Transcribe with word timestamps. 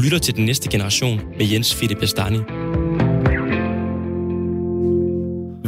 Du 0.00 0.04
lytter 0.04 0.18
til 0.18 0.36
Den 0.36 0.44
Næste 0.44 0.70
Generation 0.70 1.20
med 1.38 1.46
Jens 1.52 1.74
Philip 1.74 1.98
Bastani. 1.98 2.38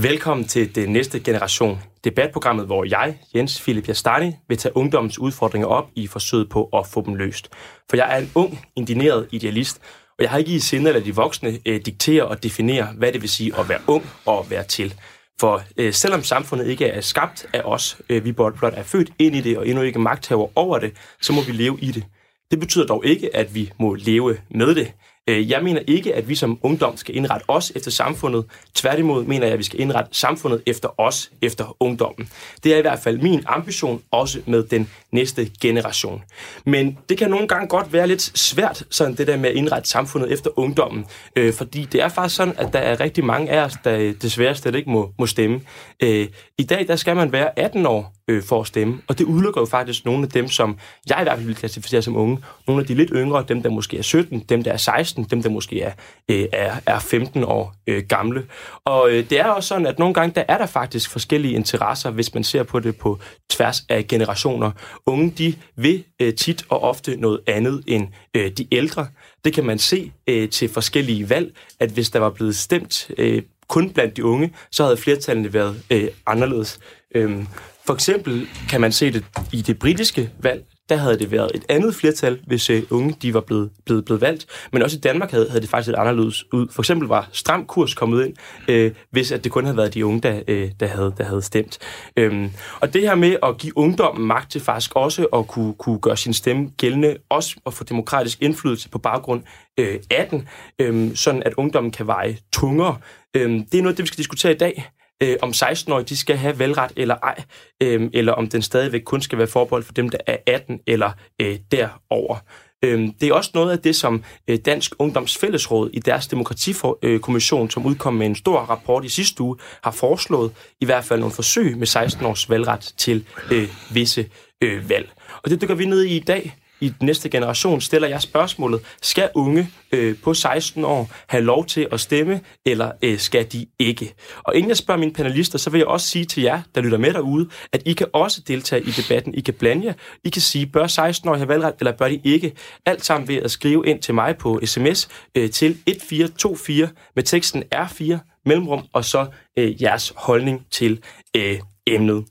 Velkommen 0.03 0.47
til 0.47 0.75
Den 0.75 0.93
Næste 0.93 1.21
Generation, 1.21 1.79
debatprogrammet, 2.05 2.67
hvor 2.67 2.85
jeg, 2.85 3.19
Jens 3.35 3.61
Philip 3.61 3.89
Jastani, 3.89 4.33
vil 4.49 4.59
tage 4.59 4.77
ungdommens 4.77 5.19
udfordringer 5.19 5.69
op 5.69 5.89
i 5.95 6.07
forsøget 6.07 6.49
på 6.49 6.65
at 6.65 6.87
få 6.87 7.03
dem 7.07 7.15
løst. 7.15 7.49
For 7.91 7.97
jeg 7.97 8.17
er 8.17 8.21
en 8.21 8.31
ung, 8.35 8.67
indineret 8.77 9.29
idealist, 9.33 9.81
og 10.09 10.23
jeg 10.23 10.31
har 10.31 10.39
ikke 10.39 10.55
i 10.55 10.59
sinde 10.59 10.89
at 10.89 10.95
lade 10.95 11.05
de 11.05 11.15
voksne 11.15 11.49
øh, 11.49 11.57
eh, 11.67 11.81
diktere 11.87 12.25
og 12.25 12.43
definere, 12.43 12.89
hvad 12.97 13.13
det 13.13 13.23
vil 13.23 13.31
sige 13.31 13.53
at 13.59 13.69
være 13.69 13.81
ung 13.87 14.07
og 14.27 14.47
være 14.51 14.65
til. 14.65 14.95
For 15.41 15.63
øh, 15.77 15.93
selvom 15.93 16.23
samfundet 16.23 16.67
ikke 16.67 16.87
er 16.87 17.01
skabt 17.01 17.47
af 17.53 17.61
os, 17.65 17.99
øh, 18.09 18.25
vi 18.25 18.33
blot 18.33 18.55
er 18.63 18.83
født 18.83 19.11
ind 19.19 19.37
i 19.37 19.41
det 19.41 19.59
og 19.59 19.69
endnu 19.69 19.83
ikke 19.83 19.99
magthaver 19.99 20.59
over 20.59 20.79
det, 20.79 20.93
så 21.21 21.33
må 21.33 21.43
vi 21.43 21.53
leve 21.53 21.79
i 21.81 21.91
det. 21.91 22.05
Det 22.53 22.61
betyder 22.61 22.87
dog 22.87 23.07
ikke, 23.07 23.37
at 23.37 23.55
vi 23.55 23.73
må 23.79 23.95
leve 23.95 24.37
med 24.51 24.75
det. 24.75 24.93
Øh, 25.29 25.51
jeg 25.51 25.63
mener 25.63 25.81
ikke, 25.87 26.15
at 26.15 26.29
vi 26.29 26.35
som 26.35 26.59
ungdom 26.63 26.97
skal 26.97 27.17
indrette 27.17 27.45
os 27.49 27.73
efter 27.75 27.91
samfundet. 27.91 28.45
Tværtimod 28.75 29.25
mener 29.25 29.47
jeg, 29.47 29.53
at 29.53 29.59
vi 29.59 29.65
skal 29.65 29.81
indrette 29.81 30.11
samfundet 30.13 30.63
efter 30.67 31.01
os, 31.01 31.31
efter 31.43 31.77
ungdommen. 31.81 32.29
Det 32.65 32.75
er 32.75 32.79
i 32.79 32.81
hvert 32.81 32.99
fald 32.99 33.19
min 33.19 33.43
ambition, 33.47 34.03
også 34.11 34.41
med 34.47 34.63
den 34.63 34.91
næste 35.13 35.51
generation. 35.61 36.23
Men 36.67 36.99
det 37.09 37.19
kan 37.19 37.31
nogle 37.31 37.49
gange 37.49 37.69
godt 37.69 37.93
være 37.93 38.07
lidt 38.07 38.39
svært, 38.39 38.85
sådan 38.91 39.15
det 39.15 39.27
der 39.27 39.37
med 39.37 39.51
at 39.51 39.57
indrette 39.57 39.89
samfundet 39.89 40.33
efter 40.33 40.59
ungdommen. 40.59 41.05
Øh, 41.37 41.53
fordi 41.53 41.89
det 41.93 42.03
er 42.03 42.09
faktisk 42.09 42.37
sådan, 42.37 42.55
at 42.59 42.73
der 42.73 42.79
er 42.79 43.01
rigtig 43.01 43.25
mange 43.25 43.51
af 43.51 43.65
os, 43.65 43.75
der 43.85 44.13
desværre 44.23 44.55
slet 44.55 44.75
ikke 44.75 44.91
må, 44.91 45.13
må 45.19 45.27
stemme. 45.27 45.61
Øh, 46.03 46.29
I 46.59 46.63
dag 46.63 46.89
der 46.89 46.97
skal 46.97 47.17
man 47.17 47.33
være 47.33 47.59
18 47.59 47.87
år 47.87 48.15
øh, 48.29 48.43
for 48.43 48.61
at 48.61 48.67
stemme. 48.67 49.03
Og 49.09 49.19
det 49.19 49.25
udelukker 49.25 49.61
jo 49.61 49.67
faktisk 49.67 50.05
nogle 50.05 50.23
af 50.23 50.29
dem, 50.29 50.49
som 50.49 50.79
jeg 51.09 51.19
i 51.21 51.23
hvert 51.23 51.37
fald 51.37 51.47
vil 51.47 51.57
klassificere 51.57 52.03
som 52.03 52.17
unge. 52.17 52.39
Nogle 52.67 52.81
af 52.81 52.87
de 52.87 52.95
lidt 52.95 53.11
yngre, 53.15 53.45
dem 53.49 53.63
der 53.63 53.71
måske 53.71 53.99
er 53.99 54.03
17, 54.03 54.41
dem 54.41 54.63
der 54.63 54.73
er 54.73 54.77
16, 54.77 55.25
dem 55.25 55.43
der 55.43 55.51
måske 55.51 55.81
er, 55.81 55.93
øh, 56.29 56.47
er, 56.53 56.75
er 56.87 56.99
15 56.99 57.45
år 57.45 57.75
øh, 57.87 58.03
gamle. 58.09 58.47
Og 58.85 59.11
øh, 59.11 59.31
det 59.31 59.41
er 59.41 59.45
også 59.45 59.69
sådan, 59.69 59.87
at 59.87 59.99
nogle 59.99 60.15
gange 60.15 60.35
der 60.35 60.45
er 60.49 60.59
der 60.59 60.67
faktisk 60.67 61.11
forskellige 61.11 61.55
interesser, 61.55 62.11
hvis 62.11 62.35
man 62.35 62.45
ser 62.45 62.63
på 62.63 62.81
det 62.81 62.97
på 62.97 63.19
tværs 63.51 63.85
af 63.89 64.07
generationer. 64.07 64.71
Unge, 65.07 65.31
de 65.39 65.55
vil 65.77 66.05
øh, 66.21 66.35
tit 66.35 66.65
og 66.69 66.83
ofte 66.83 67.17
noget 67.17 67.41
andet 67.47 67.83
end 67.87 68.09
øh, 68.37 68.51
de 68.51 68.67
ældre. 68.73 69.07
Det 69.45 69.53
kan 69.53 69.67
man 69.67 69.79
se 69.79 70.13
øh, 70.27 70.49
til 70.49 70.69
forskellige 70.69 71.31
valg, 71.31 71.55
at 71.81 71.91
hvis 71.91 72.11
der 72.11 72.19
var 72.19 72.31
blevet 72.31 72.57
stemt 72.57 73.11
øh, 73.19 73.43
kun 73.73 73.91
blandt 73.91 74.17
de 74.17 74.25
unge, 74.25 74.53
så 74.71 74.85
havde 74.85 74.97
flertallene 74.97 75.53
været 75.53 75.83
øh, 75.91 76.09
anderledes. 76.27 76.79
Øhm, 77.15 77.47
for 77.87 77.95
eksempel 77.95 78.47
kan 78.69 78.81
man 78.81 78.93
se 78.93 79.13
det 79.13 79.25
i 79.53 79.63
det 79.63 79.79
britiske 79.79 80.31
valg, 80.39 80.65
der 80.93 80.99
havde 80.99 81.19
det 81.19 81.31
været 81.31 81.51
et 81.55 81.65
andet 81.69 81.95
flertal, 81.95 82.41
hvis 82.47 82.71
øh, 82.71 82.83
unge 82.91 83.17
de 83.23 83.35
var 83.35 83.41
blevet, 83.41 83.71
blevet, 83.85 84.05
blevet 84.05 84.21
valgt. 84.21 84.47
Men 84.73 84.83
også 84.83 84.97
i 84.97 85.01
Danmark 85.01 85.31
havde, 85.31 85.49
havde 85.49 85.61
det 85.61 85.71
faktisk 85.71 85.93
et 85.93 85.99
anderledes 85.99 86.53
ud. 86.53 86.69
For 86.71 86.83
eksempel 86.83 87.09
var 87.09 87.29
stram 87.33 87.67
kurs 87.67 87.95
kommet 87.95 88.27
ind, 88.27 88.35
øh, 88.69 88.93
hvis 89.11 89.33
at 89.33 89.45
det 89.45 89.53
kun 89.53 89.65
havde 89.65 89.77
været 89.77 89.95
de 89.95 90.07
unge, 90.07 90.21
der, 90.21 90.43
øh, 90.49 90.71
der, 90.81 90.87
havde, 90.87 91.15
der 91.19 91.25
havde 91.25 91.43
stemt. 91.43 91.79
Øhm, 92.17 92.51
og 92.81 92.95
det 92.95 93.03
her 93.03 93.15
med 93.15 93.37
at 93.43 93.59
give 93.59 93.79
ungdommen 93.79 94.27
magt 94.27 94.51
til 94.53 94.61
faktisk 94.61 94.93
også 94.95 95.27
at 95.27 95.47
kunne, 95.47 95.75
kunne 95.75 95.99
gøre 95.99 96.17
sin 96.17 96.33
stemme 96.33 96.71
gældende, 96.77 97.17
også 97.29 97.57
at 97.67 97.75
få 97.75 97.85
demokratisk 97.85 98.43
indflydelse 98.43 98.89
på 98.89 98.99
baggrund 98.99 99.43
øh, 99.79 99.99
af 100.11 100.29
den, 100.31 100.49
øh, 100.79 101.17
sådan 101.17 101.43
at 101.43 101.55
ungdommen 101.57 101.93
kan 101.93 102.07
veje 102.07 102.37
tungere. 102.53 102.97
Øh, 103.35 103.51
det 103.51 103.79
er 103.79 103.83
noget, 103.83 103.97
det 103.97 104.03
vi 104.03 104.07
skal 104.07 104.19
diskutere 104.19 104.53
i 104.53 104.59
dag 104.59 104.91
øh, 105.23 105.37
om 105.43 105.51
16-årige 105.51 106.05
de 106.05 106.17
skal 106.17 106.37
have 106.37 106.59
valgret 106.59 106.93
eller 106.97 107.15
ej, 107.15 107.43
øh, 107.83 108.11
eller 108.13 108.33
om 108.33 108.49
den 108.49 108.63
stadigvæk 108.63 109.03
kun 109.05 109.23
skal 109.23 109.39
være 109.39 109.47
forbeholdt 109.47 109.87
for 109.87 109.93
dem, 109.93 110.09
der 110.09 110.19
er 110.27 110.37
18 110.47 110.81
eller 110.87 111.11
øh, 111.41 111.59
derover. 111.71 112.37
Øhm, 112.85 113.13
det 113.13 113.29
er 113.29 113.35
også 113.35 113.51
noget 113.55 113.73
af 113.73 113.79
det, 113.79 113.97
som 113.97 114.25
øh, 114.49 114.59
Dansk 114.65 114.93
Ungdoms 114.99 115.39
Fællesråd 115.39 115.91
i 115.93 115.99
deres 115.99 116.27
demokratikommission, 116.27 117.71
som 117.71 117.87
udkom 117.87 118.15
med 118.15 118.27
en 118.27 118.35
stor 118.35 118.59
rapport 118.59 119.05
i 119.05 119.09
sidste 119.09 119.43
uge, 119.43 119.57
har 119.85 119.91
foreslået 119.91 120.53
i 120.81 120.85
hvert 120.85 121.05
fald 121.05 121.21
nogle 121.21 121.35
forsøg 121.35 121.79
med 121.79 121.87
16 121.87 122.27
års 122.27 122.51
valgret 122.51 122.95
til 122.97 123.25
øh, 123.53 123.69
visse 123.91 124.31
øh, 124.63 124.91
valg. 124.91 125.13
Og 125.43 125.51
det 125.51 125.63
dykker 125.63 125.75
vi 125.75 125.85
ned 125.85 126.03
i 126.03 126.17
i 126.17 126.21
dag 126.21 126.57
i 126.83 126.89
den 126.89 127.07
næste 127.07 127.29
generation 127.29 127.81
stiller 127.81 128.09
jeg 128.09 128.23
spørgsmålet, 128.23 128.81
skal 129.03 129.31
unge 129.35 129.71
øh, 129.93 130.17
på 130.23 130.35
16 130.35 130.85
år 130.85 131.11
have 131.29 131.45
lov 131.45 131.67
til 131.67 131.89
at 131.93 132.01
stemme, 132.01 132.41
eller 132.67 132.93
øh, 133.03 133.19
skal 133.19 133.53
de 133.53 133.67
ikke? 133.79 134.15
Og 134.43 134.57
inden 134.57 134.69
jeg 134.69 134.77
spørger 134.77 135.01
mine 135.01 135.13
panelister, 135.13 135.59
så 135.59 135.71
vil 135.71 135.79
jeg 135.79 135.87
også 135.87 136.09
sige 136.09 136.25
til 136.25 136.43
jer, 136.43 136.63
der 136.75 136.81
lytter 136.81 136.99
med 136.99 137.13
derude, 137.13 137.49
at 137.73 137.83
I 137.87 137.93
kan 137.93 138.07
også 138.13 138.41
deltage 138.49 138.83
i 138.83 138.91
debatten. 138.91 139.35
I 139.35 139.41
kan 139.41 139.55
blande 139.55 139.87
jer. 139.87 139.93
I 140.25 140.29
kan 140.29 140.43
sige, 140.43 140.67
bør 140.67 140.87
16 140.87 141.29
år 141.29 141.35
have 141.35 141.49
valgret, 141.49 141.75
eller 141.79 141.93
bør 141.93 142.09
de 142.09 142.21
ikke? 142.25 142.53
Alt 142.87 143.05
sammen 143.05 143.29
ved 143.29 143.37
at 143.37 143.51
skrive 143.51 143.87
ind 143.87 144.03
til 144.03 144.15
mig 144.15 144.37
på 144.37 144.61
sms 144.65 145.09
øh, 145.35 145.51
til 145.51 145.71
1424 145.71 146.89
med 147.17 147.23
teksten 147.23 147.63
R4 147.75 148.19
mellemrum, 148.47 148.85
og 148.93 149.05
så 149.05 149.27
øh, 149.59 149.83
jeres 149.83 150.13
holdning 150.17 150.67
til 150.71 151.01
øh, 151.37 151.59
emnet. 151.87 152.25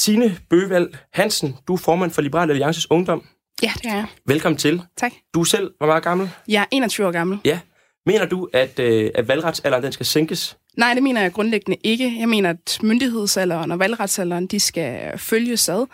Signe 0.00 0.36
Bøvald 0.50 0.90
Hansen, 1.12 1.56
du 1.68 1.72
er 1.72 1.76
formand 1.76 2.10
for 2.10 2.22
Liberal 2.22 2.50
Alliances 2.50 2.90
Ungdom. 2.90 3.26
Ja, 3.62 3.72
det 3.82 3.86
er 3.90 3.94
jeg. 3.94 4.06
Velkommen 4.26 4.56
til. 4.58 4.82
Tak. 4.96 5.12
Du 5.34 5.44
selv 5.44 5.70
hvor 5.78 5.86
meget 5.86 6.02
gammel? 6.02 6.30
Jeg 6.48 6.62
er 6.62 6.66
21 6.70 7.06
år 7.06 7.10
gammel. 7.10 7.38
Ja. 7.44 7.60
Mener 8.06 8.26
du, 8.26 8.48
at, 8.52 8.78
øh, 8.78 9.10
at 9.14 9.28
valgretsalderen 9.28 9.84
den 9.84 9.92
skal 9.92 10.06
sænkes? 10.06 10.58
Nej, 10.76 10.94
det 10.94 11.02
mener 11.02 11.20
jeg 11.22 11.32
grundlæggende 11.32 11.78
ikke. 11.84 12.16
Jeg 12.18 12.28
mener, 12.28 12.50
at 12.50 12.78
myndighedsalderen 12.82 13.72
og 13.72 13.78
valgretsalderen, 13.78 14.46
de 14.46 14.60
skal 14.60 15.18
følges 15.18 15.68
ad. 15.68 15.86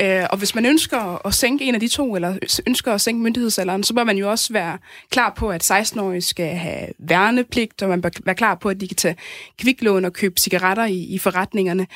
Øh, 0.00 0.24
og 0.30 0.38
hvis 0.38 0.54
man 0.54 0.66
ønsker 0.66 1.26
at 1.26 1.34
sænke 1.34 1.64
en 1.64 1.74
af 1.74 1.80
de 1.80 1.88
to, 1.88 2.14
eller 2.14 2.36
ønsker 2.66 2.92
at 2.92 3.00
sænke 3.00 3.22
myndighedsalderen, 3.22 3.82
så 3.82 3.94
bør 3.94 4.04
man 4.04 4.16
jo 4.16 4.30
også 4.30 4.52
være 4.52 4.78
klar 5.10 5.32
på, 5.36 5.50
at 5.50 5.70
16-årige 5.70 6.22
skal 6.22 6.56
have 6.56 6.88
værnepligt, 6.98 7.82
og 7.82 7.88
man 7.88 8.02
bør 8.02 8.10
være 8.24 8.34
klar 8.34 8.54
på, 8.54 8.68
at 8.68 8.80
de 8.80 8.88
kan 8.88 8.96
tage 8.96 9.16
kviklån 9.58 10.04
og 10.04 10.12
købe 10.12 10.40
cigaretter 10.40 10.84
i, 10.84 10.98
i 10.98 11.18
forretningerne. 11.18 11.86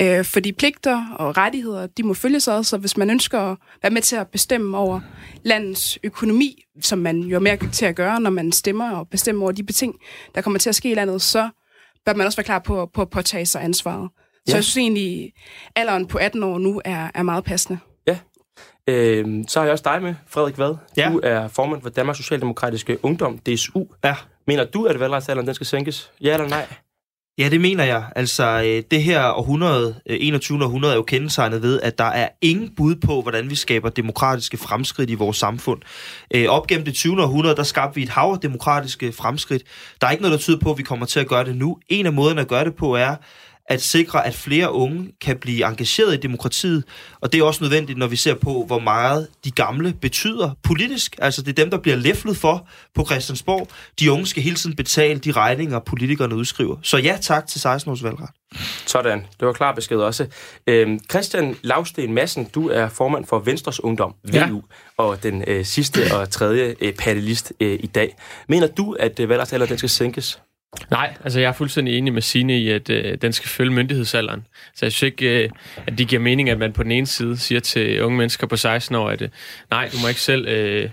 Øh, 0.00 0.24
fordi 0.24 0.52
pligter 0.52 1.06
og 1.18 1.36
rettigheder, 1.36 1.86
de 1.86 2.02
må 2.02 2.14
følges 2.14 2.48
ad, 2.48 2.64
så 2.64 2.76
hvis 2.76 2.96
man 2.96 3.10
ønsker 3.10 3.40
at 3.40 3.56
være 3.82 3.92
med 3.92 4.02
til 4.02 4.16
at 4.16 4.28
bestemme 4.28 4.78
over 4.78 5.00
landets 5.42 5.98
økonomi, 6.02 6.64
som 6.80 6.98
man 6.98 7.20
jo 7.20 7.36
er 7.36 7.40
mere 7.40 7.58
til 7.72 7.86
at 7.86 7.96
gøre, 7.96 8.20
når 8.20 8.30
man 8.30 8.52
stemmer 8.52 8.90
og 8.90 9.08
bestemmer 9.08 9.42
over 9.42 9.52
de 9.52 9.62
beting, 9.62 9.94
der 10.34 10.40
kommer 10.40 10.58
til 10.58 10.68
at 10.68 10.74
ske 10.74 10.90
i 10.90 10.94
landet, 10.94 11.22
så 11.22 11.48
bør 12.06 12.14
man 12.14 12.26
også 12.26 12.36
være 12.36 12.44
klar 12.44 12.58
på, 12.58 12.90
på 12.94 13.02
at 13.02 13.10
påtage 13.10 13.46
sig 13.46 13.64
ansvaret. 13.64 14.10
Så 14.14 14.52
ja. 14.52 14.54
jeg 14.54 14.64
synes 14.64 14.76
egentlig, 14.76 15.32
alderen 15.76 16.06
på 16.06 16.18
18 16.18 16.42
år 16.42 16.58
nu 16.58 16.82
er, 16.84 17.10
er 17.14 17.22
meget 17.22 17.44
passende. 17.44 17.78
Ja. 18.06 18.18
Øh, 18.86 19.44
så 19.48 19.58
har 19.58 19.64
jeg 19.64 19.72
også 19.72 19.84
dig 19.84 20.02
med, 20.02 20.14
Frederik 20.28 20.58
Vad. 20.58 20.76
Ja. 20.96 21.10
Du 21.12 21.20
er 21.22 21.48
formand 21.48 21.82
for 21.82 21.90
Danmarks 21.90 22.18
Socialdemokratiske 22.18 23.04
Ungdom, 23.04 23.38
DSU. 23.38 23.84
Ja. 24.04 24.14
Mener 24.46 24.64
du, 24.64 24.84
at 24.84 25.00
valgretsalderen 25.00 25.46
den 25.46 25.54
skal 25.54 25.66
sænkes? 25.66 26.10
Ja 26.20 26.34
eller 26.34 26.48
nej? 26.48 26.66
Ja, 27.38 27.48
det 27.48 27.60
mener 27.60 27.84
jeg. 27.84 28.04
Altså, 28.16 28.62
øh, 28.66 28.82
det 28.90 29.02
her 29.02 29.30
århundrede, 29.30 30.00
øh, 30.06 30.16
21. 30.20 30.64
Århundrede, 30.64 30.92
er 30.92 30.96
jo 30.96 31.02
kendetegnet 31.02 31.62
ved, 31.62 31.80
at 31.80 31.98
der 31.98 32.04
er 32.04 32.28
ingen 32.40 32.70
bud 32.76 32.94
på, 32.96 33.22
hvordan 33.22 33.50
vi 33.50 33.54
skaber 33.54 33.88
demokratiske 33.88 34.56
fremskridt 34.56 35.10
i 35.10 35.14
vores 35.14 35.36
samfund. 35.36 35.82
Øh, 36.34 36.48
op 36.48 36.66
gennem 36.66 36.84
det 36.84 36.94
20. 36.94 37.22
århundrede, 37.22 37.56
der 37.56 37.62
skabte 37.62 37.94
vi 37.94 38.02
et 38.02 38.08
hav 38.08 38.30
af 38.32 38.40
demokratiske 38.40 39.12
fremskridt. 39.12 39.62
Der 40.00 40.06
er 40.06 40.10
ikke 40.10 40.22
noget, 40.22 40.32
der 40.32 40.38
tyder 40.38 40.58
på, 40.58 40.70
at 40.70 40.78
vi 40.78 40.82
kommer 40.82 41.06
til 41.06 41.20
at 41.20 41.28
gøre 41.28 41.44
det 41.44 41.56
nu. 41.56 41.78
En 41.88 42.06
af 42.06 42.12
måderne 42.12 42.40
at 42.40 42.48
gøre 42.48 42.64
det 42.64 42.74
på 42.74 42.94
er, 42.94 43.16
at 43.68 43.82
sikre, 43.82 44.26
at 44.26 44.34
flere 44.34 44.72
unge 44.72 45.12
kan 45.20 45.36
blive 45.36 45.66
engageret 45.66 46.14
i 46.14 46.16
demokratiet. 46.16 46.84
Og 47.20 47.32
det 47.32 47.40
er 47.40 47.44
også 47.44 47.64
nødvendigt, 47.64 47.98
når 47.98 48.06
vi 48.06 48.16
ser 48.16 48.34
på, 48.34 48.64
hvor 48.66 48.78
meget 48.78 49.28
de 49.44 49.50
gamle 49.50 49.94
betyder 50.00 50.50
politisk. 50.62 51.16
Altså 51.18 51.42
det 51.42 51.48
er 51.48 51.62
dem, 51.62 51.70
der 51.70 51.78
bliver 51.78 51.96
læflet 51.96 52.36
for 52.36 52.68
på 52.94 53.04
Christiansborg. 53.04 53.68
De 54.00 54.12
unge 54.12 54.26
skal 54.26 54.42
hele 54.42 54.56
tiden 54.56 54.76
betale 54.76 55.18
de 55.18 55.32
regninger, 55.32 55.78
politikerne 55.78 56.34
udskriver. 56.34 56.76
Så 56.82 56.96
ja 56.96 57.18
tak 57.20 57.46
til 57.46 57.58
16-års 57.58 58.02
valgret. 58.02 58.28
Sådan, 58.86 59.18
det 59.40 59.46
var 59.46 59.52
klar 59.52 59.74
besked 59.74 59.96
også. 59.96 60.26
Øhm, 60.66 61.00
Christian 61.10 61.56
Lavsten 61.62 62.14
Madsen, 62.14 62.44
du 62.44 62.68
er 62.68 62.88
formand 62.88 63.24
for 63.24 63.38
Venstres 63.38 63.84
Ungdom, 63.84 64.14
VU, 64.24 64.34
ja. 64.34 64.48
og 64.96 65.22
den 65.22 65.44
øh, 65.46 65.64
sidste 65.64 66.00
og 66.14 66.30
tredje 66.30 66.74
øh, 66.80 66.92
panelist 66.92 67.52
øh, 67.60 67.78
i 67.82 67.86
dag. 67.86 68.16
Mener 68.48 68.66
du, 68.66 68.92
at 68.92 69.20
øh, 69.20 69.28
valgretsalder 69.28 69.66
den 69.66 69.78
skal 69.78 69.90
sænkes? 69.90 70.40
Nej, 70.90 71.14
altså 71.24 71.40
jeg 71.40 71.48
er 71.48 71.52
fuldstændig 71.52 71.98
enig 71.98 72.12
med 72.12 72.22
Sine 72.22 72.58
i, 72.58 72.70
at 72.70 72.90
øh, 72.90 73.18
den 73.22 73.32
skal 73.32 73.48
følge 73.48 73.70
myndighedsalderen. 73.70 74.46
Så 74.74 74.86
jeg 74.86 74.92
synes 74.92 75.02
ikke, 75.02 75.44
øh, 75.44 75.50
at 75.86 75.98
det 75.98 76.08
giver 76.08 76.22
mening, 76.22 76.50
at 76.50 76.58
man 76.58 76.72
på 76.72 76.82
den 76.82 76.92
ene 76.92 77.06
side 77.06 77.36
siger 77.36 77.60
til 77.60 78.02
unge 78.02 78.18
mennesker 78.18 78.46
på 78.46 78.56
16 78.56 78.96
år, 78.96 79.10
at 79.10 79.22
øh, 79.22 79.28
nej, 79.70 79.88
du 79.92 79.96
må 80.02 80.08
ikke 80.08 80.20
selv 80.20 80.48
øh, 80.48 80.90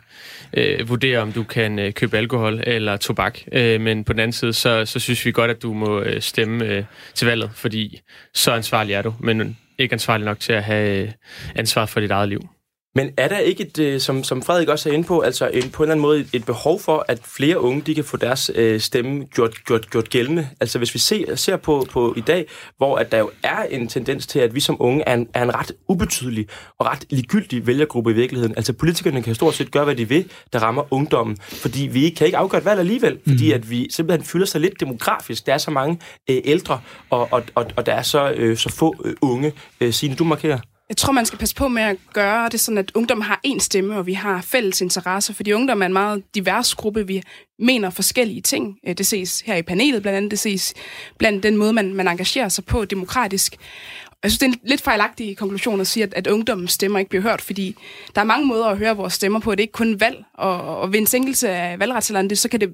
øh, 0.54 0.90
vurdere, 0.90 1.20
om 1.20 1.32
du 1.32 1.44
kan 1.44 1.80
øh, 1.80 1.94
købe 1.94 2.18
alkohol 2.18 2.64
eller 2.68 2.98
tobak. 2.98 3.40
Øh, 3.52 3.82
men 3.82 4.04
på 4.04 4.14
den 4.14 4.20
anden 4.20 4.34
side, 4.34 4.54
så, 4.54 4.86
så 4.86 5.00
synes 5.00 5.26
vi 5.26 5.32
godt, 5.32 5.52
at 5.52 5.62
du 5.62 5.74
må 5.74 6.02
øh, 6.02 6.22
stemme 6.22 6.66
øh, 6.66 6.84
til 7.14 7.28
valget, 7.28 7.52
fordi 7.56 8.00
så 8.34 8.52
ansvarlig 8.52 8.94
er 8.94 9.02
du, 9.02 9.14
men 9.20 9.58
ikke 9.78 9.94
ansvarlig 9.94 10.26
nok 10.26 10.40
til 10.40 10.54
at 10.54 10.64
have 10.64 11.04
øh, 11.04 11.12
ansvar 11.56 11.86
for 11.86 12.00
dit 12.00 12.12
eget 12.12 12.30
liv. 12.30 12.53
Men 12.96 13.10
er 13.18 13.28
der 13.28 13.38
ikke, 13.38 13.64
et, 13.64 13.80
øh, 13.80 14.00
som, 14.00 14.24
som 14.24 14.42
Frederik 14.42 14.68
også 14.68 14.90
er 14.90 14.94
inde 14.94 15.08
på, 15.08 15.20
altså 15.20 15.48
en, 15.48 15.70
på 15.70 15.84
en 15.84 15.86
eller 15.86 15.94
anden 15.94 16.02
måde 16.02 16.26
et 16.34 16.46
behov 16.46 16.80
for, 16.80 17.06
at 17.08 17.20
flere 17.24 17.60
unge 17.60 17.82
de 17.82 17.96
kan 17.96 18.04
få 18.04 18.18
deres 18.18 18.52
øh, 18.56 18.80
stemme 18.80 19.26
gjort, 19.26 19.66
gjort, 19.66 19.90
gjort 19.90 20.10
gældende? 20.10 20.50
Altså 20.60 20.78
hvis 20.78 20.94
vi 20.94 21.00
ser, 21.00 21.36
ser 21.36 21.58
på, 21.58 21.88
på 21.92 22.14
i 22.18 22.22
dag, 22.22 22.48
hvor 22.78 22.98
at 22.98 23.12
der 23.12 23.18
jo 23.18 23.32
er 23.44 23.64
en 23.64 23.88
tendens 23.88 24.28
til, 24.28 24.40
at 24.40 24.56
vi 24.56 24.60
som 24.60 24.78
unge 24.80 25.04
er 25.08 25.14
en, 25.14 25.28
er 25.34 25.44
en 25.44 25.56
ret 25.56 25.72
ubetydelig 25.88 26.48
og 26.80 26.86
ret 26.86 27.06
ligegyldig 27.10 27.68
vælgergruppe 27.68 28.12
i 28.12 28.14
virkeligheden. 28.14 28.56
Altså 28.56 28.74
politikerne 28.74 29.24
kan 29.24 29.36
stort 29.36 29.54
set 29.54 29.72
gøre, 29.72 29.84
hvad 29.84 29.96
de 29.96 30.10
vil, 30.10 30.32
der 30.54 30.60
rammer 30.60 30.94
ungdommen, 30.94 31.38
fordi 31.42 31.88
vi 31.88 32.10
kan 32.10 32.26
ikke 32.26 32.38
afgøre 32.38 32.60
et 32.60 32.66
valg 32.66 32.80
alligevel, 32.80 33.20
fordi 33.28 33.48
mm. 33.48 33.56
at 33.56 33.70
vi 33.70 33.88
simpelthen 33.92 34.26
fylder 34.26 34.46
sig 34.46 34.62
lidt 34.62 34.80
demografisk. 34.80 35.46
Der 35.46 35.54
er 35.54 35.58
så 35.58 35.72
mange 35.72 36.00
øh, 36.30 36.42
ældre, 36.46 36.80
og, 37.10 37.28
og, 37.32 37.44
og, 37.56 37.66
og 37.76 37.86
der 37.86 37.94
er 37.94 38.02
så, 38.02 38.32
øh, 38.32 38.58
så 38.58 38.70
få 38.70 38.96
øh, 39.06 39.16
unge. 39.22 39.54
Øh, 39.82 39.94
Signe, 39.94 40.16
du 40.16 40.24
markerer. 40.24 40.60
Jeg 40.90 40.98
tror, 40.98 41.14
man 41.14 41.26
skal 41.26 41.40
passe 41.40 41.56
på 41.56 41.68
med 41.68 41.84
at 41.84 41.98
gøre 42.14 42.50
det 42.50 42.60
sådan, 42.60 42.78
at 42.78 42.92
ungdom 42.96 43.22
har 43.22 43.42
én 43.48 43.60
stemme, 43.60 43.98
og 43.98 44.06
vi 44.06 44.14
har 44.14 44.42
fælles 44.42 44.82
interesser, 44.82 45.34
fordi 45.34 45.52
ungdom 45.52 45.82
er 45.82 45.86
en 45.86 45.94
meget 45.94 46.24
divers 46.36 46.76
gruppe. 46.76 47.08
Vi 47.08 47.22
mener 47.60 47.90
forskellige 47.90 48.42
ting. 48.42 48.78
Øh, 48.88 48.98
det 48.98 49.08
ses 49.08 49.42
her 49.42 49.56
i 49.56 49.62
panelet 49.62 50.02
blandt 50.02 50.18
andet, 50.18 50.32
det 50.32 50.40
ses 50.40 50.74
blandt 51.18 51.44
den 51.44 51.58
måde, 51.58 51.74
man, 51.74 51.94
man 51.94 52.08
engagerer 52.08 52.50
sig 52.50 52.66
på 52.66 52.86
demokratisk. 52.86 53.56
Jeg 54.24 54.32
synes, 54.32 54.40
det 54.40 54.48
er 54.48 54.52
en 54.52 54.60
lidt 54.70 54.82
fejlagtig 54.82 55.38
konklusion 55.38 55.82
at 55.82 55.88
sige, 55.88 56.04
at, 56.04 56.14
at 56.14 56.28
ungdommens 56.28 56.72
stemmer 56.72 57.00
ikke 57.00 57.10
bliver 57.10 57.22
hørt, 57.22 57.42
fordi 57.42 57.76
der 58.16 58.22
er 58.22 58.26
mange 58.26 58.48
måder 58.48 58.66
at 58.66 58.78
høre 58.78 58.96
vores 58.96 59.14
stemmer 59.14 59.40
på. 59.40 59.52
Det 59.52 59.60
er 59.60 59.64
ikke 59.64 59.72
kun 59.72 60.00
valg, 60.00 60.24
og, 60.34 60.80
og 60.80 60.94
ved 60.94 61.00
en 61.00 61.08
sænkelse 61.08 61.50
af 61.50 61.80
valgretsalderen, 61.80 62.36
så 62.36 62.50
kan 62.50 62.60
det 62.60 62.74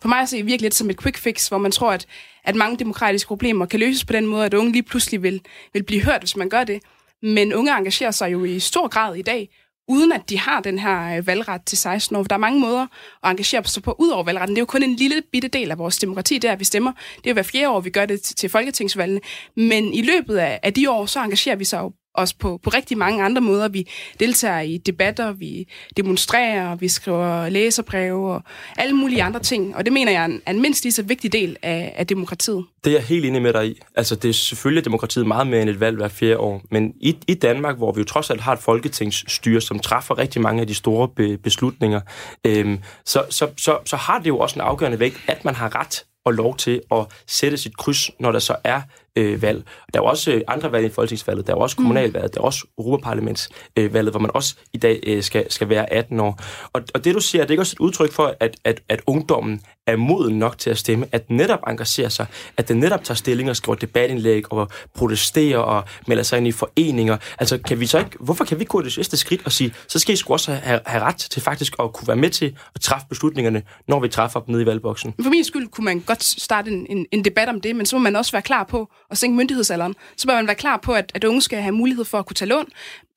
for 0.00 0.08
mig 0.08 0.20
at 0.20 0.28
se 0.28 0.36
virkelig 0.36 0.60
lidt 0.60 0.74
som 0.74 0.90
et 0.90 1.02
quick 1.02 1.18
fix, 1.18 1.48
hvor 1.48 1.58
man 1.58 1.72
tror, 1.72 1.92
at, 1.92 2.06
at 2.44 2.54
mange 2.54 2.76
demokratiske 2.78 3.28
problemer 3.28 3.66
kan 3.66 3.80
løses 3.80 4.04
på 4.04 4.12
den 4.12 4.26
måde, 4.26 4.46
at 4.46 4.54
unge 4.54 4.72
lige 4.72 4.82
pludselig 4.82 5.22
vil, 5.22 5.40
vil 5.72 5.82
blive 5.82 6.02
hørt, 6.02 6.20
hvis 6.20 6.36
man 6.36 6.48
gør 6.48 6.64
det. 6.64 6.82
Men 7.22 7.54
unge 7.54 7.76
engagerer 7.78 8.10
sig 8.10 8.32
jo 8.32 8.44
i 8.44 8.58
stor 8.58 8.88
grad 8.88 9.14
i 9.14 9.22
dag, 9.22 9.48
uden 9.88 10.12
at 10.12 10.30
de 10.30 10.38
har 10.38 10.60
den 10.60 10.78
her 10.78 11.16
øh, 11.16 11.26
valgret 11.26 11.64
til 11.64 11.78
16 11.78 12.16
år. 12.16 12.22
Der 12.22 12.34
er 12.34 12.38
mange 12.38 12.60
måder 12.60 12.86
at 13.24 13.30
engagere 13.30 13.64
sig 13.64 13.82
på 13.82 13.96
ud 13.98 14.08
over 14.08 14.24
valgretten. 14.24 14.56
Det 14.56 14.60
er 14.60 14.62
jo 14.62 14.66
kun 14.66 14.82
en 14.82 14.94
lille 14.94 15.22
bitte 15.32 15.48
del 15.48 15.70
af 15.70 15.78
vores 15.78 15.98
demokrati, 15.98 16.38
der 16.38 16.56
vi 16.56 16.64
stemmer. 16.64 16.92
Det 17.16 17.26
er 17.26 17.30
jo 17.30 17.32
hver 17.32 17.42
fjerde 17.42 17.68
år, 17.68 17.80
vi 17.80 17.90
gør 17.90 18.06
det 18.06 18.22
til 18.22 18.48
folketingsvalgene. 18.48 19.20
Men 19.56 19.94
i 19.94 20.02
løbet 20.02 20.36
af, 20.36 20.60
af 20.62 20.74
de 20.74 20.90
år, 20.90 21.06
så 21.06 21.20
engagerer 21.20 21.56
vi 21.56 21.64
sig 21.64 21.78
jo 21.78 21.92
os 22.18 22.32
på, 22.34 22.60
på 22.62 22.70
rigtig 22.70 22.98
mange 22.98 23.24
andre 23.24 23.40
måder. 23.40 23.68
Vi 23.68 23.88
deltager 24.20 24.60
i 24.60 24.76
debatter, 24.76 25.32
vi 25.32 25.68
demonstrerer, 25.96 26.76
vi 26.76 26.88
skriver 26.88 27.48
læserbreve 27.48 28.32
og 28.32 28.42
alle 28.76 28.96
mulige 28.96 29.22
andre 29.22 29.40
ting. 29.40 29.76
Og 29.76 29.84
det 29.84 29.92
mener 29.92 30.12
jeg 30.12 30.20
er 30.20 30.24
en, 30.24 30.42
er 30.46 30.50
en 30.50 30.62
mindst 30.62 30.84
lige 30.84 30.92
så 30.92 31.02
vigtig 31.02 31.32
del 31.32 31.56
af, 31.62 31.94
af 31.96 32.06
demokratiet. 32.06 32.64
Det 32.84 32.90
er 32.90 32.94
jeg 32.94 33.06
helt 33.06 33.24
enig 33.24 33.42
med 33.42 33.52
dig 33.52 33.66
i. 33.66 33.80
Altså, 33.96 34.14
det 34.14 34.28
er 34.28 34.32
selvfølgelig 34.32 34.84
demokratiet 34.84 35.26
meget 35.26 35.46
mere 35.46 35.62
end 35.62 35.70
et 35.70 35.80
valg 35.80 35.96
hver 35.96 36.08
fjerde 36.08 36.38
år. 36.38 36.62
Men 36.70 36.92
i, 37.00 37.16
i 37.28 37.34
Danmark, 37.34 37.76
hvor 37.76 37.92
vi 37.92 38.00
jo 38.00 38.04
trods 38.04 38.30
alt 38.30 38.40
har 38.40 38.52
et 38.52 38.58
folketingsstyre, 38.58 39.60
som 39.60 39.78
træffer 39.78 40.18
rigtig 40.18 40.42
mange 40.42 40.60
af 40.60 40.66
de 40.66 40.74
store 40.74 41.08
be, 41.08 41.38
beslutninger, 41.38 42.00
øhm, 42.44 42.78
så, 43.04 43.24
så, 43.30 43.48
så, 43.56 43.78
så 43.84 43.96
har 43.96 44.18
det 44.18 44.26
jo 44.28 44.38
også 44.38 44.56
en 44.56 44.60
afgørende 44.60 45.00
vægt, 45.00 45.16
at 45.26 45.44
man 45.44 45.54
har 45.54 45.80
ret 45.80 46.04
og 46.24 46.34
lov 46.34 46.56
til 46.56 46.80
at 46.92 47.06
sætte 47.26 47.56
sit 47.56 47.76
kryds, 47.76 48.10
når 48.20 48.32
der 48.32 48.38
så 48.38 48.56
er 48.64 48.80
øh, 49.18 49.42
valg. 49.42 49.64
Der 49.94 50.00
er 50.00 50.02
jo 50.02 50.08
også 50.08 50.32
øh, 50.32 50.40
andre 50.48 50.72
valg 50.72 50.86
i 50.86 50.88
folketingsvalget. 50.88 51.46
Der 51.46 51.52
er 51.52 51.56
jo 51.56 51.62
også 51.62 51.76
mm. 51.78 51.84
kommunalvalget. 51.84 52.34
Der 52.34 52.40
er 52.40 52.44
også 52.44 52.66
Europaparlamentsvalget, 52.78 54.06
øh, 54.06 54.10
hvor 54.10 54.20
man 54.20 54.30
også 54.34 54.56
i 54.72 54.78
dag 54.78 55.00
øh, 55.06 55.22
skal, 55.22 55.52
skal 55.52 55.68
være 55.68 55.92
18 55.92 56.20
år. 56.20 56.40
Og, 56.72 56.82
og 56.94 57.04
det, 57.04 57.14
du 57.14 57.20
siger, 57.20 57.42
det 57.42 57.50
er 57.50 57.52
ikke 57.52 57.62
også 57.62 57.76
et 57.76 57.80
udtryk 57.80 58.12
for, 58.12 58.34
at, 58.40 58.56
at, 58.64 58.82
at 58.88 59.00
ungdommen 59.06 59.60
er 59.92 59.96
moden 59.96 60.38
nok 60.38 60.58
til 60.58 60.70
at 60.70 60.78
stemme, 60.78 61.06
at 61.12 61.30
netop 61.30 61.58
engagerer 61.66 62.08
sig, 62.08 62.26
at 62.56 62.68
den 62.68 62.76
netop 62.76 63.04
tager 63.04 63.16
stilling 63.16 63.50
og 63.50 63.56
skriver 63.56 63.76
debatindlæg 63.76 64.52
og 64.52 64.68
protesterer 64.94 65.58
og 65.58 65.84
melder 66.06 66.22
sig 66.22 66.38
ind 66.38 66.46
i 66.46 66.52
foreninger. 66.52 67.16
Altså, 67.38 67.58
kan 67.58 67.80
vi 67.80 67.86
så 67.86 67.98
ikke, 67.98 68.10
hvorfor 68.20 68.44
kan 68.44 68.58
vi 68.58 68.62
ikke 68.62 68.70
gå 68.70 68.82
det 68.82 68.92
sidste 68.92 69.16
skridt 69.16 69.42
og 69.44 69.52
sige, 69.52 69.74
så 69.88 69.98
skal 69.98 70.12
I 70.12 70.16
sgu 70.16 70.32
også 70.32 70.52
have, 70.52 70.80
have 70.86 71.02
ret 71.02 71.16
til 71.16 71.42
faktisk 71.42 71.74
at 71.80 71.92
kunne 71.92 72.08
være 72.08 72.16
med 72.16 72.30
til 72.30 72.56
at 72.74 72.80
træffe 72.80 73.06
beslutningerne, 73.08 73.62
når 73.88 74.00
vi 74.00 74.08
træffer 74.08 74.40
dem 74.40 74.52
nede 74.52 74.62
i 74.62 74.66
valgboksen? 74.66 75.14
For 75.22 75.30
min 75.30 75.44
skyld 75.44 75.68
kunne 75.68 75.84
man 75.84 76.00
godt 76.00 76.24
starte 76.24 76.70
en, 76.70 76.86
en, 76.90 77.06
en 77.12 77.24
debat 77.24 77.48
om 77.48 77.60
det, 77.60 77.76
men 77.76 77.86
så 77.86 77.96
må 77.96 78.02
man 78.02 78.16
også 78.16 78.32
være 78.32 78.42
klar 78.42 78.64
på 78.64 78.90
at 79.10 79.18
sænke 79.18 79.36
myndighedsalderen. 79.36 79.94
Så 80.16 80.28
må 80.28 80.34
man 80.34 80.46
være 80.46 80.56
klar 80.56 80.76
på, 80.76 80.92
at, 80.92 81.12
at 81.14 81.24
unge 81.24 81.42
skal 81.42 81.58
have 81.58 81.72
mulighed 81.72 82.04
for 82.04 82.18
at 82.18 82.26
kunne 82.26 82.34
tage 82.34 82.48
lån, 82.48 82.66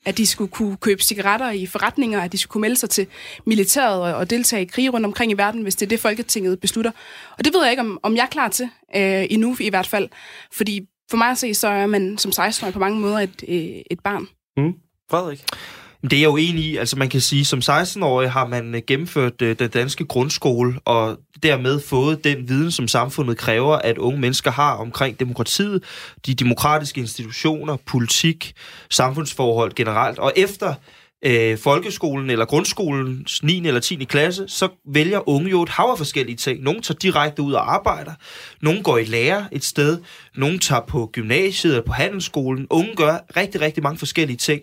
at 0.06 0.18
de 0.18 0.26
skulle 0.26 0.52
kunne 0.52 0.78
købe 0.78 1.04
cigaretter 1.04 1.52
i 1.52 1.66
forretninger, 1.66 2.22
at 2.22 2.32
de 2.32 2.38
skulle 2.38 2.52
kunne 2.52 2.62
melde 2.62 2.76
sig 2.76 2.90
til 2.90 3.08
militæret 3.46 4.16
og, 4.16 4.30
deltage 4.30 4.62
i 4.62 4.66
krig 4.66 4.94
rundt 4.94 5.06
omkring 5.06 5.32
i 5.32 5.36
verden, 5.36 5.62
hvis 5.62 5.76
det 5.76 5.86
er 5.86 5.90
det, 5.90 6.00
Folketinget 6.00 6.60
beslutter. 6.60 6.92
Og 7.38 7.46
det 7.46 7.54
ved 7.54 7.64
jeg 7.64 7.72
ikke, 7.72 7.82
om, 7.82 8.00
om 8.04 8.16
jeg 8.16 8.24
er 8.24 8.28
klar 8.28 8.50
til 8.50 8.70
øh, 8.96 9.26
endnu 9.30 9.58
i 9.60 9.70
hvert 9.70 9.88
fald. 9.88 10.10
Fordi 10.54 10.82
for 11.10 11.18
mig 11.18 11.30
at 11.30 11.38
se, 11.38 11.54
så 11.54 11.68
er 11.68 11.86
man 11.86 12.18
som 12.18 12.32
16-årig 12.46 12.74
på 12.74 12.80
mange 12.80 13.00
måder 13.00 13.20
et, 13.20 13.44
øh, 13.48 13.82
et 13.92 14.00
barn. 14.04 14.28
Mm. 14.58 14.74
Frederik? 15.12 15.44
Det 16.04 16.14
er 16.14 16.18
jeg 16.18 16.28
jo 16.28 16.38
enig 16.38 16.64
i. 16.64 16.78
Altså 16.78 16.98
man 16.98 17.10
kan 17.10 17.22
sige, 17.22 17.46
som 17.46 17.60
16-årig 17.60 18.32
har 18.32 18.48
man 18.48 18.84
gennemført 18.88 19.42
øh, 19.42 19.60
den 19.60 19.70
danske 19.70 20.06
grundskole, 20.06 20.80
og 20.86 21.18
dermed 21.44 21.80
fået 21.80 22.24
den 22.24 22.50
viden, 22.50 22.72
som 22.72 22.88
samfundet 22.88 23.38
kræver, 23.38 23.76
at 23.76 23.98
unge 23.98 24.20
mennesker 24.20 24.52
har 24.52 24.74
omkring 24.74 25.20
demokratiet, 25.20 25.84
de 26.26 26.34
demokratiske 26.34 27.02
institutioner, 27.02 27.78
politik, 27.86 28.54
samfundsforhold 28.90 29.74
generelt. 29.76 30.20
Og 30.20 30.34
efter 30.36 30.74
øh, 31.26 31.58
folkeskolen 31.58 32.30
eller 32.30 32.46
grundskolens 32.46 33.44
9. 33.44 33.68
eller 33.68 33.80
10. 33.80 33.96
klasse, 33.96 34.48
så 34.48 34.68
vælger 34.86 35.30
unge 35.30 35.50
jo 35.50 35.64
et 35.64 35.70
hav 35.70 35.86
af 35.92 35.98
forskellige 35.98 36.36
ting. 36.36 36.64
Nogle 36.64 36.82
tager 36.82 36.98
direkte 36.98 37.42
ud 37.42 37.54
og 37.54 37.74
arbejder, 37.74 38.12
nogle 38.62 38.84
går 38.84 38.98
i 38.98 39.06
lære 39.06 39.48
et 39.52 39.64
sted, 39.64 40.00
nogle 40.36 40.60
tager 40.60 40.82
på 40.88 41.10
gymnasiet 41.14 41.74
eller 41.74 41.86
på 41.86 41.94
handelsskolen. 41.94 42.68
Unge 42.70 42.96
gør 42.96 43.18
rigtig, 43.38 43.62
rigtig 43.62 43.84
mange 43.84 43.98
forskellige 43.98 44.38
ting 44.38 44.62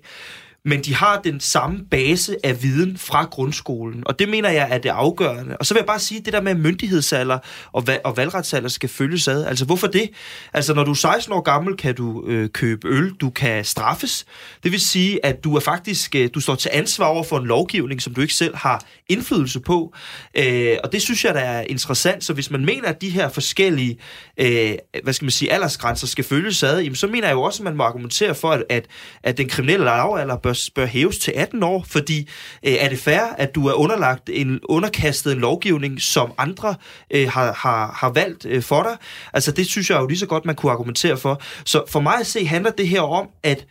men 0.69 0.81
de 0.81 0.95
har 0.95 1.21
den 1.25 1.41
samme 1.41 1.85
base 1.91 2.37
af 2.45 2.63
viden 2.63 2.99
fra 2.99 3.25
grundskolen, 3.25 4.03
og 4.07 4.19
det 4.19 4.29
mener 4.29 4.51
jeg 4.51 4.69
er 4.71 4.79
det 4.79 4.89
afgørende. 4.89 5.57
Og 5.57 5.67
så 5.67 5.75
vil 5.75 5.79
jeg 5.81 5.87
bare 5.87 5.99
sige, 5.99 6.21
det 6.21 6.33
der 6.33 6.41
med 6.41 6.55
myndighedsalder 6.55 7.39
og, 7.73 7.87
valg- 7.87 8.01
og 8.05 8.17
valgretsalder 8.17 8.69
skal 8.69 8.89
følges 8.89 9.29
ad. 9.29 9.45
Altså 9.45 9.65
hvorfor 9.65 9.87
det? 9.87 10.11
Altså 10.53 10.75
når 10.75 10.85
du 10.85 10.91
er 10.91 10.95
16 10.95 11.33
år 11.33 11.41
gammel, 11.41 11.77
kan 11.77 11.95
du 11.95 12.27
øh, 12.27 12.49
købe 12.49 12.89
øl, 12.89 13.13
du 13.13 13.31
kan 13.31 13.65
straffes. 13.65 14.27
Det 14.63 14.73
vil 14.73 14.81
sige, 14.81 15.27
at 15.27 15.45
du 15.45 15.57
er 15.57 15.61
faktisk 15.61 16.15
øh, 16.15 16.31
du 16.35 16.41
står 16.41 16.55
til 16.55 16.71
ansvar 16.75 17.07
over 17.07 17.25
for 17.25 17.39
en 17.39 17.47
lovgivning, 17.47 18.03
som 18.03 18.15
du 18.15 18.21
ikke 18.21 18.35
selv 18.35 18.57
har 18.57 18.85
indflydelse 19.09 19.61
på. 19.61 19.95
Øh, 20.37 20.77
og 20.85 20.93
det 20.93 21.03
synes 21.03 21.25
jeg, 21.25 21.35
der 21.35 21.41
er 21.41 21.61
interessant. 21.61 22.25
Så 22.25 22.33
hvis 22.33 22.51
man 22.51 22.65
mener, 22.65 22.89
at 22.89 23.01
de 23.01 23.11
her 23.11 23.29
forskellige 23.29 23.99
øh, 24.41 24.75
hvad 25.03 25.13
skal 25.13 25.25
man 25.25 25.31
sige, 25.31 25.53
aldersgrænser 25.53 26.07
skal 26.07 26.25
følges 26.25 26.63
ad, 26.63 26.81
jamen, 26.81 26.97
så 26.97 27.07
mener 27.07 27.27
jeg 27.27 27.35
jo 27.35 27.43
også, 27.43 27.63
at 27.63 27.65
man 27.65 27.77
må 27.77 27.83
argumentere 27.83 28.35
for, 28.35 28.51
at, 28.51 28.65
at, 28.69 28.87
at 29.23 29.39
den 29.39 29.49
kriminelle 29.49 29.85
lavalder 29.85 30.37
bør 30.37 30.55
bør 30.75 30.87
hæves 30.87 31.19
til 31.19 31.33
18 31.37 31.63
år, 31.63 31.85
fordi 31.89 32.29
øh, 32.67 32.73
er 32.73 32.89
det 32.89 32.99
fair, 32.99 33.21
at 33.39 33.55
du 33.55 33.67
er 33.67 33.73
underlagt 33.73 34.31
en 34.33 34.61
underkastet 34.69 35.33
en 35.33 35.39
lovgivning, 35.39 36.01
som 36.01 36.33
andre 36.39 36.75
øh, 37.11 37.29
har, 37.29 37.53
har, 37.53 37.93
har 37.93 38.11
valgt 38.11 38.47
øh, 38.47 38.63
for 38.63 38.83
dig? 38.83 38.97
Altså 39.33 39.53
det 39.53 39.67
synes 39.67 39.91
jeg 39.91 40.01
jo 40.01 40.07
lige 40.07 40.19
så 40.19 40.27
godt, 40.27 40.45
man 40.45 40.55
kunne 40.55 40.73
argumentere 40.73 41.17
for. 41.17 41.43
Så 41.65 41.85
for 41.89 42.01
mig 42.01 42.21
at 42.21 42.27
se 42.27 42.47
handler 42.47 42.71
det 42.71 42.89
her 42.89 43.01
om 43.01 43.29
at 43.43 43.67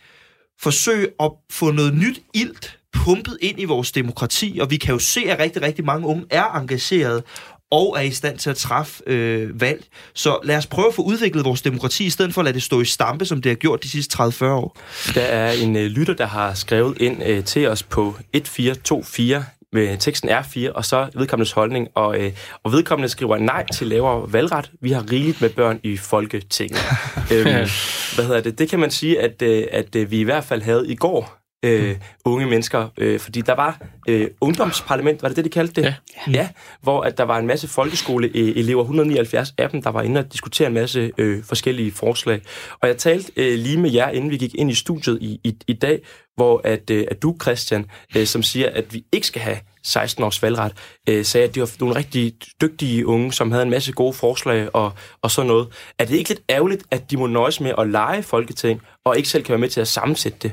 forsøge 0.60 1.08
at 1.20 1.32
få 1.52 1.72
noget 1.72 1.94
nyt 1.94 2.20
ilt 2.34 2.77
pumpet 2.94 3.38
ind 3.42 3.60
i 3.60 3.66
vores 3.66 3.92
demokrati, 3.92 4.58
og 4.62 4.72
vi 4.72 4.78
kan 4.78 4.94
jo 4.94 5.00
se, 5.00 5.22
at 5.28 5.40
rigtig, 5.40 5.62
rigtig 5.62 5.86
mange 5.86 6.08
unge 6.08 6.26
er 6.30 6.60
engageret, 6.60 7.24
og 7.72 7.96
er 7.98 8.02
i 8.02 8.12
stand 8.12 8.38
til 8.38 8.50
at 8.50 8.56
træffe 8.56 9.04
øh, 9.08 9.62
valg. 9.62 9.86
Så 10.14 10.40
lad 10.44 10.58
os 10.58 10.68
prøve 10.68 10.88
at 10.88 10.94
få 10.94 11.02
udviklet 11.02 11.46
vores 11.46 11.62
demokrati, 11.62 12.06
i 12.06 12.10
stedet 12.10 12.34
for 12.34 12.42
at 12.42 12.46
lade 12.46 12.54
det 12.54 12.64
stå 12.64 12.82
i 12.82 12.86
stampe, 12.86 13.26
som 13.26 13.42
det 13.42 13.50
har 13.50 13.56
gjort 13.56 13.84
de 13.84 13.90
sidste 13.90 14.24
30-40 14.24 14.46
år. 14.46 14.78
Der 15.16 15.22
er 15.22 15.52
en 15.52 15.76
øh, 15.76 15.86
lytter, 15.86 16.14
der 16.14 16.26
har 16.26 16.54
skrevet 16.54 16.98
ind 17.02 17.24
øh, 17.24 17.44
til 17.44 17.68
os 17.68 17.84
på 17.84 18.16
1424 18.34 19.46
med 19.74 19.98
teksten 19.98 20.30
R4, 20.30 20.72
og 20.72 20.86
så 20.86 21.10
vedkommendes 21.16 21.52
holdning, 21.52 21.88
og, 21.96 22.20
øh, 22.20 22.32
og 22.64 22.72
vedkommende 22.72 23.10
skriver 23.10 23.38
nej 23.38 23.66
til 23.74 23.88
lavere 23.88 24.34
valgret. 24.34 24.72
Vi 24.82 24.92
har 24.92 25.12
rigeligt 25.12 25.42
med 25.42 25.50
børn 25.50 25.80
i 25.84 25.98
Folketinget. 25.98 26.80
øhm, 27.34 27.68
hvad 28.16 28.26
hedder 28.26 28.42
det? 28.42 28.60
Det 28.60 28.70
kan 28.70 28.80
man 28.80 28.92
sige, 28.92 29.22
at, 29.22 29.42
øh, 29.42 29.64
at 29.72 29.96
øh, 29.96 30.12
vi 30.12 30.20
i 30.20 30.24
hvert 30.24 30.44
fald 30.44 30.62
havde 30.62 30.86
i 30.88 30.96
går, 30.96 31.38
øh, 31.66 31.96
unge 32.26 32.46
mennesker, 32.46 32.90
øh, 32.98 33.20
fordi 33.20 33.42
der 33.42 33.56
var 33.56 33.82
øh, 34.08 34.28
ungdomsparlament, 34.42 35.22
var 35.22 35.28
det 35.28 35.38
det, 35.38 35.46
de 35.46 35.50
kaldte 35.50 35.82
det? 35.82 35.96
Ja. 36.28 36.32
ja 36.32 36.50
hvor 36.82 37.02
at 37.02 37.18
der 37.18 37.24
var 37.24 37.38
en 37.38 37.48
masse 37.48 37.68
folkeskoleelever, 37.68 38.82
179 38.82 39.54
af 39.58 39.70
dem, 39.70 39.82
der 39.82 39.90
var 39.90 40.02
inde 40.02 40.20
og 40.20 40.34
diskutere 40.34 40.68
en 40.68 40.74
masse 40.74 41.12
øh, 41.18 41.44
forskellige 41.44 41.92
forslag. 41.92 42.42
Og 42.82 42.88
jeg 42.88 42.98
talte 42.98 43.32
øh, 43.36 43.60
lige 43.60 43.78
med 43.78 43.92
jer, 43.92 44.10
inden 44.10 44.32
vi 44.32 44.38
gik 44.38 44.56
ind 44.56 44.72
i 44.72 44.76
studiet 44.76 45.18
i, 45.22 45.40
i, 45.44 45.58
i 45.68 45.74
dag, 45.74 46.00
hvor 46.36 46.62
at, 46.64 46.90
øh, 46.90 47.06
at 47.12 47.22
du, 47.22 47.36
Christian, 47.42 47.86
øh, 48.18 48.26
som 48.26 48.44
siger, 48.44 48.70
at 48.70 48.94
vi 48.94 49.06
ikke 49.12 49.28
skal 49.28 49.42
have 49.42 49.58
16 49.84 50.24
års 50.24 50.44
valgret, 50.44 50.74
øh, 51.10 51.26
sagde, 51.26 51.48
at 51.48 51.56
de 51.56 51.60
var 51.60 51.72
nogle 51.80 51.96
rigtig 51.96 52.34
dygtige 52.62 53.08
unge, 53.08 53.34
som 53.34 53.52
havde 53.52 53.64
en 53.64 53.70
masse 53.70 53.92
gode 53.92 54.14
forslag 54.14 54.76
og, 54.76 54.92
og 55.22 55.32
sådan 55.32 55.48
noget. 55.48 55.68
Er 56.00 56.06
det 56.06 56.16
ikke 56.16 56.30
lidt 56.30 56.42
ærgerligt, 56.50 56.84
at 56.92 57.12
de 57.12 57.18
må 57.18 57.28
nøjes 57.28 57.60
med 57.60 57.74
at 57.78 57.90
lege 57.90 58.24
Folketing, 58.24 58.82
og 59.06 59.18
ikke 59.18 59.30
selv 59.30 59.44
kan 59.44 59.54
være 59.54 59.60
med 59.60 59.70
til 59.70 59.82
at 59.82 59.88
sammensætte 59.88 60.38
det? 60.42 60.52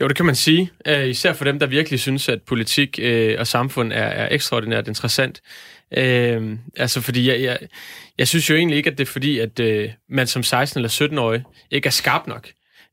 Jo, 0.00 0.08
det 0.08 0.16
kan 0.16 0.26
man 0.26 0.34
sige. 0.34 0.70
Uh, 0.88 1.04
især 1.08 1.32
for 1.32 1.44
dem, 1.44 1.58
der 1.58 1.66
virkelig 1.66 2.00
synes, 2.00 2.28
at 2.28 2.42
politik 2.42 2.98
uh, 3.02 3.40
og 3.40 3.46
samfund 3.46 3.92
er, 3.92 3.96
er 3.96 4.28
ekstraordinært 4.34 4.88
interessant. 4.88 5.40
Uh, 5.96 6.52
altså, 6.76 7.00
fordi 7.00 7.28
jeg, 7.28 7.42
jeg, 7.42 7.58
jeg 8.18 8.28
synes 8.28 8.50
jo 8.50 8.54
egentlig 8.54 8.76
ikke, 8.76 8.90
at 8.90 8.98
det 8.98 9.08
er 9.08 9.12
fordi, 9.12 9.38
at 9.38 9.60
uh, 9.60 9.90
man 10.08 10.26
som 10.26 10.42
16- 10.42 10.72
eller 10.76 11.08
17-årig 11.12 11.42
ikke 11.70 11.86
er 11.86 11.90
skarp 11.90 12.26
nok. 12.26 12.48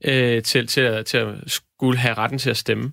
øh, 0.05 0.43
til, 0.43 0.67
til, 0.67 0.81
at, 0.81 1.05
til 1.05 1.17
at 1.17 1.27
skulle 1.47 1.97
have 1.99 2.13
retten 2.13 2.39
til 2.39 2.49
at 2.49 2.57
stemme. 2.57 2.91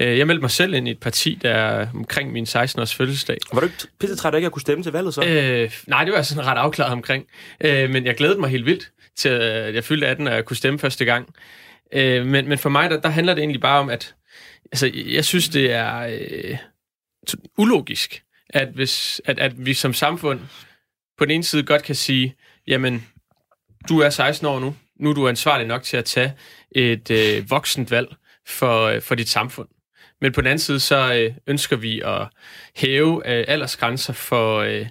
Øh, 0.00 0.18
jeg 0.18 0.26
meldte 0.26 0.40
mig 0.40 0.50
selv 0.50 0.74
ind 0.74 0.88
i 0.88 0.90
et 0.90 1.00
parti, 1.00 1.38
der 1.42 1.50
er 1.50 1.86
omkring 1.94 2.32
min 2.32 2.44
16-års 2.44 2.94
fødselsdag. 2.94 3.36
Var 3.52 3.60
du 3.60 3.66
ikke 3.66 3.76
pisse 4.00 4.16
træt 4.16 4.34
af 4.34 4.38
ikke 4.38 4.46
at 4.46 4.52
kunne 4.52 4.62
stemme 4.62 4.84
til 4.84 4.92
valget 4.92 5.14
så? 5.14 5.24
Øh, 5.24 5.70
nej, 5.86 6.04
det 6.04 6.12
var 6.12 6.18
jeg 6.18 6.26
sådan 6.26 6.46
ret 6.46 6.58
afklaret 6.58 6.92
omkring. 6.92 7.26
Øh, 7.60 7.90
men 7.90 8.06
jeg 8.06 8.14
glædede 8.14 8.40
mig 8.40 8.50
helt 8.50 8.66
vildt 8.66 8.90
til, 9.16 9.28
at 9.28 9.74
jeg 9.74 9.84
fyldte 9.84 10.06
18, 10.06 10.26
og 10.26 10.34
jeg 10.34 10.44
kunne 10.44 10.56
stemme 10.56 10.78
første 10.78 11.04
gang. 11.04 11.28
Øh, 11.92 12.26
men, 12.26 12.48
men 12.48 12.58
for 12.58 12.68
mig, 12.68 12.90
der, 12.90 13.00
der 13.00 13.08
handler 13.08 13.34
det 13.34 13.42
egentlig 13.42 13.60
bare 13.60 13.80
om, 13.80 13.88
at 13.88 14.14
altså, 14.72 14.90
jeg 14.94 15.24
synes, 15.24 15.48
det 15.48 15.72
er 15.72 15.98
øh, 15.98 16.58
ulogisk, 17.58 18.22
at, 18.48 18.68
hvis, 18.68 19.20
at, 19.24 19.38
at 19.38 19.66
vi 19.66 19.74
som 19.74 19.94
samfund 19.94 20.40
på 21.18 21.24
den 21.24 21.30
ene 21.30 21.44
side 21.44 21.62
godt 21.62 21.82
kan 21.82 21.94
sige, 21.94 22.34
jamen, 22.66 23.06
du 23.88 23.98
er 23.98 24.10
16 24.10 24.46
år 24.46 24.60
nu, 24.60 24.76
nu 25.00 25.10
er 25.10 25.14
du 25.14 25.28
ansvarlig 25.28 25.66
nok 25.66 25.82
til 25.82 25.96
at 25.96 26.04
tage 26.04 26.32
et 26.72 27.10
øh, 27.10 27.50
voksent 27.50 27.90
valg 27.90 28.08
for, 28.46 28.84
øh, 28.84 29.02
for 29.02 29.14
dit 29.14 29.28
samfund. 29.28 29.68
Men 30.20 30.32
på 30.32 30.40
den 30.40 30.46
anden 30.46 30.58
side, 30.58 30.80
så 30.80 31.14
øh, 31.14 31.34
ønsker 31.46 31.76
vi 31.76 32.00
at 32.00 32.28
hæve 32.76 33.22
øh, 33.26 33.44
aldersgrænser 33.48 34.12
for 34.12 34.58
øh, 34.58 34.86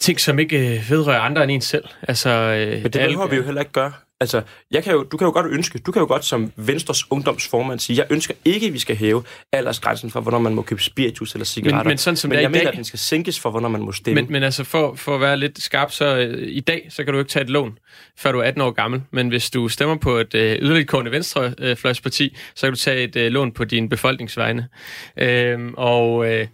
ting, 0.00 0.20
som 0.20 0.38
ikke 0.38 0.76
øh, 0.76 0.90
vedrører 0.90 1.20
andre 1.20 1.42
end 1.42 1.52
en 1.52 1.60
selv. 1.60 1.84
Altså, 2.02 2.30
øh, 2.30 2.68
Men 2.72 2.82
det 2.82 2.92
behøver 2.92 3.26
vi 3.26 3.36
jo 3.36 3.42
heller 3.42 3.60
ikke 3.60 3.72
gøre. 3.72 3.92
Altså, 4.20 4.42
jeg 4.70 4.84
kan 4.84 4.92
jo, 4.92 5.02
du 5.02 5.16
kan 5.16 5.26
jo 5.26 5.32
godt 5.32 5.46
ønske, 5.46 5.78
du 5.78 5.92
kan 5.92 6.00
jo 6.00 6.06
godt 6.06 6.24
som 6.24 6.52
Venstres 6.56 7.10
ungdomsformand 7.10 7.80
sige, 7.80 7.96
jeg 7.96 8.06
ønsker 8.10 8.34
ikke, 8.44 8.66
at 8.66 8.72
vi 8.72 8.78
skal 8.78 8.96
hæve 8.96 9.24
aldersgrænsen 9.52 10.10
for, 10.10 10.20
hvornår 10.20 10.38
man 10.38 10.54
må 10.54 10.62
købe 10.62 10.82
spiritus 10.82 11.32
eller 11.32 11.44
cigaretter. 11.44 11.82
Men, 11.82 11.88
men 11.88 11.98
sådan 11.98 12.16
som 12.16 12.28
men 12.28 12.38
jeg 12.38 12.44
i 12.44 12.48
mener, 12.48 12.64
dag, 12.64 12.68
at 12.68 12.76
den 12.76 12.84
skal 12.84 12.98
sænkes 12.98 13.40
for, 13.40 13.50
hvornår 13.50 13.68
man 13.68 13.80
må 13.80 13.92
stemme. 13.92 14.22
Men, 14.22 14.32
men 14.32 14.42
altså 14.42 14.64
for, 14.64 14.94
for 14.94 15.14
at 15.14 15.20
være 15.20 15.36
lidt 15.36 15.62
skarp, 15.62 15.92
så 15.92 16.16
øh, 16.16 16.48
i 16.48 16.60
dag, 16.60 16.86
så 16.90 17.04
kan 17.04 17.12
du 17.12 17.18
ikke 17.18 17.28
tage 17.28 17.42
et 17.42 17.50
lån, 17.50 17.78
før 18.18 18.32
du 18.32 18.38
er 18.38 18.44
18 18.44 18.62
år 18.62 18.70
gammel. 18.70 19.02
Men 19.10 19.28
hvis 19.28 19.50
du 19.50 19.68
stemmer 19.68 19.96
på 19.96 20.16
et 20.16 20.34
øh, 20.34 20.58
yderligtgående 20.62 21.10
venstrefløjsparti, 21.10 22.24
øh, 22.24 22.38
så 22.54 22.66
kan 22.66 22.72
du 22.72 22.78
tage 22.78 23.04
et 23.04 23.16
øh, 23.16 23.32
lån 23.32 23.52
på 23.52 23.64
din 23.64 23.88
befolkningsvegne. 23.88 24.68
Øh, 25.16 25.72
og 25.76 26.32
øh, 26.32 26.46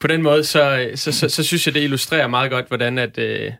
på 0.00 0.06
den 0.06 0.22
måde, 0.22 0.44
så, 0.44 0.90
så, 0.94 1.12
så, 1.12 1.28
så 1.28 1.42
synes 1.44 1.66
jeg, 1.66 1.74
det 1.74 1.82
illustrerer 1.82 2.26
meget 2.26 2.50
godt, 2.50 2.68
hvordan 2.68 2.98
at 2.98 3.18
øh, 3.18 3.52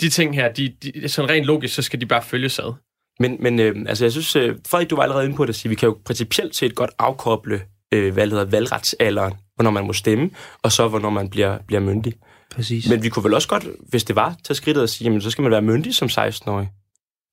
de 0.00 0.08
ting 0.08 0.34
her, 0.34 0.52
de, 0.52 0.74
de, 0.82 1.08
sådan 1.08 1.30
rent 1.30 1.46
logisk, 1.46 1.74
så 1.74 1.82
skal 1.82 2.00
de 2.00 2.06
bare 2.06 2.22
følges 2.22 2.58
ad. 2.58 2.74
Men, 3.20 3.36
men 3.40 3.60
øh, 3.60 3.76
altså, 3.88 4.04
jeg 4.04 4.12
synes, 4.12 4.36
øh, 4.36 4.56
Frederik, 4.68 4.90
du 4.90 4.96
var 4.96 5.02
allerede 5.02 5.24
inde 5.24 5.36
på 5.36 5.44
det 5.44 5.48
at 5.48 5.54
sige, 5.54 5.68
vi 5.70 5.74
kan 5.74 5.86
jo 5.86 5.98
principielt 6.04 6.56
set 6.56 6.74
godt 6.74 6.90
afkoble, 6.98 7.62
øh, 7.92 8.12
hvad 8.12 8.28
hedder, 8.28 8.44
valgretsalderen, 8.44 9.34
hvornår 9.54 9.70
man 9.70 9.86
må 9.86 9.92
stemme, 9.92 10.30
og 10.62 10.72
så 10.72 10.88
hvornår 10.88 11.10
man 11.10 11.30
bliver, 11.30 11.58
bliver 11.66 11.80
myndig. 11.80 12.14
Præcis. 12.54 12.88
Men 12.88 13.02
vi 13.02 13.08
kunne 13.08 13.24
vel 13.24 13.34
også 13.34 13.48
godt, 13.48 13.66
hvis 13.88 14.04
det 14.04 14.16
var, 14.16 14.36
tage 14.44 14.54
skridtet 14.54 14.82
og 14.82 14.88
sige, 14.88 15.04
jamen 15.04 15.20
så 15.20 15.30
skal 15.30 15.42
man 15.42 15.50
være 15.50 15.62
myndig 15.62 15.94
som 15.94 16.08
16-årig. 16.08 16.70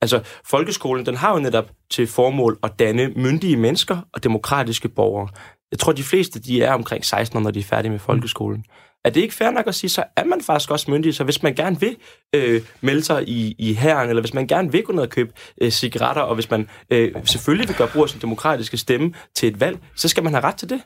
Altså, 0.02 0.22
folkeskolen, 0.46 1.06
den 1.06 1.16
har 1.16 1.34
jo 1.34 1.40
netop 1.40 1.72
til 1.90 2.08
formål 2.08 2.60
at 2.64 2.72
danne 2.80 3.08
myndige 3.16 3.58
mennesker 3.58 3.98
og 4.14 4.24
demokratiske 4.24 4.90
borgere. 4.90 5.30
Jeg 5.72 5.80
tror, 5.80 5.92
de 5.92 6.04
fleste, 6.04 6.40
de 6.40 6.64
er 6.64 6.74
omkring 6.74 7.06
16 7.06 7.44
når 7.44 7.52
de 7.52 7.60
er 7.60 7.64
færdige 7.64 7.92
med 7.92 8.00
folkeskolen. 8.00 8.66
Er 9.06 9.10
det 9.10 9.22
ikke 9.22 9.34
fair 9.34 9.52
nok 9.52 9.68
at 9.68 9.76
sige, 9.76 9.90
så 9.90 10.04
er 10.16 10.24
man 10.24 10.42
faktisk 10.42 10.72
også 10.72 10.92
myndig, 10.92 11.16
så 11.16 11.24
hvis 11.24 11.44
man 11.44 11.56
gerne 11.56 11.80
vil 11.80 11.98
øh, 12.36 12.62
melde 12.82 13.04
sig 13.04 13.30
i, 13.30 13.56
i 13.58 13.74
herren, 13.74 14.10
eller 14.10 14.22
hvis 14.22 14.34
man 14.34 14.48
gerne 14.48 14.72
vil 14.72 14.84
gå 14.84 14.94
ned 14.94 15.04
og 15.04 15.10
købe 15.10 15.34
øh, 15.62 15.72
cigaretter, 15.72 16.22
og 16.22 16.36
hvis 16.36 16.50
man 16.50 16.70
øh, 16.90 17.16
selvfølgelig 17.26 17.68
vil 17.68 17.78
gøre 17.78 17.88
brug 17.88 18.04
af 18.04 18.10
sin 18.10 18.22
demokratiske 18.22 18.78
stemme 18.78 19.14
til 19.36 19.50
et 19.50 19.60
valg, 19.60 19.80
så 19.96 20.08
skal 20.08 20.24
man 20.24 20.34
have 20.34 20.44
ret 20.44 20.56
til 20.56 20.70
det. 20.70 20.82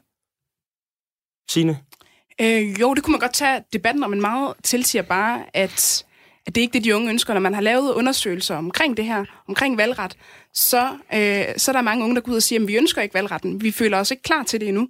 Signe? 1.50 1.80
Øh, 2.42 2.82
jo, 2.82 2.94
det 2.94 3.04
kunne 3.04 3.12
man 3.12 3.20
godt 3.20 3.34
tage 3.34 3.64
debatten 3.74 4.04
om, 4.04 4.10
men 4.10 4.22
meget 4.22 4.54
tilsiger 4.64 5.02
bare, 5.02 5.44
at, 5.54 6.06
at 6.48 6.56
det 6.56 6.62
er 6.62 6.64
ikke 6.64 6.74
det, 6.74 6.84
de 6.84 6.96
unge 6.96 7.10
ønsker. 7.10 7.34
Når 7.34 7.42
man 7.42 7.54
har 7.54 7.62
lavet 7.62 7.94
undersøgelser 7.94 8.56
omkring 8.56 8.98
det 8.98 9.06
her, 9.06 9.26
omkring 9.48 9.78
valgret, 9.78 10.18
så, 10.54 10.90
øh, 11.14 11.46
så 11.58 11.72
er 11.72 11.74
der 11.74 11.82
mange 11.82 12.04
unge, 12.04 12.16
der 12.16 12.22
går 12.22 12.32
ud 12.32 12.38
og 12.38 12.44
siger, 12.44 12.62
at 12.62 12.68
vi 12.68 12.78
ønsker 12.78 13.02
ikke 13.02 13.14
valgretten. 13.14 13.62
Vi 13.62 13.72
føler 13.72 13.98
os 13.98 14.12
ikke 14.12 14.24
klar 14.24 14.44
til 14.44 14.60
det 14.60 14.68
endnu. 14.68 14.90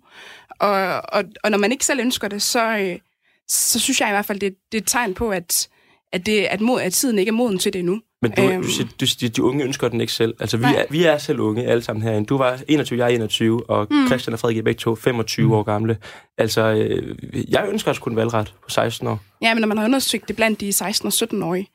Og, 0.59 1.01
og, 1.13 1.23
og 1.43 1.51
når 1.51 1.57
man 1.57 1.71
ikke 1.71 1.85
selv 1.85 1.99
ønsker 1.99 2.27
det, 2.27 2.41
så, 2.41 2.77
øh, 2.77 2.99
så 3.47 3.79
synes 3.79 4.01
jeg 4.01 4.09
i 4.09 4.11
hvert 4.11 4.25
fald, 4.25 4.39
det, 4.39 4.55
det 4.71 4.77
er 4.77 4.81
et 4.81 4.87
tegn 4.87 5.13
på, 5.13 5.29
at, 5.29 5.67
at, 6.13 6.25
det, 6.25 6.39
at, 6.43 6.61
mod, 6.61 6.81
at 6.81 6.93
tiden 6.93 7.19
ikke 7.19 7.29
er 7.29 7.33
moden 7.33 7.59
til 7.59 7.73
det 7.73 7.79
endnu. 7.79 8.01
Men 8.21 8.31
du, 8.31 8.41
Øhm. 8.41 8.63
du 8.99 9.05
du 9.21 9.27
de 9.27 9.43
unge 9.43 9.63
ønsker 9.63 9.87
den 9.87 10.01
ikke 10.01 10.13
selv. 10.13 10.33
Altså, 10.39 10.57
vi 10.57 10.61
Nej. 10.61 10.75
er, 10.75 10.85
vi 10.89 11.03
er 11.03 11.17
selv 11.17 11.39
unge 11.39 11.65
alle 11.65 11.83
sammen 11.83 12.03
herinde. 12.03 12.25
Du 12.25 12.37
var 12.37 12.59
21, 12.67 12.99
jeg 12.99 13.05
er 13.05 13.15
21, 13.15 13.69
og 13.69 13.87
mm. 13.89 14.07
Christian 14.07 14.33
og 14.33 14.39
Frederik 14.39 14.57
er 14.57 14.61
begge 14.63 14.79
to 14.79 14.95
25 14.95 15.45
mm. 15.45 15.51
år 15.53 15.63
gamle. 15.63 15.97
Altså, 16.37 16.61
øh, 16.61 17.15
jeg 17.51 17.67
ønsker 17.69 17.91
også 17.91 18.01
kun 18.01 18.15
valgret 18.15 18.53
på 18.63 18.69
16 18.69 19.07
år. 19.07 19.19
Ja, 19.41 19.53
men 19.53 19.61
når 19.61 19.67
man 19.67 19.77
har 19.77 19.85
undersøgt 19.85 20.27
det 20.27 20.35
blandt 20.35 20.61
de 20.61 20.69
16- 20.69 21.05
og 21.05 21.13
17-årige, 21.13 21.67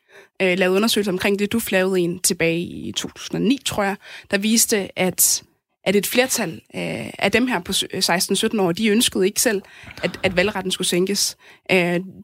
øh, 0.42 0.58
lavet 0.58 0.76
undersøgelser 0.76 1.12
omkring 1.12 1.38
det, 1.38 1.52
du 1.52 1.60
lavede 1.70 2.00
en 2.00 2.18
tilbage 2.18 2.60
i 2.60 2.92
2009, 2.92 3.58
tror 3.64 3.82
jeg, 3.82 3.96
der 4.30 4.38
viste, 4.38 4.98
at, 4.98 5.42
at 5.84 5.96
et 5.96 6.06
flertal 6.06 6.52
øh, 6.74 7.10
af 7.18 7.32
dem 7.32 7.46
her 7.46 7.60
på 7.60 7.72
16-17 7.72 8.60
år, 8.60 8.72
de 8.72 8.88
ønskede 8.88 9.26
ikke 9.26 9.40
selv, 9.40 9.62
at, 10.02 10.20
at 10.22 10.36
valgretten 10.36 10.72
skulle 10.72 10.88
sænkes. 10.88 11.36
Øh, 11.72 11.76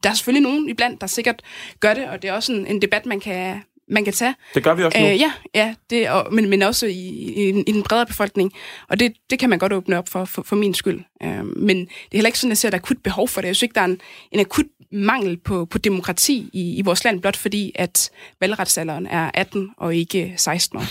der 0.03 0.09
er 0.09 0.13
selvfølgelig 0.13 0.43
nogen 0.43 0.69
iblandt, 0.69 1.01
der 1.01 1.07
sikkert 1.07 1.41
gør 1.79 1.93
det, 1.93 2.09
og 2.09 2.21
det 2.21 2.27
er 2.29 2.33
også 2.33 2.53
en, 2.53 2.67
en 2.67 2.81
debat, 2.81 3.05
man 3.05 3.19
kan, 3.19 3.61
man 3.89 4.03
kan 4.03 4.13
tage. 4.13 4.35
Det 4.53 4.63
gør 4.63 4.73
vi 4.73 4.83
også 4.83 4.99
nu. 4.99 5.05
Øh, 5.05 5.19
ja, 5.19 5.33
ja 5.55 5.75
det, 5.89 6.09
og, 6.09 6.33
men, 6.33 6.49
men 6.49 6.61
også 6.61 6.85
i, 6.85 6.91
i, 6.91 7.63
i 7.67 7.71
den 7.71 7.83
bredere 7.83 8.05
befolkning. 8.05 8.53
Og 8.89 8.99
det, 8.99 9.13
det 9.29 9.39
kan 9.39 9.49
man 9.49 9.59
godt 9.59 9.73
åbne 9.73 9.97
op 9.97 10.09
for, 10.09 10.25
for, 10.25 10.43
for 10.43 10.55
min 10.55 10.73
skyld. 10.73 11.03
Øh, 11.23 11.45
men 11.45 11.77
det 11.77 11.85
er 11.85 12.17
heller 12.17 12.27
ikke 12.27 12.39
sådan, 12.39 12.51
at 12.51 12.55
jeg 12.55 12.57
ser 12.57 12.67
et 12.67 12.73
akut 12.73 12.97
behov 13.03 13.27
for 13.27 13.41
det. 13.41 13.47
Jeg 13.47 13.55
synes 13.55 13.63
ikke, 13.63 13.75
der 13.75 13.81
er 13.81 13.85
en, 13.85 14.01
en 14.31 14.39
akut 14.39 14.65
mangel 14.91 15.37
på, 15.37 15.65
på 15.65 15.77
demokrati 15.77 16.49
i, 16.53 16.75
i 16.77 16.81
vores 16.81 17.03
land, 17.03 17.21
blot 17.21 17.37
fordi, 17.37 17.71
at 17.75 18.09
valgretsalderen 18.39 19.07
er 19.07 19.31
18 19.33 19.69
og 19.77 19.95
ikke 19.95 20.33
16 20.37 20.77
år. 20.77 20.83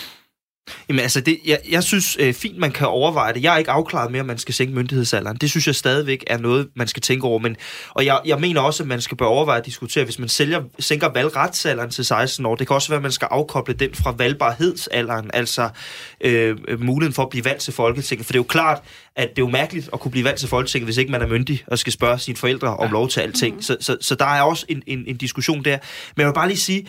Jamen 0.88 1.00
altså, 1.00 1.20
det, 1.20 1.38
jeg, 1.46 1.58
jeg 1.70 1.82
synes 1.82 2.16
øh, 2.20 2.34
fint, 2.34 2.58
man 2.58 2.72
kan 2.72 2.86
overveje 2.86 3.34
det. 3.34 3.42
Jeg 3.42 3.54
er 3.54 3.58
ikke 3.58 3.70
afklaret 3.70 4.12
med, 4.12 4.20
om 4.20 4.26
man 4.26 4.38
skal 4.38 4.54
sænke 4.54 4.74
myndighedsalderen. 4.74 5.36
Det 5.36 5.50
synes 5.50 5.66
jeg 5.66 5.74
stadigvæk 5.74 6.24
er 6.26 6.38
noget, 6.38 6.68
man 6.74 6.88
skal 6.88 7.02
tænke 7.02 7.26
over. 7.26 7.38
Men, 7.38 7.56
og 7.90 8.04
jeg, 8.04 8.20
jeg 8.24 8.40
mener 8.40 8.60
også, 8.60 8.82
at 8.82 8.88
man 8.88 9.00
skal 9.00 9.16
bør 9.16 9.26
overveje 9.26 9.58
at 9.58 9.66
diskutere, 9.66 10.04
hvis 10.04 10.18
man 10.18 10.28
sælger, 10.28 10.62
sænker 10.78 11.08
valgretsalderen 11.08 11.90
til 11.90 12.04
16 12.04 12.46
år. 12.46 12.54
Det 12.54 12.66
kan 12.66 12.74
også 12.74 12.88
være, 12.88 12.96
at 12.96 13.02
man 13.02 13.12
skal 13.12 13.28
afkoble 13.30 13.74
den 13.74 13.94
fra 13.94 14.14
valgbarhedsalderen, 14.18 15.30
altså 15.34 15.68
øh, 16.20 16.56
muligheden 16.80 17.14
for 17.14 17.22
at 17.22 17.30
blive 17.30 17.44
valgt 17.44 17.60
til 17.60 17.72
Folketinget. 17.72 18.26
For 18.26 18.32
det 18.32 18.38
er 18.38 18.42
jo 18.42 18.46
klart, 18.48 18.82
at 19.16 19.28
det 19.30 19.38
er 19.38 19.46
jo 19.46 19.50
mærkeligt 19.50 19.90
at 19.92 20.00
kunne 20.00 20.10
blive 20.10 20.24
valgt 20.24 20.38
til 20.38 20.48
Folketinget, 20.48 20.86
hvis 20.86 20.96
ikke 20.96 21.12
man 21.12 21.22
er 21.22 21.26
myndig 21.26 21.64
og 21.66 21.78
skal 21.78 21.92
spørge 21.92 22.18
sine 22.18 22.36
forældre 22.36 22.76
om 22.76 22.92
lov 22.92 23.08
til 23.08 23.20
alting. 23.20 23.64
Så, 23.64 23.76
så, 23.80 23.96
så 24.00 24.14
der 24.14 24.24
er 24.24 24.42
også 24.42 24.66
en, 24.68 24.82
en, 24.86 25.04
en 25.06 25.16
diskussion 25.16 25.64
der. 25.64 25.78
Men 26.16 26.20
jeg 26.20 26.26
vil 26.26 26.34
bare 26.34 26.48
lige 26.48 26.58
sige, 26.58 26.86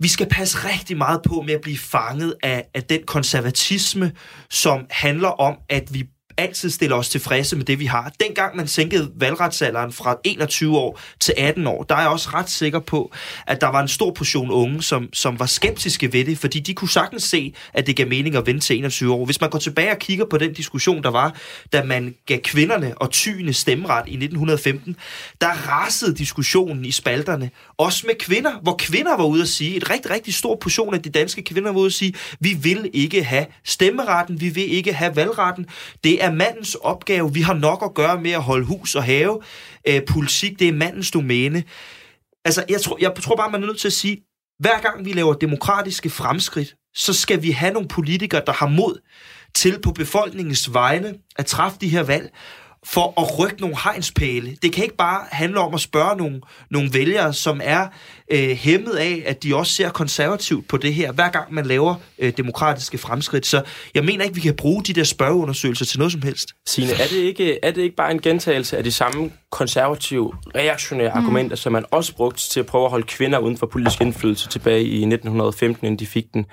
vi 0.00 0.08
skal 0.08 0.28
passe 0.28 0.58
rigtig 0.58 0.96
meget 0.96 1.20
på 1.22 1.42
med 1.46 1.54
at 1.54 1.60
blive 1.60 1.78
fanget 1.78 2.34
af, 2.42 2.64
af 2.74 2.82
den 2.82 3.00
konservatisme, 3.06 4.12
som 4.50 4.86
handler 4.90 5.28
om, 5.28 5.58
at 5.68 5.94
vi 5.94 6.04
altid 6.38 6.70
stille 6.70 6.94
os 6.94 7.08
tilfredse 7.08 7.56
med 7.56 7.64
det, 7.64 7.78
vi 7.78 7.86
har. 7.86 8.12
Dengang 8.20 8.56
man 8.56 8.68
sænkede 8.68 9.10
valgretsalderen 9.16 9.92
fra 9.92 10.16
21 10.24 10.78
år 10.78 11.00
til 11.20 11.34
18 11.36 11.66
år, 11.66 11.82
der 11.82 11.94
er 11.94 12.00
jeg 12.00 12.08
også 12.08 12.28
ret 12.34 12.50
sikker 12.50 12.78
på, 12.78 13.12
at 13.46 13.60
der 13.60 13.66
var 13.66 13.82
en 13.82 13.88
stor 13.88 14.10
portion 14.10 14.50
unge, 14.50 14.82
som, 14.82 15.08
som 15.12 15.38
var 15.38 15.46
skeptiske 15.46 16.12
ved 16.12 16.24
det, 16.24 16.38
fordi 16.38 16.60
de 16.60 16.74
kunne 16.74 16.88
sagtens 16.88 17.22
se, 17.22 17.54
at 17.74 17.86
det 17.86 17.96
gav 17.96 18.08
mening 18.08 18.36
at 18.36 18.46
vente 18.46 18.66
til 18.66 18.78
21 18.78 19.14
år. 19.14 19.24
Hvis 19.24 19.40
man 19.40 19.50
går 19.50 19.58
tilbage 19.58 19.90
og 19.90 19.98
kigger 19.98 20.24
på 20.30 20.38
den 20.38 20.52
diskussion, 20.52 21.02
der 21.02 21.10
var, 21.10 21.34
da 21.72 21.84
man 21.84 22.14
gav 22.26 22.38
kvinderne 22.38 22.98
og 22.98 23.10
tyene 23.10 23.52
stemmeret 23.52 24.08
i 24.08 24.12
1915, 24.12 24.96
der 25.40 25.48
rasede 25.48 26.14
diskussionen 26.14 26.84
i 26.84 26.92
spalterne, 26.92 27.50
også 27.76 28.04
med 28.06 28.14
kvinder, 28.14 28.52
hvor 28.62 28.74
kvinder 28.78 29.16
var 29.16 29.24
ude 29.24 29.42
at 29.42 29.48
sige, 29.48 29.76
et 29.76 29.90
rigtig, 29.90 30.10
rigtig 30.10 30.34
stor 30.34 30.56
portion 30.60 30.94
af 30.94 31.02
de 31.02 31.10
danske 31.10 31.42
kvinder 31.42 31.72
var 31.72 31.80
ude 31.80 31.86
at 31.86 31.92
sige, 31.92 32.14
vi 32.40 32.54
vil 32.62 32.90
ikke 32.92 33.24
have 33.24 33.46
stemmeretten, 33.64 34.40
vi 34.40 34.48
vil 34.48 34.72
ikke 34.72 34.92
have 34.92 35.16
valgretten, 35.16 35.66
det 36.04 36.24
er 36.24 36.27
mandens 36.32 36.74
opgave, 36.74 37.34
vi 37.34 37.40
har 37.40 37.54
nok 37.54 37.82
at 37.84 37.94
gøre 37.94 38.20
med 38.20 38.30
at 38.30 38.42
holde 38.42 38.66
hus 38.66 38.94
og 38.94 39.04
have, 39.04 39.40
øh, 39.88 40.02
politik, 40.08 40.58
det 40.58 40.68
er 40.68 40.72
mandens 40.72 41.10
domæne. 41.10 41.64
Altså, 42.44 42.64
jeg 42.68 42.80
tror, 42.80 42.98
jeg 43.00 43.14
tror 43.14 43.36
bare, 43.36 43.50
man 43.50 43.62
er 43.62 43.66
nødt 43.66 43.80
til 43.80 43.88
at 43.88 43.92
sige, 43.92 44.16
hver 44.58 44.80
gang 44.80 45.04
vi 45.04 45.12
laver 45.12 45.34
demokratiske 45.34 46.10
fremskridt, 46.10 46.74
så 46.94 47.12
skal 47.12 47.42
vi 47.42 47.50
have 47.50 47.72
nogle 47.72 47.88
politikere, 47.88 48.42
der 48.46 48.52
har 48.52 48.68
mod 48.68 49.00
til 49.54 49.80
på 49.82 49.92
befolkningens 49.92 50.74
vegne 50.74 51.14
at 51.36 51.46
træffe 51.46 51.78
de 51.80 51.88
her 51.88 52.02
valg, 52.02 52.30
for 52.86 53.20
at 53.20 53.38
rykke 53.38 53.60
nogle 53.60 53.76
hegnspæle. 53.84 54.56
Det 54.62 54.72
kan 54.72 54.84
ikke 54.84 54.96
bare 54.96 55.24
handle 55.30 55.60
om 55.60 55.74
at 55.74 55.80
spørge 55.80 56.16
nogle, 56.16 56.40
nogle 56.70 56.90
vælgere, 56.92 57.32
som 57.32 57.60
er 57.64 57.86
øh, 58.32 58.50
hæmmet 58.50 58.92
af, 58.92 59.22
at 59.26 59.42
de 59.42 59.56
også 59.56 59.72
ser 59.72 59.90
konservativt 59.90 60.68
på 60.68 60.76
det 60.76 60.94
her, 60.94 61.12
hver 61.12 61.28
gang 61.28 61.54
man 61.54 61.66
laver 61.66 61.94
øh, 62.18 62.32
demokratiske 62.36 62.98
fremskridt. 62.98 63.46
Så 63.46 63.62
jeg 63.94 64.04
mener 64.04 64.24
ikke, 64.24 64.34
vi 64.34 64.40
kan 64.40 64.56
bruge 64.56 64.82
de 64.82 64.92
der 64.92 65.04
spørgeundersøgelser 65.04 65.84
til 65.84 65.98
noget 65.98 66.12
som 66.12 66.22
helst. 66.22 66.48
Signe, 66.66 66.92
er 66.92 67.06
det, 67.10 67.16
ikke, 67.16 67.58
er 67.64 67.70
det 67.70 67.82
ikke 67.82 67.96
bare 67.96 68.10
en 68.10 68.20
gentagelse 68.20 68.78
af 68.78 68.84
de 68.84 68.92
samme 68.92 69.32
konservative, 69.50 70.32
reaktionære 70.54 71.12
mm. 71.14 71.20
argumenter, 71.20 71.56
som 71.56 71.72
man 71.72 71.84
også 71.90 72.16
brugte 72.16 72.50
til 72.50 72.60
at 72.60 72.66
prøve 72.66 72.84
at 72.84 72.90
holde 72.90 73.06
kvinder 73.06 73.38
uden 73.38 73.56
for 73.56 73.66
politisk 73.66 74.00
indflydelse 74.00 74.48
tilbage 74.48 74.82
i 74.82 74.96
1915, 74.96 75.86
inden 75.86 75.98
de 75.98 76.06
fik 76.06 76.24
den? 76.34 76.46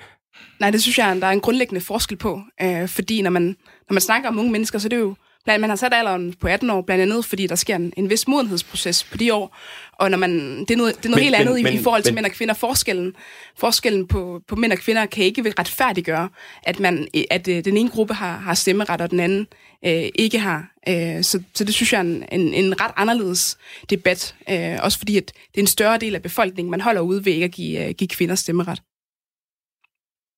Nej, 0.60 0.70
det 0.70 0.82
synes 0.82 0.98
jeg, 0.98 1.16
der 1.20 1.26
er 1.26 1.30
en 1.30 1.40
grundlæggende 1.40 1.80
forskel 1.80 2.16
på. 2.16 2.40
Øh, 2.62 2.88
fordi 2.88 3.22
når 3.22 3.30
man, 3.30 3.42
når 3.88 3.92
man 3.92 4.00
snakker 4.00 4.28
om 4.28 4.38
unge 4.38 4.52
mennesker, 4.52 4.78
så 4.78 4.86
er 4.86 4.90
det 4.90 4.98
jo 4.98 5.14
blandt, 5.46 5.60
man 5.60 5.70
har 5.70 5.76
sat 5.76 5.94
alderen 5.94 6.32
på 6.40 6.48
18 6.48 6.70
år, 6.70 6.82
blandt 6.82 7.02
andet 7.02 7.24
fordi 7.24 7.46
der 7.46 7.54
sker 7.54 7.76
en, 7.76 7.92
en 7.96 8.10
vis 8.10 8.28
modenhedsproces 8.28 9.04
på 9.04 9.16
de 9.16 9.34
år, 9.34 9.56
og 9.92 10.10
når 10.10 10.18
man, 10.18 10.60
det 10.60 10.70
er 10.70 10.76
noget, 10.76 10.96
det 10.96 11.04
er 11.04 11.08
noget 11.08 11.16
Men- 11.16 11.22
helt 11.24 11.34
andet 11.34 11.62
men- 11.62 11.72
i, 11.74 11.76
i 11.76 11.82
forhold 11.82 12.02
til 12.02 12.10
men- 12.12 12.14
mænd 12.14 12.26
og 12.26 12.32
kvinder. 12.32 12.54
Forskellen, 12.54 13.14
forskellen 13.58 14.06
på, 14.08 14.40
på 14.48 14.56
mænd 14.56 14.72
og 14.72 14.78
kvinder 14.78 15.06
kan 15.06 15.24
ikke 15.24 15.54
retfærdiggøre, 15.58 16.28
at, 16.62 16.80
man, 16.80 17.08
at 17.30 17.48
øh, 17.48 17.64
den 17.64 17.76
ene 17.76 17.90
gruppe 17.90 18.14
har, 18.14 18.36
har 18.38 18.54
stemmeret, 18.54 19.00
og 19.00 19.10
den 19.10 19.20
anden 19.20 19.46
øh, 19.84 20.08
ikke 20.14 20.38
har. 20.38 20.72
Øh, 20.88 21.22
så, 21.22 21.42
så 21.54 21.64
det 21.64 21.74
synes 21.74 21.92
jeg 21.92 21.98
er 21.98 22.02
en, 22.02 22.24
en, 22.32 22.54
en 22.54 22.80
ret 22.80 22.92
anderledes 22.96 23.58
debat, 23.90 24.34
øh, 24.50 24.78
også 24.82 24.98
fordi 24.98 25.16
at 25.16 25.32
det 25.52 25.56
er 25.56 25.62
en 25.62 25.66
større 25.66 25.98
del 25.98 26.14
af 26.14 26.22
befolkningen, 26.22 26.70
man 26.70 26.80
holder 26.80 27.00
ude 27.00 27.24
ved 27.24 27.32
ikke 27.32 27.44
at 27.44 27.52
give, 27.52 27.86
øh, 27.88 27.94
give 27.94 28.08
kvinder 28.08 28.34
stemmeret. 28.34 28.82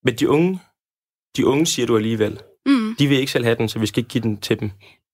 Men 0.05 0.15
de 0.15 0.29
unge, 0.29 0.59
de 1.37 1.47
unge 1.47 1.67
siger 1.67 1.87
du 1.87 1.97
alligevel. 1.97 2.41
Mm. 2.67 2.97
De 2.99 3.07
vil 3.07 3.19
ikke 3.19 3.33
selv 3.33 3.45
have 3.45 3.57
den, 3.57 3.69
så 3.69 3.79
vi 3.79 3.87
skal 3.87 4.01
ikke 4.01 4.09
give 4.11 4.23
den 4.23 4.37
til 4.37 4.61
dem. 4.61 4.71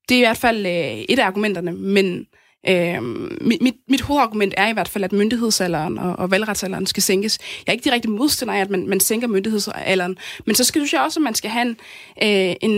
Det 0.08 0.14
er 0.14 0.18
i 0.18 0.24
hvert 0.24 0.36
fald 0.36 0.66
øh, 0.66 1.04
et 1.08 1.18
af 1.18 1.26
argumenterne, 1.26 1.72
men 1.72 2.26
øh, 2.68 3.02
mit, 3.40 3.62
mit, 3.62 3.74
mit 3.88 4.00
hovedargument 4.00 4.54
er 4.56 4.68
i 4.68 4.72
hvert 4.72 4.88
fald, 4.88 5.04
at 5.04 5.12
myndighedsalderen 5.12 5.98
og, 5.98 6.16
og 6.18 6.30
valgretsalderen 6.30 6.86
skal 6.86 7.02
sænkes. 7.02 7.38
Jeg 7.66 7.72
er 7.72 7.72
ikke 7.72 7.84
direkte 7.84 8.10
modstander 8.10 8.54
af, 8.54 8.60
at 8.60 8.70
man, 8.70 8.88
man 8.88 9.00
sænker 9.00 9.28
myndighedsalderen, 9.28 10.16
men 10.46 10.54
så 10.54 10.64
skal, 10.64 10.80
synes 10.80 10.92
jeg 10.92 11.00
også, 11.00 11.20
at 11.20 11.24
man 11.24 11.34
skal 11.34 11.50
have 11.50 11.66
en, 11.66 11.76
øh, 12.22 12.56
en, 12.60 12.70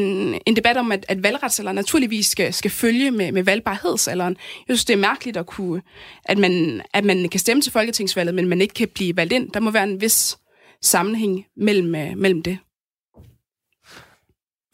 en 0.46 0.56
debat 0.56 0.76
om, 0.76 0.92
at, 0.92 1.06
at 1.08 1.22
valgretsalderen 1.22 1.74
naturligvis 1.74 2.26
skal, 2.26 2.52
skal 2.54 2.70
følge 2.70 3.10
med, 3.10 3.32
med 3.32 3.42
valgbarhedsalderen. 3.42 4.36
Jeg 4.68 4.76
synes, 4.76 4.84
det 4.84 4.94
er 4.94 4.98
mærkeligt 4.98 5.36
at, 5.36 5.46
kunne, 5.46 5.82
at, 6.24 6.38
man, 6.38 6.82
at 6.94 7.04
man 7.04 7.28
kan 7.28 7.40
stemme 7.40 7.60
til 7.60 7.72
folketingsvalget, 7.72 8.34
men 8.34 8.48
man 8.48 8.60
ikke 8.60 8.74
kan 8.74 8.88
blive 8.94 9.16
valgt 9.16 9.32
ind. 9.32 9.50
Der 9.50 9.60
må 9.60 9.70
være 9.70 9.84
en 9.84 10.00
vis 10.00 10.36
sammenhæng 10.82 11.44
mellem, 11.56 11.94
øh, 11.94 12.16
mellem 12.16 12.42
det. 12.42 12.58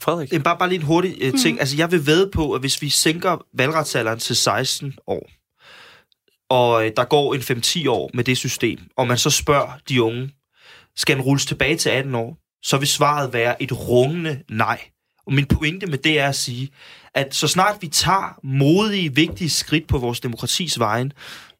Frederik? 0.02 0.30
Det 0.30 0.36
er 0.36 0.42
bare, 0.42 0.58
bare 0.58 0.68
lige 0.68 0.80
en 0.80 0.86
hurtig 0.86 1.32
uh, 1.34 1.40
ting. 1.40 1.54
Mm. 1.54 1.60
Altså, 1.60 1.76
jeg 1.76 1.90
vil 1.92 2.06
ved 2.06 2.30
på, 2.30 2.52
at 2.52 2.60
hvis 2.60 2.82
vi 2.82 2.88
sænker 2.88 3.44
valgretsalderen 3.54 4.18
til 4.18 4.36
16 4.36 4.94
år, 5.06 5.30
og 6.50 6.86
øh, 6.86 6.92
der 6.96 7.04
går 7.04 7.34
en 7.34 7.40
5-10 7.40 7.88
år 7.90 8.10
med 8.14 8.24
det 8.24 8.38
system, 8.38 8.78
og 8.96 9.06
man 9.06 9.18
så 9.18 9.30
spørger 9.30 9.72
de 9.88 10.02
unge, 10.02 10.30
skal 10.96 11.16
den 11.16 11.24
rulles 11.24 11.46
tilbage 11.46 11.76
til 11.76 11.90
18 11.90 12.14
år, 12.14 12.38
så 12.62 12.78
vil 12.78 12.88
svaret 12.88 13.32
være 13.32 13.62
et 13.62 13.88
rungende 13.88 14.42
nej. 14.50 14.80
Og 15.26 15.32
min 15.32 15.46
pointe 15.46 15.86
med 15.86 15.98
det 15.98 16.18
er 16.18 16.28
at 16.28 16.34
sige, 16.34 16.68
at 17.14 17.34
så 17.34 17.48
snart 17.48 17.76
vi 17.80 17.88
tager 17.88 18.38
modige, 18.44 19.14
vigtige 19.14 19.50
skridt 19.50 19.88
på 19.88 19.98
vores 19.98 20.20
demokratis 20.20 20.78
vejen, 20.78 21.12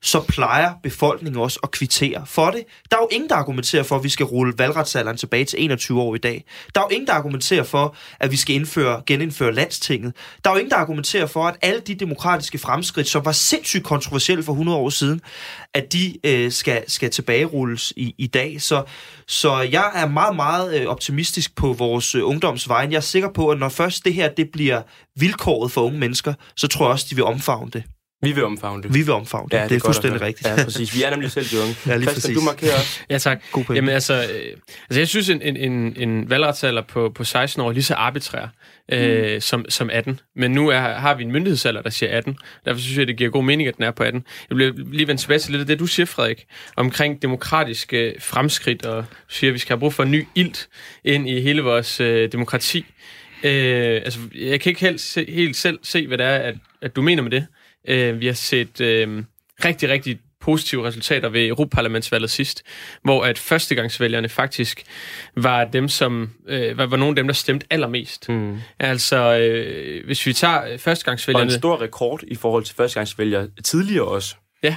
så 0.03 0.21
plejer 0.21 0.73
befolkningen 0.83 1.41
også 1.41 1.61
at 1.63 1.71
kvittere 1.71 2.27
for 2.27 2.51
det. 2.51 2.65
Der 2.91 2.97
er 2.97 3.01
jo 3.01 3.09
ingen, 3.11 3.29
der 3.29 3.37
argumenterer 3.37 3.83
for, 3.83 3.97
at 3.97 4.05
vi 4.05 4.09
skal 4.09 4.27
rulle 4.27 4.55
valgretsalderen 4.59 5.17
tilbage 5.17 5.45
til 5.45 5.63
21 5.65 6.01
år 6.01 6.15
i 6.15 6.19
dag. 6.19 6.45
Der 6.75 6.81
er 6.81 6.85
jo 6.85 6.95
ingen, 6.95 7.07
der 7.07 7.13
argumenterer 7.13 7.63
for, 7.63 7.97
at 8.21 8.31
vi 8.31 8.37
skal 8.37 8.55
indføre, 8.55 9.03
genindføre 9.07 9.53
landstinget. 9.53 10.15
Der 10.45 10.51
er 10.51 10.55
jo 10.55 10.59
ingen, 10.59 10.71
der 10.71 10.77
argumenterer 10.77 11.27
for, 11.27 11.45
at 11.45 11.57
alle 11.63 11.81
de 11.81 11.95
demokratiske 11.95 12.59
fremskridt, 12.59 13.09
som 13.09 13.25
var 13.25 13.33
sindssygt 13.33 13.85
kontroversielle 13.85 14.43
for 14.43 14.53
100 14.53 14.79
år 14.79 14.91
siden, 14.91 15.21
at 15.75 15.93
de 15.93 16.27
øh, 16.27 16.53
skal, 16.53 16.85
skal 16.91 17.11
tilbagerulles 17.11 17.93
i, 17.97 18.15
i 18.19 18.27
dag. 18.27 18.63
Så, 18.63 18.85
så 19.27 19.61
jeg 19.61 19.91
er 19.95 20.09
meget, 20.09 20.37
meget 20.37 20.81
øh, 20.81 20.87
optimistisk 20.87 21.57
på 21.57 21.73
vores 21.73 22.15
øh, 22.15 22.29
ungdomsvejen. 22.29 22.91
Jeg 22.91 22.97
er 22.97 23.01
sikker 23.01 23.29
på, 23.33 23.51
at 23.51 23.59
når 23.59 23.69
først 23.69 24.05
det 24.05 24.15
her 24.15 24.29
det 24.29 24.51
bliver 24.53 24.83
vilkåret 25.17 25.73
for 25.73 25.81
unge 25.81 25.99
mennesker, 25.99 26.35
så 26.57 26.69
tror 26.69 26.85
jeg 26.87 26.93
også, 26.93 27.07
de 27.11 27.15
vil 27.15 27.25
omfavne 27.25 27.71
det. 27.71 27.83
Vi 28.23 28.33
vil 28.33 28.45
omfavne 28.45 28.83
det. 28.83 28.95
Vi 28.95 28.99
vil 28.99 29.11
omfavne 29.11 29.49
det. 29.50 29.57
Ja, 29.57 29.62
det 29.62 29.64
er 29.64 29.69
godt 29.69 29.83
at 29.83 29.87
fuldstændig 29.87 30.21
rigtigt. 30.21 30.49
Ja, 30.49 30.64
præcis. 30.64 30.95
Vi 30.95 31.02
er 31.02 31.11
nemlig 31.11 31.31
selv 31.31 31.47
de 31.47 31.61
unge. 31.61 31.76
Ja, 31.87 31.97
lige 31.97 32.11
Christian, 32.11 32.14
præcis. 32.14 32.37
du 32.37 32.41
markerer 32.41 32.75
også. 32.75 33.00
Ja, 33.11 33.19
tak. 33.19 33.43
God 33.52 33.64
pointe. 33.64 33.76
Jamen 33.76 33.95
altså, 33.95 34.14
øh, 34.14 34.57
altså 34.88 35.00
jeg 35.00 35.09
synes, 35.09 35.29
en, 35.29 35.43
en, 35.43 35.57
en, 35.57 35.97
en 35.97 36.31
valgretsalder 36.31 36.83
på, 36.83 37.12
på 37.14 37.25
16 37.25 37.62
år 37.62 37.69
er 37.69 37.73
lige 37.73 37.83
så 37.85 37.95
arbitrær 37.95 38.47
øh, 38.93 39.41
som, 39.41 39.64
som 39.69 39.91
18. 39.93 40.21
Men 40.37 40.50
nu 40.50 40.69
er, 40.69 40.79
har 40.79 41.14
vi 41.14 41.23
en 41.23 41.33
myndighedsalder, 41.33 41.83
der 41.83 41.91
siger 41.91 42.17
18. 42.17 42.37
Derfor 42.64 42.81
synes 42.81 42.99
jeg, 42.99 43.07
det 43.07 43.17
giver 43.17 43.31
god 43.31 43.45
mening, 43.45 43.69
at 43.69 43.76
den 43.76 43.85
er 43.85 43.91
på 43.91 44.02
18. 44.02 44.25
Jeg 44.50 44.57
bliver 44.57 44.73
lige 44.93 45.09
vendt 45.09 45.21
tilbage 45.21 45.38
til 45.38 45.50
lidt 45.50 45.61
af 45.61 45.67
det, 45.67 45.79
du 45.79 45.87
siger, 45.87 46.07
Frederik, 46.07 46.45
omkring 46.76 47.23
demokratiske 47.23 48.14
fremskridt, 48.19 48.87
og 48.87 49.05
du 49.29 49.35
siger, 49.35 49.50
at 49.50 49.55
vi 49.55 49.59
skal 49.59 49.75
have 49.75 49.81
brug 49.81 49.95
for 49.95 50.02
en 50.02 50.11
ny 50.11 50.26
ilt 50.35 50.69
ind 51.05 51.29
i 51.29 51.41
hele 51.41 51.62
vores 51.62 52.00
øh, 52.00 52.33
demokrati. 52.33 52.87
Øh, 53.43 54.00
altså, 54.05 54.19
jeg 54.35 54.61
kan 54.61 54.71
ikke 54.71 54.81
helt, 54.81 55.00
se, 55.00 55.26
helt 55.29 55.57
selv 55.57 55.79
se, 55.83 56.07
hvad 56.07 56.19
det 56.19 56.26
er, 56.26 56.37
at, 56.37 56.55
at 56.83 56.97
du 56.97 57.02
mener 57.02 57.23
med 57.23 57.31
det. 57.31 57.47
Øh, 57.89 58.21
vi 58.21 58.27
har 58.27 58.35
set 58.35 58.81
øh, 58.81 59.25
rigtig, 59.65 59.89
rigtig 59.89 60.19
positive 60.43 60.87
resultater 60.87 61.29
ved 61.29 61.47
Europaparlamentsvalget 61.47 62.31
sidst, 62.31 62.62
hvor 63.03 63.25
at 63.25 63.39
førstegangsvælgerne 63.39 64.29
faktisk 64.29 64.83
var 65.37 65.65
dem, 65.65 65.89
som 65.89 66.31
øh, 66.49 66.79
var, 66.79 66.87
var 66.87 66.97
nogle 66.97 67.11
af 67.11 67.17
dem, 67.17 67.27
der 67.27 67.35
stemte 67.35 67.67
allermest. 67.71 68.29
Mm. 68.29 68.59
Altså, 68.79 69.39
øh, 69.39 70.05
hvis 70.05 70.27
vi 70.27 70.33
tager 70.33 70.61
øh, 70.61 70.67
Og 70.67 70.73
en 70.73 70.79
førstegangsvælgerne... 70.79 71.51
stor 71.51 71.81
rekord 71.81 72.23
i 72.29 72.35
forhold 72.35 72.65
til 72.65 72.75
førstegangsvælgere 72.75 73.49
tidligere 73.65 74.05
også. 74.05 74.35
Ja. 74.62 74.77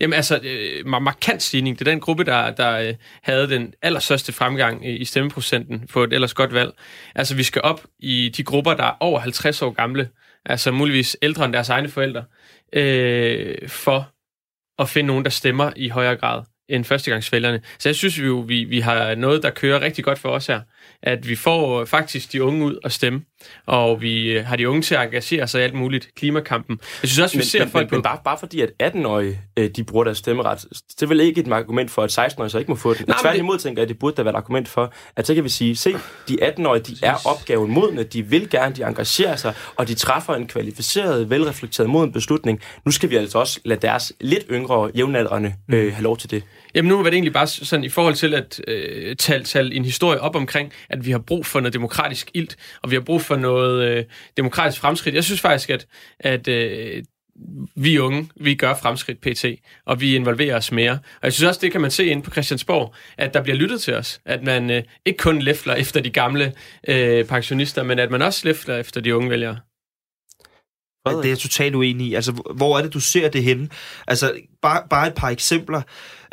Jamen 0.00 0.12
altså, 0.12 0.40
øh, 0.42 0.80
mar- 0.86 0.98
markant 0.98 1.42
stigning. 1.42 1.78
Det 1.78 1.88
er 1.88 1.90
den 1.90 2.00
gruppe, 2.00 2.24
der, 2.24 2.50
der 2.50 2.78
øh, 2.78 2.94
havde 3.22 3.48
den 3.48 3.74
allerstørste 3.82 4.32
fremgang 4.32 4.86
i, 4.86 4.96
i 4.96 5.04
stemmeprocenten 5.04 5.86
på 5.92 6.04
et 6.04 6.12
ellers 6.12 6.34
godt 6.34 6.54
valg. 6.54 6.70
Altså, 7.14 7.34
vi 7.34 7.42
skal 7.42 7.62
op 7.62 7.84
i 7.98 8.32
de 8.36 8.42
grupper, 8.42 8.74
der 8.74 8.84
er 8.84 8.96
over 9.00 9.20
50 9.20 9.62
år 9.62 9.70
gamle, 9.70 10.08
altså 10.44 10.70
muligvis 10.70 11.16
ældre 11.22 11.44
end 11.44 11.52
deres 11.52 11.68
egne 11.68 11.88
forældre, 11.88 12.24
øh, 12.72 13.68
for 13.68 14.10
at 14.78 14.88
finde 14.88 15.06
nogen, 15.06 15.24
der 15.24 15.30
stemmer 15.30 15.72
i 15.76 15.88
højere 15.88 16.16
grad 16.16 16.42
end 16.68 16.84
førstegangsvælgerne. 16.84 17.62
Så 17.78 17.88
jeg 17.88 17.96
synes 17.96 18.20
vi 18.20 18.26
jo, 18.26 18.44
vi, 18.48 18.64
vi 18.64 18.80
har 18.80 19.14
noget, 19.14 19.42
der 19.42 19.50
kører 19.50 19.80
rigtig 19.80 20.04
godt 20.04 20.18
for 20.18 20.28
os 20.28 20.46
her. 20.46 20.60
At 21.02 21.28
vi 21.28 21.36
får 21.36 21.84
faktisk 21.84 22.32
de 22.32 22.42
unge 22.42 22.64
ud 22.64 22.78
og 22.84 22.92
stemme, 22.92 23.22
og 23.66 24.02
vi 24.02 24.32
øh, 24.32 24.46
har 24.46 24.56
de 24.56 24.68
unge 24.68 24.82
til 24.82 24.94
at 24.94 25.02
engagere 25.02 25.48
sig 25.48 25.60
i 25.60 25.64
alt 25.64 25.74
muligt. 25.74 26.08
Klimakampen. 26.16 26.78
Jeg 27.02 27.08
synes 27.08 27.18
også, 27.18 27.36
vi 27.36 27.38
Men, 27.38 27.44
ser 27.44 27.58
men, 27.58 27.68
folk 27.68 27.82
men, 27.82 27.88
på... 27.88 27.94
men 27.94 28.02
bare, 28.02 28.18
bare 28.24 28.38
fordi, 28.38 28.60
at 28.60 28.70
18-årige 28.82 29.40
øh, 29.56 29.70
de 29.76 29.84
bruger 29.84 30.04
deres 30.04 30.18
stemmeret, 30.18 30.64
det 30.70 31.02
er 31.02 31.06
vel 31.06 31.20
ikke 31.20 31.40
et 31.40 31.52
argument 31.52 31.90
for, 31.90 32.02
at 32.02 32.18
16-årige 32.18 32.50
så 32.50 32.58
ikke 32.58 32.70
må 32.70 32.76
få 32.76 32.94
den. 32.94 33.04
Nej, 33.08 33.16
Tværtimod 33.20 33.58
tænker 33.58 33.82
jeg, 33.82 33.84
at 33.84 33.88
det 33.88 33.98
burde 33.98 34.16
da 34.16 34.22
være 34.22 34.34
et 34.34 34.36
argument 34.36 34.68
for, 34.68 34.92
at 35.16 35.26
så 35.26 35.34
kan 35.34 35.44
vi 35.44 35.48
sige, 35.48 35.76
se, 35.76 35.92
de 36.28 36.48
18-årige, 36.48 36.82
de 36.82 36.96
er 37.02 37.26
opgaven 37.26 37.70
modne, 37.70 38.02
de 38.02 38.22
vil 38.22 38.50
gerne, 38.50 38.74
de 38.74 38.82
engagerer 38.82 39.36
sig, 39.36 39.54
og 39.76 39.88
de 39.88 39.94
træffer 39.94 40.34
en 40.34 40.46
kvalificeret, 40.46 41.30
velreflekteret 41.30 41.90
moden 41.90 42.12
beslutning. 42.12 42.60
Nu 42.84 42.92
skal 42.92 43.10
vi 43.10 43.16
altså 43.16 43.38
også 43.38 43.60
lade 43.64 43.80
deres 43.80 44.12
lidt 44.20 44.44
yngre 44.50 44.90
jævnaldrende 44.96 45.54
øh, 45.68 45.92
have 45.92 46.02
lov 46.02 46.16
til 46.16 46.30
det. 46.30 46.42
Jamen 46.74 46.88
nu 46.88 46.96
var 46.96 47.02
det 47.02 47.12
egentlig 47.12 47.32
bare 47.32 47.46
sådan 47.46 47.84
i 47.84 47.88
forhold 47.88 48.14
til 48.14 48.34
at 48.34 48.60
øh, 48.68 49.16
tale, 49.16 49.44
tale 49.44 49.74
en 49.74 49.84
historie 49.84 50.20
op 50.20 50.36
omkring, 50.36 50.72
at 50.88 51.06
vi 51.06 51.10
har 51.10 51.18
brug 51.18 51.46
for 51.46 51.60
noget 51.60 51.72
demokratisk 51.74 52.30
ilt, 52.34 52.56
og 52.82 52.90
vi 52.90 52.96
har 52.96 53.00
brug 53.00 53.22
for 53.22 53.36
noget 53.36 53.88
øh, 53.88 54.04
demokratisk 54.36 54.80
fremskridt. 54.80 55.14
Jeg 55.14 55.24
synes 55.24 55.40
faktisk, 55.40 55.70
at, 55.70 55.86
at 56.20 56.48
øh, 56.48 57.02
vi 57.76 57.98
unge, 57.98 58.28
vi 58.36 58.54
gør 58.54 58.74
fremskridt 58.74 59.20
pt, 59.20 59.44
og 59.86 60.00
vi 60.00 60.14
involverer 60.16 60.56
os 60.56 60.72
mere. 60.72 60.92
Og 60.92 60.98
jeg 61.22 61.32
synes 61.32 61.48
også, 61.48 61.60
det 61.60 61.72
kan 61.72 61.80
man 61.80 61.90
se 61.90 62.06
inde 62.06 62.22
på 62.22 62.30
Christiansborg, 62.30 62.94
at 63.18 63.34
der 63.34 63.42
bliver 63.42 63.56
lyttet 63.56 63.80
til 63.80 63.94
os. 63.94 64.20
At 64.26 64.42
man 64.42 64.70
øh, 64.70 64.82
ikke 65.06 65.16
kun 65.16 65.38
læfler 65.42 65.74
efter 65.74 66.00
de 66.00 66.10
gamle 66.10 66.52
øh, 66.88 67.24
pensionister, 67.24 67.82
men 67.82 67.98
at 67.98 68.10
man 68.10 68.22
også 68.22 68.40
læfler 68.44 68.76
efter 68.76 69.00
de 69.00 69.16
unge 69.16 69.30
vælgere. 69.30 69.58
Det 71.22 71.24
er 71.24 71.30
jeg 71.30 71.38
totalt 71.38 71.74
uenig 71.74 72.06
i. 72.06 72.14
Altså, 72.14 72.32
hvor- 72.32 72.52
hvor 72.56 72.78
er 72.78 72.82
det, 72.82 72.94
du 72.94 73.00
ser 73.00 73.28
det 73.28 73.42
henne? 73.42 73.68
Altså, 74.06 74.32
bare, 74.62 74.82
bare 74.90 75.06
et 75.06 75.14
par 75.14 75.28
eksempler. 75.28 75.82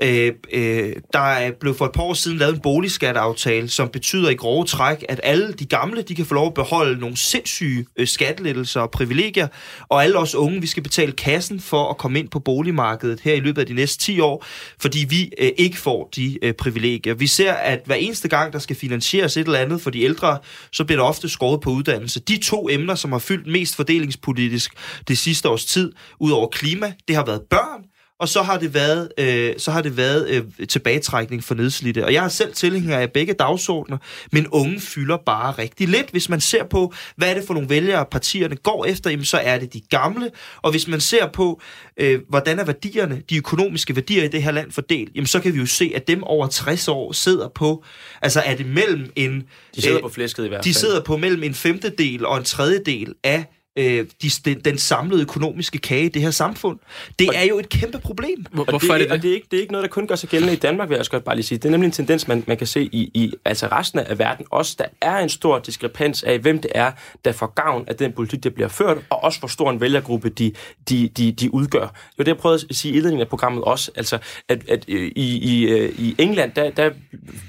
Øh, 0.03 0.33
øh, 0.53 0.93
der 1.13 1.19
er 1.19 1.51
blevet 1.59 1.77
for 1.77 1.85
et 1.85 1.91
par 1.91 2.03
år 2.03 2.13
siden 2.13 2.37
lavet 2.37 2.55
en 2.55 2.61
boligskatteaftale, 2.61 3.69
som 3.69 3.89
betyder 3.89 4.29
i 4.29 4.33
grove 4.35 4.65
træk, 4.65 5.05
at 5.09 5.19
alle 5.23 5.53
de 5.53 5.65
gamle, 5.65 6.01
de 6.01 6.15
kan 6.15 6.25
få 6.25 6.33
lov 6.33 6.47
at 6.47 6.53
beholde 6.53 6.99
nogle 6.99 7.17
sindssyge 7.17 7.85
øh, 7.97 8.07
skattelettelser 8.07 8.81
og 8.81 8.91
privilegier, 8.91 9.47
og 9.89 10.03
alle 10.03 10.17
os 10.17 10.35
unge, 10.35 10.61
vi 10.61 10.67
skal 10.67 10.83
betale 10.83 11.11
kassen 11.11 11.59
for 11.59 11.89
at 11.89 11.97
komme 11.97 12.19
ind 12.19 12.29
på 12.29 12.39
boligmarkedet 12.39 13.19
her 13.19 13.33
i 13.33 13.39
løbet 13.39 13.61
af 13.61 13.67
de 13.67 13.73
næste 13.73 14.03
10 14.03 14.19
år, 14.19 14.45
fordi 14.79 15.05
vi 15.09 15.31
øh, 15.39 15.51
ikke 15.57 15.77
får 15.77 16.09
de 16.15 16.45
øh, 16.45 16.53
privilegier. 16.53 17.13
Vi 17.13 17.27
ser, 17.27 17.53
at 17.53 17.79
hver 17.85 17.95
eneste 17.95 18.27
gang, 18.27 18.53
der 18.53 18.59
skal 18.59 18.75
finansieres 18.75 19.37
et 19.37 19.45
eller 19.45 19.59
andet 19.59 19.81
for 19.81 19.89
de 19.89 20.01
ældre, 20.01 20.37
så 20.71 20.83
bliver 20.85 20.99
der 20.99 21.05
ofte 21.07 21.29
skåret 21.29 21.61
på 21.61 21.69
uddannelse. 21.69 22.19
De 22.19 22.37
to 22.37 22.69
emner, 22.69 22.95
som 22.95 23.11
har 23.11 23.19
fyldt 23.19 23.47
mest 23.47 23.75
fordelingspolitisk 23.75 24.71
det 25.07 25.17
sidste 25.17 25.49
års 25.49 25.65
tid, 25.65 25.91
ud 26.19 26.31
over 26.31 26.47
klima, 26.47 26.93
det 27.07 27.15
har 27.15 27.25
været 27.25 27.41
børn, 27.49 27.90
og 28.21 28.29
så 28.29 28.41
har 28.41 28.57
det 28.57 28.73
været, 28.73 29.09
øh, 29.17 29.53
så 29.57 29.71
har 29.71 29.81
det 29.81 29.97
været 29.97 30.29
øh, 30.29 30.67
tilbagetrækning 30.67 31.43
for 31.43 31.55
nedslidte. 31.55 32.05
Og 32.05 32.13
jeg 32.13 32.25
er 32.25 32.29
selv 32.29 32.53
tilhænger 32.53 32.97
af 32.97 33.11
begge 33.11 33.33
dagsordner, 33.33 33.97
men 34.31 34.47
unge 34.47 34.79
fylder 34.79 35.17
bare 35.25 35.51
rigtig 35.51 35.87
lidt. 35.87 36.09
Hvis 36.11 36.29
man 36.29 36.41
ser 36.41 36.63
på, 36.63 36.93
hvad 37.15 37.29
er 37.29 37.33
det 37.33 37.43
for 37.47 37.53
nogle 37.53 37.69
vælgere, 37.69 38.05
partierne 38.11 38.55
går 38.55 38.85
efter, 38.85 39.09
jamen, 39.09 39.25
så 39.25 39.37
er 39.37 39.59
det 39.59 39.73
de 39.73 39.81
gamle. 39.89 40.29
Og 40.61 40.71
hvis 40.71 40.87
man 40.87 40.99
ser 40.99 41.27
på, 41.27 41.61
øh, 41.97 42.19
hvordan 42.29 42.59
er 42.59 42.63
værdierne, 42.63 43.21
de 43.29 43.37
økonomiske 43.37 43.95
værdier 43.95 44.23
i 44.23 44.27
det 44.27 44.43
her 44.43 44.51
land 44.51 44.71
fordelt, 44.71 45.15
jamen, 45.15 45.27
så 45.27 45.39
kan 45.39 45.53
vi 45.53 45.59
jo 45.59 45.65
se, 45.65 45.91
at 45.95 46.07
dem 46.07 46.23
over 46.23 46.47
60 46.47 46.87
år 46.87 47.11
sidder 47.11 47.47
på, 47.47 47.83
altså 48.21 48.41
er 48.45 48.55
det 48.55 48.65
mellem 48.65 49.11
en... 49.15 49.43
De 49.75 49.81
sidder 49.81 49.97
øh, 49.97 50.03
på 50.03 50.09
flæsket 50.09 50.45
i 50.45 50.47
hvert 50.47 50.57
fald. 50.57 50.73
de 50.73 50.79
sidder 50.79 51.01
på 51.01 51.17
mellem 51.17 51.43
en 51.43 51.53
femtedel 51.53 52.25
og 52.25 52.37
en 52.37 52.43
tredjedel 52.43 53.13
af 53.23 53.45
øh, 53.75 54.05
de, 54.21 54.29
den, 54.45 54.59
den 54.59 54.77
samlede 54.77 55.21
økonomiske 55.21 55.77
kage 55.77 56.05
i 56.05 56.09
det 56.09 56.21
her 56.21 56.31
samfund. 56.31 56.79
Det 57.19 57.29
er 57.33 57.43
jo 57.43 57.59
et 57.59 57.69
kæmpe 57.69 57.99
problem. 57.99 58.45
Hvor, 58.51 58.63
Og 58.63 58.69
hvorfor 58.69 58.93
det, 58.93 58.93
er 58.93 58.97
det 58.97 59.09
det? 59.09 59.11
Og 59.11 59.23
det 59.23 59.29
er, 59.29 59.35
ikke, 59.35 59.47
det 59.51 59.57
er 59.57 59.61
ikke 59.61 59.71
noget, 59.71 59.83
der 59.83 59.89
kun 59.89 60.07
gør 60.07 60.15
sig 60.15 60.29
gældende 60.29 60.53
i 60.53 60.55
Danmark, 60.57 60.89
vil 60.89 60.95
jeg 60.95 60.99
også 60.99 61.11
godt 61.11 61.23
bare 61.23 61.35
lige 61.35 61.45
sige. 61.45 61.57
Det 61.57 61.65
er 61.65 61.69
nemlig 61.69 61.85
en 61.85 61.91
tendens, 61.91 62.27
man, 62.27 62.43
man 62.47 62.57
kan 62.57 62.67
se 62.67 62.83
i, 62.83 63.11
i 63.13 63.33
altså 63.45 63.67
resten 63.67 63.99
af 63.99 64.19
verden. 64.19 64.45
Også 64.49 64.75
der 64.79 64.85
er 65.01 65.17
en 65.17 65.29
stor 65.29 65.59
diskrepans 65.59 66.23
af, 66.23 66.39
hvem 66.39 66.61
det 66.61 66.71
er, 66.75 66.91
der 67.25 67.31
får 67.31 67.53
gavn 67.55 67.83
af 67.87 67.95
den 67.95 68.11
politik, 68.11 68.43
der 68.43 68.49
bliver 68.49 68.67
ført, 68.67 68.97
og 69.09 69.23
også 69.23 69.39
hvor 69.39 69.47
stor 69.47 69.71
en 69.71 69.81
vælgergruppe 69.81 70.29
de, 70.29 70.51
de, 70.89 71.07
de, 71.07 71.31
de 71.31 71.53
udgør. 71.53 71.81
Det 71.81 72.17
var 72.17 72.23
det, 72.23 72.31
jeg 72.31 72.37
prøvede 72.37 72.65
at 72.69 72.75
sige 72.75 72.93
i 72.93 72.95
indledningen 72.95 73.21
af 73.21 73.27
programmet 73.27 73.63
også. 73.63 73.91
Altså, 73.95 74.17
at, 74.49 74.69
at 74.69 74.85
øh, 74.87 75.11
i, 75.15 75.37
i, 75.37 75.63
øh, 75.63 75.99
i 75.99 76.15
England, 76.17 76.51
der, 76.51 76.69
der 76.69 76.89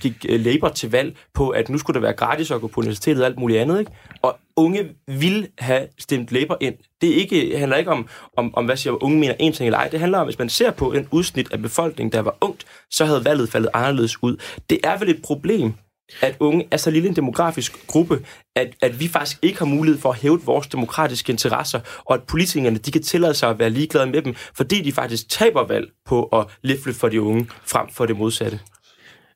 gik 0.01 0.27
øh, 0.29 0.41
Labour 0.45 0.69
til 0.69 0.91
valg 0.91 1.17
på, 1.35 1.49
at 1.49 1.69
nu 1.69 1.79
skulle 1.79 1.95
det 1.95 2.03
være 2.03 2.13
gratis 2.13 2.51
at 2.51 2.61
gå 2.61 2.67
på 2.67 2.81
universitetet 2.81 3.23
og 3.23 3.27
alt 3.27 3.39
muligt 3.39 3.61
andet. 3.61 3.81
Ikke? 3.81 3.93
Og 4.23 4.39
unge 4.57 4.89
vil 5.07 5.49
have 5.59 5.87
stemt 6.13 6.33
Labour 6.33 6.57
ind. 6.61 6.75
Det, 7.01 7.11
er 7.11 7.15
ikke, 7.15 7.59
handler 7.59 7.77
ikke 7.77 7.91
om, 7.91 8.09
om, 8.37 8.55
om, 8.55 8.65
hvad 8.65 8.77
siger 8.77 9.05
unge 9.05 9.19
mener 9.19 9.35
en 9.39 9.53
ting 9.53 9.67
eller 9.67 9.79
ej. 9.79 9.89
Det 9.89 10.01
handler 10.01 10.19
om, 10.19 10.27
hvis 10.27 10.39
man 10.39 10.49
ser 10.49 10.71
på 10.71 10.93
en 10.93 11.09
udsnit 11.11 11.53
af 11.53 11.63
befolkningen, 11.63 12.13
der 12.13 12.21
var 12.21 12.37
ungt, 12.41 12.65
så 12.91 13.05
havde 13.05 13.25
valget 13.25 13.49
faldet 13.49 13.71
anderledes 13.75 14.23
ud. 14.23 14.37
Det 14.71 14.79
er 14.85 14.99
vel 14.99 15.09
et 15.09 15.23
problem, 15.23 15.73
at 16.21 16.37
unge 16.41 16.69
er 16.71 16.77
så 16.77 16.91
lille 16.91 17.09
en 17.09 17.17
demografisk 17.17 17.87
gruppe, 17.87 18.27
at, 18.57 18.75
at 18.83 19.01
vi 19.01 19.09
faktisk 19.09 19.39
ikke 19.43 19.59
har 19.59 19.67
mulighed 19.67 20.01
for 20.01 20.09
at 20.11 20.19
hæve 20.19 20.41
vores 20.43 20.67
demokratiske 20.67 21.33
interesser, 21.33 21.81
og 21.99 22.15
at 22.15 22.23
politikerne 22.23 22.79
de 22.79 22.93
kan 22.93 23.03
tillade 23.03 23.35
sig 23.35 23.51
at 23.51 23.59
være 23.59 23.71
ligeglade 23.71 24.07
med 24.07 24.23
dem, 24.23 24.35
fordi 24.55 24.83
de 24.83 24.93
faktisk 24.93 25.29
taber 25.29 25.67
valg 25.67 25.89
på 26.07 26.25
at 26.25 26.47
løfte 26.63 26.95
for 26.95 27.09
de 27.09 27.23
unge, 27.23 27.49
frem 27.67 27.89
for 27.89 28.07
det 28.07 28.17
modsatte. 28.17 28.61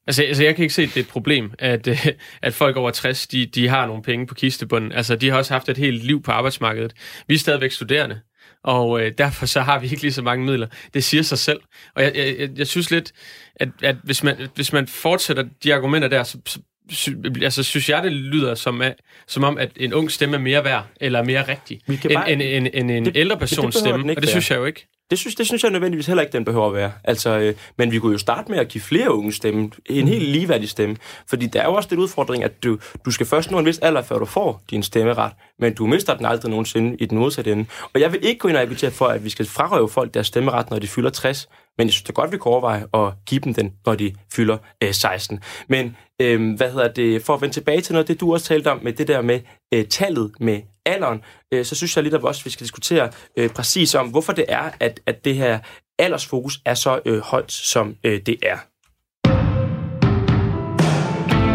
Altså, 0.07 0.23
altså, 0.23 0.45
jeg 0.45 0.57
kan 0.57 0.62
ikke 0.62 0.75
se, 0.75 0.83
at 0.83 0.88
det 0.88 0.97
er 0.97 1.01
et 1.05 1.09
problem, 1.09 1.53
at, 1.59 1.87
øh, 1.88 2.07
at 2.42 2.55
folk 2.55 2.77
over 2.77 2.90
60, 2.90 3.27
de, 3.27 3.47
de 3.47 3.69
har 3.69 3.87
nogle 3.87 4.03
penge 4.03 4.27
på 4.27 4.35
kistebunden. 4.35 4.92
Altså, 4.92 5.16
de 5.16 5.31
har 5.31 5.37
også 5.38 5.55
haft 5.55 5.69
et 5.69 5.77
helt 5.79 6.05
liv 6.05 6.23
på 6.23 6.31
arbejdsmarkedet. 6.33 6.92
Vi 7.29 7.35
er 7.35 7.38
stadigvæk 7.38 7.73
studerende, 7.73 8.21
og 8.64 9.01
øh, 9.03 9.12
derfor 9.19 9.47
så 9.47 9.61
har 9.61 9.79
vi 9.79 9.87
ikke 9.87 10.03
lige 10.03 10.12
så 10.12 10.23
mange 10.23 10.45
midler. 10.47 10.66
Det 10.95 11.05
siger 11.05 11.23
sig 11.23 11.38
selv. 11.38 11.61
Og 11.95 12.03
jeg, 12.03 12.12
jeg, 12.16 12.37
jeg, 12.38 12.49
jeg 12.59 12.66
synes 12.66 12.90
lidt, 12.90 13.12
at, 13.57 13.69
at 13.83 13.97
hvis, 14.05 14.23
man, 14.23 14.37
hvis 14.55 14.73
man 14.73 14.87
fortsætter 14.87 15.45
de 15.64 15.75
argumenter 15.75 16.09
der, 16.09 16.23
så, 16.23 16.38
så 16.47 16.59
sy, 16.90 17.09
altså, 17.42 17.62
synes 17.62 17.88
jeg, 17.88 18.03
det 18.03 18.12
lyder 18.12 18.55
som, 18.55 18.83
at, 18.83 18.95
som 19.29 19.45
om, 19.45 19.59
at 19.59 19.71
en 19.77 19.92
ung 19.95 20.11
stemme 20.11 20.37
er 20.37 20.40
mere 20.40 20.64
værd, 20.64 20.87
eller 21.01 21.23
mere 21.23 21.49
rigtig, 21.49 21.81
end, 21.88 22.14
bare- 22.14 22.33
end, 22.33 22.42
end, 22.42 22.69
end 22.75 22.90
en 22.90 23.05
det- 23.05 23.16
ældre 23.16 23.35
det 23.35 23.40
persons 23.40 23.75
stemme. 23.75 24.05
Og 24.16 24.23
det 24.23 24.29
synes 24.31 24.51
jeg 24.51 24.57
jo 24.59 24.64
ikke. 24.64 24.87
Det 25.11 25.19
synes, 25.19 25.35
det 25.35 25.47
synes 25.47 25.62
jeg 25.62 25.73
nødvendigvis 25.73 26.07
heller 26.07 26.23
ikke, 26.23 26.33
den 26.33 26.45
behøver 26.45 26.66
at 26.66 26.75
være. 26.75 26.92
Altså, 27.05 27.38
øh, 27.38 27.55
men 27.79 27.92
vi 27.92 27.99
kunne 27.99 28.12
jo 28.12 28.19
starte 28.19 28.51
med 28.51 28.59
at 28.59 28.69
give 28.69 28.83
flere 28.83 29.14
unge 29.14 29.33
stemme. 29.33 29.71
En 29.87 30.09
helt 30.09 30.25
ligeværdig 30.25 30.69
stemme. 30.69 30.97
Fordi 31.29 31.47
der 31.47 31.61
er 31.61 31.64
jo 31.64 31.75
også 31.75 31.88
den 31.88 31.99
udfordring, 31.99 32.45
at 32.45 32.64
du, 32.64 32.79
du 33.05 33.11
skal 33.11 33.27
først 33.27 33.51
nå 33.51 33.59
en 33.59 33.66
vis 33.66 33.79
alder, 33.79 34.03
før 34.03 34.19
du 34.19 34.25
får 34.25 34.62
din 34.71 34.83
stemmeret. 34.83 35.33
Men 35.59 35.75
du 35.75 35.87
mister 35.87 36.16
den 36.16 36.27
aldrig 36.27 36.51
nogensinde 36.51 36.97
i 37.01 37.07
den 37.07 37.19
modsatte 37.19 37.53
ende. 37.53 37.66
Og 37.95 38.01
jeg 38.01 38.12
vil 38.12 38.25
ikke 38.25 38.38
gå 38.38 38.49
ind 38.49 38.57
og 38.57 38.62
agitere 38.62 38.90
for, 38.90 39.07
at 39.07 39.25
vi 39.25 39.31
skal 39.31 39.47
frarøve 39.47 39.88
folk 39.88 40.14
deres 40.14 40.27
stemmeret, 40.27 40.71
når 40.71 40.79
de 40.79 40.88
fylder 40.88 41.11
60. 41.11 41.49
Men 41.79 41.87
jeg 41.87 41.93
synes 41.93 42.03
da 42.03 42.12
godt, 42.12 42.33
vi 42.33 42.37
kan 42.37 42.47
overveje 42.47 42.87
at 42.95 43.12
give 43.27 43.41
dem 43.41 43.55
den, 43.55 43.73
når 43.87 43.95
de 43.95 44.15
fylder 44.33 44.59
øh, 44.83 44.95
16. 44.95 45.41
Men 45.69 45.97
øh, 46.23 46.57
hvad 46.57 46.73
hedder 46.73 46.93
det, 46.93 47.23
for 47.23 47.35
at 47.35 47.41
vende 47.41 47.55
tilbage 47.55 47.81
til 47.81 47.93
noget 47.93 48.09
det, 48.09 48.21
du 48.21 48.33
også 48.33 48.47
talte 48.47 48.71
om, 48.71 48.81
med 48.83 48.93
det 48.93 49.09
der 49.09 49.23
med 49.23 49.41
øh, 49.75 49.85
tallet 49.85 50.33
med 50.41 50.61
alderen, 50.87 51.23
øh, 51.53 51.65
så 51.65 51.75
synes 51.75 51.97
jeg 51.97 52.05
lidt, 52.05 52.15
at 52.15 52.25
også 52.25 52.45
vi 52.45 52.51
skal 52.51 52.65
diskutere 52.65 53.11
øh, 53.37 53.51
præcis 53.51 53.95
om, 53.95 54.09
hvorfor 54.09 54.33
det 54.33 54.45
er, 54.49 54.71
at, 54.81 55.01
at 55.07 55.25
det 55.25 55.35
her 55.35 55.59
aldersfokus 55.99 56.61
er 56.65 56.75
så 56.75 57.01
øh, 57.07 57.21
højt, 57.21 57.53
som 57.53 57.97
øh, 58.05 58.21
det 58.27 58.37
er. 58.43 58.57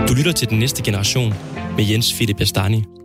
Du 0.08 0.14
lytter 0.16 0.32
til 0.32 0.50
den 0.50 0.60
næste 0.60 0.84
generation 0.84 1.34
med 1.78 1.86
Jens 1.92 2.14
Philip 2.14 2.38
Bastani. 2.38 3.01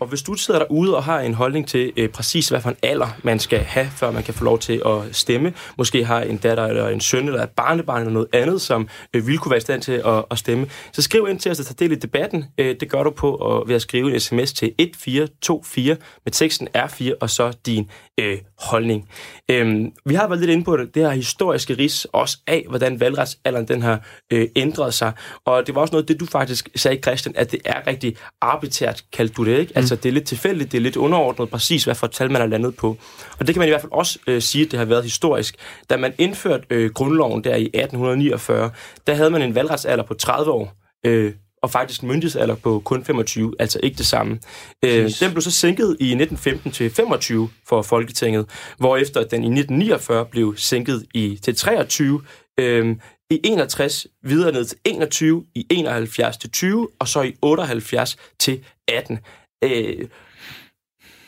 Og 0.00 0.06
hvis 0.06 0.22
du 0.22 0.34
sidder 0.34 0.60
derude 0.60 0.96
og 0.96 1.04
har 1.04 1.20
en 1.20 1.34
holdning 1.34 1.68
til 1.68 1.92
øh, 1.96 2.08
præcis, 2.08 2.48
hvad 2.48 2.60
for 2.60 2.70
en 2.70 2.76
alder 2.82 3.08
man 3.22 3.38
skal 3.38 3.58
have, 3.58 3.90
før 3.96 4.10
man 4.10 4.22
kan 4.22 4.34
få 4.34 4.44
lov 4.44 4.58
til 4.58 4.82
at 4.86 5.16
stemme, 5.16 5.52
måske 5.78 6.04
har 6.04 6.20
en 6.20 6.36
datter 6.36 6.66
eller 6.66 6.88
en 6.88 7.00
søn 7.00 7.26
eller 7.26 7.42
et 7.42 7.50
barnebarn 7.50 8.00
eller 8.00 8.12
noget 8.12 8.28
andet, 8.32 8.60
som 8.60 8.88
øh, 9.14 9.26
vil 9.26 9.38
kunne 9.38 9.50
være 9.50 9.58
i 9.58 9.60
stand 9.60 9.82
til 9.82 9.92
at, 9.92 10.24
at 10.30 10.38
stemme, 10.38 10.66
så 10.92 11.02
skriv 11.02 11.26
ind 11.30 11.38
til 11.38 11.50
os 11.50 11.60
og 11.60 11.66
tag 11.66 11.74
del 11.78 11.92
i 11.92 11.94
debatten. 11.94 12.44
Øh, 12.58 12.76
det 12.80 12.90
gør 12.90 13.02
du 13.02 13.10
på 13.10 13.34
at, 13.34 13.68
ved 13.68 13.74
at 13.74 13.82
skrive 13.82 14.14
en 14.14 14.20
sms 14.20 14.52
til 14.52 14.74
1424 14.78 15.96
med 16.24 16.32
teksten 16.32 16.68
R4 16.76 17.12
og 17.20 17.30
så 17.30 17.52
din 17.66 17.90
øh, 18.20 18.38
holdning. 18.58 19.08
Øh, 19.48 19.84
vi 20.04 20.14
har 20.14 20.28
været 20.28 20.40
lidt 20.40 20.50
inde 20.50 20.64
på 20.64 20.76
det, 20.76 20.94
det 20.94 21.02
her 21.02 21.10
historiske 21.10 21.74
ris 21.74 22.06
også 22.12 22.38
af, 22.46 22.66
hvordan 22.68 23.00
valgretsalderen 23.00 23.68
den 23.68 23.82
har 23.82 24.06
øh, 24.30 24.48
ændret 24.56 24.94
sig. 24.94 25.12
Og 25.44 25.66
det 25.66 25.74
var 25.74 25.80
også 25.80 25.92
noget, 25.92 26.08
det 26.08 26.20
du 26.20 26.26
faktisk 26.26 26.68
sagde, 26.76 27.00
Christian, 27.02 27.34
at 27.36 27.52
det 27.52 27.60
er 27.64 27.86
rigtig 27.86 28.16
arbitrært, 28.40 29.04
kaldte 29.12 29.34
du 29.34 29.44
det, 29.44 29.58
ikke? 29.58 29.72
Altså, 29.76 29.89
det 29.96 30.08
er 30.08 30.12
lidt 30.12 30.24
tilfældigt, 30.24 30.72
det 30.72 30.78
er 30.78 30.82
lidt 30.82 30.96
underordnet 30.96 31.50
præcis, 31.50 31.84
hvad 31.84 31.94
for 31.94 32.06
et 32.06 32.12
tal 32.12 32.30
man 32.30 32.42
er 32.42 32.46
landet 32.46 32.76
på. 32.76 32.96
Og 33.38 33.46
det 33.46 33.54
kan 33.54 33.58
man 33.60 33.68
i 33.68 33.70
hvert 33.70 33.80
fald 33.80 33.92
også 33.92 34.18
øh, 34.26 34.42
sige, 34.42 34.64
at 34.64 34.70
det 34.70 34.78
har 34.78 34.86
været 34.86 35.02
historisk. 35.02 35.56
Da 35.90 35.96
man 35.96 36.12
indførte 36.18 36.64
øh, 36.70 36.90
grundloven 36.90 37.44
der 37.44 37.56
i 37.56 37.64
1849, 37.64 38.70
der 39.06 39.14
havde 39.14 39.30
man 39.30 39.42
en 39.42 39.54
valgretsalder 39.54 40.04
på 40.04 40.14
30 40.14 40.50
år. 40.50 40.72
Øh, 41.06 41.32
og 41.62 41.70
faktisk 41.70 42.02
myndighedsalder 42.02 42.54
på 42.54 42.82
kun 42.84 43.04
25, 43.04 43.54
altså 43.58 43.80
ikke 43.82 43.98
det 43.98 44.06
samme. 44.06 44.38
Øh, 44.84 45.10
den 45.20 45.30
blev 45.30 45.40
så 45.40 45.50
sænket 45.50 45.96
i 46.00 46.04
1915 46.04 46.72
til 46.72 46.90
25 46.90 47.48
for 47.68 47.82
Folketinget, 47.82 48.46
hvorefter 48.78 49.20
den 49.20 49.44
i 49.44 49.60
1949 49.60 50.26
blev 50.26 50.54
sænket 50.56 51.06
i 51.14 51.38
til 51.42 51.56
23, 51.56 52.22
øh, 52.60 52.96
i 53.30 53.40
61 53.44 54.06
videre 54.22 54.52
ned 54.52 54.64
til 54.64 54.78
21, 54.84 55.44
i 55.54 55.66
71 55.70 56.36
til 56.36 56.50
20, 56.50 56.88
og 56.98 57.08
så 57.08 57.22
i 57.22 57.34
78 57.42 58.16
til 58.38 58.60
18. 58.88 59.18
Øh, 59.64 60.08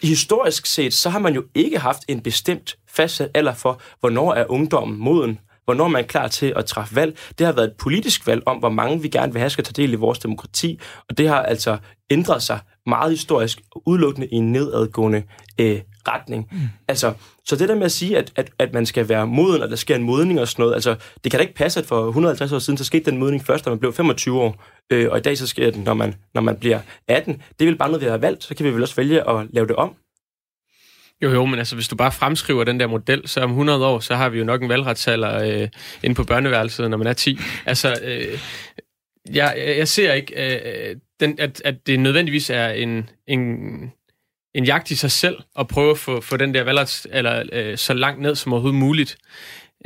historisk 0.02 0.66
set, 0.66 0.94
så 0.94 1.10
har 1.10 1.18
man 1.18 1.34
jo 1.34 1.44
ikke 1.54 1.78
haft 1.78 2.02
en 2.08 2.20
bestemt 2.20 2.76
fastsat 2.88 3.30
alder 3.34 3.54
for, 3.54 3.80
hvornår 4.00 4.34
er 4.34 4.50
ungdommen 4.50 4.98
moden, 4.98 5.38
hvornår 5.64 5.88
man 5.88 6.02
er 6.02 6.06
klar 6.06 6.28
til 6.28 6.52
at 6.56 6.66
træffe 6.66 6.96
valg. 6.96 7.18
Det 7.38 7.46
har 7.46 7.52
været 7.52 7.66
et 7.66 7.76
politisk 7.78 8.26
valg 8.26 8.42
om, 8.46 8.58
hvor 8.58 8.68
mange 8.68 9.02
vi 9.02 9.08
gerne 9.08 9.32
vil 9.32 9.40
have 9.40 9.50
skal 9.50 9.64
tage 9.64 9.82
del 9.82 9.92
i 9.92 9.96
vores 9.96 10.18
demokrati, 10.18 10.80
og 11.08 11.18
det 11.18 11.28
har 11.28 11.42
altså 11.42 11.78
ændret 12.10 12.42
sig 12.42 12.58
meget 12.86 13.10
historisk, 13.10 13.60
udelukkende 13.86 14.28
i 14.28 14.34
en 14.34 14.52
nedadgående 14.52 15.22
øh, 15.60 15.80
retning. 16.08 16.48
Mm. 16.52 16.58
Altså, 16.88 17.12
så 17.44 17.56
det 17.56 17.68
der 17.68 17.74
med 17.74 17.84
at 17.84 17.92
sige, 17.92 18.18
at, 18.18 18.32
at, 18.36 18.50
at 18.58 18.72
man 18.72 18.86
skal 18.86 19.08
være 19.08 19.26
moden, 19.26 19.62
og 19.62 19.70
der 19.70 19.76
sker 19.76 19.96
en 19.96 20.02
modning 20.02 20.40
og 20.40 20.48
sådan 20.48 20.62
noget, 20.62 20.74
altså, 20.74 20.96
det 21.24 21.32
kan 21.32 21.38
da 21.38 21.42
ikke 21.42 21.54
passe, 21.54 21.80
at 21.80 21.86
for 21.86 22.06
150 22.08 22.52
år 22.52 22.58
siden, 22.58 22.76
så 22.76 22.84
skete 22.84 23.10
den 23.10 23.18
modning 23.18 23.44
først, 23.44 23.66
når 23.66 23.72
man 23.72 23.78
blev 23.80 23.92
25 23.92 24.40
år, 24.40 24.64
øh, 24.92 25.10
og 25.10 25.18
i 25.18 25.20
dag 25.20 25.38
så 25.38 25.46
sker 25.46 25.70
den, 25.70 25.82
når 25.82 25.94
man, 25.94 26.14
når 26.34 26.42
man 26.42 26.56
bliver 26.56 26.80
18. 27.08 27.42
Det 27.58 27.66
vil 27.66 27.76
bare 27.76 27.88
noget, 27.88 28.04
vi 28.04 28.10
har 28.10 28.16
valgt, 28.16 28.44
så 28.44 28.54
kan 28.54 28.66
vi 28.66 28.70
vel 28.70 28.82
også 28.82 28.96
vælge 28.96 29.30
at 29.30 29.46
lave 29.52 29.66
det 29.66 29.76
om. 29.76 29.94
Jo, 31.22 31.30
jo, 31.30 31.44
men 31.46 31.58
altså, 31.58 31.74
hvis 31.74 31.88
du 31.88 31.96
bare 31.96 32.12
fremskriver 32.12 32.64
den 32.64 32.80
der 32.80 32.86
model, 32.86 33.28
så 33.28 33.40
om 33.40 33.50
100 33.50 33.86
år, 33.86 34.00
så 34.00 34.14
har 34.14 34.28
vi 34.28 34.38
jo 34.38 34.44
nok 34.44 34.62
en 34.62 34.68
valgretsalder 34.68 35.62
øh, 35.62 35.68
inde 36.02 36.14
på 36.14 36.24
børneværelset, 36.24 36.90
når 36.90 36.96
man 36.96 37.06
er 37.06 37.12
10. 37.12 37.38
Altså, 37.66 37.96
øh, 38.02 38.38
jeg, 39.34 39.74
jeg 39.78 39.88
ser 39.88 40.12
ikke, 40.12 40.56
øh, 40.90 40.96
den, 41.20 41.36
at, 41.38 41.62
at 41.64 41.86
det 41.86 42.00
nødvendigvis 42.00 42.50
er 42.50 42.68
en, 42.68 43.10
en, 43.26 43.68
en 44.54 44.64
jagt 44.64 44.90
i 44.90 44.96
sig 44.96 45.10
selv 45.10 45.36
at 45.58 45.68
prøve 45.68 45.90
at 45.90 45.98
få, 45.98 46.20
få 46.20 46.36
den 46.36 46.54
der 46.54 46.62
valgretsalder 46.62 47.42
øh, 47.52 47.78
så 47.78 47.94
langt 47.94 48.20
ned 48.20 48.34
som 48.34 48.52
overhovedet 48.52 48.78
muligt. 48.78 49.16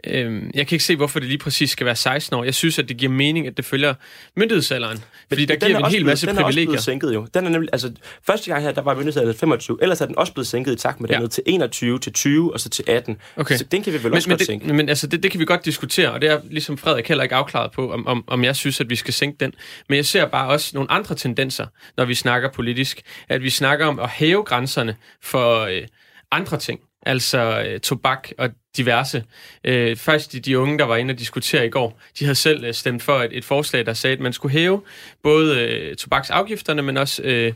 Øh, 0.07 0.43
jeg 0.55 0.67
kan 0.67 0.75
ikke 0.77 0.85
se, 0.85 0.97
hvorfor 0.97 1.19
det 1.21 1.29
lige 1.29 1.39
præcis 1.39 1.71
skal 1.71 1.87
være 1.87 1.97
16 1.97 2.37
år. 2.37 2.45
Jeg 2.45 2.55
synes, 2.55 2.79
at 2.79 2.89
det 2.89 2.97
giver 2.97 3.13
mening, 3.13 3.47
at 3.47 3.57
det 3.57 3.65
følger 3.65 3.95
myndighedsalderen. 4.37 5.05
Fordi 5.29 5.45
der 5.45 5.55
den 5.57 5.67
giver 5.69 5.79
er 5.79 5.83
vi 5.83 5.85
en 5.87 5.91
hel 5.91 5.99
blevet- 6.01 6.07
masse 6.07 6.27
den 6.27 6.37
er 6.37 6.43
også 6.43 6.45
privilegier. 6.45 6.67
blevet 6.71 6.83
sænket 6.83 7.15
jo. 7.15 7.27
Den 7.35 7.47
er 7.47 7.51
nemlig, 7.51 7.71
altså, 7.73 7.93
første 8.27 8.51
gang 8.51 8.63
her, 8.65 8.73
der 8.73 8.83
var 8.83 8.95
myndighedsalderen 8.95 9.39
25, 9.39 9.79
ellers 9.83 10.01
er 10.01 10.07
den 10.07 10.19
også 10.19 10.33
blevet 10.33 10.47
sænket 10.47 10.73
i 10.73 10.77
takt 10.77 11.01
med 11.01 11.09
den 11.09 11.15
Ja. 11.15 11.21
ned 11.21 11.29
til 11.29 11.43
21, 11.47 11.99
til 11.99 12.13
20 12.13 12.53
og 12.53 12.61
så 12.61 12.69
til 12.69 12.85
18. 12.89 13.17
Okay. 13.37 13.57
Så 13.57 13.65
den 13.65 13.83
kan 13.83 13.93
vi 13.93 13.99
vel 13.99 14.05
men, 14.05 14.15
også 14.15 14.29
men, 14.29 14.39
godt 14.39 14.47
sænke. 14.47 14.67
det, 14.67 14.75
men 14.75 14.89
altså, 14.89 15.07
det, 15.07 15.23
det 15.23 15.31
kan 15.31 15.41
vi 15.41 15.45
godt 15.45 15.65
diskutere, 15.65 16.13
og 16.13 16.21
det 16.21 16.31
er 16.31 16.41
ligesom 16.51 16.79
Frederik 16.79 17.09
heller 17.09 17.23
ikke 17.25 17.35
afklaret 17.35 17.73
på, 17.73 17.93
om, 17.93 18.07
om, 18.07 18.25
om 18.27 18.45
jeg 18.45 18.57
synes, 18.57 18.81
at 18.81 18.91
vi 18.91 18.97
skal 18.97 19.15
sænke 19.15 19.37
den. 19.41 19.53
Men 19.89 19.97
jeg 19.97 20.07
ser 20.07 20.27
bare 20.27 20.49
også 20.49 20.71
nogle 20.75 20.91
andre 20.91 21.15
tendenser, 21.15 21.67
når 21.97 22.05
vi 22.05 22.15
snakker 22.15 22.51
politisk. 22.53 23.01
At 23.29 23.43
vi 23.43 23.51
snakker 23.51 23.87
om 23.87 23.99
at 23.99 24.09
hæve 24.11 24.45
grænserne 24.45 24.97
for 25.23 25.61
øh, 25.61 25.83
andre 26.31 26.59
ting. 26.59 26.81
Altså 27.07 27.65
øh, 27.69 27.81
tobak 27.81 28.29
og 28.39 28.51
diverse. 28.77 29.25
Øh, 29.65 29.97
først 29.97 30.33
de, 30.33 30.41
de 30.41 30.59
unge, 30.59 30.79
der 30.79 30.85
var 30.85 30.97
inde 30.97 31.13
og 31.13 31.19
diskutere 31.19 31.67
i 31.67 31.71
går, 31.71 32.01
de 32.19 32.25
havde 32.25 32.35
selv 32.35 32.65
øh, 32.65 32.75
stemt 32.75 33.03
for 33.03 33.23
et, 33.23 33.31
et 33.33 33.45
forslag, 33.45 33.87
der 33.87 33.93
sagde, 33.93 34.15
at 34.15 34.21
man 34.21 34.33
skulle 34.33 34.53
hæve 34.53 34.83
både 35.23 35.61
øh, 35.61 35.97
tobaksafgifterne, 35.97 36.83
men 36.83 36.97
også 36.97 37.23
øh, 37.23 37.53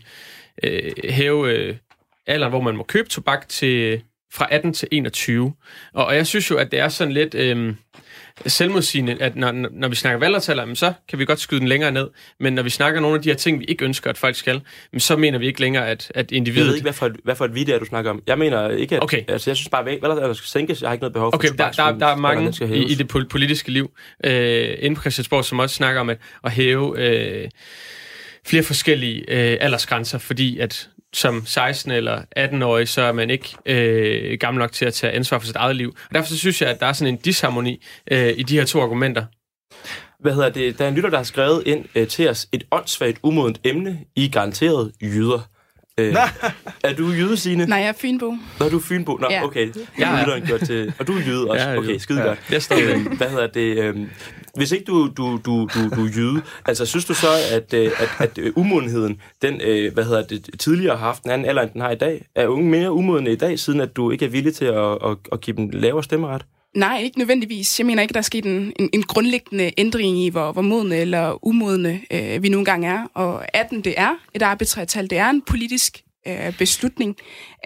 øh, 0.63 0.93
hæve 1.09 1.53
øh, 1.53 1.77
alderen, 2.27 2.51
hvor 2.51 2.61
man 2.61 2.77
må 2.77 2.83
købe 2.83 3.09
tobak 3.09 3.49
til 3.49 4.03
fra 4.33 4.47
18 4.51 4.73
til 4.73 4.89
21. 4.91 5.55
Og, 5.95 6.07
og 6.07 6.17
jeg 6.17 6.27
synes 6.27 6.51
jo, 6.51 6.57
at 6.57 6.71
det 6.71 6.79
er 6.79 6.89
sådan 6.89 7.13
lidt 7.13 7.35
øh, 7.35 7.75
selvmodsigende, 8.47 9.17
at 9.21 9.37
når, 9.37 9.53
når 9.53 9.89
vi 9.89 9.95
snakker 9.95 10.19
valgretsalder, 10.19 10.75
så 10.75 10.93
kan 11.09 11.19
vi 11.19 11.25
godt 11.25 11.41
skyde 11.41 11.61
den 11.61 11.69
længere 11.69 11.93
ned. 11.93 12.09
Men 12.41 12.53
når 12.53 12.63
vi 12.63 12.71
snakker 12.71 13.01
nogle 13.01 13.17
af 13.17 13.23
de 13.23 13.29
her 13.29 13.37
ting, 13.37 13.61
vi 13.61 13.65
ikke 13.65 13.85
ønsker, 13.85 14.11
at 14.11 14.19
folk 14.19 14.37
skal, 14.37 14.61
så 14.99 15.17
mener 15.17 15.39
vi 15.39 15.47
ikke 15.47 15.61
længere, 15.61 15.89
at, 15.89 16.13
at 16.15 16.31
Jeg 16.31 16.37
individet... 16.37 16.67
ved 16.67 16.75
ikke, 16.75 16.85
hvad 16.85 16.93
for, 16.93 17.07
et, 17.07 17.17
hvad 17.25 17.35
for 17.35 17.45
et 17.45 17.55
video 17.55 17.79
du 17.79 17.85
snakker 17.85 18.11
om. 18.11 18.23
Jeg 18.27 18.39
mener 18.39 18.69
ikke, 18.69 18.97
at... 18.97 19.03
Okay. 19.03 19.23
Altså, 19.29 19.51
jeg 19.51 19.57
synes 19.57 19.69
bare, 19.69 19.81
at 19.81 19.87
valgalderen 20.03 20.35
skal 20.35 20.49
sænkes. 20.49 20.83
Jeg 20.83 20.89
har 20.89 20.93
ikke 20.93 21.03
noget 21.03 21.13
behov 21.13 21.33
for 21.33 21.37
Okay, 21.37 21.49
der, 21.59 21.71
der, 21.71 21.99
der 21.99 22.07
er 22.07 22.17
mange 22.17 22.55
i, 22.75 22.93
i 22.93 22.95
det 22.95 23.13
pol- 23.13 23.29
politiske 23.29 23.71
liv 23.71 23.91
øh, 24.25 24.69
inden 24.79 24.95
på 24.95 25.01
Christiansborg, 25.01 25.45
som 25.45 25.59
også 25.59 25.77
snakker 25.77 26.01
om 26.01 26.11
at, 26.11 26.19
at 26.45 26.53
hæve 26.53 26.99
øh, 26.99 27.49
flere 28.47 28.63
forskellige 28.63 29.25
øh, 29.29 29.59
aldersgrænser, 29.61 30.19
fordi 30.19 30.59
at 30.59 30.89
som 31.13 31.47
16 31.47 31.93
eller 31.93 32.23
18-årig, 32.39 32.89
så 32.89 33.03
er 33.03 33.13
man 33.13 33.31
ikke 33.31 33.57
øh, 33.67 34.39
gammel 34.41 34.59
nok 34.59 34.73
til 34.73 34.85
at 34.85 34.95
tage 34.95 35.13
ansvar 35.13 35.39
for 35.39 35.47
sit 35.47 35.57
eget 35.57 35.77
liv. 35.77 35.89
Og 36.09 36.15
derfor 36.15 36.29
så 36.29 36.39
synes 36.39 36.63
jeg, 36.63 36.71
at 36.71 36.81
der 36.81 36.87
er 36.87 36.93
sådan 36.93 37.15
en 37.15 37.21
disharmoni 37.21 37.85
øh, 38.11 38.35
i 38.37 38.43
de 38.43 38.59
her 38.59 38.65
to 38.65 38.81
argumenter. 38.81 39.25
Hvad 40.21 40.35
hedder 40.35 40.49
det? 40.49 40.79
Der 40.79 40.85
er 40.85 40.89
en 40.89 40.95
lytter, 40.95 41.11
der 41.11 41.17
har 41.17 41.25
skrevet 41.25 41.63
ind 41.67 41.85
øh, 41.95 42.09
til 42.09 42.29
os 42.29 42.49
et 42.53 42.65
åndssvagt 42.71 43.19
umodent 43.23 43.61
emne. 43.65 43.99
I 44.17 44.29
garanteret 44.29 44.93
jyder. 45.03 45.50
Øh, 46.01 46.15
er 46.85 46.95
du 46.95 47.09
jyde, 47.09 47.37
Signe? 47.37 47.67
Nej, 47.67 47.79
jeg 47.79 47.89
er 47.89 47.93
Fynbo. 47.93 48.35
Nå, 48.61 48.69
du 48.69 48.77
er 48.77 48.81
Fynbo. 48.81 49.17
Nå, 49.17 49.27
Ja. 49.31 49.45
okay. 49.45 49.67
Ja, 49.99 50.11
ja. 50.15 50.21
Lytteren 50.21 50.43
gjort 50.47 50.61
til... 50.61 50.93
Og 50.99 51.07
du 51.07 51.13
er 51.13 51.21
jyde 51.27 51.51
også? 51.51 51.65
Jeg 51.65 51.75
er 51.75 51.79
Okay, 51.79 51.89
jyde. 51.89 51.99
skide 52.01 52.21
Ja. 52.21 52.27
godt. 52.27 52.39
Jeg 52.51 52.63
står. 52.63 52.77
Øh, 52.77 53.17
Hvad 53.17 53.29
hedder 53.31 53.47
det? 53.47 53.79
Øh, 53.79 53.97
hvis 54.57 54.73
ikke 54.73 54.85
du, 54.85 55.11
du, 55.17 55.41
du, 55.47 55.69
du, 55.75 55.89
du 55.97 56.05
er 56.05 56.11
jyde, 56.17 56.43
altså 56.67 56.87
synes 56.87 57.05
du 57.05 57.15
så, 57.15 57.27
at, 57.53 57.75
øh, 57.75 57.91
at, 57.99 58.09
at 58.19 58.39
øh, 58.39 58.53
umodenheden, 58.57 59.21
den, 59.43 59.61
øh, 59.65 59.95
hvad 59.95 60.05
hedder 60.05 60.23
det, 60.23 60.47
tidligere 60.59 60.97
har 60.97 61.05
haft 61.07 61.23
en 61.25 61.31
anden 61.31 61.49
alder, 61.49 61.63
end 61.63 61.71
den 61.71 61.81
har 61.81 61.91
i 61.91 61.97
dag? 61.97 62.25
Er 62.35 62.47
unge 62.47 62.71
mere 62.71 62.93
umodne 62.93 63.33
i 63.33 63.37
dag, 63.37 63.59
siden 63.59 63.81
at 63.81 63.97
du 63.97 64.11
ikke 64.11 64.25
er 64.25 64.29
villig 64.29 64.55
til 64.55 64.65
at, 64.65 64.75
at, 64.93 65.17
at 65.33 65.41
give 65.41 65.57
dem 65.57 65.71
lavere 65.73 66.03
stemmeret? 66.05 66.43
Nej, 66.77 67.01
ikke 67.03 67.19
nødvendigvis. 67.19 67.79
Jeg 67.79 67.87
mener 67.87 68.03
ikke, 68.03 68.13
der 68.13 68.19
er 68.19 68.23
sket 68.23 68.47
en, 68.47 68.73
en, 68.79 68.91
en 68.93 69.03
grundlæggende 69.03 69.73
ændring 69.79 70.19
i, 70.19 70.29
hvor, 70.29 70.53
hvor 70.53 70.63
modne 70.63 70.97
eller 70.97 71.47
umodne 71.47 72.01
øh, 72.11 72.43
vi 72.43 72.49
nogle 72.49 72.65
gange 72.65 72.89
er. 72.89 73.07
Og 73.15 73.57
18, 73.57 73.81
det 73.81 73.95
er 73.97 74.15
et 74.35 74.43
arbitrært 74.43 74.89
tal. 74.89 75.11
Det 75.11 75.19
er 75.19 75.31
en 75.31 75.43
politisk 75.43 76.03
øh, 76.27 76.59
beslutning. 76.59 77.17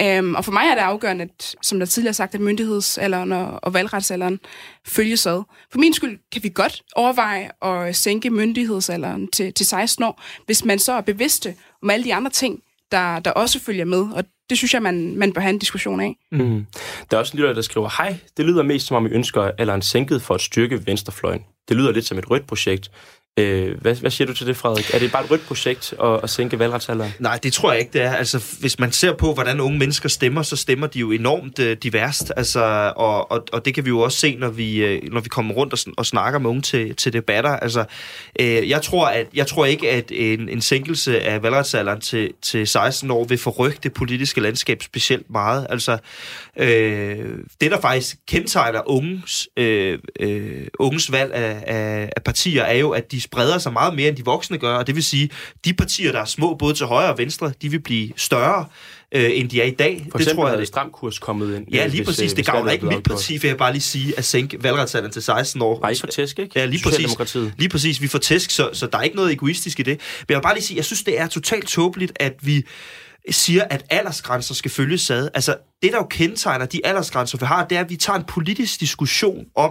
Øhm, 0.03 0.35
og 0.35 0.45
for 0.45 0.53
mig 0.53 0.67
er 0.67 0.75
det 0.75 0.83
afgørende, 0.83 1.25
at, 1.25 1.55
som 1.63 1.79
der 1.79 1.87
tidligere 1.87 2.15
sagt, 2.15 2.35
at 2.35 2.41
myndighedsalderen 2.41 3.33
og, 3.33 3.61
og 3.63 3.75
valgretsalderen 3.75 4.41
følges 4.87 5.27
ad. 5.27 5.43
For 5.73 5.79
min 5.79 5.93
skyld 5.93 6.19
kan 6.33 6.43
vi 6.43 6.49
godt 6.55 6.83
overveje 6.97 7.51
at 7.63 7.97
sænke 7.97 8.31
myndighedsalderen 8.31 9.29
til, 9.29 9.53
til 9.55 9.67
16 9.67 10.05
år, 10.05 10.23
hvis 10.47 10.65
man 10.65 10.79
så 10.79 10.93
er 10.93 11.01
bevidste 11.01 11.55
om 11.83 11.91
alle 11.91 12.05
de 12.05 12.15
andre 12.15 12.31
ting, 12.31 12.61
der, 12.93 13.21
der 13.21 13.31
også 13.31 13.61
følger 13.61 13.85
med. 13.85 13.99
Og 13.99 14.25
det 14.51 14.59
synes 14.59 14.75
jeg, 14.75 14.83
man, 14.83 15.17
man 15.17 15.33
bør 15.33 15.41
have 15.41 15.53
en 15.53 15.59
diskussion 15.59 16.01
af. 16.01 16.17
Mm. 16.33 16.67
Der 17.11 17.17
er 17.17 17.21
også 17.21 17.37
en 17.37 17.39
lytter, 17.39 17.55
der 17.55 17.63
skriver, 17.63 18.03
Hej, 18.03 18.17
det 18.37 18.45
lyder 18.45 18.63
mest 18.63 18.87
som 18.87 18.97
om, 18.97 19.07
I 19.07 19.11
ønsker 19.11 19.51
alderen 19.59 19.83
sænket 19.83 20.23
for 20.23 20.35
at 20.35 20.41
styrke 20.41 20.87
venstrefløjen. 20.87 21.45
Det 21.69 21.77
lyder 21.77 21.93
lidt 21.93 22.05
som 22.07 22.19
et 22.19 22.31
rødt 22.31 22.47
projekt. 22.47 22.91
Øh, 23.39 23.81
hvad, 23.81 23.95
hvad 23.95 24.11
siger 24.11 24.27
du 24.27 24.35
til 24.35 24.47
det, 24.47 24.57
Frederik? 24.57 24.95
Er 24.95 24.99
det 24.99 25.13
bare 25.13 25.25
et 25.25 25.31
rødt 25.31 25.47
projekt 25.47 25.95
at, 26.03 26.21
at 26.23 26.31
sænke 26.31 26.59
valgretsalderen? 26.59 27.13
Nej, 27.19 27.39
det 27.43 27.53
tror 27.53 27.73
jeg 27.73 27.81
ikke, 27.81 27.93
det 27.93 28.03
er. 28.03 28.15
Altså, 28.15 28.45
hvis 28.61 28.79
man 28.79 28.93
ser 28.93 29.13
på, 29.13 29.35
hvordan 29.35 29.61
unge 29.61 29.79
mennesker 29.79 30.09
stemmer, 30.09 30.43
så 30.43 30.57
stemmer 30.57 30.87
de 30.87 30.99
jo 30.99 31.11
enormt 31.11 31.59
øh, 31.59 31.77
diverst. 31.83 32.33
Altså, 32.37 32.93
og, 32.97 33.31
og, 33.31 33.45
og 33.53 33.65
det 33.65 33.75
kan 33.75 33.85
vi 33.85 33.89
jo 33.89 34.01
også 34.01 34.19
se, 34.19 34.37
når 34.37 34.49
vi, 34.49 34.77
øh, 34.77 35.13
når 35.13 35.21
vi 35.21 35.29
kommer 35.29 35.55
rundt 35.55 35.73
og, 35.73 35.79
og 35.97 36.07
snakker 36.07 36.39
med 36.39 36.51
unge 36.51 36.63
til, 36.63 36.97
til 36.97 37.13
debatter. 37.13 37.51
Altså, 37.51 37.85
øh, 38.41 38.69
jeg, 38.69 38.83
tror, 38.83 39.07
at, 39.07 39.27
jeg 39.35 39.47
tror 39.47 39.67
ikke, 39.67 39.91
at 39.91 40.13
en, 40.15 40.49
en 40.49 40.61
sænkelse 40.61 41.21
af 41.21 41.43
valgretsalderen 41.43 42.01
til, 42.01 42.33
til 42.43 42.67
16 42.67 43.11
år 43.11 43.25
vil 43.25 43.39
forrykke 43.39 43.79
det 43.83 43.93
politiske 43.93 44.41
landskab 44.41 44.83
specielt 44.83 45.31
meget. 45.31 45.67
Altså, 45.71 45.99
øh, 46.57 47.39
det, 47.61 47.71
der 47.71 47.81
faktisk 47.81 48.17
kendetegner 48.29 48.91
unges, 48.91 49.49
øh, 49.57 49.99
øh, 50.21 50.67
unges 50.79 51.13
valg 51.13 51.33
af, 51.33 51.65
af, 51.67 52.11
af 52.17 52.23
partier, 52.25 52.63
er 52.63 52.77
jo, 52.77 52.91
at 52.91 53.13
de 53.13 53.24
spreder 53.25 53.59
sig 53.59 53.73
meget 53.73 53.95
mere, 53.95 54.09
end 54.09 54.17
de 54.17 54.25
voksne 54.25 54.59
gør. 54.59 54.77
Og 54.77 54.87
det 54.87 54.95
vil 54.95 55.05
sige, 55.05 55.31
de 55.65 55.75
partier, 55.75 56.13
der 56.13 56.21
er 56.21 56.25
små, 56.25 56.55
både 56.55 56.75
til 56.75 56.87
højre 56.87 57.13
og 57.13 57.19
venstre, 57.19 57.53
de 57.63 57.69
vil 57.69 57.81
blive 57.81 58.11
større, 58.17 58.67
øh, 59.15 59.31
end 59.35 59.49
de 59.51 59.61
er 59.61 59.65
i 59.65 59.71
dag. 59.71 60.07
For 60.11 60.19
det 60.19 60.29
tror 60.29 60.47
er 60.47 60.51
jeg, 60.51 60.59
det 60.59 60.69
stram 60.69 60.91
kurs 60.91 61.19
kommet 61.19 61.57
ind. 61.57 61.67
Ja, 61.73 61.85
øh, 61.85 61.91
lige 61.91 62.05
hvis, 62.05 62.07
præcis. 62.07 62.33
øh, 62.33 62.37
Det 62.37 62.47
gavner 62.47 62.69
er 62.69 62.73
ikke 62.73 62.87
mit 62.87 63.03
parti, 63.03 63.37
vil 63.37 63.49
jeg 63.49 63.57
bare 63.57 63.73
lige 63.73 63.83
sige, 63.83 64.15
at 64.19 64.25
sænke 64.25 64.63
valgretsalderen 64.63 65.13
til 65.13 65.23
16 65.23 65.63
år. 65.63 65.81
Nej, 65.81 65.91
I 65.91 65.97
får 66.01 66.09
tæsk, 66.09 66.39
ikke? 66.39 66.61
Ja, 66.61 66.65
lige 66.65 66.83
præcis. 66.85 67.35
Lige 67.59 67.69
præcis, 67.69 68.03
vi 68.03 68.09
får 68.09 68.19
tæsk, 68.19 68.51
så, 68.51 68.71
så 68.73 68.87
der 68.87 68.99
er 68.99 69.03
ikke 69.03 69.17
noget 69.17 69.33
egoistisk 69.33 69.81
i 69.81 69.83
det. 69.83 70.01
Men 70.21 70.27
jeg 70.29 70.37
vil 70.37 70.43
bare 70.43 70.55
lige 70.55 70.65
sige, 70.65 70.77
jeg 70.77 70.85
synes, 70.85 71.03
det 71.03 71.21
er 71.21 71.27
totalt 71.27 71.67
tåbeligt, 71.69 72.13
at 72.17 72.35
vi 72.41 72.65
siger, 73.31 73.65
at 73.71 73.85
aldersgrænser 73.91 74.55
skal 74.55 74.71
følges 74.71 75.11
ad. 75.11 75.29
Altså, 75.35 75.57
det, 75.83 75.93
der 75.93 75.99
jo 75.99 76.07
kendetegner 76.11 76.67
de 76.67 76.87
aldersgrænser, 76.87 77.39
vi 77.39 77.47
har, 77.47 77.65
det 77.65 77.77
er, 77.77 77.81
at 77.81 77.91
vi 77.91 77.97
tager 77.97 78.19
en 78.19 78.25
politisk 78.25 78.81
diskussion 78.81 79.45
om, 79.57 79.71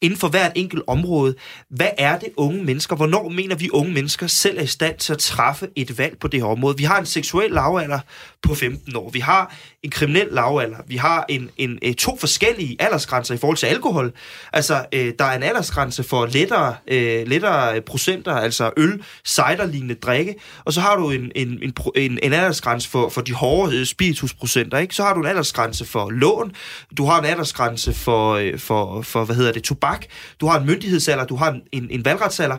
inden 0.00 0.18
for 0.18 0.28
hvert 0.28 0.52
enkelt 0.54 0.82
område, 0.86 1.34
hvad 1.70 1.90
er 1.98 2.18
det 2.18 2.28
unge 2.36 2.64
mennesker? 2.64 2.96
Hvornår 2.96 3.28
mener 3.28 3.54
vi 3.54 3.70
unge 3.72 3.92
mennesker 3.92 4.26
selv 4.26 4.58
er 4.58 4.62
i 4.62 4.66
stand 4.66 4.98
til 4.98 5.12
at 5.12 5.18
træffe 5.18 5.68
et 5.76 5.98
valg 5.98 6.18
på 6.20 6.28
det 6.28 6.40
her 6.40 6.46
område? 6.46 6.76
Vi 6.76 6.84
har 6.84 6.98
en 6.98 7.06
seksuel 7.06 7.50
lavalder 7.50 7.98
på 8.42 8.54
15 8.54 8.96
år. 8.96 9.10
Vi 9.10 9.20
har 9.20 9.54
en 9.82 9.90
kriminel 9.90 10.28
lavalder. 10.30 10.78
Vi 10.86 10.96
har 10.96 11.24
en, 11.28 11.50
en, 11.56 11.78
øh, 11.82 11.94
to 11.94 12.16
forskellige 12.18 12.76
aldersgrænser 12.78 13.34
i 13.34 13.38
forhold 13.38 13.56
til 13.56 13.66
alkohol. 13.66 14.12
Altså, 14.52 14.84
øh, 14.92 15.12
der 15.18 15.24
er 15.24 15.36
en 15.36 15.42
aldersgrænse 15.42 16.02
for 16.02 16.26
lettere, 16.26 16.74
øh, 16.88 17.26
lettere 17.26 17.80
procenter, 17.80 18.32
altså 18.32 18.70
øl, 18.76 19.02
ciderlignende 19.24 19.94
drikke. 19.94 20.34
Og 20.64 20.72
så 20.72 20.80
har 20.80 20.96
du 20.96 21.10
en, 21.10 21.32
en, 21.34 21.48
en, 21.62 21.74
en, 21.96 22.18
en 22.22 22.32
aldersgrænse 22.32 22.90
for, 22.90 23.08
for 23.08 23.20
de 23.20 23.32
hårde 23.32 23.76
øh, 23.76 23.86
spiritusprocenter. 23.86 24.78
Ikke? 24.78 24.94
Så 24.94 25.02
har 25.02 25.14
du 25.14 25.20
en 25.20 25.26
aldersgrænse 25.26 25.84
for 25.84 26.10
lån. 26.10 26.52
Du 26.96 27.04
har 27.04 27.18
en 27.18 27.24
aldersgrænse 27.24 27.92
for, 27.92 28.32
øh, 28.34 28.58
for, 28.58 29.02
for 29.02 29.24
hvad 29.24 29.36
hedder 29.36 29.52
det, 29.56 29.64
tobak. 29.64 30.06
Du 30.40 30.46
har 30.46 30.60
en 30.60 30.66
myndighedsalder. 30.66 31.24
Du 31.26 31.36
har 31.36 31.50
en, 31.52 31.62
en, 31.72 31.90
en 31.90 32.04
valgretsalder. 32.04 32.56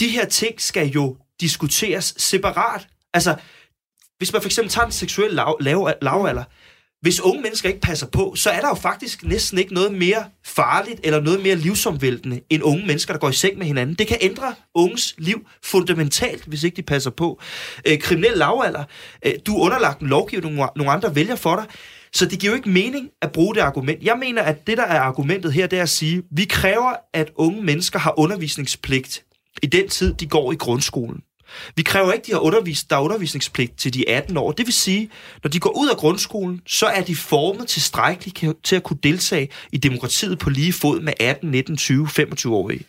De 0.00 0.08
her 0.08 0.24
ting 0.26 0.60
skal 0.60 0.86
jo 0.88 1.16
diskuteres 1.40 2.14
separat. 2.16 2.86
Altså, 3.14 3.34
hvis 4.18 4.32
man 4.32 4.42
for 4.42 4.48
eksempel 4.48 4.70
tager 4.72 4.86
en 4.86 4.92
seksuel 4.92 5.30
lav, 5.34 5.56
lav, 5.60 5.92
lavalder, 6.02 6.44
hvis 7.02 7.20
unge 7.20 7.42
mennesker 7.42 7.68
ikke 7.68 7.80
passer 7.80 8.06
på, 8.06 8.34
så 8.36 8.50
er 8.50 8.60
der 8.60 8.68
jo 8.68 8.74
faktisk 8.74 9.24
næsten 9.24 9.58
ikke 9.58 9.74
noget 9.74 9.92
mere 9.94 10.24
farligt 10.46 11.00
eller 11.04 11.20
noget 11.20 11.42
mere 11.42 11.56
livsomvæltende 11.56 12.40
end 12.50 12.62
unge 12.62 12.86
mennesker, 12.86 13.12
der 13.14 13.20
går 13.20 13.28
i 13.28 13.32
seng 13.32 13.58
med 13.58 13.66
hinanden. 13.66 13.94
Det 13.94 14.06
kan 14.06 14.18
ændre 14.20 14.54
unges 14.74 15.14
liv 15.18 15.46
fundamentalt, 15.64 16.44
hvis 16.44 16.62
ikke 16.62 16.76
de 16.76 16.82
passer 16.82 17.10
på. 17.10 17.40
Øh, 17.86 17.98
kriminel 17.98 18.32
lavalder, 18.38 18.84
øh, 19.26 19.32
du 19.46 19.56
er 19.56 19.60
underlagt 19.64 20.00
en 20.00 20.06
lovgivning, 20.08 20.54
nogle- 20.54 20.70
nogle 20.76 20.92
andre 20.92 21.14
vælger 21.14 21.36
for 21.36 21.56
dig. 21.56 21.64
Så 22.14 22.26
det 22.26 22.38
giver 22.38 22.52
jo 22.52 22.56
ikke 22.56 22.70
mening 22.70 23.10
at 23.22 23.32
bruge 23.32 23.54
det 23.54 23.60
argument. 23.60 24.02
Jeg 24.02 24.16
mener, 24.18 24.42
at 24.42 24.66
det, 24.66 24.78
der 24.78 24.84
er 24.84 25.00
argumentet 25.00 25.52
her, 25.52 25.66
det 25.66 25.78
er 25.78 25.82
at 25.82 25.88
sige, 25.88 26.22
vi 26.30 26.44
kræver, 26.44 26.94
at 27.12 27.30
unge 27.36 27.62
mennesker 27.62 27.98
har 27.98 28.18
undervisningspligt 28.18 29.24
i 29.62 29.66
den 29.66 29.88
tid, 29.88 30.14
de 30.14 30.26
går 30.26 30.52
i 30.52 30.56
grundskolen. 30.56 31.22
Vi 31.76 31.82
kræver 31.82 32.12
ikke, 32.12 32.22
at 32.22 32.26
de 32.26 32.32
har 32.32 32.38
undervis, 32.38 32.84
der 32.84 32.96
er 32.96 33.00
undervisningspligt 33.00 33.78
til 33.78 33.94
de 33.94 34.08
18 34.08 34.36
år. 34.36 34.52
Det 34.52 34.66
vil 34.66 34.74
sige, 34.74 35.10
når 35.42 35.50
de 35.50 35.60
går 35.60 35.78
ud 35.78 35.88
af 35.88 35.96
grundskolen, 35.96 36.60
så 36.66 36.86
er 36.86 37.02
de 37.02 37.16
formet 37.16 37.68
tilstrækkeligt 37.68 38.56
til 38.64 38.76
at 38.76 38.82
kunne 38.82 38.98
deltage 39.02 39.48
i 39.72 39.76
demokratiet 39.76 40.38
på 40.38 40.50
lige 40.50 40.72
fod 40.72 41.00
med 41.00 41.12
18, 41.20 41.50
19, 41.50 41.76
20, 41.76 42.08
25-årige. 42.18 42.84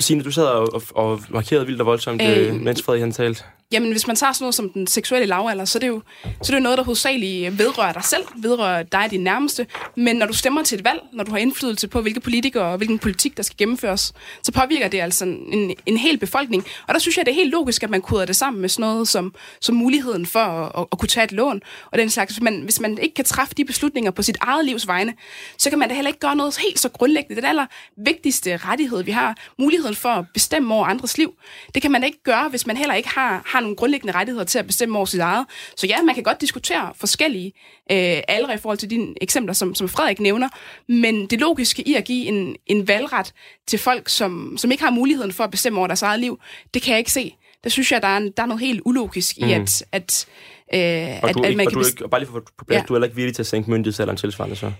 Signe, 0.00 0.24
du 0.24 0.30
sad 0.30 0.44
og, 0.44 0.74
og, 0.74 0.82
og 0.94 1.22
markerede 1.28 1.66
vildt 1.66 1.80
og 1.80 1.86
voldsomt, 1.86 2.22
øh, 2.22 2.48
Øh, 2.48 2.54
mens 2.54 2.82
Frederik 2.82 3.00
han 3.00 3.12
talte. 3.12 3.42
Jamen, 3.72 3.90
hvis 3.90 4.06
man 4.06 4.16
tager 4.16 4.32
sådan 4.32 4.44
noget 4.44 4.54
som 4.54 4.70
den 4.70 4.86
seksuelle 4.86 5.26
lavalder, 5.26 5.64
så 5.64 5.78
er 5.78 5.80
det 5.80 5.88
jo, 5.88 6.02
så 6.42 6.52
er 6.52 6.56
det 6.56 6.62
noget, 6.62 6.78
der 6.78 6.84
hovedsageligt 6.84 7.52
øh, 7.52 7.58
vedrører 7.58 7.92
dig 7.92 8.04
selv, 8.04 8.22
vedrører 8.36 8.82
dig 8.82 9.04
og 9.04 9.10
din 9.10 9.20
nærmeste. 9.20 9.66
Men 9.96 10.16
når 10.16 10.26
du 10.26 10.32
stemmer 10.32 10.62
til 10.62 10.78
et 10.78 10.84
valg, 10.84 11.00
når 11.12 11.24
du 11.24 11.30
har 11.30 11.38
indflydelse 11.38 11.88
på, 11.88 12.00
hvilke 12.00 12.20
politikere 12.20 12.64
og 12.64 12.76
hvilken 12.76 12.98
politik, 12.98 13.36
der 13.36 13.42
skal 13.42 13.56
gennemføres, 13.56 14.12
så 14.42 14.52
påvirker 14.52 14.88
det 14.88 15.00
altså 15.00 15.24
en, 15.24 15.74
en 15.86 15.96
hel 15.96 16.18
befolkning. 16.18 16.64
Og 16.88 16.94
der 16.94 17.00
synes 17.00 17.16
jeg, 17.16 17.26
det 17.26 17.32
er 17.32 17.36
helt 17.36 17.50
logisk, 17.50 17.82
at 17.82 17.90
man 17.90 18.02
koder 18.02 18.24
det 18.24 18.36
sammen 18.36 18.60
med 18.60 18.68
sådan 18.68 18.90
noget 18.90 19.08
som, 19.08 19.34
som 19.60 19.74
muligheden 19.74 20.26
for 20.26 20.40
at, 20.40 20.72
at, 20.78 20.86
at 20.92 20.98
kunne 20.98 21.08
tage 21.08 21.24
et 21.24 21.32
lån. 21.32 21.60
Og 21.90 21.98
den 21.98 22.10
slags, 22.10 22.32
hvis 22.32 22.42
man, 22.42 22.60
hvis 22.60 22.80
man 22.80 22.98
ikke 22.98 23.14
kan 23.14 23.24
træffe 23.24 23.54
de 23.54 23.64
beslutninger 23.64 24.10
på 24.10 24.22
sit 24.22 24.36
eget 24.40 24.64
livs 24.64 24.86
vegne, 24.86 25.14
så 25.58 25.70
kan 25.70 25.78
man 25.78 25.88
da 25.88 25.94
heller 25.94 26.08
ikke 26.08 26.20
gøre 26.20 26.36
noget 26.36 26.56
helt 26.56 26.78
så 26.78 26.88
grundlæggende. 26.88 27.36
Den 27.36 27.44
aller 27.44 27.66
vigtigste 27.96 28.56
rettighed, 28.56 29.02
vi 29.02 29.10
har, 29.10 29.36
muligheden 29.58 29.94
for 29.94 30.08
at 30.08 30.24
bestemme 30.34 30.74
over 30.74 30.86
andres 30.86 31.18
liv, 31.18 31.34
det 31.74 31.82
kan 31.82 31.90
man 31.90 32.00
da 32.00 32.06
ikke 32.06 32.22
gøre, 32.22 32.48
hvis 32.48 32.66
man 32.66 32.76
heller 32.76 32.94
ikke 32.94 33.08
har, 33.08 33.42
har 33.46 33.61
nogle 33.62 33.76
grundlæggende 33.76 34.14
rettigheder 34.14 34.44
til 34.44 34.58
at 34.58 34.66
bestemme 34.66 34.96
over 34.96 35.06
sit 35.06 35.20
eget. 35.20 35.46
Så 35.76 35.86
ja, 35.86 36.02
man 36.02 36.14
kan 36.14 36.24
godt 36.24 36.40
diskutere 36.40 36.92
forskellige 36.96 37.52
øh, 37.92 38.22
aldre 38.28 38.54
i 38.54 38.58
forhold 38.58 38.78
til 38.78 38.90
dine 38.90 39.14
eksempler, 39.20 39.52
som, 39.54 39.74
som 39.74 39.88
Frederik 39.88 40.20
nævner, 40.20 40.48
men 40.88 41.26
det 41.26 41.40
logiske 41.40 41.88
i 41.88 41.94
at 41.94 42.04
give 42.04 42.26
en, 42.26 42.56
en 42.66 42.88
valgret 42.88 43.32
til 43.66 43.78
folk, 43.78 44.08
som, 44.08 44.54
som 44.58 44.70
ikke 44.70 44.82
har 44.84 44.90
muligheden 44.90 45.32
for 45.32 45.44
at 45.44 45.50
bestemme 45.50 45.78
over 45.78 45.86
deres 45.86 46.02
eget 46.02 46.20
liv, 46.20 46.40
det 46.74 46.82
kan 46.82 46.90
jeg 46.90 46.98
ikke 46.98 47.12
se. 47.12 47.34
Der 47.64 47.70
synes 47.70 47.92
jeg, 47.92 48.02
der 48.02 48.08
er, 48.08 48.16
en, 48.16 48.30
der 48.36 48.42
er 48.42 48.46
noget 48.46 48.60
helt 48.60 48.80
ulogisk 48.84 49.38
i, 49.38 49.52
at, 49.52 49.84
at, 49.92 50.26
øh, 50.74 50.80
Og, 50.80 51.28
at, 51.28 51.34
du, 51.34 51.42
at 51.42 51.48
ikke, 51.48 51.56
man 51.56 51.66
og 51.66 51.72
kan 51.72 51.80
du, 51.82 51.86
ikke, 51.86 52.04
og 52.04 52.10
bare 52.10 52.20
lige 52.20 52.30
for 52.30 52.36
at 52.36 52.44
på 52.58 52.64
plads, 52.64 52.80
Ja. 52.80 52.84
du 52.88 52.94
er 52.94 52.96
heller 52.96 53.06
ikke 53.06 53.16
villig 53.16 53.34
til 53.34 53.42
at 53.42 53.46
sænke 53.46 53.70
myndighedsalderen 53.70 54.16
tilsvarende 54.16 54.56
så? 54.56 54.72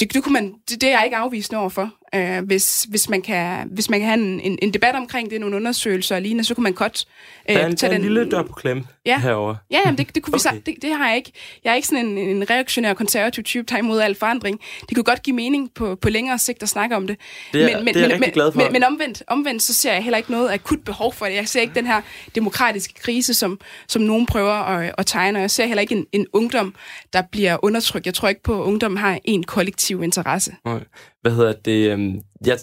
det, 0.00 0.14
det, 0.14 0.22
kunne 0.24 0.32
man, 0.32 0.54
det, 0.68 0.80
det 0.80 0.88
er 0.88 0.90
jeg 0.92 1.04
ikke 1.04 1.16
afvisende 1.16 1.60
overfor. 1.60 1.90
Øh, 2.14 2.38
hvis, 2.44 2.86
hvis, 2.88 3.08
man 3.08 3.22
kan, 3.22 3.68
hvis 3.70 3.90
man 3.90 4.00
kan 4.00 4.08
have 4.08 4.20
en, 4.20 4.40
en, 4.40 4.58
en 4.62 4.74
debat 4.74 4.94
omkring 4.94 5.30
det, 5.30 5.40
nogle 5.40 5.56
undersøgelser 5.56 6.16
og 6.16 6.22
lignende, 6.22 6.44
så 6.44 6.54
kunne 6.54 6.62
man 6.64 6.72
godt 6.72 7.04
øh, 7.48 7.54
Der 7.56 7.60
er 7.62 7.66
en, 7.66 7.70
der 7.70 7.76
tage 7.76 7.92
er 7.92 7.96
en 7.96 8.02
den... 8.02 8.12
lille 8.14 8.30
dør 8.30 8.42
på 8.42 8.52
klem 8.52 8.84
Ja. 9.06 9.18
herovre. 9.20 9.56
Ja, 9.70 9.78
jamen, 9.84 9.98
det, 9.98 10.14
det, 10.14 10.22
kunne 10.22 10.32
vi 10.32 10.38
Okay. 10.48 10.56
okay. 10.58 10.72
det, 10.74 10.82
det 10.82 10.94
har 10.96 11.08
jeg 11.08 11.16
ikke. 11.16 11.32
Jeg 11.64 11.70
er 11.70 11.74
ikke 11.74 11.88
sådan 11.88 12.06
en, 12.06 12.18
en 12.18 12.50
reaktionær 12.50 12.94
konservativ 12.94 13.44
type, 13.44 13.64
der 13.68 13.74
er 13.74 13.78
imod 13.78 14.00
al 14.00 14.14
forandring. 14.14 14.60
Det 14.88 14.94
kunne 14.96 15.04
godt 15.04 15.22
give 15.22 15.36
mening 15.36 15.70
på, 15.74 15.94
på 15.94 16.08
længere 16.10 16.38
sigt 16.38 16.62
at 16.62 16.68
snakke 16.68 16.96
om 16.96 17.06
det. 17.06 17.16
Det 17.52 17.62
er- 17.62 17.66
det 17.66 17.74
er 17.74 17.78
jeg 18.00 18.08
rigtig 18.10 18.20
men, 18.20 18.30
glad 18.30 18.52
for. 18.52 18.60
Men, 18.62 18.72
men 18.72 18.84
omvendt, 18.84 19.22
omvendt, 19.26 19.62
så 19.62 19.74
ser 19.74 19.92
jeg 19.92 20.02
heller 20.02 20.16
ikke 20.18 20.30
noget 20.32 20.50
akut 20.52 20.84
behov 20.84 21.12
for 21.14 21.26
det. 21.26 21.34
Jeg 21.34 21.48
ser 21.48 21.60
ikke 21.60 21.74
den 21.74 21.86
her 21.86 22.00
demokratiske 22.34 22.94
krise, 22.94 23.34
som, 23.34 23.60
som 23.88 24.02
nogen 24.02 24.26
prøver 24.26 24.52
at, 24.52 24.94
at 24.98 25.06
tegne. 25.06 25.38
Og 25.38 25.40
jeg 25.40 25.50
ser 25.50 25.66
heller 25.66 25.80
ikke 25.80 25.94
en, 25.94 26.06
en 26.12 26.26
ungdom, 26.32 26.74
der 27.12 27.22
bliver 27.32 27.64
undertrykt. 27.64 28.06
Jeg 28.06 28.14
tror 28.14 28.28
ikke 28.28 28.42
på, 28.42 28.62
at 28.62 28.66
ungdom 28.66 28.96
har 28.96 29.18
en 29.24 29.42
kollektiv 29.42 30.02
interesse. 30.02 30.54
Hvad 31.22 31.32
hedder 31.32 31.52
det? 31.52 31.90
Øhm, 32.02 32.20
Jeg, 32.46 32.58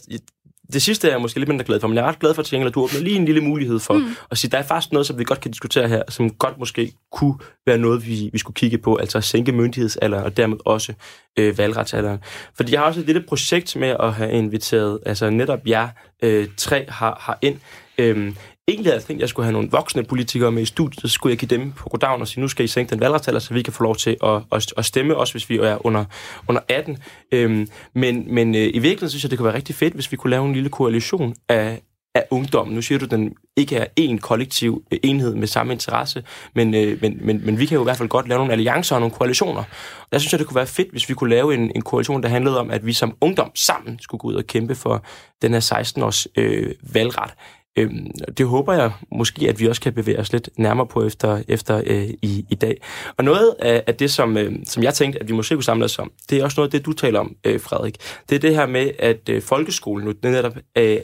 det 0.73 0.81
sidste 0.81 1.07
er 1.07 1.11
jeg 1.11 1.21
måske 1.21 1.39
lidt 1.39 1.47
mindre 1.49 1.65
glad 1.65 1.79
for, 1.79 1.87
men 1.87 1.97
jeg 1.97 2.03
er 2.03 2.07
ret 2.07 2.19
glad 2.19 2.33
for, 2.33 2.41
at 2.41 2.53
at 2.53 2.73
du 2.73 2.83
åbner 2.83 2.99
lige 2.99 3.15
en 3.15 3.25
lille 3.25 3.41
mulighed 3.41 3.79
for 3.79 3.93
mm. 3.93 4.15
at 4.31 4.37
sige, 4.37 4.51
der 4.51 4.57
er 4.57 4.63
faktisk 4.63 4.91
noget, 4.91 5.07
som 5.07 5.19
vi 5.19 5.23
godt 5.23 5.41
kan 5.41 5.51
diskutere 5.51 5.87
her, 5.87 6.03
som 6.09 6.29
godt 6.29 6.57
måske 6.59 6.93
kunne 7.11 7.35
være 7.65 7.77
noget, 7.77 8.07
vi, 8.07 8.29
vi 8.33 8.37
skulle 8.37 8.55
kigge 8.55 8.77
på, 8.77 8.95
altså 8.95 9.17
at 9.17 9.23
sænke 9.23 9.51
myndighedsalderen 9.51 10.23
og 10.23 10.37
dermed 10.37 10.57
også 10.65 10.93
øh, 11.39 11.57
valgretsalderen. 11.57 12.19
Fordi 12.55 12.71
jeg 12.71 12.79
har 12.79 12.87
også 12.87 12.99
et 12.99 13.05
lille 13.05 13.21
projekt 13.21 13.75
med 13.75 13.95
at 13.99 14.13
have 14.13 14.31
inviteret 14.31 14.99
altså 15.05 15.29
netop 15.29 15.67
jer 15.67 15.89
øh, 16.23 16.47
tre 16.57 16.85
har, 16.89 17.17
har 17.21 17.37
ind. 17.41 17.59
Øhm, 17.99 18.35
egentlig 18.67 18.85
havde 18.85 18.95
jeg 18.95 19.03
tænkt, 19.03 19.19
at 19.19 19.21
jeg 19.21 19.29
skulle 19.29 19.45
have 19.45 19.53
nogle 19.53 19.69
voksne 19.71 20.03
politikere 20.03 20.51
med 20.51 20.61
i 20.61 20.65
studiet, 20.65 21.01
så 21.01 21.07
skulle 21.07 21.31
jeg 21.31 21.37
give 21.37 21.49
dem 21.49 21.71
på 21.71 21.89
goddagen 21.89 22.21
og 22.21 22.27
sige, 22.27 22.41
nu 22.41 22.47
skal 22.47 22.65
I 22.65 22.67
sænke 22.67 22.89
den 22.89 22.99
valgretsalder, 22.99 23.39
så 23.39 23.53
vi 23.53 23.61
kan 23.61 23.73
få 23.73 23.83
lov 23.83 23.95
til 23.95 24.17
at, 24.23 24.41
at, 24.51 24.73
at 24.77 24.85
stemme, 24.85 25.17
også 25.17 25.33
hvis 25.33 25.49
vi 25.49 25.57
er 25.57 25.85
under, 25.85 26.05
under 26.47 26.61
18. 26.67 26.97
Øhm, 27.31 27.67
men 27.95 28.33
men 28.33 28.55
øh, 28.55 28.61
i 28.61 28.65
virkeligheden 28.65 29.09
synes 29.09 29.23
jeg, 29.23 29.31
det 29.31 29.39
kunne 29.39 29.47
være 29.47 29.55
rigtig 29.55 29.75
fedt, 29.75 29.93
hvis 29.93 30.11
vi 30.11 30.17
kunne 30.17 30.31
lave 30.31 30.45
en 30.45 30.53
lille 30.53 30.69
koalition 30.69 31.35
af, 31.49 31.81
af 32.15 32.25
ungdommen. 32.29 32.75
Nu 32.75 32.81
siger 32.81 32.99
du, 32.99 33.05
at 33.05 33.11
den 33.11 33.33
ikke 33.57 33.75
er 33.75 33.85
en 33.95 34.17
kollektiv 34.17 34.83
øh, 34.91 34.99
enhed 35.03 35.35
med 35.35 35.47
samme 35.47 35.73
interesse, 35.73 36.23
men, 36.55 36.73
øh, 36.73 37.01
men, 37.01 37.17
men, 37.21 37.45
men 37.45 37.59
vi 37.59 37.65
kan 37.65 37.75
jo 37.75 37.81
i 37.81 37.83
hvert 37.83 37.97
fald 37.97 38.09
godt 38.09 38.27
lave 38.27 38.37
nogle 38.37 38.53
alliancer 38.53 38.95
og 38.95 39.01
nogle 39.01 39.15
koalitioner. 39.15 39.63
Jeg 40.11 40.21
synes, 40.21 40.33
at 40.33 40.39
det 40.39 40.47
kunne 40.47 40.55
være 40.55 40.67
fedt, 40.67 40.91
hvis 40.91 41.09
vi 41.09 41.13
kunne 41.13 41.29
lave 41.29 41.53
en, 41.53 41.71
en 41.75 41.81
koalition, 41.81 42.23
der 42.23 42.29
handlede 42.29 42.59
om, 42.59 42.71
at 42.71 42.85
vi 42.85 42.93
som 42.93 43.15
ungdom 43.21 43.51
sammen 43.55 43.99
skulle 43.99 44.19
gå 44.19 44.27
ud 44.27 44.33
og 44.33 44.47
kæmpe 44.47 44.75
for 44.75 45.03
den 45.41 45.53
her 45.53 45.59
16-års 45.59 46.27
øh, 46.37 46.73
valgret. 46.93 47.31
Øhm, 47.77 48.11
det 48.37 48.45
håber 48.45 48.73
jeg 48.73 48.91
måske, 49.11 49.49
at 49.49 49.59
vi 49.59 49.67
også 49.67 49.81
kan 49.81 49.93
bevæge 49.93 50.19
os 50.19 50.31
lidt 50.31 50.49
nærmere 50.57 50.87
på 50.87 51.05
efter, 51.05 51.43
efter 51.47 51.81
øh, 51.85 52.09
i, 52.21 52.45
i 52.49 52.55
dag. 52.55 52.81
Og 53.17 53.23
noget 53.23 53.55
af, 53.59 53.83
af 53.87 53.95
det, 53.95 54.11
som, 54.11 54.37
øh, 54.37 54.53
som 54.65 54.83
jeg 54.83 54.93
tænkte, 54.93 55.19
at 55.19 55.27
vi 55.27 55.33
måske 55.33 55.55
kunne 55.55 55.63
samle 55.63 55.85
os 55.85 55.99
om, 55.99 56.11
det 56.29 56.39
er 56.39 56.43
også 56.43 56.59
noget 56.59 56.67
af 56.67 56.71
det, 56.71 56.85
du 56.85 56.93
taler 56.93 57.19
om, 57.19 57.35
øh, 57.43 57.61
Frederik. 57.61 57.97
Det 58.29 58.35
er 58.35 58.39
det 58.39 58.55
her 58.55 58.65
med, 58.65 58.91
at 58.99 59.29
øh, 59.29 59.41
folkeskolen 59.41 60.07
nu 60.07 60.13
netop 60.23 60.57
øh, 60.77 60.97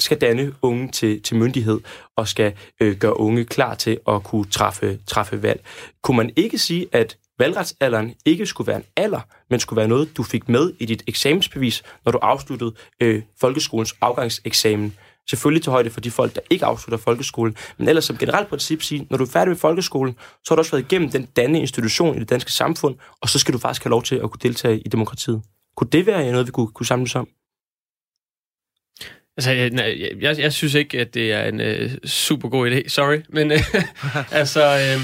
skal 0.00 0.20
danne 0.20 0.52
unge 0.62 0.88
til, 0.88 1.22
til 1.22 1.36
myndighed 1.36 1.80
og 2.16 2.28
skal 2.28 2.52
øh, 2.80 2.96
gøre 2.96 3.20
unge 3.20 3.44
klar 3.44 3.74
til 3.74 3.98
at 4.08 4.22
kunne 4.22 4.44
træffe, 4.44 4.98
træffe 5.06 5.42
valg. 5.42 5.64
Kunne 6.02 6.16
man 6.16 6.30
ikke 6.36 6.58
sige, 6.58 6.86
at 6.92 7.16
valgretsalderen 7.38 8.14
ikke 8.24 8.46
skulle 8.46 8.68
være 8.68 8.76
en 8.76 8.84
alder, 8.96 9.20
men 9.50 9.60
skulle 9.60 9.76
være 9.76 9.88
noget, 9.88 10.16
du 10.16 10.22
fik 10.22 10.48
med 10.48 10.72
i 10.78 10.86
dit 10.86 11.02
eksamensbevis, 11.06 11.82
når 12.04 12.12
du 12.12 12.18
afsluttede 12.18 12.74
øh, 13.00 13.22
folkeskolens 13.40 13.94
afgangseksamen? 14.00 14.96
Selvfølgelig 15.30 15.62
til 15.62 15.70
højde 15.70 15.90
for 15.90 16.00
de 16.00 16.10
folk, 16.10 16.34
der 16.34 16.40
ikke 16.50 16.64
afslutter 16.64 17.04
folkeskolen, 17.04 17.56
men 17.78 17.88
ellers 17.88 18.04
som 18.04 18.16
generelt 18.16 18.48
princip 18.48 18.82
sige, 18.82 19.06
når 19.10 19.16
du 19.18 19.24
er 19.24 19.28
færdig 19.28 19.48
med 19.48 19.56
folkeskolen, 19.56 20.14
så 20.14 20.44
har 20.48 20.56
du 20.56 20.60
også 20.60 20.70
været 20.70 20.84
igennem 20.84 21.10
den 21.10 21.24
danne 21.36 21.60
institution 21.60 22.16
i 22.16 22.20
det 22.20 22.30
danske 22.30 22.52
samfund, 22.52 22.96
og 23.20 23.28
så 23.28 23.38
skal 23.38 23.54
du 23.54 23.58
faktisk 23.58 23.84
have 23.84 23.90
lov 23.90 24.02
til 24.02 24.16
at 24.16 24.30
kunne 24.30 24.40
deltage 24.42 24.78
i 24.78 24.88
demokratiet. 24.88 25.42
Kunne 25.76 25.90
det 25.92 26.06
være 26.06 26.32
noget, 26.32 26.46
vi 26.46 26.52
kunne, 26.52 26.68
kunne 26.68 26.86
samles 26.86 27.14
om? 27.14 27.28
Altså, 29.36 29.50
jeg, 29.50 29.72
jeg, 30.20 30.38
jeg 30.38 30.52
synes 30.52 30.74
ikke, 30.74 31.00
at 31.00 31.14
det 31.14 31.32
er 31.32 31.44
en 31.44 31.60
øh, 31.60 31.90
super 32.04 32.48
god 32.48 32.70
idé. 32.70 32.88
Sorry. 32.88 33.18
Men 33.28 33.52
øh, 33.52 33.74
altså, 34.40 34.62
øh, 34.62 35.00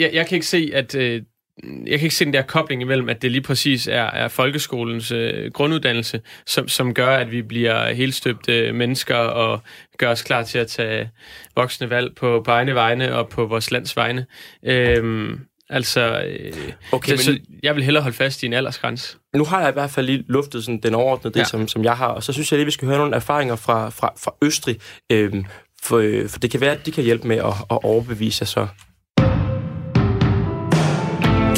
jeg, 0.00 0.10
jeg 0.12 0.26
kan 0.26 0.36
ikke 0.36 0.46
se, 0.46 0.70
at 0.74 0.94
øh, 0.94 1.22
jeg 1.62 1.98
kan 1.98 2.06
ikke 2.06 2.14
se 2.14 2.24
den 2.24 2.32
der 2.32 2.42
kobling 2.42 2.82
imellem, 2.82 3.08
at 3.08 3.22
det 3.22 3.30
lige 3.30 3.42
præcis 3.42 3.86
er, 3.86 4.02
er 4.02 4.28
folkeskolens 4.28 5.12
øh, 5.12 5.50
grunduddannelse, 5.52 6.20
som, 6.46 6.68
som 6.68 6.94
gør, 6.94 7.16
at 7.16 7.30
vi 7.30 7.42
bliver 7.42 7.92
helt 7.92 8.14
støbte 8.14 8.72
mennesker 8.72 9.16
og 9.16 9.60
gør 9.98 10.10
os 10.10 10.22
klar 10.22 10.42
til 10.42 10.58
at 10.58 10.66
tage 10.66 11.10
voksne 11.56 11.90
valg 11.90 12.14
på, 12.14 12.42
på 12.44 12.50
egne 12.50 12.74
vegne 12.74 13.16
og 13.16 13.28
på 13.28 13.46
vores 13.46 13.70
lands 13.70 13.96
vegne. 13.96 14.26
Øhm, 14.64 15.40
altså, 15.70 16.22
øh, 16.26 16.72
okay, 16.92 17.16
så, 17.16 17.30
men... 17.30 17.38
så 17.38 17.40
jeg 17.62 17.74
vil 17.74 17.84
hellere 17.84 18.02
holde 18.02 18.16
fast 18.16 18.42
i 18.42 18.46
en 18.46 18.52
aldersgrænse. 18.52 19.16
Nu 19.34 19.44
har 19.44 19.60
jeg 19.60 19.68
i 19.68 19.72
hvert 19.72 19.90
fald 19.90 20.06
lige 20.06 20.24
luftet 20.28 20.64
sådan 20.64 20.80
den 20.80 20.94
overordnede, 20.94 21.34
det, 21.34 21.40
ja. 21.40 21.44
som, 21.44 21.68
som 21.68 21.84
jeg 21.84 21.96
har, 21.96 22.08
og 22.08 22.22
så 22.22 22.32
synes 22.32 22.52
jeg 22.52 22.58
lige, 22.58 22.66
vi 22.66 22.70
skal 22.70 22.88
høre 22.88 22.98
nogle 22.98 23.16
erfaringer 23.16 23.56
fra, 23.56 23.90
fra, 23.90 24.12
fra 24.24 24.34
Østrig, 24.42 24.80
øhm, 25.12 25.44
for, 25.82 25.98
øh, 25.98 26.28
for 26.28 26.38
det 26.38 26.50
kan 26.50 26.60
være, 26.60 26.72
at 26.72 26.86
de 26.86 26.92
kan 26.92 27.04
hjælpe 27.04 27.28
med 27.28 27.36
at, 27.36 27.54
at 27.70 27.78
overbevise 27.84 28.42
jer 28.42 28.46
så. 28.46 28.66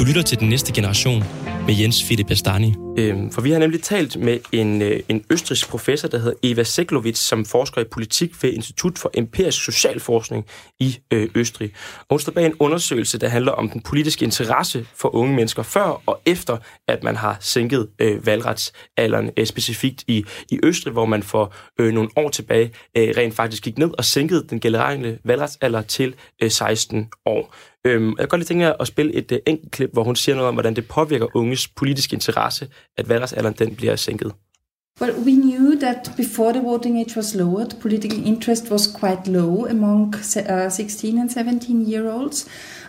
Lytter 0.07 0.23
til 0.23 0.41
den 0.41 0.49
næste 0.49 0.73
generation 0.73 1.25
med 1.67 1.75
Jens 1.81 2.05
Philip 2.05 2.31
Astani. 2.31 2.75
Øhm, 2.99 3.31
for 3.31 3.41
vi 3.41 3.51
har 3.51 3.59
nemlig 3.59 3.83
talt 3.83 4.17
med 4.21 4.39
en, 4.53 4.83
øh, 4.83 5.01
en 5.09 5.25
østrisk 5.31 5.69
professor, 5.69 6.09
der 6.09 6.19
hedder 6.19 6.39
Eva 6.43 6.63
Seklovits, 6.63 7.21
som 7.21 7.45
forsker 7.45 7.81
i 7.81 7.85
politik 7.85 8.43
ved 8.43 8.53
Institut 8.53 8.99
for 8.99 9.11
Empirisk 9.15 9.65
Socialforskning 9.65 10.47
i 10.81 10.99
øh, 11.11 11.29
Østrig. 11.35 11.73
Og 11.99 12.07
hun 12.11 12.21
står 12.21 12.33
bag 12.33 12.47
en 12.47 12.55
undersøgelse, 12.59 13.19
der 13.19 13.29
handler 13.29 13.53
om 13.53 13.71
den 13.71 13.81
politiske 13.81 14.25
interesse 14.25 14.87
for 14.95 15.15
unge 15.15 15.35
mennesker 15.35 15.63
før 15.63 16.03
og 16.07 16.21
efter, 16.27 16.57
at 16.89 17.03
man 17.03 17.17
har 17.17 17.37
sænket 17.41 17.89
øh, 17.99 18.27
valgretsalderen, 18.27 19.31
øh, 19.37 19.47
specifikt 19.47 20.05
i, 20.07 20.25
i 20.51 20.59
Østrig, 20.63 20.93
hvor 20.93 21.07
man 21.07 21.23
for 21.23 21.55
øh, 21.81 21.93
nogle 21.95 22.11
år 22.17 22.29
tilbage 22.29 22.73
øh, 22.97 23.15
rent 23.17 23.35
faktisk 23.35 23.63
gik 23.63 23.79
ned 23.79 23.91
og 23.99 24.05
sænkede 24.05 24.47
den 24.51 24.61
generelle 24.61 25.19
valgretsalder 25.25 25.83
til 25.83 26.15
øh, 26.43 26.51
16 26.51 27.09
år. 27.27 27.55
Øhm, 27.87 28.09
jeg 28.09 28.19
kan 28.19 28.29
godt 28.29 28.41
lige 28.41 28.47
tænke 28.47 28.81
at 28.81 28.87
spille 28.87 29.15
et 29.15 29.33
øh, 29.33 29.39
enkelt 29.47 29.73
klip, 29.73 29.93
hvor 29.93 30.05
hun 30.05 30.17
siger 30.17 30.37
noget 30.37 30.49
om, 30.49 30.55
hvordan 30.55 30.77
det 30.77 30.89
påvirker 30.89 31.37
unges 31.37 31.69
politiske 31.69 32.15
interesse, 32.15 32.69
at 32.97 33.09
valgretsalderen 33.09 33.55
den 33.59 33.75
bliver 33.75 33.97
sænket. 33.97 34.33
Well, 35.01 35.15
we 35.27 35.35
knew 35.35 35.79
that 35.79 36.13
before 36.17 36.53
the 36.53 36.63
voting 36.63 36.99
age 36.99 37.17
was 37.17 37.35
lowered, 37.35 37.81
political 37.81 38.27
interest 38.27 38.71
was 38.71 38.87
quite 39.01 39.31
low 39.31 39.67
among 39.67 40.15
uh, 40.15 40.71
16 40.71 41.19
and 41.19 41.31
17 41.31 41.93
year 41.93 42.13
olds. 42.13 42.47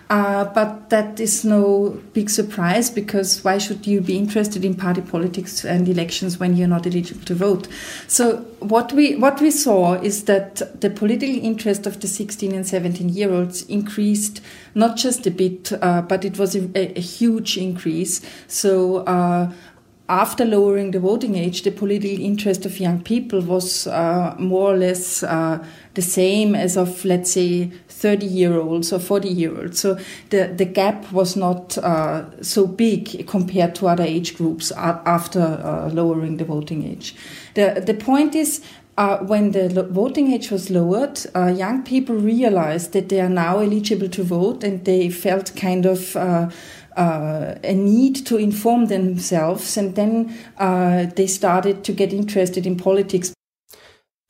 Uh, 0.10 0.46
but 0.54 0.90
that 0.90 1.20
is 1.20 1.44
no 1.44 2.00
big 2.14 2.30
surprise 2.30 2.90
because 2.90 3.44
why 3.44 3.58
should 3.58 3.86
you 3.86 4.00
be 4.00 4.18
interested 4.18 4.64
in 4.64 4.74
party 4.74 5.02
politics 5.02 5.66
and 5.66 5.90
elections 5.90 6.40
when 6.40 6.56
you're 6.56 6.68
not 6.68 6.88
eligible 6.88 7.26
to 7.26 7.36
vote? 7.36 7.68
So 8.08 8.38
what 8.60 8.94
we 8.94 9.16
what 9.16 9.42
we 9.42 9.52
saw 9.52 9.96
is 9.96 10.24
that 10.24 10.80
the 10.80 10.90
political 10.90 11.36
interest 11.36 11.86
of 11.86 12.00
the 12.00 12.08
16 12.08 12.54
and 12.54 12.66
17 12.66 13.10
year 13.10 13.34
olds 13.34 13.64
increased 13.64 14.42
not 14.76 14.96
just 14.96 15.28
a 15.28 15.32
bit, 15.32 15.74
uh, 15.82 16.02
but 16.04 16.24
it 16.24 16.38
was 16.40 16.56
a, 16.56 16.70
a, 16.76 17.02
huge 17.02 17.58
increase. 17.58 18.22
So. 18.48 18.98
Uh, 19.00 19.52
after 20.10 20.46
lowering 20.46 20.92
the 20.92 21.00
voting 21.00 21.36
age, 21.36 21.64
the 21.64 21.72
political 21.72 22.24
interest 22.24 22.66
of 22.66 22.80
young 22.80 23.02
people 23.02 23.42
was 23.42 23.88
uh, 23.88 24.36
more 24.40 24.74
or 24.74 24.78
less 24.78 25.22
uh, 25.24 25.64
the 25.96 26.02
same 26.02 26.56
as 26.56 26.78
of, 26.78 27.04
let's 27.04 27.32
say, 27.32 27.72
30 27.90 28.26
year 28.26 28.58
olds 28.58 28.94
or 28.94 29.00
40 29.00 29.28
year 29.28 29.60
olds. 29.60 29.80
So 29.80 29.98
the, 30.30 30.54
the 30.56 30.66
gap 30.66 31.12
was 31.12 31.36
not 31.36 31.78
uh, 31.80 32.42
so 32.42 32.68
big 32.68 33.28
compared 33.28 33.76
to 33.76 33.88
other 33.88 34.04
age 34.04 34.38
groups 34.38 34.72
after 34.72 35.42
uh, 35.42 35.90
lowering 35.92 36.38
the 36.38 36.46
voting 36.46 36.86
age. 36.86 37.16
The, 37.56 37.84
the 37.86 37.94
point 37.94 38.34
is, 38.34 38.62
uh, 38.98 39.20
when 39.20 39.52
the 39.52 39.84
voting 39.84 40.32
age 40.32 40.50
was 40.50 40.72
lowered, 40.72 41.20
uh, 41.36 41.48
young 41.48 41.84
people 41.84 42.16
realized 42.16 42.94
that 42.94 43.10
they 43.10 43.20
are 43.20 43.30
now 43.30 43.60
eligible 43.60 44.10
to 44.10 44.24
vote 44.24 44.64
and 44.64 44.86
they 44.86 45.10
felt 45.10 45.56
kind 45.56 45.86
of 45.86 46.16
uh, 46.98 47.56
a 47.64 47.74
need 47.74 48.26
to 48.26 48.38
inform 48.38 48.88
themselves, 48.88 49.78
and 49.78 49.96
then 49.96 50.32
uh, 50.62 51.12
they 51.16 51.28
started 51.28 51.76
to 51.84 51.94
get 51.94 52.14
interested 52.14 52.66
in 52.66 52.78
politics. 52.78 53.34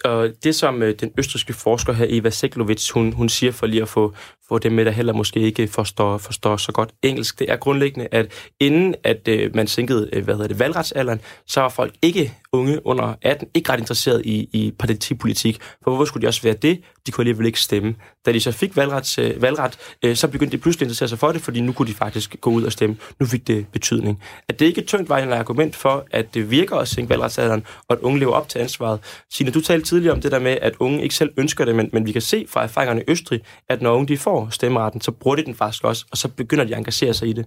Og 0.05 0.29
det, 0.43 0.55
som 0.55 0.83
øh, 0.83 0.95
den 0.99 1.11
østriske 1.17 1.53
forsker 1.53 1.93
her, 1.93 2.05
Eva 2.09 2.29
Seklovits, 2.29 2.91
hun, 2.91 3.13
hun 3.13 3.29
siger 3.29 3.51
for 3.51 3.67
lige 3.67 3.81
at 3.81 3.89
få, 3.89 4.13
få 4.47 4.59
dem 4.59 4.71
med, 4.71 4.85
der 4.85 4.91
heller 4.91 5.13
måske 5.13 5.39
ikke 5.39 5.67
forstår, 5.67 6.17
forstår 6.17 6.57
så 6.57 6.71
godt 6.71 6.93
engelsk, 7.03 7.39
det 7.39 7.51
er 7.51 7.55
grundlæggende, 7.55 8.07
at 8.11 8.31
inden 8.59 8.95
at 9.03 9.27
øh, 9.27 9.55
man 9.55 9.67
sænkede 9.67 10.09
øh, 10.13 10.23
hvad 10.23 10.35
hedder 10.35 10.47
det, 10.47 10.59
valgretsalderen, 10.59 11.21
så 11.47 11.61
var 11.61 11.69
folk 11.69 11.93
ikke 12.01 12.33
unge 12.57 12.85
under 12.85 13.15
18 13.21 13.47
ikke 13.53 13.71
ret 13.71 13.79
interesseret 13.79 14.25
i, 14.25 14.49
i 14.53 14.73
partipolitik. 14.79 15.61
For 15.83 15.91
hvorfor 15.91 16.05
skulle 16.05 16.21
de 16.21 16.27
også 16.27 16.41
være 16.41 16.53
det? 16.53 16.81
De 17.07 17.11
kunne 17.11 17.21
alligevel 17.21 17.45
ikke 17.45 17.61
stemme. 17.61 17.95
Da 18.25 18.31
de 18.31 18.39
så 18.39 18.51
fik 18.51 18.75
valgret, 18.75 19.19
øh, 19.19 19.41
valgret 19.41 19.77
øh, 20.03 20.15
så 20.15 20.27
begyndte 20.27 20.57
de 20.57 20.61
pludselig 20.61 20.81
at 20.81 20.85
interessere 20.85 21.09
sig 21.09 21.19
for 21.19 21.31
det, 21.31 21.41
fordi 21.41 21.61
nu 21.61 21.71
kunne 21.71 21.87
de 21.87 21.93
faktisk 21.93 22.35
gå 22.41 22.49
ud 22.49 22.63
og 22.63 22.71
stemme. 22.71 22.97
Nu 23.19 23.25
fik 23.25 23.47
det 23.47 23.67
betydning. 23.67 24.21
At 24.49 24.59
det 24.59 24.65
ikke 24.65 24.81
er 24.81 24.85
tungt 24.85 25.09
vejende 25.09 25.35
argument 25.35 25.75
for, 25.75 26.05
at 26.11 26.33
det 26.33 26.51
virker 26.51 26.75
at 26.75 26.87
sænke 26.87 27.09
valgretsalderen, 27.09 27.65
og 27.89 27.97
at 27.97 27.99
unge 27.99 28.19
lever 28.19 28.33
op 28.33 28.49
til 28.49 28.59
ansvaret. 28.59 28.99
Signe, 29.33 29.51
du 29.51 29.61
talte 29.61 29.87
tidligere 29.87 30.13
om 30.13 30.21
det 30.21 30.31
der 30.31 30.39
med, 30.39 30.57
at 30.61 30.73
unge 30.79 31.03
ikke 31.03 31.15
selv 31.15 31.29
ønsker 31.37 31.65
det, 31.65 31.75
men, 31.75 31.89
men 31.93 32.05
vi 32.05 32.11
kan 32.11 32.21
se 32.21 32.45
fra 32.49 32.63
erfaringerne 32.63 33.01
i 33.01 33.03
Østrig, 33.07 33.41
at 33.69 33.81
når 33.81 33.93
unge 33.93 34.07
de 34.07 34.17
får 34.17 34.47
stemmeretten, 34.51 35.01
så 35.01 35.11
bruger 35.11 35.35
de 35.35 35.45
den 35.45 35.55
faktisk 35.55 35.83
også, 35.83 36.05
og 36.11 36.17
så 36.17 36.27
begynder 36.27 36.63
de 36.63 36.71
at 36.71 36.77
engagere 36.77 37.13
sig 37.13 37.27
i 37.27 37.33
det. 37.33 37.45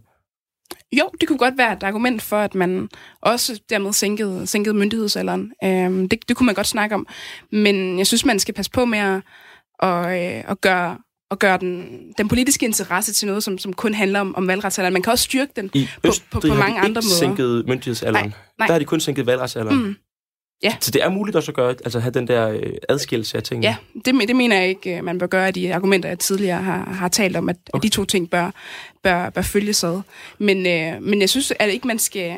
Jo, 0.92 1.11
det 1.20 1.29
kunne 1.29 1.38
godt 1.38 1.59
være 1.59 1.72
et 1.72 1.83
argument 1.83 2.22
for, 2.22 2.37
at 2.37 2.55
man 2.55 2.88
også 3.20 3.61
dermed 3.70 3.92
sænkede, 3.92 4.46
sænkede 4.46 4.74
myndighedsalderen. 4.74 5.53
Øhm, 5.64 6.09
det, 6.09 6.29
det 6.29 6.37
kunne 6.37 6.46
man 6.46 6.55
godt 6.55 6.66
snakke 6.66 6.94
om. 6.94 7.07
Men 7.53 7.98
jeg 7.98 8.07
synes, 8.07 8.24
man 8.24 8.38
skal 8.38 8.55
passe 8.55 8.70
på 8.70 8.85
med 8.85 8.98
at, 8.98 9.22
at, 9.83 10.07
øh, 10.07 10.50
at 10.50 10.61
gøre 10.61 10.98
at 11.31 11.38
gøre 11.38 11.59
den, 11.59 12.03
den 12.18 12.29
politiske 12.29 12.66
interesse 12.66 13.12
til 13.12 13.26
noget, 13.26 13.42
som, 13.44 13.59
som 13.59 13.72
kun 13.72 13.94
handler 13.94 14.20
om, 14.20 14.35
om 14.35 14.48
valgretsalderen. 14.48 14.92
Man 14.92 15.03
kan 15.03 15.12
også 15.12 15.24
styrke 15.24 15.53
den 15.57 15.70
I 15.74 15.88
på, 16.03 16.12
på, 16.31 16.40
på 16.40 16.46
mange 16.46 16.81
andre 16.81 17.03
måder. 17.03 17.16
sænket 17.18 17.64
myndighedsalderen. 17.66 18.29
Nej, 18.29 18.38
nej. 18.59 18.66
Der 18.66 18.74
har 18.74 18.79
de 18.79 18.85
kun 18.85 19.00
sænket 19.00 19.26
valgretsalderen. 19.26 19.83
Mm. 19.83 19.96
Ja. 20.62 20.77
Så 20.81 20.90
det 20.90 21.03
er 21.03 21.09
muligt 21.09 21.37
også 21.37 21.51
at 21.51 21.55
gøre, 21.57 21.70
altså 21.70 22.01
have 22.01 22.11
den 22.11 22.29
der 22.29 22.49
øh, 22.49 22.73
adskillelse 22.88 23.37
af 23.37 23.42
tingene? 23.42 23.66
Ja, 23.66 23.77
det, 24.05 24.29
det 24.29 24.37
mener 24.37 24.57
jeg 24.57 24.68
ikke, 24.68 24.96
øh, 24.96 25.05
man 25.05 25.18
bør 25.18 25.27
gøre 25.27 25.46
af 25.46 25.55
de 25.55 25.75
argumenter, 25.75 26.09
jeg 26.09 26.18
tidligere 26.18 26.62
har, 26.62 26.85
har 26.85 27.09
talt 27.09 27.37
om, 27.37 27.49
at, 27.49 27.57
okay. 27.73 27.79
at 27.79 27.83
de 27.83 27.88
to 27.96 28.05
ting 28.05 28.31
bør, 28.31 28.51
bør, 29.03 29.31
bør 29.31 29.42
følges 29.42 29.85
ad. 29.85 30.01
Men, 30.38 30.66
øh, 30.66 31.03
men 31.03 31.20
jeg 31.20 31.31
synes 31.31 31.53
at 31.59 31.70
ikke, 31.70 31.87
man 31.87 31.99
skal... 31.99 32.37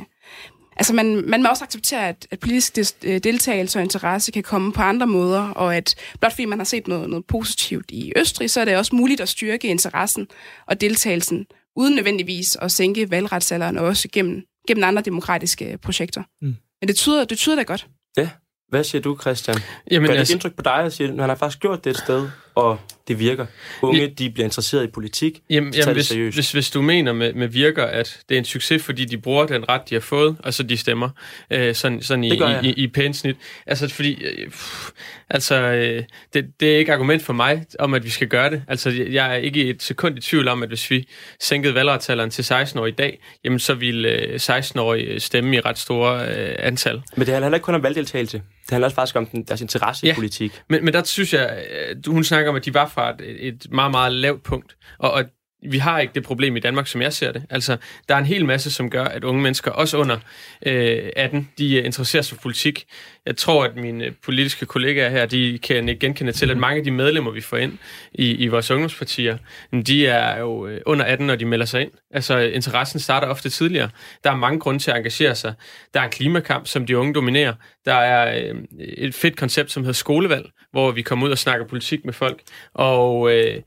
Altså, 0.76 0.94
man, 0.94 1.24
man 1.26 1.42
må 1.42 1.48
også 1.48 1.64
acceptere, 1.64 2.08
at, 2.08 2.26
at 2.30 2.40
politisk 2.40 2.94
øh, 3.02 3.18
deltagelse 3.18 3.78
og 3.78 3.82
interesse 3.82 4.32
kan 4.32 4.42
komme 4.42 4.72
på 4.72 4.82
andre 4.82 5.06
måder, 5.06 5.48
og 5.48 5.76
at 5.76 5.94
blot 6.20 6.32
fordi 6.32 6.44
man 6.44 6.58
har 6.58 6.64
set 6.64 6.88
noget, 6.88 7.10
noget 7.10 7.24
positivt 7.26 7.90
i 7.90 8.12
Østrig, 8.16 8.50
så 8.50 8.60
er 8.60 8.64
det 8.64 8.76
også 8.76 8.96
muligt 8.96 9.20
at 9.20 9.28
styrke 9.28 9.68
interessen 9.68 10.28
og 10.66 10.80
deltagelsen, 10.80 11.46
uden 11.76 11.94
nødvendigvis 11.94 12.56
at 12.56 12.72
sænke 12.72 13.10
valgretsalderen, 13.10 13.78
og 13.78 13.84
også 13.84 14.08
gennem, 14.12 14.42
gennem 14.68 14.84
andre 14.84 15.02
demokratiske 15.02 15.78
projekter. 15.82 16.22
Mm. 16.42 16.56
Men 16.80 16.88
det 16.88 16.96
tyder, 16.96 17.24
det 17.24 17.38
tyder 17.38 17.56
da 17.56 17.62
godt. 17.62 17.88
Ja. 18.16 18.30
Hvad 18.68 18.84
siger 18.84 19.02
du, 19.02 19.18
Christian? 19.20 19.56
Jamen, 19.90 20.06
Gør 20.06 20.12
det 20.12 20.18
altså- 20.18 20.34
indtryk 20.34 20.54
på 20.56 20.62
dig 20.62 20.74
at 20.74 20.92
sige, 20.92 21.08
at 21.08 21.20
han 21.20 21.28
har 21.28 21.36
faktisk 21.36 21.60
gjort 21.60 21.84
det 21.84 21.90
et 21.90 21.96
sted, 21.96 22.28
og 22.54 22.78
det 23.08 23.18
virker? 23.18 23.46
Unge, 23.82 24.08
de 24.08 24.30
bliver 24.30 24.44
interesseret 24.44 24.84
i 24.84 24.86
politik. 24.86 25.40
Jamen, 25.50 25.74
jamen 25.74 25.94
hvis, 25.94 26.06
seriøst. 26.06 26.36
hvis, 26.36 26.52
hvis 26.52 26.70
du 26.70 26.82
mener 26.82 27.12
med, 27.12 27.32
med 27.34 27.48
virker, 27.48 27.84
at 27.84 28.18
det 28.28 28.34
er 28.34 28.38
en 28.38 28.44
succes, 28.44 28.82
fordi 28.82 29.04
de 29.04 29.18
bruger 29.18 29.46
den 29.46 29.68
ret, 29.68 29.80
de 29.90 29.94
har 29.94 30.00
fået, 30.00 30.36
og 30.38 30.54
så 30.54 30.62
de 30.62 30.76
stemmer 30.76 31.08
øh, 31.50 31.74
sådan, 31.74 32.02
sådan 32.02 32.24
i, 32.24 32.28
i, 32.34 32.40
i, 32.62 32.72
i 32.72 32.86
pænt 32.86 33.16
snit. 33.16 33.36
Altså, 33.66 33.88
fordi, 33.88 34.24
øh, 34.24 34.50
pff, 34.50 34.90
altså, 35.30 35.54
øh, 35.54 36.02
det, 36.34 36.60
det 36.60 36.74
er 36.74 36.78
ikke 36.78 36.92
argument 36.92 37.22
for 37.22 37.32
mig 37.32 37.64
om, 37.78 37.94
at 37.94 38.04
vi 38.04 38.10
skal 38.10 38.28
gøre 38.28 38.50
det. 38.50 38.62
Altså, 38.68 38.90
jeg 39.10 39.30
er 39.32 39.36
ikke 39.36 39.64
et 39.64 39.82
sekund 39.82 40.18
i 40.18 40.20
tvivl 40.20 40.48
om, 40.48 40.62
at 40.62 40.68
hvis 40.68 40.90
vi 40.90 41.08
sænkede 41.40 41.74
valgretsalderen 41.74 42.30
til 42.30 42.44
16 42.44 42.80
år 42.80 42.86
i 42.86 42.90
dag, 42.90 43.18
jamen 43.44 43.58
så 43.58 43.74
ville 43.74 44.08
øh, 44.08 44.34
16-årige 44.42 45.20
stemme 45.20 45.56
i 45.56 45.60
ret 45.60 45.78
store 45.78 46.28
øh, 46.28 46.54
antal. 46.58 46.94
Men 47.16 47.26
det 47.26 47.28
handler 47.28 47.46
heller 47.46 47.56
ikke 47.56 47.64
kun 47.64 47.74
om 47.74 47.82
valgdeltagelse. 47.82 48.42
Det 48.62 48.70
handler 48.70 48.86
også 48.86 48.94
faktisk 48.94 49.16
om 49.16 49.26
den, 49.26 49.42
deres 49.42 49.60
interesse 49.60 50.06
Ja. 50.06 50.12
i 50.12 50.14
politik. 50.14 50.52
Men, 50.68 50.84
men 50.84 50.94
der 50.94 51.04
synes 51.04 51.32
jeg, 51.34 51.48
at 51.48 51.96
hun 52.06 52.24
snakker 52.24 52.50
om, 52.50 52.56
at 52.56 52.64
de 52.64 52.74
var 52.74 52.88
fra 52.92 53.10
et, 53.10 53.46
et 53.46 53.66
meget, 53.70 53.90
meget 53.90 54.12
lavt 54.12 54.42
punkt. 54.42 54.76
Og, 54.98 55.12
og 55.12 55.24
vi 55.70 55.78
har 55.78 56.00
ikke 56.00 56.14
det 56.14 56.22
problem 56.22 56.56
i 56.56 56.60
Danmark, 56.60 56.86
som 56.86 57.02
jeg 57.02 57.12
ser 57.12 57.32
det. 57.32 57.42
Altså, 57.50 57.76
der 58.08 58.14
er 58.14 58.18
en 58.18 58.26
hel 58.26 58.46
masse, 58.46 58.70
som 58.70 58.90
gør, 58.90 59.04
at 59.04 59.24
unge 59.24 59.42
mennesker, 59.42 59.70
også 59.70 59.96
under 59.98 60.18
øh, 60.66 61.10
18, 61.16 61.48
de 61.58 61.76
øh, 61.76 61.84
interesserer 61.84 62.22
sig 62.22 62.36
for 62.36 62.42
politik. 62.42 62.84
Jeg 63.26 63.36
tror, 63.36 63.64
at 63.64 63.76
mine 63.76 64.04
øh, 64.04 64.12
politiske 64.24 64.66
kollegaer 64.66 65.10
her, 65.10 65.26
de 65.26 65.58
kan 65.58 65.88
ikke 65.88 66.00
genkende 66.00 66.32
til, 66.32 66.50
at 66.50 66.56
mange 66.56 66.78
af 66.78 66.84
de 66.84 66.90
medlemmer, 66.90 67.30
vi 67.30 67.40
får 67.40 67.56
ind 67.56 67.78
i, 68.12 68.34
i 68.34 68.46
vores 68.46 68.70
ungdomspartier, 68.70 69.38
de 69.86 70.06
er 70.06 70.38
jo 70.38 70.66
øh, 70.66 70.80
under 70.86 71.04
18, 71.04 71.26
når 71.26 71.36
de 71.36 71.44
melder 71.44 71.66
sig 71.66 71.82
ind. 71.82 71.90
Altså, 72.10 72.38
interessen 72.38 73.00
starter 73.00 73.28
ofte 73.28 73.50
tidligere. 73.50 73.88
Der 74.24 74.30
er 74.30 74.36
mange 74.36 74.60
grunde 74.60 74.80
til 74.80 74.90
at 74.90 74.96
engagere 74.96 75.34
sig. 75.34 75.54
Der 75.94 76.00
er 76.00 76.04
en 76.04 76.10
klimakamp, 76.10 76.66
som 76.66 76.86
de 76.86 76.98
unge 76.98 77.14
dominerer. 77.14 77.54
Der 77.84 77.94
er 77.94 78.48
øh, 78.48 78.54
et 78.78 79.14
fedt 79.14 79.36
koncept, 79.36 79.72
som 79.72 79.82
hedder 79.82 79.92
skolevalg, 79.92 80.50
hvor 80.72 80.90
vi 80.90 81.02
kommer 81.02 81.26
ud 81.26 81.30
og 81.30 81.38
snakker 81.38 81.66
politik 81.66 82.04
med 82.04 82.12
folk. 82.12 82.42
Og 82.74 83.32
øh, 83.32 83.62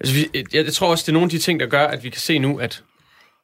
altså, 0.00 0.14
vi, 0.14 0.28
jeg, 0.34 0.44
jeg 0.64 0.72
tror 0.72 0.90
også, 0.90 1.02
det 1.02 1.08
er 1.08 1.12
nogle 1.12 1.26
af 1.26 1.30
de 1.30 1.38
ting, 1.38 1.60
der 1.60 1.66
gør, 1.66 1.86
at 1.86 2.04
vi 2.04 2.08
kan 2.08 2.20
se 2.20 2.38
nu, 2.38 2.58
at 2.58 2.82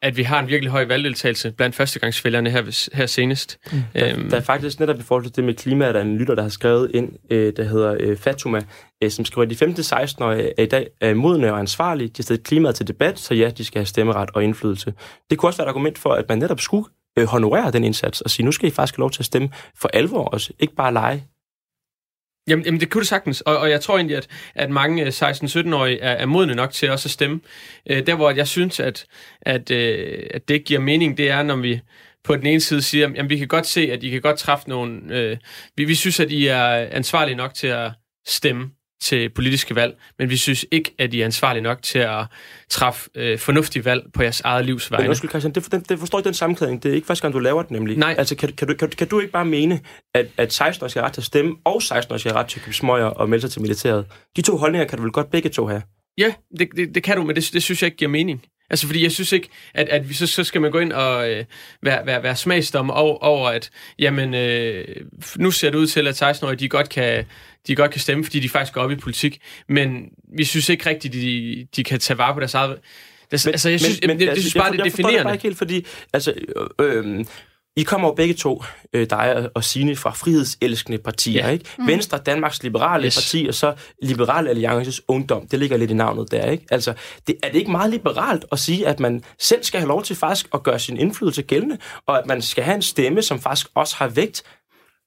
at 0.03 0.17
vi 0.17 0.23
har 0.23 0.41
en 0.41 0.49
virkelig 0.49 0.71
høj 0.71 0.85
valgdeltagelse 0.85 1.53
blandt 1.53 1.77
førstegangsvælgerne 1.77 2.51
her, 2.51 2.89
her 2.97 3.07
senest. 3.07 3.59
Mm. 3.73 3.83
Øhm, 3.95 4.31
Der 4.31 4.37
er 4.37 4.41
faktisk 4.41 4.81
netop 4.81 4.99
i 4.99 5.03
forhold 5.03 5.25
til 5.25 5.37
det 5.37 5.45
med 5.45 5.55
klima, 5.55 5.93
der 5.93 5.99
er 5.99 6.03
en 6.03 6.19
lytter, 6.19 6.35
der 6.35 6.43
har 6.43 6.49
skrevet 6.49 6.91
ind, 6.95 7.13
øh, 7.31 7.53
der 7.57 7.63
hedder 7.65 7.97
øh, 8.01 8.17
Fatuma, 8.17 8.61
øh, 9.03 9.11
som 9.11 9.25
skriver, 9.25 9.45
at 9.51 9.61
de 9.61 9.65
15-16-årige 9.65 10.53
er 10.59 10.63
i 10.63 10.67
dag 10.67 10.87
er 11.01 11.15
modne 11.15 11.53
og 11.53 11.59
ansvarlige. 11.59 12.09
De 12.09 12.13
har 12.17 12.23
stillet 12.23 12.47
klimaet 12.47 12.75
til 12.75 12.89
debat, 12.89 13.19
så 13.19 13.35
ja, 13.35 13.51
de 13.51 13.65
skal 13.65 13.79
have 13.79 13.87
stemmeret 13.87 14.31
og 14.35 14.45
indflydelse. 14.45 14.95
Det 15.31 15.39
kunne 15.39 15.49
også 15.49 15.59
være 15.59 15.67
et 15.67 15.71
argument 15.71 15.99
for, 15.99 16.11
at 16.13 16.29
man 16.29 16.39
netop 16.39 16.61
skulle 16.61 16.85
øh, 17.19 17.27
honorere 17.27 17.71
den 17.71 17.85
indsats 17.85 18.21
og 18.21 18.31
sige, 18.31 18.47
nu 18.47 18.53
skal 18.53 18.69
I 18.69 18.71
faktisk 18.71 18.97
have 18.97 19.03
lov 19.03 19.11
til 19.11 19.23
at 19.23 19.27
stemme 19.27 19.51
for 19.77 19.91
alvor 19.93 20.25
også, 20.25 20.53
ikke 20.59 20.75
bare 20.75 20.93
lege. 20.93 21.25
Jamen, 22.51 22.65
jamen, 22.65 22.81
det 22.81 22.91
kunne 22.91 23.01
det 23.01 23.09
sagtens, 23.09 23.41
og, 23.41 23.59
og 23.59 23.71
jeg 23.71 23.81
tror 23.81 23.97
egentlig, 23.97 24.17
at, 24.17 24.29
at 24.55 24.71
mange 24.71 25.03
øh, 25.03 25.09
16-17-årige 25.09 26.01
er, 26.01 26.13
er 26.13 26.27
modne 26.27 26.55
nok 26.55 26.71
til 26.71 26.91
også 26.91 27.07
at 27.07 27.11
stemme. 27.11 27.41
Øh, 27.91 28.07
der, 28.07 28.15
hvor 28.15 28.31
jeg 28.31 28.49
synes, 28.49 28.81
at, 28.81 29.07
at, 29.43 29.71
øh, 29.71 30.27
at 30.35 30.49
det 30.49 30.55
ikke 30.55 30.67
giver 30.67 30.81
mening, 30.81 31.19
det 31.19 31.31
er, 31.31 31.43
når 31.43 31.57
vi 31.57 31.81
på 32.25 32.37
den 32.37 32.47
ene 32.47 32.61
side 32.61 32.83
siger, 32.83 33.09
jamen, 33.09 33.31
vi 33.31 33.39
kan 33.39 33.49
godt 33.49 33.67
se, 33.67 33.93
at 33.93 34.03
I 34.03 34.11
kan 34.11 34.21
godt 34.21 34.39
træffe 34.39 34.69
nogle... 34.69 35.01
Øh, 35.11 35.37
vi, 35.77 35.85
vi 35.85 35.95
synes, 35.95 36.21
at 36.21 36.31
I 36.31 36.47
er 36.47 36.89
ansvarlige 36.91 37.37
nok 37.37 37.55
til 37.55 37.67
at 37.67 37.93
stemme 38.27 38.71
til 39.01 39.31
politiske 39.31 39.75
valg, 39.75 39.97
men 40.19 40.31
vi 40.31 40.37
synes 40.37 40.67
ikke, 40.71 40.95
at 40.99 41.15
I 41.15 41.21
er 41.21 41.25
ansvarlige 41.25 41.63
nok 41.63 41.83
til 41.83 41.99
at 41.99 42.25
træffe 42.69 43.11
øh, 43.15 43.39
fornuftige 43.39 43.85
valg 43.85 44.03
på 44.15 44.23
jeres 44.23 44.41
eget 44.41 44.67
livs 44.67 44.91
Men 44.91 44.97
vegne. 44.97 45.09
undskyld, 45.09 45.31
Christian, 45.31 45.55
det, 45.55 45.73
det, 45.73 45.89
det 45.89 45.99
forstår 45.99 46.19
ikke 46.19 46.27
den 46.27 46.35
sammenkædning. 46.35 46.83
Det 46.83 46.91
er 46.91 46.95
ikke 46.95 47.07
første 47.07 47.23
gang, 47.23 47.35
du 47.35 47.39
laver 47.39 47.63
det 47.63 47.71
nemlig. 47.71 47.97
Nej. 47.99 48.15
Altså, 48.19 48.37
kan, 48.37 48.53
kan, 48.53 48.69
du, 48.69 48.75
kan, 48.75 48.89
kan 48.89 49.09
du 49.09 49.21
ikke 49.21 49.33
bare 49.33 49.45
mene, 49.45 49.81
at, 50.15 50.27
at 50.37 50.61
16-årige 50.61 50.91
skal 50.91 51.03
ret 51.03 51.13
til 51.13 51.21
at 51.21 51.25
stemme, 51.25 51.57
og 51.65 51.77
16-årige 51.83 52.19
skal 52.19 52.33
ret 52.33 52.47
til 52.47 52.59
at 52.59 52.65
købe 52.65 52.75
smøger 52.75 53.07
og 53.07 53.29
melde 53.29 53.41
sig 53.41 53.51
til 53.51 53.63
militæret? 53.63 54.07
De 54.37 54.43
to 54.43 54.57
holdninger 54.57 54.89
kan 54.89 54.99
du 54.99 55.03
vel 55.03 55.13
godt 55.13 55.31
begge 55.31 55.49
to 55.49 55.67
have? 55.67 55.83
Ja, 56.19 56.35
det, 56.59 56.69
det, 56.77 56.95
det 56.95 57.03
kan 57.03 57.17
du, 57.17 57.23
men 57.23 57.37
det, 57.37 57.51
det 57.53 57.63
synes 57.63 57.83
jeg 57.83 57.87
ikke 57.87 57.97
giver 57.97 58.11
mening. 58.11 58.45
Altså, 58.71 58.87
fordi 58.87 59.03
jeg 59.03 59.13
synes 59.13 59.33
ikke, 59.33 59.49
at, 59.75 59.89
at 59.89 60.09
vi, 60.09 60.15
så, 60.15 60.27
så 60.27 60.45
skal 60.45 60.61
man 60.61 60.71
gå 60.71 60.79
ind 60.79 60.93
og 60.93 61.31
øh, 61.31 61.45
være, 61.83 62.07
være, 62.07 62.23
være 62.23 62.37
smagsdommer 62.37 62.95
over, 62.95 63.19
over, 63.19 63.49
at 63.49 63.71
jamen, 63.99 64.35
øh, 64.35 64.85
nu 65.37 65.51
ser 65.51 65.71
det 65.71 65.79
ud 65.79 65.87
til, 65.87 66.07
at 66.07 66.23
16-årige, 66.23 66.57
de 66.57 66.69
godt 66.69 66.89
kan, 66.89 67.25
de 67.67 67.75
godt 67.75 67.91
kan 67.91 68.01
stemme, 68.01 68.25
fordi 68.25 68.41
de 68.41 68.49
faktisk 68.49 68.75
går 68.75 68.81
op 68.81 68.91
i 68.91 68.97
politik. 68.97 69.41
Men 69.69 70.09
vi 70.37 70.45
synes 70.45 70.69
ikke 70.69 70.91
rigtigt, 70.91 71.15
de, 71.15 71.67
de 71.77 71.85
kan 71.85 72.01
tage 72.01 72.19
vare 72.19 72.35
på 72.35 72.41
deres 72.41 72.55
eget... 72.55 72.79
Det, 73.31 73.47
men, 73.47 73.53
altså, 73.53 73.69
jeg 73.69 73.81
synes, 73.81 74.01
men, 74.07 74.21
det, 74.21 74.29
det, 74.29 74.39
synes 74.39 74.55
jeg, 74.55 74.61
bare, 74.61 74.67
jeg, 74.67 74.73
det 74.73 74.81
er 74.81 74.85
jeg 74.85 74.93
forstår 74.93 75.09
det 75.09 75.15
bare 75.15 75.15
definerende. 75.15 75.33
ikke 75.33 75.43
helt, 75.43 75.59
fordi 75.59 75.87
altså, 76.13 76.35
øh, 76.81 77.25
I 77.81 77.83
kommer 77.83 78.09
jo 78.09 78.15
begge 78.15 78.35
to, 78.35 78.65
øh, 78.93 79.11
dig 79.11 79.49
og 79.55 79.65
Signe, 79.65 79.97
fra 79.97 80.11
frihedselskende 80.11 80.99
partier, 80.99 81.47
Ja. 81.47 81.53
ikke? 81.53 81.65
Mm. 81.79 81.87
Venstre, 81.87 82.19
Danmarks 82.19 82.63
Liberale 82.63 83.05
Yes. 83.07 83.17
Parti, 83.17 83.47
og 83.49 83.55
så 83.55 83.75
Liberale 84.03 84.51
Alliances 84.51 85.01
Ungdom. 85.09 85.47
Det 85.47 85.59
ligger 85.59 85.77
lidt 85.77 85.91
i 85.91 85.95
navnet 85.95 86.31
der, 86.31 86.51
ikke? 86.51 86.67
Altså, 86.71 86.95
det, 87.27 87.37
er 87.43 87.49
det 87.49 87.59
ikke 87.59 87.71
meget 87.71 87.91
liberalt 87.91 88.45
at 88.53 88.59
sige, 88.59 88.87
at 88.89 89.01
man 89.01 89.23
selv 89.39 89.65
skal 89.65 89.81
have 89.81 89.89
lov 89.89 90.03
til 90.03 90.17
faktisk 90.17 90.49
at 90.55 90.63
gøre 90.63 90.79
sin 90.79 90.97
indflydelse 90.97 91.43
gældende, 91.43 91.79
og 92.07 92.19
at 92.19 92.27
man 92.27 92.43
skal 92.43 92.65
have 92.65 92.75
en 92.75 92.83
stemme, 92.83 93.23
som 93.23 93.41
faktisk 93.41 93.67
også 93.75 93.97
har 93.97 94.09
vægt? 94.09 94.43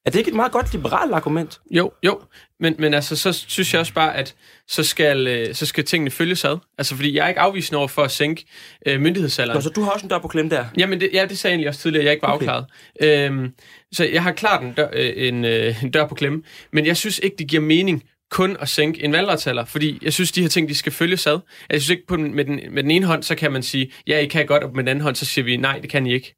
Er 0.06 0.12
det 0.12 0.20
ikke 0.20 0.30
et 0.30 0.36
meget 0.36 0.52
godt 0.52 0.74
liberalt 0.74 1.14
argument? 1.14 1.60
Jo, 1.72 1.92
jo. 2.06 2.22
Men, 2.60 2.76
men 2.80 2.94
altså, 2.94 3.16
så 3.16 3.34
synes 3.34 3.74
jeg 3.74 3.80
også 3.80 3.94
bare, 3.94 4.16
at 4.16 4.36
så 4.68 4.84
skal, 4.84 5.28
øh, 5.28 5.56
så 5.56 5.66
skal 5.66 5.84
tingene 5.86 6.12
følges 6.12 6.46
ad. 6.46 6.58
Altså, 6.78 6.96
fordi 6.96 7.16
jeg 7.16 7.24
er 7.26 7.28
ikke 7.30 7.42
afvisende 7.42 7.78
over 7.78 7.88
for 7.88 8.04
at 8.04 8.12
sænke 8.12 8.46
øh, 8.86 9.02
myndighedsalderen. 9.02 9.58
Nå, 9.58 9.62
så 9.62 9.70
du 9.70 9.82
har 9.82 9.92
også 9.92 10.06
en 10.06 10.10
dør 10.10 10.20
på 10.20 10.28
klem 10.28 10.50
der. 10.50 10.66
Jamen, 10.78 11.00
det, 11.02 11.10
ja, 11.14 11.26
det 11.26 11.38
sagde 11.38 11.52
jeg 11.52 11.56
egentlig 11.56 11.70
også 11.70 11.82
tidligere, 11.82 12.06
jeg 12.06 12.14
ikke 12.14 12.22
var 12.28 12.34
Okay. 12.34 12.48
afklaret. 12.48 12.66
Øhm, 13.02 13.50
så 13.94 14.04
jeg 14.06 14.24
har 14.24 14.32
klart 14.32 14.64
en 14.64 14.74
dør, 14.74 14.88
øh, 14.94 15.14
en, 15.16 15.46
øh, 15.46 15.84
en 15.84 15.92
dør 15.92 16.08
på 16.08 16.16
klemme, 16.16 16.44
men 16.74 16.86
jeg 16.86 16.98
synes 16.98 17.20
ikke, 17.24 17.36
det 17.40 17.48
giver 17.48 17.62
mening 17.62 18.04
kun 18.32 18.58
at 18.60 18.70
sænke 18.70 19.04
en 19.04 19.12
valgretsalder, 19.12 19.66
fordi 19.66 20.00
jeg 20.02 20.14
synes, 20.14 20.32
de 20.32 20.42
her 20.42 20.50
ting, 20.50 20.70
de 20.70 20.76
skal 20.76 20.92
følges 20.92 21.28
ad. 21.28 21.40
Jeg 21.70 21.82
synes 21.82 21.90
ikke, 21.90 22.08
på 22.08 22.16
den, 22.16 22.36
med, 22.36 22.46
den, 22.46 22.60
med 22.72 22.84
den 22.84 22.92
ene 22.92 23.06
hånd, 23.06 23.24
så 23.24 23.36
kan 23.36 23.52
man 23.52 23.64
sige, 23.64 23.92
ja, 24.08 24.20
I 24.20 24.28
kan 24.28 24.46
godt, 24.46 24.64
og 24.64 24.70
med 24.76 24.84
den 24.84 24.88
anden 24.88 25.04
hånd, 25.04 25.16
så 25.16 25.26
siger 25.26 25.46
vi, 25.46 25.58
nej, 25.58 25.80
det 25.80 25.90
kan 25.90 26.06
I 26.08 26.14
ikke. 26.14 26.36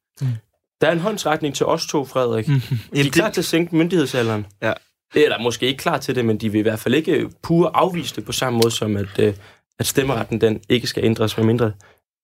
Der 0.82 0.88
er 0.88 0.92
en 0.92 1.00
håndsretning 1.00 1.56
til 1.56 1.66
os 1.66 1.86
to, 1.88 2.06
Frederik. 2.06 2.48
Mm. 2.48 2.60
De 2.60 2.76
er 2.76 2.98
Jamen, 2.98 3.12
klar 3.12 3.26
det- 3.26 3.34
til 3.34 3.42
at 3.42 3.46
sænke 3.46 3.76
myndighedsalderen. 3.76 4.46
Ja. 4.62 4.74
Eller 5.16 5.40
måske 5.42 5.66
ikke 5.68 5.78
klar 5.78 5.98
til 5.98 6.16
det, 6.16 6.26
men 6.26 6.38
de 6.38 6.52
vil 6.52 6.60
i 6.60 6.62
hvert 6.62 6.80
fald 6.80 6.94
ikke 6.96 7.30
pure 7.44 7.72
afvise 7.74 8.16
det 8.16 8.26
på 8.26 8.32
samme 8.32 8.58
måde 8.64 8.72
som, 8.72 8.98
at, 8.98 9.20
øh, 9.20 9.34
at 9.80 9.86
stemmeretten 9.88 10.42
den 10.42 10.60
ikke 10.70 10.88
skal 10.88 11.06
ændres, 11.06 11.38
med 11.38 11.46
mindre 11.46 11.72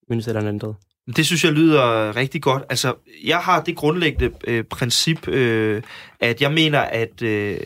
myndighedsalderen 0.09 0.47
er 0.47 0.51
ændret. 0.53 0.75
Det 1.15 1.25
synes 1.25 1.43
jeg 1.43 1.51
lyder 1.53 2.15
rigtig 2.15 2.41
godt. 2.41 2.63
Altså, 2.69 2.93
jeg 3.25 3.37
har 3.39 3.61
det 3.61 3.75
grundlæggende 3.75 4.31
øh, 4.47 4.63
princip, 4.63 5.27
øh, 5.27 5.81
at 6.19 6.41
jeg 6.41 6.51
mener, 6.53 6.79
at 6.79 7.21
øh, 7.21 7.57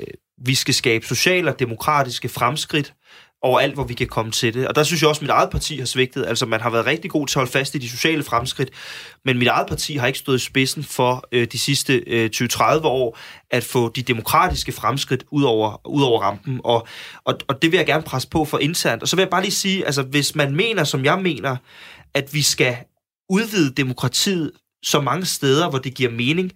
vi 0.46 0.56
skal 0.56 0.74
skabe 0.74 1.06
sociale 1.06 1.52
og 1.54 1.60
demokratiske 1.60 2.30
fremskridt 2.30 2.94
overalt, 3.46 3.74
hvor 3.74 3.84
vi 3.84 3.94
kan 3.94 4.08
komme 4.08 4.32
til 4.32 4.54
det. 4.54 4.68
Og 4.68 4.76
der 4.76 4.84
synes 4.84 5.02
jeg 5.02 5.10
også, 5.10 5.20
at 5.20 5.22
mit 5.22 5.30
eget 5.30 5.50
parti 5.50 5.78
har 5.78 5.86
svigtet. 5.86 6.26
Altså, 6.28 6.46
man 6.46 6.62
har 6.62 6.70
været 6.70 6.86
rigtig 6.86 7.12
god 7.12 7.28
til 7.28 7.34
at 7.34 7.40
holde 7.40 7.52
fast 7.52 7.76
i 7.76 7.78
de 7.78 7.90
sociale 7.90 8.24
fremskridt, 8.24 8.70
men 9.26 9.38
mit 9.38 9.48
eget 9.48 9.68
parti 9.68 9.96
har 9.96 10.08
ikke 10.08 10.20
stået 10.20 10.36
i 10.36 10.46
spidsen 10.46 10.84
for 10.84 11.28
øh, 11.32 11.48
de 11.52 11.60
sidste 11.60 12.04
øh, 12.08 12.30
20-30 12.36 12.64
år 12.84 13.18
at 13.52 13.64
få 13.64 13.90
de 13.90 14.02
demokratiske 14.02 14.72
fremskridt 14.72 15.24
ud 15.32 15.44
over, 15.44 15.88
ud 15.88 16.04
over 16.04 16.22
rampen. 16.22 16.62
Og, 16.64 16.88
og, 17.26 17.38
og 17.48 17.62
det 17.62 17.72
vil 17.72 17.78
jeg 17.78 17.86
gerne 17.86 18.04
presse 18.04 18.30
på 18.30 18.46
for 18.46 18.60
internt. 18.60 19.02
Og 19.02 19.08
så 19.08 19.16
vil 19.16 19.24
jeg 19.24 19.30
bare 19.30 19.42
lige 19.42 19.52
sige, 19.52 19.86
altså, 19.86 20.02
hvis 20.02 20.36
man 20.36 20.56
mener, 20.56 20.84
som 20.84 21.06
jeg 21.06 21.20
mener, 21.20 21.58
at 22.14 22.34
vi 22.34 22.42
skal 22.42 22.78
udvide 23.30 23.74
demokratiet 23.74 24.52
så 24.86 25.02
mange 25.02 25.26
steder, 25.26 25.70
hvor 25.70 25.80
det 25.80 25.94
giver 25.94 26.12
mening, 26.12 26.52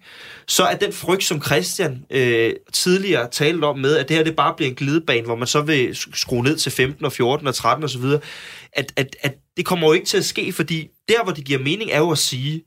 så 0.48 0.64
er 0.64 0.76
den 0.76 0.92
frygt, 0.92 1.24
som 1.24 1.42
Christian 1.42 2.04
øh, 2.10 2.52
tidligere 2.72 3.28
talte 3.30 3.64
om 3.64 3.78
med, 3.78 3.96
at 3.96 4.08
det 4.08 4.16
her 4.16 4.24
det 4.24 4.36
bare 4.36 4.54
bliver 4.56 4.70
en 4.70 4.76
glidebane, 4.76 5.26
hvor 5.26 5.36
man 5.36 5.46
så 5.46 5.60
vil 5.62 5.96
skrue 6.14 6.42
ned 6.42 6.56
til 6.56 6.72
15 6.72 7.04
og 7.04 7.12
14 7.12 7.46
og 7.46 7.54
13 7.54 7.84
osv., 7.84 8.04
at, 8.72 8.92
at, 8.96 9.16
at 9.20 9.34
det 9.56 9.66
kommer 9.66 9.86
jo 9.86 9.92
ikke 9.92 10.06
til 10.06 10.18
at 10.18 10.24
ske, 10.24 10.52
fordi 10.52 10.88
der, 11.08 11.24
hvor 11.24 11.32
det 11.32 11.44
giver 11.44 11.58
mening, 11.58 11.90
er 11.90 11.98
jo 11.98 12.10
at 12.10 12.18
sige, 12.18 12.62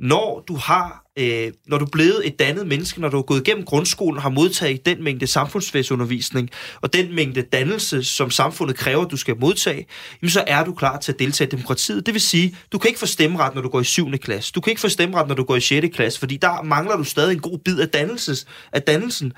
når 0.00 0.44
du 0.48 0.54
har, 0.54 1.04
øh, 1.18 1.52
når 1.66 1.78
du 1.78 1.84
er 1.84 1.90
blevet 1.90 2.26
et 2.26 2.38
dannet 2.38 2.66
menneske, 2.66 3.00
når 3.00 3.08
du 3.08 3.18
er 3.18 3.22
gået 3.22 3.40
igennem 3.40 3.64
grundskolen 3.64 4.16
og 4.16 4.22
har 4.22 4.30
modtaget 4.30 4.86
den 4.86 5.04
mængde 5.04 5.26
samfundsfagsundervisning 5.26 6.50
og 6.80 6.92
den 6.92 7.14
mængde 7.14 7.42
dannelse, 7.42 8.04
som 8.04 8.30
samfundet 8.30 8.76
kræver, 8.76 9.04
du 9.04 9.16
skal 9.16 9.36
modtage, 9.40 9.86
jamen 10.22 10.30
så 10.30 10.44
er 10.46 10.64
du 10.64 10.74
klar 10.74 10.98
til 10.98 11.12
at 11.12 11.18
deltage 11.18 11.48
i 11.48 11.50
demokratiet. 11.50 12.06
Det 12.06 12.14
vil 12.14 12.20
sige, 12.20 12.56
du 12.72 12.78
kan 12.78 12.88
ikke 12.88 13.00
få 13.00 13.06
stemmeret, 13.06 13.54
når 13.54 13.62
du 13.62 13.68
går 13.68 13.80
i 13.80 13.84
7. 13.84 14.10
klasse. 14.10 14.52
Du 14.52 14.60
kan 14.60 14.70
ikke 14.70 14.80
få 14.80 14.88
stemmeret, 14.88 15.28
når 15.28 15.34
du 15.34 15.44
går 15.44 15.56
i 15.56 15.60
6. 15.60 15.86
klasse, 15.96 16.18
fordi 16.18 16.36
der 16.36 16.62
mangler 16.62 16.96
du 16.96 17.04
stadig 17.04 17.32
en 17.32 17.40
god 17.40 17.58
bid 17.58 17.80
af, 17.80 17.88
dannelses, 17.88 18.46
af 18.72 18.82
dannelsen. 18.82 19.32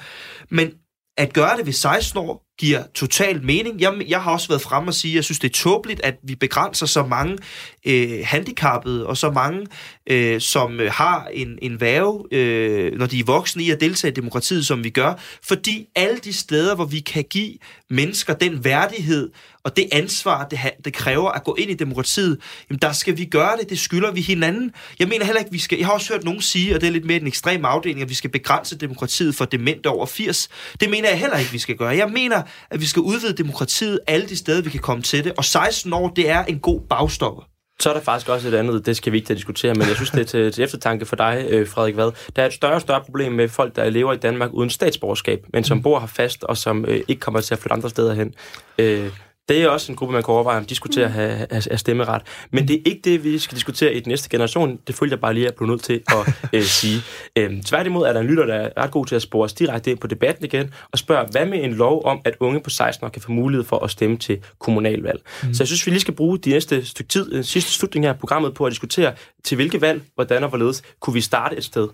Men 0.50 0.72
at 1.16 1.32
gøre 1.32 1.56
det 1.56 1.66
ved 1.66 1.72
16 1.72 2.18
år, 2.18 2.45
giver 2.58 2.82
totalt 2.94 3.44
mening. 3.44 3.80
Jeg, 3.80 3.94
jeg 4.08 4.22
har 4.22 4.32
også 4.32 4.48
været 4.48 4.62
frem 4.62 4.88
og 4.88 4.94
sige, 4.94 5.12
at 5.12 5.16
jeg 5.16 5.24
synes, 5.24 5.38
det 5.38 5.48
er 5.48 5.52
tåbeligt, 5.52 6.00
at 6.04 6.14
vi 6.22 6.34
begrænser 6.34 6.86
så 6.86 7.06
mange 7.06 7.38
øh, 7.86 8.20
handicappede 8.24 9.06
og 9.06 9.16
så 9.16 9.30
mange, 9.30 9.66
øh, 10.06 10.40
som 10.40 10.80
øh, 10.80 10.92
har 10.92 11.28
en, 11.32 11.58
en 11.62 11.80
værve, 11.80 12.24
øh, 12.32 12.98
når 12.98 13.06
de 13.06 13.18
er 13.18 13.24
voksne 13.24 13.62
i 13.62 13.70
at 13.70 13.80
deltage 13.80 14.12
i 14.12 14.14
demokratiet, 14.14 14.66
som 14.66 14.84
vi 14.84 14.90
gør. 14.90 15.14
Fordi 15.42 15.86
alle 15.94 16.18
de 16.18 16.32
steder, 16.32 16.74
hvor 16.74 16.84
vi 16.84 17.00
kan 17.00 17.24
give 17.30 17.54
mennesker 17.90 18.34
den 18.34 18.64
værdighed 18.64 19.30
og 19.66 19.76
det 19.76 19.88
ansvar, 19.92 20.48
det, 20.48 20.58
det 20.84 20.92
kræver 20.92 21.30
at 21.30 21.44
gå 21.44 21.54
ind 21.54 21.70
i 21.70 21.74
demokratiet, 21.74 22.38
jamen 22.70 22.78
der 22.82 22.92
skal 22.92 23.16
vi 23.16 23.24
gøre 23.24 23.56
det, 23.60 23.70
det 23.70 23.78
skylder 23.78 24.12
vi 24.12 24.20
hinanden. 24.20 24.72
Jeg 24.98 25.08
mener 25.08 25.24
heller 25.24 25.38
ikke, 25.38 25.52
vi 25.52 25.58
skal, 25.58 25.78
jeg 25.78 25.86
har 25.86 25.94
også 25.94 26.12
hørt 26.12 26.24
nogen 26.24 26.40
sige, 26.40 26.74
og 26.74 26.80
det 26.80 26.86
er 26.86 26.90
lidt 26.90 27.04
mere 27.04 27.20
en 27.20 27.26
ekstrem 27.26 27.64
afdeling, 27.64 28.02
at 28.02 28.08
vi 28.08 28.14
skal 28.14 28.30
begrænse 28.30 28.78
demokratiet 28.78 29.34
for 29.34 29.44
demente 29.44 29.86
over 29.86 30.06
80. 30.06 30.48
Det 30.80 30.90
mener 30.90 31.08
jeg 31.08 31.18
heller 31.18 31.36
ikke, 31.36 31.52
vi 31.52 31.58
skal 31.58 31.76
gøre. 31.76 31.96
Jeg 31.96 32.10
mener, 32.10 32.42
at 32.70 32.80
vi 32.80 32.86
skal 32.86 33.00
udvide 33.00 33.32
demokratiet 33.32 34.00
alle 34.06 34.28
de 34.28 34.36
steder, 34.36 34.62
vi 34.62 34.70
kan 34.70 34.80
komme 34.80 35.02
til 35.02 35.24
det, 35.24 35.32
og 35.36 35.44
16 35.44 35.92
år, 35.92 36.08
det 36.08 36.30
er 36.30 36.44
en 36.44 36.58
god 36.58 36.80
bagstopper. 36.80 37.42
Så 37.80 37.90
er 37.90 37.94
der 37.94 38.00
faktisk 38.00 38.28
også 38.28 38.48
et 38.48 38.54
andet, 38.54 38.86
det 38.86 38.96
skal 38.96 39.12
vi 39.12 39.18
ikke 39.18 39.34
diskutere, 39.34 39.74
men 39.74 39.88
jeg 39.88 39.96
synes, 39.96 40.10
det 40.10 40.20
er 40.20 40.24
til, 40.24 40.52
til 40.52 40.64
eftertanke 40.64 41.06
for 41.06 41.16
dig, 41.16 41.46
øh, 41.48 41.68
Frederik 41.68 41.96
Vad. 41.96 42.12
Der 42.36 42.42
er 42.42 42.46
et 42.46 42.52
større 42.52 42.74
og 42.74 42.80
større 42.80 43.04
problem 43.04 43.32
med 43.32 43.48
folk, 43.48 43.76
der 43.76 43.90
lever 43.90 44.12
i 44.12 44.16
Danmark 44.16 44.50
uden 44.52 44.70
statsborgerskab, 44.70 45.46
men 45.52 45.64
som 45.64 45.82
bor 45.82 46.00
her 46.00 46.06
fast, 46.06 46.44
og 46.44 46.56
som 46.56 46.84
øh, 46.84 47.00
ikke 47.08 47.20
kommer 47.20 47.40
til 47.40 47.54
at 47.54 47.58
flytte 47.58 47.72
andre 47.72 47.90
steder 47.90 48.14
hen. 48.14 48.34
Øh, 48.78 49.10
det 49.48 49.62
er 49.62 49.68
også 49.68 49.92
en 49.92 49.96
gruppe, 49.96 50.12
man 50.12 50.22
kan 50.22 50.34
overveje, 50.34 50.58
om 50.58 50.64
de 50.64 50.74
skulle 50.74 50.92
til 50.92 51.00
at 51.00 51.10
have, 51.10 51.30
have, 51.30 51.48
have 51.50 51.78
stemmeret. 51.78 52.22
Men 52.50 52.68
det 52.68 52.76
er 52.76 52.80
ikke 52.84 53.00
det, 53.04 53.24
vi 53.24 53.38
skal 53.38 53.56
diskutere 53.56 53.94
i 53.94 54.00
den 54.00 54.10
næste 54.10 54.28
generation. 54.28 54.78
Det 54.86 54.94
følger 54.94 55.12
jeg 55.12 55.20
bare 55.20 55.34
lige, 55.34 55.44
at 55.44 55.50
jeg 55.50 55.56
blev 55.56 55.68
nødt 55.68 55.82
til 55.82 56.02
at 56.08 56.34
øh, 56.52 56.62
sige. 56.62 57.00
Øhm, 57.36 57.62
tværtimod 57.62 58.06
er 58.06 58.12
der 58.12 58.20
en 58.20 58.26
lytter, 58.26 58.46
der 58.46 58.54
er 58.54 58.70
ret 58.76 58.90
god 58.90 59.06
til 59.06 59.14
at 59.14 59.22
spore 59.22 59.44
os 59.44 59.52
direkte 59.52 59.90
ind 59.90 59.98
på 59.98 60.06
debatten 60.06 60.44
igen, 60.44 60.70
og 60.92 60.98
spørge, 60.98 61.26
hvad 61.30 61.46
med 61.46 61.64
en 61.64 61.72
lov 61.72 62.04
om, 62.04 62.20
at 62.24 62.34
unge 62.40 62.60
på 62.60 62.70
16 62.70 63.04
år 63.04 63.08
kan 63.08 63.22
få 63.22 63.32
mulighed 63.32 63.64
for 63.64 63.78
at 63.84 63.90
stemme 63.90 64.16
til 64.16 64.38
kommunalvalg? 64.58 65.22
Mm. 65.42 65.54
Så 65.54 65.62
jeg 65.62 65.66
synes, 65.66 65.86
vi 65.86 65.90
lige 65.90 66.00
skal 66.00 66.14
bruge 66.14 66.38
de 66.38 66.50
næste 66.50 66.84
stykke 66.84 67.08
tid, 67.08 67.30
den 67.30 67.44
sidste 67.44 67.70
slutning 67.70 68.06
her 68.06 68.12
af 68.12 68.18
programmet, 68.18 68.54
på 68.54 68.64
at 68.64 68.70
diskutere, 68.70 69.12
til 69.44 69.54
hvilke 69.54 69.80
valg, 69.80 70.02
hvordan 70.14 70.42
og 70.42 70.48
hvorledes, 70.48 70.82
kunne 71.00 71.14
vi 71.14 71.20
starte 71.20 71.56
et 71.56 71.64
sted. 71.64 71.88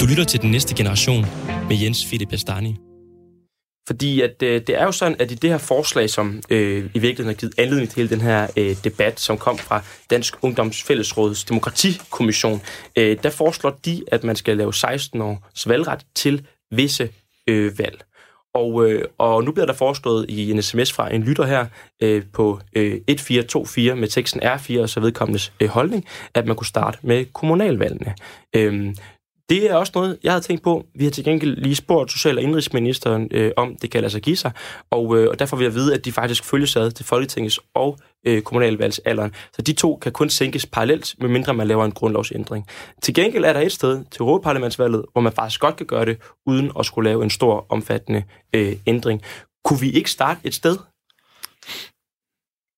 Du 0.00 0.06
lytter 0.10 0.24
til 0.24 0.42
den 0.42 0.50
næste 0.50 0.74
generation 0.74 1.26
med 1.68 1.76
Jens 1.82 2.04
Philip 2.04 2.32
Astani. 2.32 2.87
Fordi 3.88 4.20
at, 4.20 4.42
øh, 4.42 4.60
det 4.66 4.80
er 4.80 4.84
jo 4.84 4.92
sådan, 4.92 5.16
at 5.18 5.30
i 5.30 5.34
det 5.34 5.50
her 5.50 5.58
forslag, 5.58 6.10
som 6.10 6.42
øh, 6.50 6.90
i 6.94 6.98
virkeligheden 6.98 7.26
har 7.26 7.40
givet 7.40 7.54
anledning 7.58 7.90
til 7.90 7.96
hele 7.96 8.10
den 8.10 8.20
her 8.20 8.46
øh, 8.56 8.76
debat, 8.84 9.20
som 9.20 9.38
kom 9.38 9.58
fra 9.58 9.82
Dansk 10.10 10.34
Ungdoms 10.42 10.82
Fællesråds 10.82 11.44
Demokratikommission, 11.44 12.60
øh, 12.96 13.16
der 13.22 13.30
foreslår 13.30 13.78
de, 13.84 14.02
at 14.12 14.24
man 14.24 14.36
skal 14.36 14.56
lave 14.56 14.74
16 14.74 15.20
års 15.20 15.68
valgret 15.68 16.06
til 16.14 16.46
visse 16.70 17.10
øh, 17.46 17.78
valg. 17.78 18.04
Og, 18.54 18.90
øh, 18.90 19.04
og 19.18 19.44
nu 19.44 19.52
bliver 19.52 19.66
der 19.66 19.72
foreslået 19.72 20.26
i 20.28 20.50
en 20.50 20.62
sms 20.62 20.92
fra 20.92 21.14
en 21.14 21.22
lytter 21.22 21.46
her 21.46 21.66
øh, 22.02 22.22
på 22.32 22.60
øh, 22.76 23.00
1424 23.08 23.96
med 23.96 24.08
teksten 24.08 24.42
R4 24.42 24.80
og 24.80 24.88
så 24.88 25.00
vedkommendes 25.00 25.52
øh, 25.60 25.68
holdning, 25.68 26.04
at 26.34 26.46
man 26.46 26.56
kunne 26.56 26.66
starte 26.66 26.98
med 27.02 27.24
kommunalvalgene. 27.34 28.14
Øh, 28.56 28.94
det 29.48 29.70
er 29.70 29.74
også 29.74 29.92
noget, 29.94 30.18
jeg 30.22 30.32
havde 30.32 30.44
tænkt 30.44 30.62
på. 30.62 30.86
Vi 30.94 31.04
har 31.04 31.10
til 31.10 31.24
gengæld 31.24 31.56
lige 31.56 31.74
spurgt 31.74 32.12
social- 32.12 32.36
og 32.36 32.42
indrigsministeren 32.42 33.28
øh, 33.30 33.52
om, 33.56 33.76
det 33.82 33.90
kan 33.90 34.00
lade 34.00 34.10
sig 34.10 34.22
give 34.22 34.36
sig, 34.36 34.50
og, 34.90 35.18
øh, 35.18 35.28
og 35.30 35.38
derfor 35.38 35.56
vi 35.56 35.64
at 35.64 35.74
vide, 35.74 35.94
at 35.94 36.04
de 36.04 36.12
faktisk 36.12 36.44
følges 36.44 36.76
ad 36.76 36.90
til 36.90 37.04
Folketingets 37.04 37.60
og 37.74 37.98
øh, 38.26 38.42
kommunalvalgsalderen. 38.42 39.32
Så 39.52 39.62
de 39.62 39.72
to 39.72 39.96
kan 39.96 40.12
kun 40.12 40.30
sænkes 40.30 40.66
parallelt, 40.66 41.14
medmindre 41.20 41.54
man 41.54 41.66
laver 41.66 41.84
en 41.84 41.92
grundlovsændring. 41.92 42.66
Til 43.02 43.14
gengæld 43.14 43.44
er 43.44 43.52
der 43.52 43.60
et 43.60 43.72
sted 43.72 44.04
til 44.10 44.20
Europaparlamentsvalget, 44.20 45.04
hvor 45.12 45.20
man 45.20 45.32
faktisk 45.32 45.60
godt 45.60 45.76
kan 45.76 45.86
gøre 45.86 46.04
det, 46.04 46.18
uden 46.46 46.72
at 46.78 46.86
skulle 46.86 47.10
lave 47.10 47.24
en 47.24 47.30
stor, 47.30 47.66
omfattende 47.68 48.22
øh, 48.54 48.76
ændring. 48.86 49.22
Kunne 49.64 49.80
vi 49.80 49.90
ikke 49.90 50.10
starte 50.10 50.40
et 50.44 50.54
sted? 50.54 50.76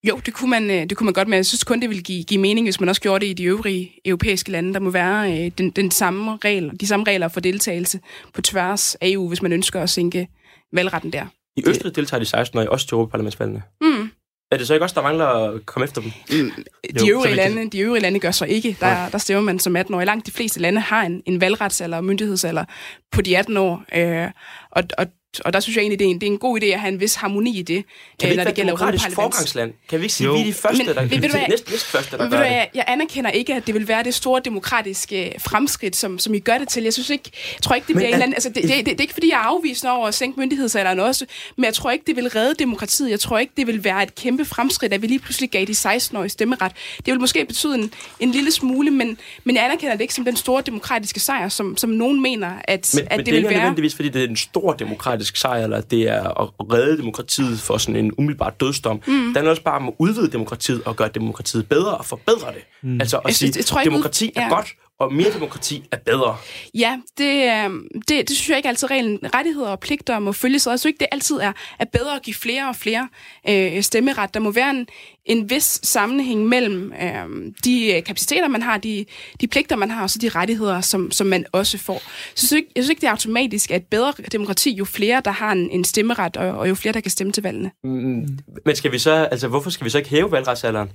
Jo, 0.03 0.19
det 0.25 0.33
kunne, 0.33 0.49
man, 0.49 0.71
øh, 0.71 0.89
det 0.89 0.97
kunne 0.97 1.05
man 1.05 1.13
godt, 1.13 1.27
men 1.27 1.37
jeg 1.37 1.45
synes 1.45 1.63
kun, 1.63 1.81
det 1.81 1.89
ville 1.89 2.03
give, 2.03 2.23
give 2.23 2.41
mening, 2.41 2.65
hvis 2.65 2.79
man 2.79 2.89
også 2.89 3.01
gjorde 3.01 3.25
det 3.25 3.31
i 3.31 3.33
de 3.33 3.43
øvrige 3.43 3.91
europæiske 4.05 4.51
lande. 4.51 4.73
Der 4.73 4.79
må 4.79 4.89
være 4.89 5.45
øh, 5.45 5.51
den, 5.57 5.69
den 5.69 5.91
samme 5.91 6.37
regel, 6.45 6.71
de 6.79 6.87
samme 6.87 7.05
regler 7.07 7.27
for 7.27 7.39
deltagelse 7.39 7.99
på 8.33 8.41
tværs 8.41 8.95
af 8.95 9.07
EU, 9.09 9.27
hvis 9.27 9.41
man 9.41 9.51
ønsker 9.53 9.81
at 9.81 9.89
sænke 9.89 10.27
valgretten 10.73 11.13
der. 11.13 11.25
I 11.57 11.63
Østrig 11.67 11.95
deltager 11.95 12.19
de 12.19 12.25
16 12.25 12.59
år 12.59 12.65
også 12.65 12.87
til 12.87 12.95
Europaparlamentsvalgene. 12.95 13.63
Mm. 13.81 14.09
Er 14.51 14.57
det 14.57 14.67
så 14.67 14.73
ikke 14.73 14.85
også, 14.85 14.95
der 14.95 15.01
mangler 15.01 15.25
at 15.25 15.65
komme 15.65 15.83
efter 15.83 16.01
dem? 16.01 16.11
Mm, 16.29 16.51
de, 16.99 17.07
Jo, 17.07 17.13
øvrige 17.13 17.35
lande, 17.35 17.69
de 17.69 17.79
øvrige 17.79 18.01
lande 18.01 18.19
gør 18.19 18.31
så 18.31 18.45
ikke. 18.45 18.77
Der, 18.79 19.09
der 19.09 19.17
stemmer 19.17 19.41
man 19.41 19.59
som 19.59 19.75
18 19.75 19.95
år. 19.95 20.03
Langt 20.03 20.25
de 20.25 20.31
fleste 20.31 20.59
lande 20.59 20.81
har 20.81 21.03
en, 21.03 21.23
en 21.25 21.41
valgretsalder 21.41 21.97
og 21.97 22.03
myndighedsalder 22.03 22.65
på 23.11 23.21
de 23.21 23.37
18 23.37 23.57
år. 23.57 23.83
Øh, 23.95 24.31
og, 24.71 24.83
og 24.97 25.07
og 25.39 25.53
der 25.53 25.59
synes 25.59 25.75
jeg 25.75 25.81
egentlig, 25.81 25.99
det 25.99 26.05
er 26.05 26.09
en, 26.09 26.21
det 26.21 26.27
er 26.27 26.31
en 26.31 26.37
god 26.37 26.61
idé 26.61 26.65
at 26.65 26.79
have 26.79 26.93
en 26.93 26.99
vis 26.99 27.15
harmoni 27.15 27.59
i 27.59 27.61
det, 27.61 27.67
Kan 27.67 27.75
vi 27.75 28.25
øh, 28.25 28.29
ikke 28.31 28.35
når 28.37 28.43
være 28.43 28.45
det 28.49 28.55
gælder 28.55 28.71
demokratisk 28.71 29.05
Europaparlaments- 29.05 29.13
forgangsland? 29.15 29.73
Kan 29.89 29.99
vi 29.99 30.03
ikke 30.03 30.13
sige, 30.13 30.25
Jo. 30.27 30.33
at 30.33 30.35
vi 30.37 30.41
er 30.41 30.45
de 30.45 30.53
første, 30.53 30.77
Men 30.85 30.95
der 30.95 31.01
ved 31.01 31.09
du 31.21 31.27
hvad? 31.27 31.47
næste, 31.49 31.71
næste 31.71 31.87
første, 31.89 32.11
der 32.17 32.23
Men 32.23 32.31
ved 32.31 32.37
gør 32.37 32.43
du, 32.43 32.49
det? 32.49 32.55
jeg, 32.55 32.69
jeg 32.75 32.83
anerkender 32.87 33.29
ikke, 33.31 33.53
at 33.53 33.67
det 33.67 33.75
vil 33.75 33.87
være 33.87 34.03
det 34.03 34.13
store 34.13 34.41
demokratiske 34.45 35.33
fremskridt, 35.39 35.95
som, 35.95 36.19
som 36.19 36.33
I 36.33 36.39
gør 36.39 36.57
det 36.57 36.67
til. 36.69 36.83
Jeg 36.83 36.93
synes 36.93 37.09
ikke, 37.09 37.31
jeg 37.55 37.61
tror 37.61 37.75
ikke, 37.75 37.87
det 37.87 37.95
Men 37.95 37.99
bliver 38.01 38.07
en 38.07 38.13
er- 38.13 38.15
eller 38.15 38.23
anden, 38.23 38.33
altså 38.35 38.49
det, 38.49 38.63
det, 38.63 38.69
det, 38.77 38.85
det, 38.85 38.97
er 38.97 39.01
ikke, 39.01 39.13
fordi 39.13 39.29
jeg 39.29 39.35
er 39.35 39.43
afvisende 39.43 39.91
over 39.93 40.07
at 40.07 40.13
sænke 40.13 40.39
myndighedsalderen 40.39 40.99
også, 40.99 41.25
men 41.57 41.65
jeg 41.65 41.73
tror 41.73 41.91
ikke, 41.91 42.03
det 42.07 42.15
vil 42.15 42.29
redde 42.29 42.55
demokratiet. 42.59 43.09
Jeg 43.09 43.19
tror 43.19 43.37
ikke, 43.37 43.53
det 43.57 43.67
vil 43.67 43.83
være 43.83 44.03
et 44.03 44.15
kæmpe 44.15 44.45
fremskridt, 44.45 44.93
at 44.93 45.01
vi 45.01 45.07
lige 45.07 45.19
pludselig 45.19 45.49
gav 45.49 45.65
de 45.65 45.71
16-årige 45.71 46.29
stemmeret. 46.29 46.71
Det 46.97 47.11
vil 47.11 47.19
måske 47.19 47.45
betyde 47.45 47.75
en, 47.75 47.93
en 48.19 48.31
lille 48.31 48.51
smule, 48.51 48.91
men, 48.91 49.17
men 49.43 49.55
jeg 49.55 49.65
anerkender 49.65 49.93
det 49.95 50.01
ikke 50.01 50.13
som 50.13 50.25
den 50.25 50.35
store 50.35 50.63
demokratiske 50.65 51.19
sejr, 51.19 51.49
som, 51.49 51.77
som 51.77 51.89
nogen 51.89 52.21
mener, 52.21 52.51
at, 52.63 52.91
Men, 52.95 53.07
at 53.09 53.17
men 53.17 53.25
det, 53.25 53.25
vil 53.25 53.33
er 53.33 53.37
ikke 53.37 53.49
være. 53.49 53.57
nødvendigvis, 53.59 53.95
fordi 53.95 54.09
det 54.09 54.23
er 54.23 54.27
en 54.27 54.37
stor 54.37 54.73
demokratisk 54.73 55.20
sejr, 55.25 55.63
eller 55.63 55.81
det 55.81 56.01
er 56.09 56.41
at 56.41 56.49
redde 56.73 56.97
demokratiet 56.97 57.59
for 57.59 57.77
sådan 57.77 57.95
en 58.05 58.11
umiddelbar 58.17 58.49
dødsdom. 58.49 58.95
Mm. 59.07 59.13
Det 59.13 59.35
handler 59.35 59.49
også 59.49 59.63
bare 59.63 59.75
om 59.75 59.87
at 59.87 59.93
udvide 59.99 60.31
demokratiet 60.31 60.83
og 60.85 60.95
gøre 60.95 61.09
demokratiet 61.15 61.69
bedre 61.69 61.97
og 61.97 62.05
forbedre 62.05 62.47
det. 62.47 62.63
Mm. 62.83 63.01
Altså 63.01 63.17
at 63.17 63.23
Jeg 63.27 63.35
sige, 63.35 63.47
synes- 63.47 63.57
jeg 63.57 63.65
tror 63.65 63.83
demokrati 63.83 64.31
er 64.35 64.41
ja. 64.41 64.49
godt, 64.49 64.67
og 65.01 65.13
mere 65.13 65.33
demokrati 65.33 65.83
er 65.91 65.97
bedre. 65.97 66.37
Ja, 66.73 66.99
det, 67.17 67.43
øh, 67.43 67.69
det, 68.07 68.29
det 68.29 68.29
synes 68.29 68.49
jeg 68.49 68.57
ikke 68.57 68.69
altid 68.69 68.91
reglen. 68.91 69.19
Rettigheder 69.35 69.69
og 69.69 69.79
pligter 69.79 70.19
må 70.19 70.31
følges. 70.31 70.67
Og 70.67 70.71
jeg 70.71 70.79
synes 70.79 70.89
ikke, 70.89 70.99
det 70.99 71.07
altid 71.11 71.35
er, 71.35 71.51
er 71.79 71.85
bedre 71.85 72.15
at 72.15 72.21
give 72.21 72.33
flere 72.33 72.69
og 72.69 72.75
flere 72.75 73.09
øh, 73.49 73.83
stemmeret. 73.83 74.33
Der 74.33 74.39
må 74.39 74.51
være 74.51 74.69
en, 74.69 74.87
en 75.25 75.49
vis 75.49 75.79
sammenhæng 75.83 76.45
mellem 76.47 76.93
øh, 77.01 77.53
de 77.65 77.93
øh, 77.95 78.03
kapaciteter, 78.03 78.47
man 78.47 78.61
har, 78.61 78.77
de, 78.77 79.05
de 79.41 79.47
pligter, 79.47 79.75
man 79.75 79.89
har, 79.89 80.03
og 80.03 80.09
så 80.09 80.19
de 80.19 80.29
rettigheder, 80.29 80.81
som, 80.81 81.11
som 81.11 81.27
man 81.27 81.45
også 81.51 81.77
får. 81.77 81.97
Så 81.99 82.05
jeg 82.05 82.37
synes, 82.37 82.51
ikke, 82.51 82.71
jeg 82.75 82.83
synes 82.83 82.89
ikke, 82.89 83.01
det 83.01 83.07
er 83.07 83.11
automatisk, 83.11 83.71
at 83.71 83.85
bedre 83.85 84.13
demokrati, 84.31 84.71
jo 84.71 84.85
flere, 84.85 85.21
der 85.25 85.31
har 85.31 85.51
en, 85.51 85.69
en 85.69 85.83
stemmeret, 85.83 86.37
og, 86.37 86.49
og 86.49 86.69
jo 86.69 86.75
flere, 86.75 86.93
der 86.93 87.01
kan 87.01 87.11
stemme 87.11 87.33
til 87.33 87.43
valgene. 87.43 87.71
Mm. 87.83 88.27
Men 88.65 88.75
skal 88.75 88.91
vi 88.91 88.99
så, 88.99 89.11
altså, 89.11 89.47
hvorfor 89.47 89.69
skal 89.69 89.85
vi 89.85 89.89
så 89.89 89.97
ikke 89.97 90.09
hæve 90.09 90.31
valgretsalderen? 90.31 90.89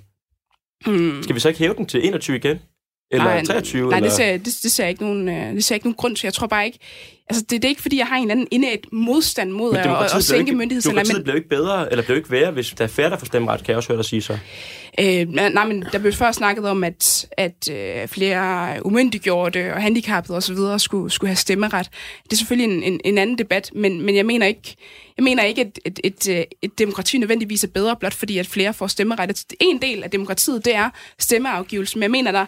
Hmm. 0.87 1.23
Skal 1.23 1.35
vi 1.35 1.41
så 1.41 1.49
ikke 1.49 1.59
hæve 1.59 1.75
den 1.75 1.87
til 1.87 2.07
21 2.07 2.37
igen? 2.37 2.59
Eller 3.11 3.25
Nej, 3.25 3.45
23? 3.45 3.89
Nej, 3.89 3.99
eller? 3.99 4.09
det 4.09 4.17
ser, 4.17 4.33
det, 4.33 4.45
det, 4.63 4.73
ser 4.73 4.87
ikke 4.87 5.03
nogen, 5.03 5.29
øh, 5.29 5.55
det 5.55 5.65
ser 5.65 5.75
ikke 5.75 5.87
nogen 5.87 5.95
grund 5.95 6.17
til. 6.17 6.27
Jeg 6.27 6.35
tror 6.35 6.47
bare 6.47 6.67
ikke... 6.67 6.79
Altså, 7.29 7.43
det, 7.43 7.51
det 7.51 7.65
er 7.65 7.69
ikke, 7.69 7.83
fordi 7.83 7.99
jeg 7.99 8.07
har 8.07 8.17
en 8.17 8.23
eller 8.23 8.33
anden 8.33 8.49
indet 8.51 8.93
modstand 8.93 9.51
mod 9.51 9.73
Men 9.73 9.81
at, 9.81 9.87
at, 9.87 10.03
at 10.03 10.11
bliver 10.11 10.21
sænke 10.21 10.53
myndighedsalderen. 10.53 11.07
demokratiet 11.07 11.25
bliver 11.25 11.35
jo 11.35 11.37
ikke 11.37 11.49
bedre, 11.49 11.91
eller 11.93 12.03
bliver 12.03 12.15
jo 12.15 12.19
ikke 12.19 12.31
værre, 12.31 12.51
hvis 12.51 12.75
der 12.79 12.85
er 12.85 12.89
færre, 12.89 13.11
der 13.11 13.19
får 13.19 13.27
stemmeret, 13.27 13.65
kan 13.65 13.69
jeg 13.69 13.77
også 13.77 13.89
høre 13.89 13.97
dig 13.97 14.05
sige 14.05 14.23
så. 14.23 14.39
Øh, 15.01 15.29
nej, 15.29 15.67
men 15.67 15.85
der 15.93 15.99
blev 15.99 16.13
før 16.13 16.33
snakket 16.33 16.65
om, 16.65 16.85
at, 16.85 17.27
at 17.33 17.71
øh, 17.71 18.09
flere 18.09 18.77
umyndiggjorte 18.87 19.75
og 19.75 19.83
handicappede 19.83 20.37
osv. 20.37 20.57
Skulle, 20.79 21.11
skulle 21.11 21.29
have 21.29 21.37
stemmeret. 21.37 21.91
Det 22.25 22.33
er 22.33 22.37
selvfølgelig 22.37 22.77
en, 22.77 22.83
en, 22.83 23.01
en 23.05 23.19
anden 23.19 23.39
debat, 23.39 23.71
men, 23.75 24.03
men 24.03 24.17
jeg 24.17 24.27
mener 24.27 24.47
ikke, 24.47 24.77
jeg 25.17 25.25
mener 25.25 25.43
ikke 25.43 25.61
at 25.61 25.79
et, 25.85 26.01
et, 26.05 26.29
et, 26.29 26.47
et 26.63 26.79
demokrati 26.79 27.19
nødvendigvis 27.19 27.65
er 27.65 27.69
bedre, 27.69 27.97
blot 27.97 28.15
fordi 28.15 28.39
at 28.39 28.47
flere 28.47 28.75
får 28.75 28.87
stemmeret. 28.87 29.45
En 29.61 29.83
del 29.83 30.03
af 30.03 30.11
demokratiet, 30.11 30.65
det 30.65 30.75
er 30.75 30.91
stemmeafgivelse, 31.19 31.99
men 31.99 32.03
jeg 32.03 32.11
mener, 32.11 32.33
der 32.33 32.47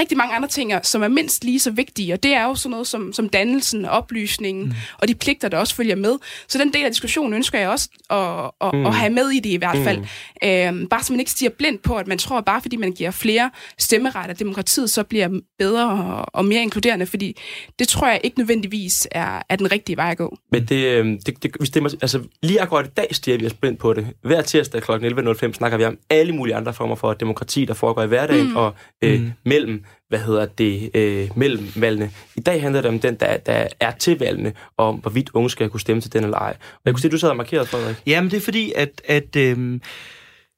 rigtig 0.00 0.16
mange 0.16 0.34
andre 0.34 0.48
ting, 0.48 0.72
som 0.82 1.02
er 1.02 1.08
mindst 1.08 1.44
lige 1.44 1.60
så 1.60 1.70
vigtige, 1.70 2.12
og 2.12 2.22
det 2.22 2.34
er 2.34 2.44
jo 2.44 2.54
sådan 2.54 2.70
noget 2.70 2.86
som, 2.86 3.12
som 3.12 3.28
dannelsen, 3.58 3.84
oplysningen 3.84 4.64
mm. 4.64 4.72
og 4.98 5.08
de 5.08 5.14
pligter, 5.14 5.48
der 5.48 5.58
også 5.58 5.74
følger 5.74 5.96
med. 5.96 6.14
Så 6.48 6.58
den 6.58 6.72
del 6.72 6.84
af 6.84 6.90
diskussionen 6.90 7.34
ønsker 7.34 7.58
jeg 7.58 7.68
også 7.68 7.88
at, 8.10 8.50
at, 8.68 8.74
mm. 8.74 8.86
at 8.86 8.94
have 8.94 9.12
med 9.12 9.30
i 9.30 9.40
det 9.40 9.50
i 9.50 9.56
hvert 9.56 9.76
fald. 9.84 9.98
Mm. 9.98 10.48
Øhm, 10.48 10.88
bare 10.88 11.02
så 11.02 11.12
man 11.12 11.20
ikke 11.20 11.30
stiger 11.30 11.50
blind 11.50 11.78
på, 11.78 11.96
at 11.96 12.06
man 12.06 12.18
tror, 12.18 12.38
at 12.38 12.44
bare 12.44 12.60
fordi 12.60 12.76
man 12.76 12.92
giver 12.92 13.10
flere 13.10 13.50
stemmeret, 13.78 14.30
at 14.30 14.38
demokratiet 14.38 14.90
så 14.90 15.02
bliver 15.02 15.40
bedre 15.58 15.90
og, 15.90 16.26
og 16.32 16.44
mere 16.44 16.62
inkluderende, 16.62 17.06
fordi 17.06 17.36
det 17.78 17.88
tror 17.88 18.08
jeg 18.08 18.20
ikke 18.24 18.38
nødvendigvis 18.38 19.08
er, 19.10 19.42
er 19.48 19.56
den 19.56 19.72
rigtige 19.72 19.96
vej 19.96 20.10
at 20.10 20.18
gå. 20.18 20.38
Men 20.52 20.64
det, 20.64 20.84
øh, 20.84 21.06
det, 21.06 21.42
det 21.42 21.56
vi 21.60 21.66
stemmer, 21.66 21.90
altså 22.02 22.20
lige 22.42 22.60
akkurat 22.60 22.86
i 22.86 22.90
dag 22.96 23.08
stiger 23.10 23.38
vi 23.38 23.46
os 23.46 23.54
blind 23.54 23.76
på 23.76 23.92
det. 23.94 24.06
Hver 24.22 24.42
tirsdag 24.42 24.82
kl. 24.82 24.92
11.05 24.92 25.52
snakker 25.52 25.78
vi 25.78 25.84
om 25.84 25.98
alle 26.10 26.32
mulige 26.32 26.54
andre 26.54 26.74
former 26.74 26.94
for 26.94 27.12
demokrati, 27.12 27.64
der 27.64 27.74
foregår 27.74 28.02
i 28.02 28.06
hverdagen, 28.06 28.48
mm. 28.48 28.56
og 28.56 28.74
øh, 29.02 29.20
mm. 29.20 29.32
mellem, 29.44 29.84
hvad 30.08 30.18
hedder 30.18 30.46
det, 30.46 30.90
øh, 30.94 31.30
mellem 31.36 31.72
valgene. 31.76 32.10
I 32.36 32.40
dag 32.40 32.62
handler 32.62 32.80
det 32.80 32.88
om 32.88 33.00
den, 33.00 33.14
der, 33.14 33.36
der 33.36 33.66
er 33.80 33.90
til 33.90 34.18
valgene, 34.18 34.52
og 34.76 34.88
om 34.88 34.96
hvorvidt 34.96 35.30
unge 35.34 35.50
skal 35.50 35.70
kunne 35.70 35.80
stemme 35.80 36.02
til 36.02 36.12
den 36.12 36.24
eller 36.24 36.38
ej. 36.38 36.56
Og 36.60 36.80
jeg 36.84 36.94
kunne 36.94 37.00
se, 37.00 37.08
at 37.08 37.12
du 37.12 37.18
sad 37.18 37.30
og 37.30 37.36
markeret, 37.36 37.68
Frederik. 37.68 37.96
Jamen, 38.06 38.30
det 38.30 38.36
er 38.36 38.40
fordi, 38.40 38.72
at, 38.76 39.02
at 39.04 39.36
øh, 39.36 39.80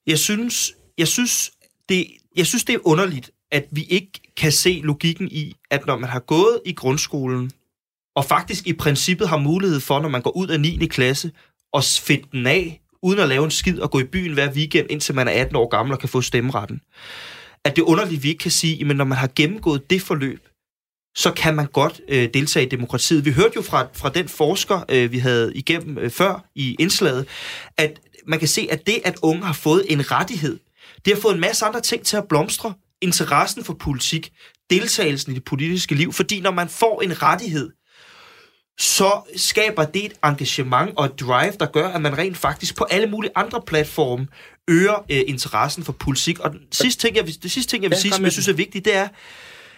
jeg 0.07 0.19
synes, 0.19 0.73
jeg 0.99 1.09
synes, 1.09 1.53
det, 1.89 2.07
jeg 2.37 2.47
synes, 2.47 2.65
det 2.65 2.75
er 2.75 2.79
underligt, 2.85 3.31
at 3.53 3.67
vi 3.71 3.83
ikke 3.83 4.11
kan 4.37 4.53
se 4.53 4.81
logikken 4.85 5.29
i, 5.31 5.55
at 5.71 5.87
når 5.87 5.99
man 5.99 6.11
har 6.11 6.21
gået 6.21 6.61
i 6.67 6.73
grundskolen 6.73 7.51
og 8.17 8.25
faktisk 8.25 8.67
i 8.67 8.73
princippet 8.73 9.29
har 9.29 9.39
mulighed 9.39 9.81
for, 9.81 10.01
når 10.01 10.09
man 10.09 10.23
går 10.23 10.37
ud 10.37 10.49
af 10.49 10.61
9. 10.61 10.87
klasse, 10.87 11.31
at 11.75 12.01
finde 12.03 12.25
den 12.33 12.47
af, 12.47 12.81
uden 13.03 13.21
at 13.21 13.29
lave 13.29 13.45
en 13.45 13.51
skid 13.51 13.79
og 13.79 13.91
gå 13.91 14.01
i 14.01 14.05
byen 14.05 14.33
hver 14.33 14.53
weekend, 14.53 14.87
indtil 14.91 15.15
man 15.15 15.29
er 15.29 15.33
18 15.33 15.57
år 15.57 15.69
gammel 15.69 15.93
og 15.93 15.99
kan 15.99 16.09
få 16.09 16.21
stemmeretten. 16.21 16.81
At 17.65 17.77
det 17.77 17.83
er 17.83 17.87
underligt, 17.87 18.23
vi 18.23 18.29
ikke 18.29 18.39
kan 18.39 18.51
sige, 18.51 18.85
men 18.85 18.97
når 18.97 19.05
man 19.05 19.19
har 19.19 19.31
gennemgået 19.37 19.91
det 19.91 20.03
forløb, 20.03 20.49
så 21.17 21.33
kan 21.33 21.57
man 21.57 21.67
godt 21.67 22.01
øh, 22.09 22.29
deltage 22.35 22.67
i 22.67 22.69
demokratiet. 22.69 23.25
Vi 23.25 23.31
hørte 23.31 23.53
jo 23.57 23.63
fra, 23.63 23.87
fra 23.95 24.09
den 24.09 24.29
forsker, 24.29 24.85
øh, 24.89 25.13
vi 25.13 25.19
havde 25.19 25.53
igennem 25.55 25.99
øh, 25.99 26.11
før 26.11 26.45
i 26.55 26.77
indslaget, 26.79 27.27
at 27.77 28.01
man 28.27 28.39
kan 28.39 28.49
se, 28.49 28.69
at 28.71 28.87
det, 28.87 29.01
at 29.05 29.17
unge 29.23 29.45
har 29.45 29.53
fået 29.53 29.85
en 29.89 30.11
rettighed, 30.11 30.59
det 31.05 31.15
har 31.15 31.21
fået 31.21 31.35
en 31.35 31.41
masse 31.41 31.65
andre 31.65 31.81
ting 31.81 32.05
til 32.05 32.17
at 32.17 32.29
blomstre. 32.29 32.75
Interessen 33.01 33.65
for 33.65 33.75
politik, 33.75 34.33
deltagelsen 34.71 35.33
i 35.33 35.35
det 35.35 35.45
politiske 35.45 35.95
liv, 35.95 36.13
fordi 36.13 36.41
når 36.41 36.51
man 36.51 36.69
får 36.69 37.03
en 37.03 37.23
rettighed, 37.23 37.71
så 38.79 39.33
skaber 39.37 39.85
det 39.85 40.05
et 40.05 40.13
engagement 40.25 40.93
og 40.97 41.05
et 41.05 41.21
drive, 41.21 41.53
der 41.61 41.67
gør, 41.67 41.89
at 41.89 42.03
man 42.03 42.19
rent 42.19 42.37
faktisk 42.37 42.77
på 42.77 42.85
alle 42.85 43.07
mulige 43.07 43.33
andre 43.35 43.63
platforme 43.67 44.27
øger 44.71 45.05
øh, 45.11 45.21
interessen 45.27 45.85
for 45.85 45.93
politik. 45.93 46.39
Og 46.39 46.51
den 46.53 46.61
sidste 46.73 47.01
ting, 47.01 47.17
jeg 47.17 47.27
det 47.43 47.51
sidste 47.51 47.71
ting, 47.71 47.83
jeg 47.83 47.91
vil 47.91 47.97
Ja, 47.97 48.01
sige, 48.01 48.13
som 48.13 48.25
jeg 48.25 48.33
synes 48.33 48.49
er 48.49 48.53
vigtigt, 48.53 48.85
det 48.85 48.97
er, 48.97 49.09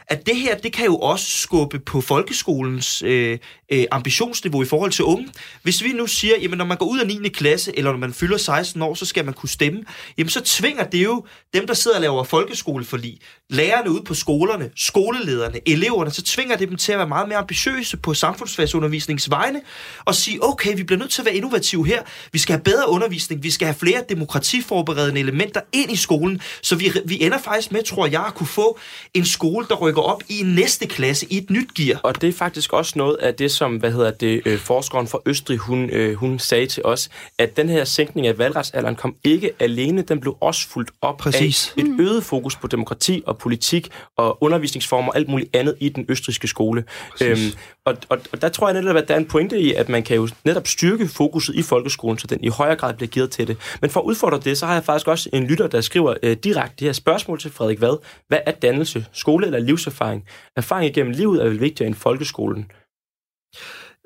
at 0.09 0.27
det 0.27 0.37
her, 0.37 0.57
det 0.57 0.73
kan 0.73 0.87
jo 0.87 0.97
også 0.97 1.27
skubbe 1.27 1.79
på 1.79 2.01
folkeskolens 2.01 3.03
øh, 3.03 3.39
øh, 3.73 3.85
ambitionsniveau 3.91 4.63
i 4.63 4.67
forhold 4.67 4.93
til 4.93 5.05
unge. 5.05 5.29
Hvis 5.63 5.83
vi 5.83 5.93
nu 5.93 6.07
siger, 6.07 6.35
jamen 6.43 6.59
når 6.59 6.65
man 6.65 6.77
går 6.77 6.87
ud 6.87 6.99
af 6.99 7.07
9. 7.07 7.29
klasse, 7.29 7.79
eller 7.79 7.91
når 7.91 7.99
man 7.99 8.13
fylder 8.13 8.37
16 8.37 8.83
år, 8.83 8.95
så 8.95 9.07
skal 9.07 9.25
man 9.25 9.35
kunne 9.35 9.49
stemme, 9.49 9.83
jamen 10.19 10.31
så 10.31 10.41
tvinger 10.41 10.85
det 10.85 11.05
jo 11.05 11.25
dem, 11.55 11.67
der 11.67 11.75
sidder 11.75 11.97
og 11.97 12.01
laver 12.01 12.25
folkeskoleforlig, 12.25 13.19
lærerne 13.51 13.91
ude 13.91 14.03
på 14.03 14.15
skolerne, 14.15 14.71
skolelederne, 14.77 15.61
eleverne, 15.69 16.11
så 16.11 16.23
tvinger 16.23 16.57
det 16.57 16.69
dem 16.69 16.77
til 16.77 16.93
at 16.93 16.99
være 16.99 17.09
meget 17.09 17.29
mere 17.29 17.39
ambitiøse 17.39 17.97
på 17.97 18.15
samfundsfagsundervisningens 18.15 19.31
vegne, 19.31 19.61
og 20.05 20.15
sige, 20.15 20.45
okay, 20.45 20.77
vi 20.77 20.83
bliver 20.83 20.99
nødt 20.99 21.11
til 21.11 21.23
at 21.23 21.27
være 21.27 21.35
innovative 21.35 21.87
her, 21.87 22.03
vi 22.33 22.39
skal 22.39 22.53
have 22.53 22.65
bedre 22.65 22.89
undervisning, 22.89 23.43
vi 23.43 23.51
skal 23.51 23.67
have 23.67 23.75
flere 23.75 24.05
demokratiforberedende 24.09 25.21
elementer 25.21 25.61
ind 25.73 25.93
i 25.93 25.97
skolen, 25.97 26.41
så 26.63 26.77
vi, 26.77 26.93
vi 27.05 27.23
ender 27.23 27.39
faktisk 27.39 27.73
med, 27.73 27.83
tror 27.83 28.07
jeg, 28.07 28.25
at 28.27 28.35
kunne 28.35 28.47
få 28.47 28.79
en 29.15 29.25
skole, 29.25 29.67
der 29.69 29.75
rykker 29.75 29.92
op 30.01 30.23
i 30.29 30.41
en 30.41 30.47
næste 30.47 30.87
klasse, 30.87 31.27
i 31.31 31.37
et 31.37 31.51
nyt 31.51 31.75
gear. 31.75 32.01
Og 32.03 32.21
det 32.21 32.29
er 32.29 32.33
faktisk 32.33 32.73
også 32.73 32.93
noget 32.97 33.17
af 33.17 33.35
det, 33.35 33.51
som 33.51 33.77
hvad 33.77 33.93
hedder 33.93 34.11
det, 34.11 34.43
øh, 34.47 34.59
forskeren 34.59 35.09
fra 35.09 35.19
Østrig, 35.27 35.59
hun, 35.59 35.91
øh, 35.91 36.15
hun 36.15 36.39
sagde 36.39 36.67
til 36.67 36.83
os, 36.85 37.09
at 37.39 37.57
den 37.57 37.69
her 37.69 37.85
sænkning 37.85 38.27
af 38.27 38.39
valgretsalderen 38.39 38.97
kom 38.97 39.15
ikke 39.25 39.51
alene, 39.61 40.03
den 40.03 40.21
blev 40.21 40.37
også 40.41 40.69
fuldt 40.69 40.91
op 41.03 41.17
Præcis. 41.17 41.75
af 41.79 41.83
et 41.83 41.97
øget 42.01 42.25
fokus 42.25 42.57
på 42.57 42.67
demokrati 42.67 43.23
og 43.27 43.39
politik 43.39 43.89
og 44.17 44.43
undervisningsformer 44.43 45.09
og 45.13 45.17
alt 45.17 45.29
muligt 45.29 45.57
andet 45.57 45.77
i 45.81 45.89
den 45.89 46.07
østriske 46.09 46.49
skole. 46.49 46.85
Øhm, 47.21 47.39
og, 47.87 47.97
og, 48.09 48.19
og 48.33 48.43
der 48.43 48.49
tror 48.49 48.69
jeg 48.69 48.81
netop, 48.81 48.97
at 48.97 49.09
der 49.09 49.15
er 49.15 49.19
en 49.19 49.29
pointe 49.29 49.61
i, 49.61 49.75
at 49.75 49.89
man 49.89 50.03
kan 50.03 50.17
jo 50.17 50.29
netop 50.45 50.67
styrke 50.67 51.09
fokuset 51.09 51.55
i 51.55 51.63
folkeskolen, 51.63 52.19
så 52.19 52.27
den 52.27 52.45
i 52.45 52.49
højere 52.49 52.77
grad 52.77 52.95
bliver 52.95 53.09
givet 53.09 53.31
til 53.31 53.49
det. 53.49 53.79
Men 53.81 53.91
for 53.91 54.01
at 54.01 54.05
udfordre 54.05 54.41
det, 54.41 54.59
så 54.59 54.67
har 54.67 54.75
jeg 54.75 54.85
faktisk 54.85 55.09
også 55.09 55.31
en 55.33 55.47
lytter, 55.47 55.67
der 55.67 55.81
skriver 55.81 56.15
øh, 56.23 56.37
direkte 56.37 56.77
det 56.79 56.89
her 56.89 56.93
spørgsmål 56.93 57.39
til 57.41 57.51
Frederik 57.51 57.81
Vad. 57.81 57.99
Hvad 58.29 58.39
er 58.47 58.53
dannelse? 58.53 59.07
Skole 59.13 59.47
eller 59.47 59.59
livserfaring? 59.59 60.25
Erfaring 60.57 60.91
igennem 60.91 61.13
livet 61.13 61.43
er 61.43 61.49
vel 61.49 61.61
vigtigere 61.61 61.87
end 61.87 61.95
folkeskolen? 61.95 62.71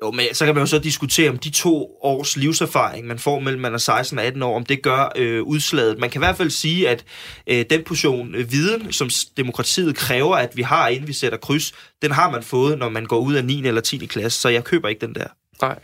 Jo, 0.01 0.11
men 0.11 0.25
så 0.33 0.45
kan 0.45 0.55
man 0.55 0.61
jo 0.61 0.65
så 0.65 0.79
diskutere, 0.79 1.29
om 1.29 1.37
de 1.37 1.49
to 1.49 1.97
års 2.01 2.37
livserfaring, 2.37 3.07
man 3.07 3.19
får 3.19 3.39
mellem 3.39 3.61
man 3.61 3.73
er 3.73 3.77
16 3.77 4.19
og 4.19 4.25
18 4.25 4.43
år, 4.43 4.55
om 4.55 4.65
det 4.65 4.81
gør 4.81 5.11
øh, 5.15 5.43
udslaget. 5.43 5.99
Man 5.99 6.09
kan 6.09 6.19
i 6.21 6.25
hvert 6.25 6.37
fald 6.37 6.49
sige, 6.49 6.89
at 6.89 7.05
øh, 7.47 7.65
den 7.69 7.83
portion 7.83 8.35
øh, 8.35 8.51
viden, 8.51 8.91
som 8.91 9.09
demokratiet 9.37 9.95
kræver, 9.95 10.35
at 10.35 10.57
vi 10.57 10.61
har, 10.61 10.87
inden 10.87 11.07
vi 11.07 11.13
sætter 11.13 11.37
kryds, 11.37 11.73
den 12.01 12.11
har 12.11 12.29
man 12.31 12.43
fået, 12.43 12.77
når 12.77 12.89
man 12.89 13.05
går 13.05 13.19
ud 13.19 13.33
af 13.33 13.45
9. 13.45 13.67
eller 13.67 13.81
10. 13.81 13.97
klasse, 13.97 14.39
så 14.39 14.49
jeg 14.49 14.63
køber 14.63 14.87
ikke 14.87 15.05
den 15.05 15.15
der. 15.15 15.27
Nej. 15.61 15.79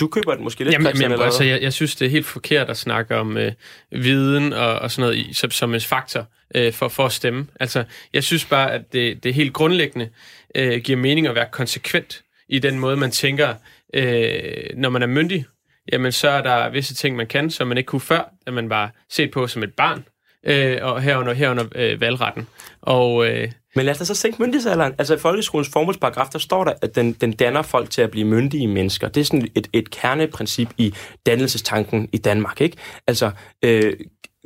Du 0.00 0.06
køber 0.08 0.34
den 0.34 0.44
måske 0.44 0.64
lidt, 0.64 0.72
Jamen, 0.72 0.86
Christian, 0.86 1.02
jamen 1.02 1.12
eller 1.12 1.24
altså, 1.24 1.44
jeg, 1.44 1.62
jeg 1.62 1.72
synes, 1.72 1.96
det 1.96 2.06
er 2.06 2.10
helt 2.10 2.26
forkert 2.26 2.70
at 2.70 2.76
snakke 2.76 3.16
om 3.16 3.36
øh, 3.36 3.52
viden 3.90 4.52
og, 4.52 4.78
og 4.78 4.90
sådan 4.90 5.02
noget 5.02 5.16
i, 5.16 5.34
som, 5.34 5.50
som 5.50 5.74
en 5.74 5.80
faktor 5.80 6.26
øh, 6.54 6.72
for, 6.72 6.88
for 6.88 7.06
at 7.06 7.12
stemme. 7.12 7.46
Altså, 7.60 7.84
jeg 8.12 8.24
synes 8.24 8.44
bare, 8.44 8.72
at 8.72 8.92
det, 8.92 9.24
det 9.24 9.34
helt 9.34 9.52
grundlæggende 9.52 10.08
øh, 10.54 10.80
giver 10.80 10.98
mening 10.98 11.26
at 11.26 11.34
være 11.34 11.46
konsekvent 11.52 12.22
i 12.48 12.58
den 12.58 12.78
måde, 12.78 12.96
man 12.96 13.10
tænker, 13.10 13.54
øh, 13.94 14.76
når 14.76 14.88
man 14.88 15.02
er 15.02 15.06
myndig. 15.06 15.44
Jamen, 15.92 16.12
så 16.12 16.28
er 16.28 16.42
der 16.42 16.70
visse 16.70 16.94
ting, 16.94 17.16
man 17.16 17.26
kan, 17.26 17.50
som 17.50 17.68
man 17.68 17.78
ikke 17.78 17.88
kunne 17.88 18.00
før, 18.00 18.32
da 18.46 18.50
man 18.50 18.70
var 18.70 18.92
set 19.10 19.30
på 19.30 19.46
som 19.46 19.62
et 19.62 19.74
barn, 19.74 20.04
øh, 20.46 20.78
og 20.82 21.02
herunder, 21.02 21.32
herunder 21.32 21.64
øh, 21.74 22.00
valgretten. 22.00 22.46
Og 22.82 23.26
øh, 23.26 23.52
Men 23.76 23.84
lad 23.84 23.92
os 23.92 23.98
da 23.98 24.04
så 24.04 24.14
sænke 24.14 24.42
myndighedsalderen. 24.42 24.94
Altså 24.98 25.14
i 25.14 25.18
folkeskolens 25.18 25.70
formålsparagraf, 25.72 26.28
der 26.32 26.38
står 26.38 26.64
der, 26.64 26.72
at 26.82 26.94
den, 26.94 27.12
den 27.12 27.32
danner 27.32 27.62
folk 27.62 27.90
til 27.90 28.02
at 28.02 28.10
blive 28.10 28.26
myndige 28.26 28.68
mennesker. 28.68 29.08
Det 29.08 29.20
er 29.20 29.24
sådan 29.24 29.48
et, 29.54 29.68
et 29.72 29.90
kerneprincip 29.90 30.68
i 30.78 30.94
dannelsestanken 31.26 32.08
i 32.12 32.18
Danmark, 32.18 32.60
ikke? 32.60 32.76
Altså, 33.06 33.30
øh, 33.64 33.92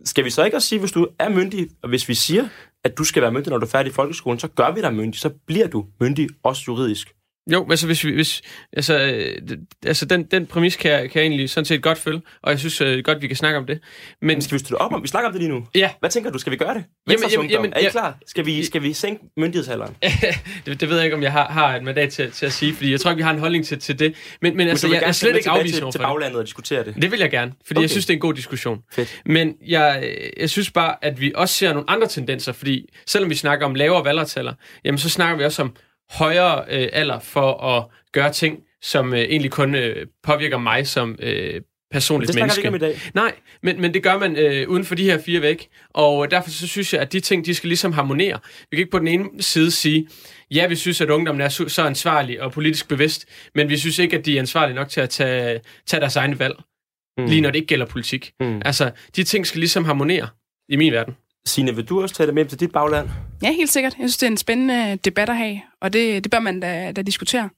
skal 0.04 0.24
vi 0.24 0.30
så 0.30 0.44
ikke 0.44 0.56
også 0.56 0.68
sige, 0.68 0.78
hvis 0.78 0.92
du 0.92 1.08
er 1.18 1.28
myndig, 1.28 1.68
og 1.82 1.88
hvis 1.88 2.08
vi 2.08 2.14
siger, 2.14 2.48
at 2.84 2.98
du 2.98 3.04
skal 3.04 3.22
være 3.22 3.32
myndig, 3.32 3.50
når 3.50 3.58
du 3.58 3.66
er 3.66 3.70
færdig 3.70 3.90
i 3.90 3.94
folkeskolen, 3.94 4.38
så 4.38 4.48
gør 4.48 4.74
vi 4.74 4.80
dig 4.80 4.94
myndig, 4.94 5.20
så 5.20 5.30
bliver 5.46 5.66
du 5.66 5.86
myndig, 6.00 6.28
også 6.42 6.62
juridisk. 6.68 7.12
Jo, 7.52 7.66
altså, 7.70 7.86
hvis 7.86 8.04
vi, 8.04 8.14
hvis, 8.14 8.42
altså, 8.72 8.98
øh, 8.98 9.58
altså 9.86 10.04
den, 10.04 10.22
den 10.22 10.46
præmis 10.46 10.76
kan 10.76 10.90
jeg, 10.90 11.10
kan 11.10 11.22
jeg 11.22 11.28
egentlig 11.28 11.50
sådan 11.50 11.64
set 11.64 11.82
godt 11.82 11.98
følge, 11.98 12.20
og 12.42 12.50
jeg 12.50 12.58
synes 12.58 12.80
øh, 12.80 13.04
godt, 13.04 13.22
vi 13.22 13.26
kan 13.26 13.36
snakke 13.36 13.58
om 13.58 13.66
det. 13.66 13.80
Men 14.20 14.28
Men 14.28 14.42
skal 14.42 14.54
vi 14.54 14.58
støtte 14.58 14.80
op 14.80 14.92
om? 14.92 15.02
Vi 15.02 15.08
snakker 15.08 15.28
om 15.28 15.32
det 15.32 15.42
lige 15.42 15.52
nu. 15.52 15.66
ja, 15.74 15.90
Hvad 16.00 16.10
tænker 16.10 16.30
du? 16.30 16.38
Skal 16.38 16.50
vi 16.50 16.56
gøre 16.56 16.74
det? 16.74 16.84
Jamen, 17.10 17.30
jamen, 17.30 17.50
jamen, 17.50 17.72
er 17.72 17.80
I 17.80 17.82
ja. 17.82 17.90
klar? 17.90 18.18
Skal 18.26 18.46
vi, 18.46 18.64
skal 18.64 18.82
vi 18.82 18.92
sænke 18.92 19.24
myndighedsalderen? 19.36 19.96
det, 20.66 20.80
det 20.80 20.88
ved 20.88 20.96
jeg 20.96 21.04
ikke, 21.04 21.16
om 21.16 21.22
jeg 21.22 21.32
har, 21.32 21.48
har 21.48 21.76
et 21.76 21.82
mandat 21.82 22.12
til, 22.12 22.30
til 22.32 22.46
at 22.46 22.52
sige, 22.52 22.74
fordi 22.74 22.90
jeg 22.90 23.00
tror 23.00 23.10
ikke, 23.10 23.16
vi 23.16 23.22
har 23.22 23.30
en 23.32 23.38
holdning 23.38 23.66
til, 23.66 23.78
til 23.78 23.98
det. 23.98 24.14
Men, 24.42 24.56
men 24.56 24.68
altså, 24.68 24.86
vil 24.86 24.94
jeg, 24.94 25.02
er 25.08 25.12
slet 25.12 25.36
ikke 25.36 25.50
afvisende 25.50 25.76
til, 25.76 25.84
over 25.84 25.92
til 25.92 25.98
for 25.98 26.06
det. 26.06 26.12
baglandet 26.14 26.38
og 26.38 26.44
diskutere 26.46 26.84
det. 26.84 26.94
Det 27.02 27.10
vil 27.10 27.20
jeg 27.20 27.30
gerne, 27.30 27.52
fordi 27.66 27.78
okay. 27.78 27.82
Jeg 27.82 27.90
synes, 27.90 28.06
det 28.06 28.12
er 28.12 28.16
en 28.16 28.20
god 28.20 28.34
diskussion. 28.34 28.78
Fedt. 28.92 29.20
Men 29.26 29.54
jeg, 29.66 30.14
jeg 30.40 30.50
synes 30.50 30.70
bare, 30.70 31.04
at 31.04 31.20
vi 31.20 31.32
også 31.34 31.54
ser 31.54 31.72
nogle 31.72 31.90
andre 31.90 32.06
tendenser, 32.08 32.52
fordi 32.52 32.88
selvom 33.06 33.30
vi 33.30 33.34
snakker 33.34 33.66
om 33.66 33.74
lavere 33.74 34.04
valgretsalder, 34.04 34.52
jamen 34.84 34.98
så 34.98 35.10
snakker 35.10 35.36
vi 35.36 35.44
også 35.44 35.62
om 35.62 35.76
højere 36.10 36.64
øh, 36.70 36.88
alder 36.92 37.18
for 37.18 37.64
at 37.64 37.84
gøre 38.12 38.32
ting, 38.32 38.58
som 38.82 39.14
øh, 39.14 39.20
egentlig 39.20 39.50
kun 39.50 39.74
øh, 39.74 40.06
påvirker 40.22 40.58
mig 40.58 40.86
som 40.86 41.16
øh, 41.22 41.60
personligt 41.90 42.28
Det 42.28 42.40
menneske. 42.40 42.58
ikke 42.58 42.68
om 42.68 42.74
i 42.74 42.78
dag. 42.78 43.00
Nej, 43.14 43.32
men, 43.62 43.80
men 43.80 43.94
det 43.94 44.02
gør 44.02 44.18
man 44.18 44.36
øh, 44.36 44.68
uden 44.68 44.84
for 44.84 44.94
de 44.94 45.04
her 45.04 45.18
fire 45.22 45.42
væk, 45.42 45.68
og 45.90 46.30
derfor 46.30 46.50
så 46.50 46.68
synes 46.68 46.92
jeg, 46.92 47.00
at 47.02 47.12
de 47.12 47.20
ting, 47.20 47.46
de 47.46 47.54
skal 47.54 47.68
ligesom 47.68 47.92
harmonere. 47.92 48.38
Vi 48.70 48.76
kan 48.76 48.78
ikke 48.78 48.90
på 48.90 48.98
den 48.98 49.08
ene 49.08 49.42
side 49.42 49.70
sige, 49.70 50.08
ja, 50.50 50.66
vi 50.66 50.76
synes, 50.76 51.00
at 51.00 51.10
ungdommen 51.10 51.40
er 51.40 51.48
så, 51.48 51.68
så 51.68 51.82
ansvarlig 51.82 52.42
og 52.42 52.52
politisk 52.52 52.88
bevidst, 52.88 53.26
men 53.54 53.68
vi 53.68 53.76
synes 53.78 53.98
ikke, 53.98 54.18
at 54.18 54.26
de 54.26 54.34
er 54.36 54.40
ansvarlige 54.40 54.74
nok 54.74 54.88
til 54.88 55.00
at 55.00 55.10
tage, 55.10 55.60
tage 55.86 56.00
deres 56.00 56.16
egne 56.16 56.38
valg, 56.38 56.54
mm. 57.18 57.26
lige 57.26 57.40
når 57.40 57.50
det 57.50 57.56
ikke 57.56 57.68
gælder 57.68 57.86
politik. 57.86 58.32
Mm. 58.40 58.62
Altså, 58.64 58.90
de 59.16 59.24
ting 59.24 59.46
skal 59.46 59.58
ligesom 59.58 59.84
harmonere 59.84 60.28
i 60.68 60.76
min 60.76 60.92
verden. 60.92 61.14
Signe, 61.46 61.74
vil 61.76 61.84
du 61.84 62.02
også 62.02 62.14
tage 62.14 62.26
det 62.26 62.34
med 62.34 62.44
til 62.44 62.60
dit 62.60 62.72
bagland? 62.72 63.08
Ja, 63.42 63.52
helt 63.52 63.70
sikkert. 63.70 63.92
Jeg 63.98 64.10
synes, 64.10 64.16
det 64.16 64.26
er 64.26 64.30
en 64.30 64.36
spændende 64.36 64.96
debat 64.96 65.28
at 65.28 65.36
have, 65.36 65.60
og 65.80 65.92
det, 65.92 66.24
det 66.24 66.30
bør 66.30 66.40
man 66.40 66.60
da, 66.60 66.92
da 66.92 67.02
diskutere. 67.02 67.48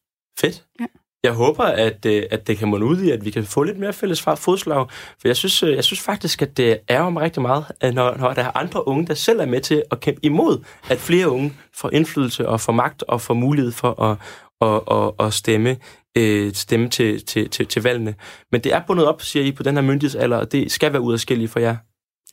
Fedt. 0.41 0.65
Ja. 0.81 0.87
Jeg 1.25 1.33
håber, 1.33 1.65
at, 1.65 2.07
øh, 2.07 2.23
at 2.31 2.47
det 2.47 2.59
kan 2.59 2.69
munde 2.69 2.87
ud 2.87 3.03
i, 3.03 3.11
at 3.11 3.25
vi 3.25 3.31
kan 3.31 3.45
få 3.45 3.63
lidt 3.63 3.79
mere 3.79 3.93
fælles 3.93 4.23
fodslag. 4.23 4.87
For 4.91 5.29
jeg 5.29 5.37
synes, 5.37 5.63
øh, 5.63 5.75
jeg 5.75 5.85
synes 5.85 6.01
faktisk, 6.01 6.43
at 6.43 6.57
det 6.57 6.79
ærger 6.91 7.11
mig 7.11 7.23
rigtig 7.23 7.43
meget, 7.43 7.65
når, 7.83 8.17
når 8.17 8.33
der 8.33 8.43
er 8.45 8.57
andre 8.57 8.89
unge, 8.89 9.07
der 9.07 9.15
selv 9.15 9.41
er 9.41 9.47
med 9.47 9.61
til 9.61 9.83
at 9.91 10.01
kæmpe 10.01 10.25
imod, 10.25 10.65
at 10.91 10.99
flere 10.99 11.31
unge 11.31 11.53
får 11.75 11.91
indflydelse 11.91 12.49
og 12.49 12.61
får 12.61 12.73
magt 12.73 13.03
og 13.03 13.21
får 13.21 13.35
mulighed 13.35 13.73
for 13.73 14.03
at, 14.03 14.17
at, 14.61 14.81
at, 14.91 15.27
at 15.27 15.35
stemme, 15.35 15.77
øh, 16.19 16.53
stemme 16.55 16.89
til, 16.89 17.25
til, 17.25 17.51
til, 17.51 17.67
til 17.67 17.83
valgene. 17.83 18.15
Men 18.53 18.61
det 18.61 18.73
er 18.75 18.83
bundet 18.87 19.07
op, 19.07 19.23
siger 19.23 19.45
I, 19.45 19.53
på 19.53 19.63
den 19.63 19.75
her 19.75 19.83
myndighedsalder, 19.83 20.37
og 20.37 20.53
det 20.53 20.73
skal 20.73 20.93
være 20.93 21.03
udadskilligt 21.03 21.53
for 21.53 21.61
jer. 21.61 21.77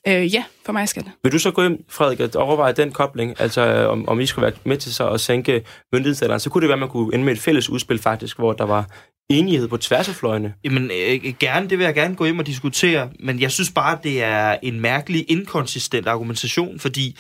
Øh, 0.08 0.34
ja, 0.34 0.44
for 0.66 0.74
mig 0.74 0.90
skal 0.90 1.04
det. 1.04 1.12
Vil 1.24 1.32
du 1.32 1.40
så 1.40 1.52
gå 1.52 1.62
hjem, 1.62 1.84
Frederik, 1.90 2.20
at 2.20 2.36
overveje 2.36 2.74
den 2.74 2.92
kobling, 2.92 3.42
altså 3.42 3.62
øh, 3.62 3.90
om, 3.90 4.10
om 4.10 4.20
I 4.20 4.26
skulle 4.26 4.44
være 4.44 4.54
med 4.64 4.78
til 4.78 4.94
så 4.94 5.10
at 5.10 5.22
sænke 5.22 5.66
myndighedsalderen, 5.94 6.40
så 6.40 6.50
kunne 6.50 6.62
det 6.62 6.68
være, 6.70 6.76
at 6.76 6.80
man 6.80 6.90
kunne 6.90 7.14
ende 7.14 7.26
med 7.26 7.34
et 7.34 7.40
fælles 7.40 7.70
udspil 7.70 8.00
faktisk, 8.00 8.38
hvor 8.38 8.54
der 8.54 8.66
var 8.66 8.86
enighed 9.30 9.68
på 9.68 9.78
tværs 9.78 10.10
af 10.10 10.16
fløjene. 10.16 10.54
Jamen, 10.64 10.84
øh, 10.84 11.34
gerne, 11.40 11.70
det 11.70 11.78
vil 11.78 11.86
jeg 11.86 11.94
gerne 11.94 12.16
gå 12.16 12.26
hjem 12.26 12.40
og 12.40 12.48
diskutere, 12.48 13.10
men 13.20 13.40
jeg 13.40 13.52
synes 13.52 13.72
bare, 13.72 13.98
det 14.04 14.24
er 14.24 14.58
en 14.64 14.80
mærkelig, 14.80 15.26
inkonsistent 15.32 16.08
argumentation, 16.08 16.80
fordi 16.80 17.18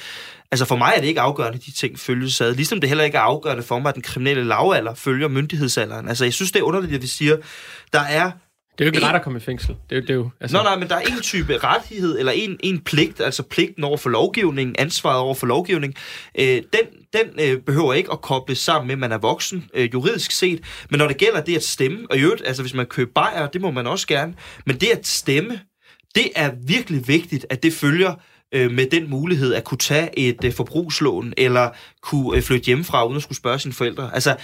altså 0.51 0.65
for 0.65 0.75
mig 0.75 0.93
er 0.95 1.01
det 1.01 1.07
ikke 1.07 1.21
afgørende, 1.21 1.57
at 1.57 1.65
de 1.65 1.71
ting 1.71 1.99
følges 1.99 2.41
ad, 2.41 2.55
ligesom 2.55 2.79
det 2.81 2.89
heller 2.89 3.03
ikke 3.03 3.17
er 3.17 3.21
afgørende 3.21 3.63
for 3.63 3.79
mig, 3.79 3.89
at 3.89 3.95
den 3.95 4.03
kriminelle 4.03 4.43
lavalder 4.43 4.93
følger 4.93 5.27
myndighedsalderen. 5.27 6.07
Altså, 6.07 6.25
jeg 6.25 6.33
synes, 6.33 6.51
det 6.51 6.59
er 6.59 6.63
underligt, 6.63 6.95
at 6.95 7.01
vi 7.01 7.07
siger, 7.07 7.37
der 7.93 8.01
er 8.01 8.31
Det 8.79 8.85
er 8.85 8.89
jo 8.89 8.95
ikke 8.95 9.07
ret 9.07 9.15
at 9.15 9.21
komme 9.21 9.39
i 9.39 9.41
fængsel. 9.41 9.75
Det 9.89 9.97
er 9.97 10.01
det 10.01 10.09
er 10.09 10.13
jo 10.13 10.29
altså, 10.39 10.57
Nå, 10.57 10.63
nej, 10.63 10.79
men 10.79 10.89
der 10.89 10.95
er 10.95 10.99
en 10.99 11.21
type 11.21 11.57
rettighed, 11.57 12.19
eller 12.19 12.31
en, 12.31 12.57
en 12.63 12.79
pligt, 12.79 13.21
altså 13.21 13.43
pligten 13.43 13.83
over 13.83 13.97
for 13.97 14.09
lovgivningen, 14.09 14.75
ansvaret 14.79 15.19
over 15.19 15.35
for 15.35 15.47
lovgivning. 15.47 15.95
Øh, 16.39 16.45
den 16.47 16.63
den 17.13 17.39
øh, 17.39 17.57
behøver 17.61 17.93
ikke 17.93 18.11
at 18.11 18.21
kobles 18.21 18.59
sammen 18.59 18.87
med, 18.87 18.95
at 18.95 18.99
man 18.99 19.11
er 19.11 19.17
voksen, 19.17 19.65
øh, 19.73 19.93
juridisk 19.93 20.31
set. 20.31 20.61
Men 20.89 20.97
når 20.97 21.07
det 21.07 21.17
gælder 21.17 21.41
det 21.41 21.55
at 21.55 21.63
stemme, 21.63 22.07
og 22.09 22.17
i 22.17 22.21
øvrigt, 22.21 22.43
altså 22.45 22.63
hvis 22.63 22.73
man 22.73 22.85
køber 22.85 23.11
bajer, 23.15 23.47
det 23.47 23.61
må 23.61 23.71
man 23.71 23.87
også 23.87 24.07
gerne, 24.07 24.33
men 24.65 24.75
det 24.75 24.87
at 24.87 25.07
stemme, 25.07 25.59
det 26.15 26.31
er 26.35 26.51
virkelig 26.67 27.07
vigtigt, 27.07 27.45
at 27.49 27.63
det 27.63 27.73
følger 27.73 28.13
øh, 28.53 28.71
med 28.71 28.85
den 28.85 29.09
mulighed 29.09 29.53
at 29.53 29.63
kunne 29.63 29.77
tage 29.77 30.19
et 30.19 30.43
øh, 30.43 30.53
forbrugslån, 30.53 31.33
eller 31.37 31.69
kunne 32.01 32.37
øh, 32.37 32.43
flytte 32.43 32.65
hjemmefra, 32.65 33.05
uden 33.05 33.17
at 33.17 33.23
skulle 33.23 33.37
spørge 33.37 33.59
sine 33.59 33.73
forældre. 33.73 34.11
Altså, 34.13 34.35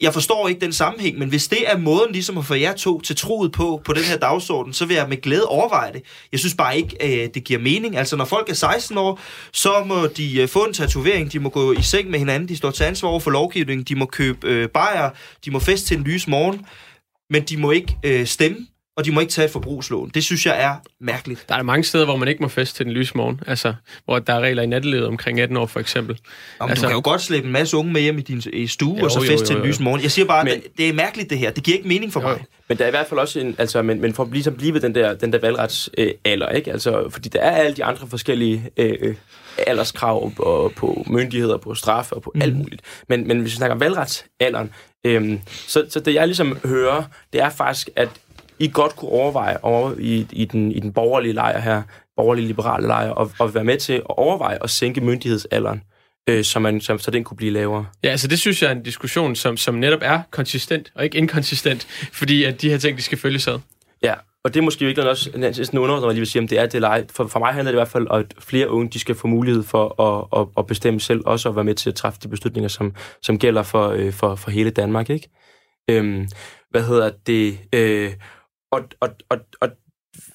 jeg 0.00 0.12
forstår 0.12 0.48
ikke 0.48 0.60
den 0.60 0.72
sammenhæng, 0.72 1.18
men 1.18 1.28
hvis 1.28 1.48
det 1.48 1.70
er 1.70 1.78
måden 1.78 2.12
ligesom 2.12 2.38
at 2.38 2.44
få 2.44 2.54
jer 2.54 2.72
to 2.72 3.00
til 3.00 3.16
troet 3.16 3.52
på, 3.52 3.82
på 3.84 3.92
den 3.92 4.02
her 4.02 4.16
dagsorden, 4.16 4.72
så 4.72 4.86
vil 4.86 4.96
jeg 4.96 5.08
med 5.08 5.20
glæde 5.20 5.46
overveje 5.46 5.92
det. 5.92 6.02
Jeg 6.32 6.40
synes 6.40 6.54
bare 6.54 6.76
ikke, 6.76 7.22
øh, 7.22 7.28
det 7.34 7.44
giver 7.44 7.60
mening. 7.60 7.96
Altså, 7.96 8.16
når 8.16 8.24
folk 8.24 8.48
er 8.50 8.54
16 8.54 8.98
år, 8.98 9.20
så 9.52 9.84
må 9.86 10.06
de 10.06 10.40
øh, 10.40 10.48
få 10.48 10.64
en 10.64 10.72
tatovering, 10.72 11.32
de 11.32 11.38
må 11.38 11.48
gå 11.48 11.72
i 11.72 11.82
seng 11.82 12.10
med 12.10 12.18
hinanden, 12.18 12.48
de 12.48 12.56
står 12.56 12.70
til 12.70 12.84
ansvar 12.84 13.08
over 13.08 13.20
for 13.20 13.30
lovgivningen, 13.30 13.84
de 13.84 13.94
må 13.94 14.06
købe 14.06 14.48
øh, 14.48 14.68
bajer, 14.68 15.10
de 15.44 15.50
må 15.50 15.58
feste 15.58 15.86
til 15.88 15.96
en 15.96 16.04
lys 16.04 16.28
morgen, 16.28 16.66
men 17.30 17.42
de 17.42 17.56
må 17.56 17.70
ikke 17.70 17.96
øh, 18.04 18.26
stemme 18.26 18.66
og 18.96 19.04
de 19.04 19.12
må 19.12 19.20
ikke 19.20 19.32
tage 19.32 19.44
et 19.44 19.50
forbrugslån. 19.50 20.10
Det 20.14 20.24
synes 20.24 20.46
jeg 20.46 20.62
er 20.62 20.74
mærkeligt. 21.00 21.44
Der 21.48 21.54
er 21.54 21.62
mange 21.62 21.84
steder, 21.84 22.04
hvor 22.04 22.16
man 22.16 22.28
ikke 22.28 22.42
må 22.42 22.48
feste 22.48 22.76
til 22.76 22.86
den 22.86 22.92
lyse 22.92 23.16
morgen. 23.16 23.40
Altså, 23.46 23.74
hvor 24.04 24.18
der 24.18 24.34
er 24.34 24.40
regler 24.40 24.62
i 24.62 24.66
nattelivet 24.66 25.06
omkring 25.06 25.40
18 25.40 25.56
år, 25.56 25.66
for 25.66 25.80
eksempel. 25.80 26.18
Jamen, 26.60 26.70
altså, 26.70 26.84
du 26.84 26.88
kan 26.88 26.96
jo 26.96 27.00
godt 27.04 27.22
slæbe 27.22 27.46
en 27.46 27.52
masse 27.52 27.76
unge 27.76 27.92
med 27.92 28.00
hjem 28.00 28.18
i 28.18 28.20
din 28.20 28.42
i 28.52 28.66
stue, 28.66 28.98
jo, 28.98 29.04
og 29.04 29.10
så 29.10 29.20
feste 29.20 29.46
til 29.46 29.56
den 29.56 29.64
lyse 29.64 29.82
morgen. 29.82 30.02
Jeg 30.02 30.10
siger 30.10 30.26
bare, 30.26 30.44
men, 30.44 30.52
at 30.52 30.62
det, 30.62 30.78
det 30.78 30.88
er 30.88 30.92
mærkeligt 30.92 31.30
det 31.30 31.38
her. 31.38 31.50
Det 31.50 31.64
giver 31.64 31.76
ikke 31.76 31.88
mening 31.88 32.12
for 32.12 32.20
jo. 32.20 32.28
mig. 32.28 32.44
Men 32.68 32.78
der 32.78 32.84
er 32.84 32.88
i 32.88 32.90
hvert 32.90 33.06
fald 33.06 33.20
også 33.20 33.40
en, 33.40 33.56
altså, 33.58 33.82
men, 33.82 34.00
men 34.00 34.14
for 34.14 34.22
at 34.22 34.32
ligesom 34.32 34.54
blive 34.54 34.74
ved 34.74 34.80
den 34.80 34.94
der, 34.94 35.14
den 35.14 35.32
der 35.32 35.38
valgretsalder, 35.38 36.48
øh, 36.48 36.56
ikke? 36.56 36.72
Altså, 36.72 37.08
fordi 37.10 37.28
der 37.28 37.40
er 37.40 37.50
alle 37.50 37.76
de 37.76 37.84
andre 37.84 38.06
forskellige 38.08 38.70
øh, 38.76 38.94
øh 39.00 39.14
alderskrav 39.58 40.32
på, 40.36 40.72
på 40.76 41.04
myndigheder, 41.06 41.56
på 41.56 41.74
straf 41.74 42.12
og 42.12 42.22
på 42.22 42.32
mm. 42.34 42.42
alt 42.42 42.56
muligt. 42.56 42.82
Men, 43.08 43.28
men 43.28 43.40
hvis 43.40 43.52
vi 43.52 43.56
snakker 43.56 43.74
om 43.74 43.80
valgretsalderen, 43.80 44.70
øh, 45.04 45.38
så, 45.46 45.86
så 45.88 46.00
det 46.00 46.14
jeg 46.14 46.26
ligesom 46.26 46.58
hører, 46.64 47.02
det 47.32 47.40
er 47.40 47.50
faktisk, 47.50 47.90
at 47.96 48.08
i 48.58 48.70
godt 48.72 48.96
kunne 48.96 49.10
overveje 49.10 49.56
over 49.62 49.94
i, 49.98 50.26
i, 50.32 50.44
den, 50.44 50.72
i 50.72 50.80
den 50.80 50.92
borgerlige 50.92 51.32
lejr 51.32 51.60
her, 51.60 51.82
borgerlige 52.16 52.46
liberale 52.46 52.86
lejr, 52.86 53.10
og, 53.10 53.30
og 53.38 53.54
være 53.54 53.64
med 53.64 53.78
til 53.78 53.92
at 53.92 54.02
overveje 54.08 54.58
at 54.62 54.70
sænke 54.70 55.00
myndighedsalderen, 55.00 55.82
øh, 56.28 56.44
så, 56.44 56.58
man, 56.58 56.80
så, 56.80 56.98
så 56.98 57.10
den 57.10 57.24
kunne 57.24 57.36
blive 57.36 57.52
lavere. 57.52 57.86
Ja, 58.04 58.08
altså 58.08 58.28
det 58.28 58.38
synes 58.38 58.62
jeg 58.62 58.68
er 58.68 58.74
en 58.74 58.82
diskussion, 58.82 59.36
som, 59.36 59.56
som 59.56 59.74
netop 59.74 60.00
er 60.02 60.20
konsistent 60.30 60.92
og 60.94 61.04
ikke 61.04 61.18
inkonsistent, 61.18 61.86
fordi 62.12 62.44
at 62.44 62.62
de 62.62 62.70
her 62.70 62.78
ting, 62.78 62.96
de 62.96 63.02
skal 63.02 63.18
følges 63.18 63.48
ad. 63.48 63.58
Ja, 64.02 64.14
og 64.44 64.54
det 64.54 64.60
er 64.60 64.64
måske 64.64 64.84
virkelig 64.84 65.10
også 65.10 65.30
en 65.34 65.78
under, 65.78 65.96
når 65.96 66.06
jeg 66.06 66.08
lige 66.08 66.20
vil 66.20 66.26
sige, 66.26 66.42
om 66.42 66.48
det 66.48 66.58
er 66.58 66.66
det 66.66 66.74
eller 66.74 67.02
For, 67.10 67.26
for 67.26 67.38
mig 67.38 67.52
handler 67.52 67.72
det 67.72 67.76
i 67.76 67.80
hvert 67.80 67.88
fald 67.88 68.06
om, 68.10 68.20
at 68.20 68.34
flere 68.38 68.70
unge 68.70 68.88
de 68.88 68.98
skal 68.98 69.14
få 69.14 69.26
mulighed 69.26 69.62
for 69.62 70.02
at, 70.02 70.40
at, 70.40 70.48
at 70.58 70.66
bestemme 70.66 71.00
selv, 71.00 71.22
også 71.24 71.48
at 71.48 71.56
være 71.56 71.64
med 71.64 71.74
til 71.74 71.90
at 71.90 71.94
træffe 71.94 72.18
de 72.22 72.28
beslutninger, 72.28 72.68
som, 72.68 72.94
som 73.22 73.38
gælder 73.38 73.62
for, 73.62 73.88
øh, 73.88 74.12
for, 74.12 74.34
for 74.34 74.50
hele 74.50 74.70
Danmark. 74.70 75.10
Ikke? 75.10 75.28
Øhm, 75.90 76.28
hvad 76.70 76.82
hedder 76.82 77.10
det? 77.26 77.58
Øh, 77.72 78.12
og, 78.72 78.80
og, 79.00 79.08
og, 79.30 79.38
og 79.60 79.68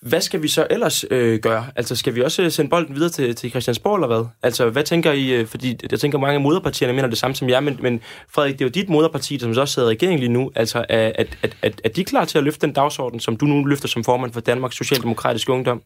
hvad 0.02 0.22
skal 0.22 0.42
vi 0.42 0.48
så 0.48 0.68
ellers 0.70 1.06
øh, 1.12 1.40
gøre? 1.40 1.66
Altså, 1.76 1.96
skal 1.96 2.16
vi 2.16 2.22
også 2.22 2.42
øh, 2.42 2.52
sende 2.52 2.70
bolden 2.70 2.96
videre 2.96 3.10
til, 3.10 3.36
til 3.36 3.50
Christiansborg, 3.50 3.96
eller 3.96 4.08
hvad? 4.08 4.26
Altså, 4.44 4.70
hvad 4.70 4.84
tænker 4.84 5.12
I? 5.12 5.30
Øh, 5.30 5.48
fordi 5.48 5.78
jeg 5.92 6.00
tænker, 6.00 6.18
mange 6.18 6.36
af 6.36 6.42
moderpartierne 6.42 6.94
mener 6.94 7.08
det 7.08 7.18
samme 7.18 7.36
som 7.36 7.50
jer, 7.50 7.60
men, 7.60 7.78
men 7.82 8.02
Frederik, 8.30 8.54
det 8.54 8.62
er 8.62 8.66
jo 8.66 8.70
dit 8.70 8.90
moderparti, 8.90 9.40
som 9.40 9.50
også 9.58 9.74
sidder 9.74 9.90
i 9.90 9.92
regeringen 9.92 10.20
lige 10.20 10.32
nu. 10.32 10.52
Altså, 10.56 10.86
er, 10.90 11.12
at, 11.16 11.38
at, 11.42 11.58
at, 11.62 11.82
er 11.84 11.90
de 11.90 12.04
klar 12.04 12.26
til 12.26 12.38
at 12.38 12.44
løfte 12.44 12.68
den 12.68 12.74
dagsorden, 12.74 13.20
som 13.20 13.38
du 13.38 13.46
nu 13.46 13.66
løfter 13.66 13.88
som 13.88 14.04
formand 14.04 14.34
for 14.34 14.42
Danmarks 14.42 14.76
Socialdemokratiske 14.76 15.52
Ungdom? 15.52 15.82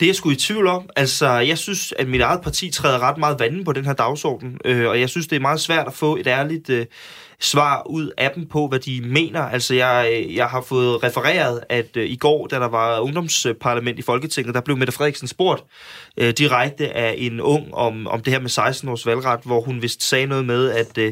Det 0.00 0.06
er 0.06 0.08
jeg 0.08 0.16
sgu 0.16 0.30
i 0.30 0.36
tvivl 0.36 0.66
om. 0.66 0.90
Altså, 0.96 1.28
jeg 1.28 1.58
synes, 1.58 1.94
at 1.98 2.08
mit 2.08 2.20
eget 2.20 2.40
parti 2.42 2.70
træder 2.70 2.98
ret 2.98 3.18
meget 3.18 3.40
vanden 3.40 3.64
på 3.64 3.72
den 3.72 3.84
her 3.84 3.92
dagsorden, 3.92 4.58
øh, 4.64 4.88
og 4.88 5.00
jeg 5.00 5.08
synes, 5.08 5.26
det 5.26 5.36
er 5.36 5.40
meget 5.40 5.60
svært 5.60 5.86
at 5.86 5.94
få 5.94 6.16
et 6.16 6.26
ærligt... 6.26 6.70
Øh, 6.70 6.86
svar 7.40 7.86
ud 7.86 8.10
af 8.18 8.30
dem 8.34 8.46
på, 8.46 8.68
hvad 8.68 8.78
de 8.78 9.00
mener. 9.00 9.40
Altså, 9.40 9.74
jeg, 9.74 10.10
øh, 10.12 10.34
jeg 10.34 10.46
har 10.46 10.60
fået 10.60 11.02
refereret, 11.02 11.60
at 11.68 11.96
øh, 11.96 12.10
i 12.10 12.16
går, 12.16 12.46
da 12.46 12.56
der 12.56 12.68
var 12.68 13.00
ungdomsparlament 13.00 13.98
i 13.98 14.02
Folketinget, 14.02 14.54
der 14.54 14.60
blev 14.60 14.76
Mette 14.76 14.92
Frederiksen 14.92 15.28
spurgt 15.28 15.64
uh, 16.22 16.28
direkte 16.28 16.92
af 16.92 17.14
en 17.18 17.40
ung 17.40 17.74
om, 17.74 18.06
om 18.06 18.20
det 18.20 18.32
her 18.32 18.40
med 18.40 18.50
16 18.50 18.88
års 18.88 19.06
valgret, 19.06 19.40
hvor 19.44 19.60
hun 19.60 19.82
vist 19.82 20.02
sagde 20.02 20.26
noget 20.26 20.44
med, 20.44 20.70
at 20.70 20.98
uh, 20.98 21.04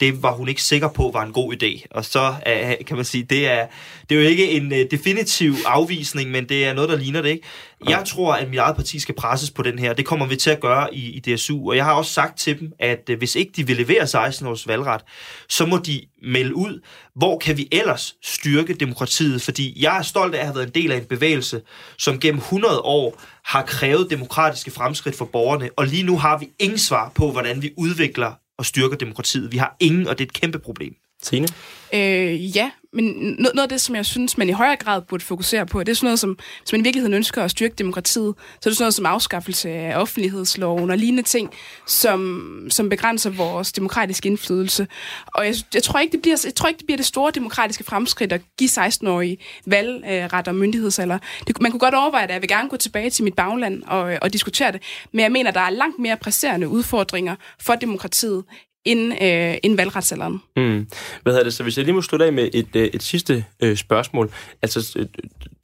det 0.00 0.22
var 0.22 0.32
hun 0.32 0.48
ikke 0.48 0.62
sikker 0.62 0.88
på 0.88 1.10
var 1.12 1.24
en 1.24 1.32
god 1.32 1.54
idé. 1.54 1.86
Og 1.90 2.04
så 2.04 2.28
uh, 2.28 2.86
kan 2.86 2.96
man 2.96 3.04
sige, 3.04 3.24
det 3.24 3.48
er, 3.48 3.66
det 4.10 4.18
er 4.18 4.22
jo 4.22 4.28
ikke 4.28 4.50
en 4.50 4.72
uh, 4.72 4.78
definitiv 4.90 5.54
afvisning, 5.66 6.30
men 6.30 6.48
det 6.48 6.66
er 6.66 6.72
noget, 6.72 6.90
der 6.90 6.96
ligner 6.96 7.22
det, 7.22 7.28
ikke? 7.28 7.46
Jeg 7.88 8.02
tror, 8.06 8.32
at 8.34 8.48
mit 8.48 8.58
eget 8.58 8.76
parti 8.76 9.00
skal 9.00 9.14
presses 9.14 9.50
på 9.50 9.62
den 9.62 9.78
her. 9.78 9.92
Det 9.92 10.06
kommer 10.06 10.26
vi 10.26 10.36
til 10.36 10.50
at 10.50 10.60
gøre 10.60 10.94
i, 10.94 11.10
i 11.10 11.20
DSU. 11.20 11.68
Og 11.68 11.76
jeg 11.76 11.84
har 11.84 11.92
også 11.92 12.12
sagt 12.12 12.38
til 12.38 12.60
dem, 12.60 12.72
at 12.78 13.10
uh, 13.10 13.18
hvis 13.18 13.34
ikke 13.34 13.52
de 13.56 13.66
vil 13.66 13.76
levere 13.76 14.06
16 14.06 14.46
års 14.46 14.68
valgret, 14.68 15.00
så 15.48 15.66
må 15.66 15.78
de 15.78 16.00
melde 16.22 16.54
ud, 16.54 16.80
hvor 17.14 17.38
kan 17.38 17.56
vi 17.56 17.68
ellers 17.72 18.16
styrke 18.22 18.74
demokratiet? 18.74 19.42
Fordi 19.42 19.82
jeg 19.82 19.98
er 19.98 20.02
stolt 20.02 20.34
af 20.34 20.38
at 20.38 20.44
have 20.44 20.54
været 20.54 20.66
en 20.66 20.82
del 20.82 20.92
af 20.92 20.96
en 20.96 21.04
bevægelse, 21.04 21.62
som 21.98 22.20
gennem 22.20 22.38
100 22.38 22.80
år 22.80 23.20
har 23.44 23.62
krævet 23.62 24.10
demokratiske 24.10 24.70
fremskridt 24.70 25.16
for 25.16 25.24
borgerne, 25.24 25.70
og 25.76 25.86
lige 25.86 26.02
nu 26.02 26.18
har 26.18 26.38
vi 26.38 26.48
ingen 26.58 26.78
svar 26.78 27.12
på, 27.14 27.32
hvordan 27.32 27.62
vi 27.62 27.70
udvikler 27.76 28.32
og 28.58 28.66
styrker 28.66 28.96
demokratiet. 28.96 29.52
Vi 29.52 29.56
har 29.56 29.76
ingen, 29.80 30.08
og 30.08 30.18
det 30.18 30.24
er 30.24 30.28
et 30.28 30.32
kæmpe 30.40 30.58
problem. 30.58 30.94
Tine? 31.22 31.48
Øh, 31.94 32.56
ja, 32.56 32.70
men 32.92 33.36
noget 33.38 33.58
af 33.58 33.68
det, 33.68 33.80
som 33.80 33.94
jeg 33.94 34.06
synes, 34.06 34.38
man 34.38 34.48
i 34.48 34.52
højere 34.52 34.76
grad 34.76 35.02
burde 35.02 35.24
fokusere 35.24 35.66
på, 35.66 35.80
det 35.80 35.88
er 35.88 35.94
sådan 35.94 36.06
noget, 36.06 36.18
som, 36.18 36.38
hvis 36.62 36.72
man 36.72 36.80
i 36.80 36.84
virkeligheden 36.84 37.14
ønsker 37.14 37.42
at 37.42 37.50
styrke 37.50 37.74
demokratiet, 37.74 38.34
så 38.38 38.68
er 38.68 38.70
det 38.70 38.76
sådan 38.76 38.84
noget 38.84 38.94
som 38.94 39.06
afskaffelse 39.06 39.70
af 39.70 40.00
offentlighedsloven 40.00 40.90
og 40.90 40.98
lignende 40.98 41.22
ting, 41.22 41.50
som, 41.86 42.66
som 42.70 42.88
begrænser 42.88 43.30
vores 43.30 43.72
demokratiske 43.72 44.26
indflydelse. 44.26 44.86
Og 45.26 45.46
jeg, 45.46 45.54
jeg, 45.74 45.82
tror 45.82 46.00
ikke, 46.00 46.12
det 46.12 46.22
bliver, 46.22 46.36
jeg 46.44 46.54
tror 46.54 46.68
ikke, 46.68 46.78
det 46.78 46.86
bliver 46.86 46.96
det 46.96 47.06
store 47.06 47.32
demokratiske 47.34 47.84
fremskridt 47.84 48.32
at 48.32 48.40
give 48.58 48.70
16-årige 48.70 49.38
valgret 49.66 50.48
og 50.48 50.54
myndighedsalder. 50.54 51.18
Det, 51.46 51.60
man 51.60 51.70
kunne 51.70 51.80
godt 51.80 51.94
overveje 51.94 52.26
det. 52.26 52.32
Jeg 52.32 52.42
vil 52.42 52.48
gerne 52.48 52.68
gå 52.68 52.76
tilbage 52.76 53.10
til 53.10 53.24
mit 53.24 53.34
bagland 53.34 53.82
og, 53.82 54.18
og 54.22 54.32
diskutere 54.32 54.72
det. 54.72 54.82
Men 55.12 55.20
jeg 55.20 55.32
mener, 55.32 55.50
der 55.50 55.60
er 55.60 55.70
langt 55.70 55.98
mere 55.98 56.16
presserende 56.16 56.68
udfordringer 56.68 57.36
for 57.60 57.74
demokratiet, 57.74 58.44
end, 58.90 59.12
øh, 59.22 59.58
end 59.62 59.76
valgretsalderen. 59.76 60.42
Mm. 60.56 60.88
Hvad 61.22 61.32
hedder 61.32 61.44
det? 61.44 61.54
Så 61.54 61.62
hvis 61.62 61.76
jeg 61.76 61.84
lige 61.84 61.94
må 61.94 62.02
slutte 62.02 62.26
af 62.26 62.32
med 62.32 62.50
et, 62.54 62.76
øh, 62.76 62.84
et 62.84 63.02
sidste 63.02 63.44
øh, 63.62 63.76
spørgsmål. 63.76 64.32
Altså, 64.62 64.98
øh, 64.98 65.06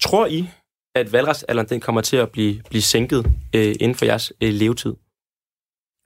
tror 0.02 0.26
I, 0.26 0.48
at 0.94 1.12
valgretsalderen 1.12 1.68
den 1.68 1.80
kommer 1.80 2.00
til 2.00 2.16
at 2.16 2.30
blive, 2.30 2.62
blive 2.70 2.82
sænket 2.82 3.26
øh, 3.54 3.74
inden 3.80 3.94
for 3.94 4.04
jeres 4.04 4.32
øh, 4.40 4.52
levetid? 4.52 4.94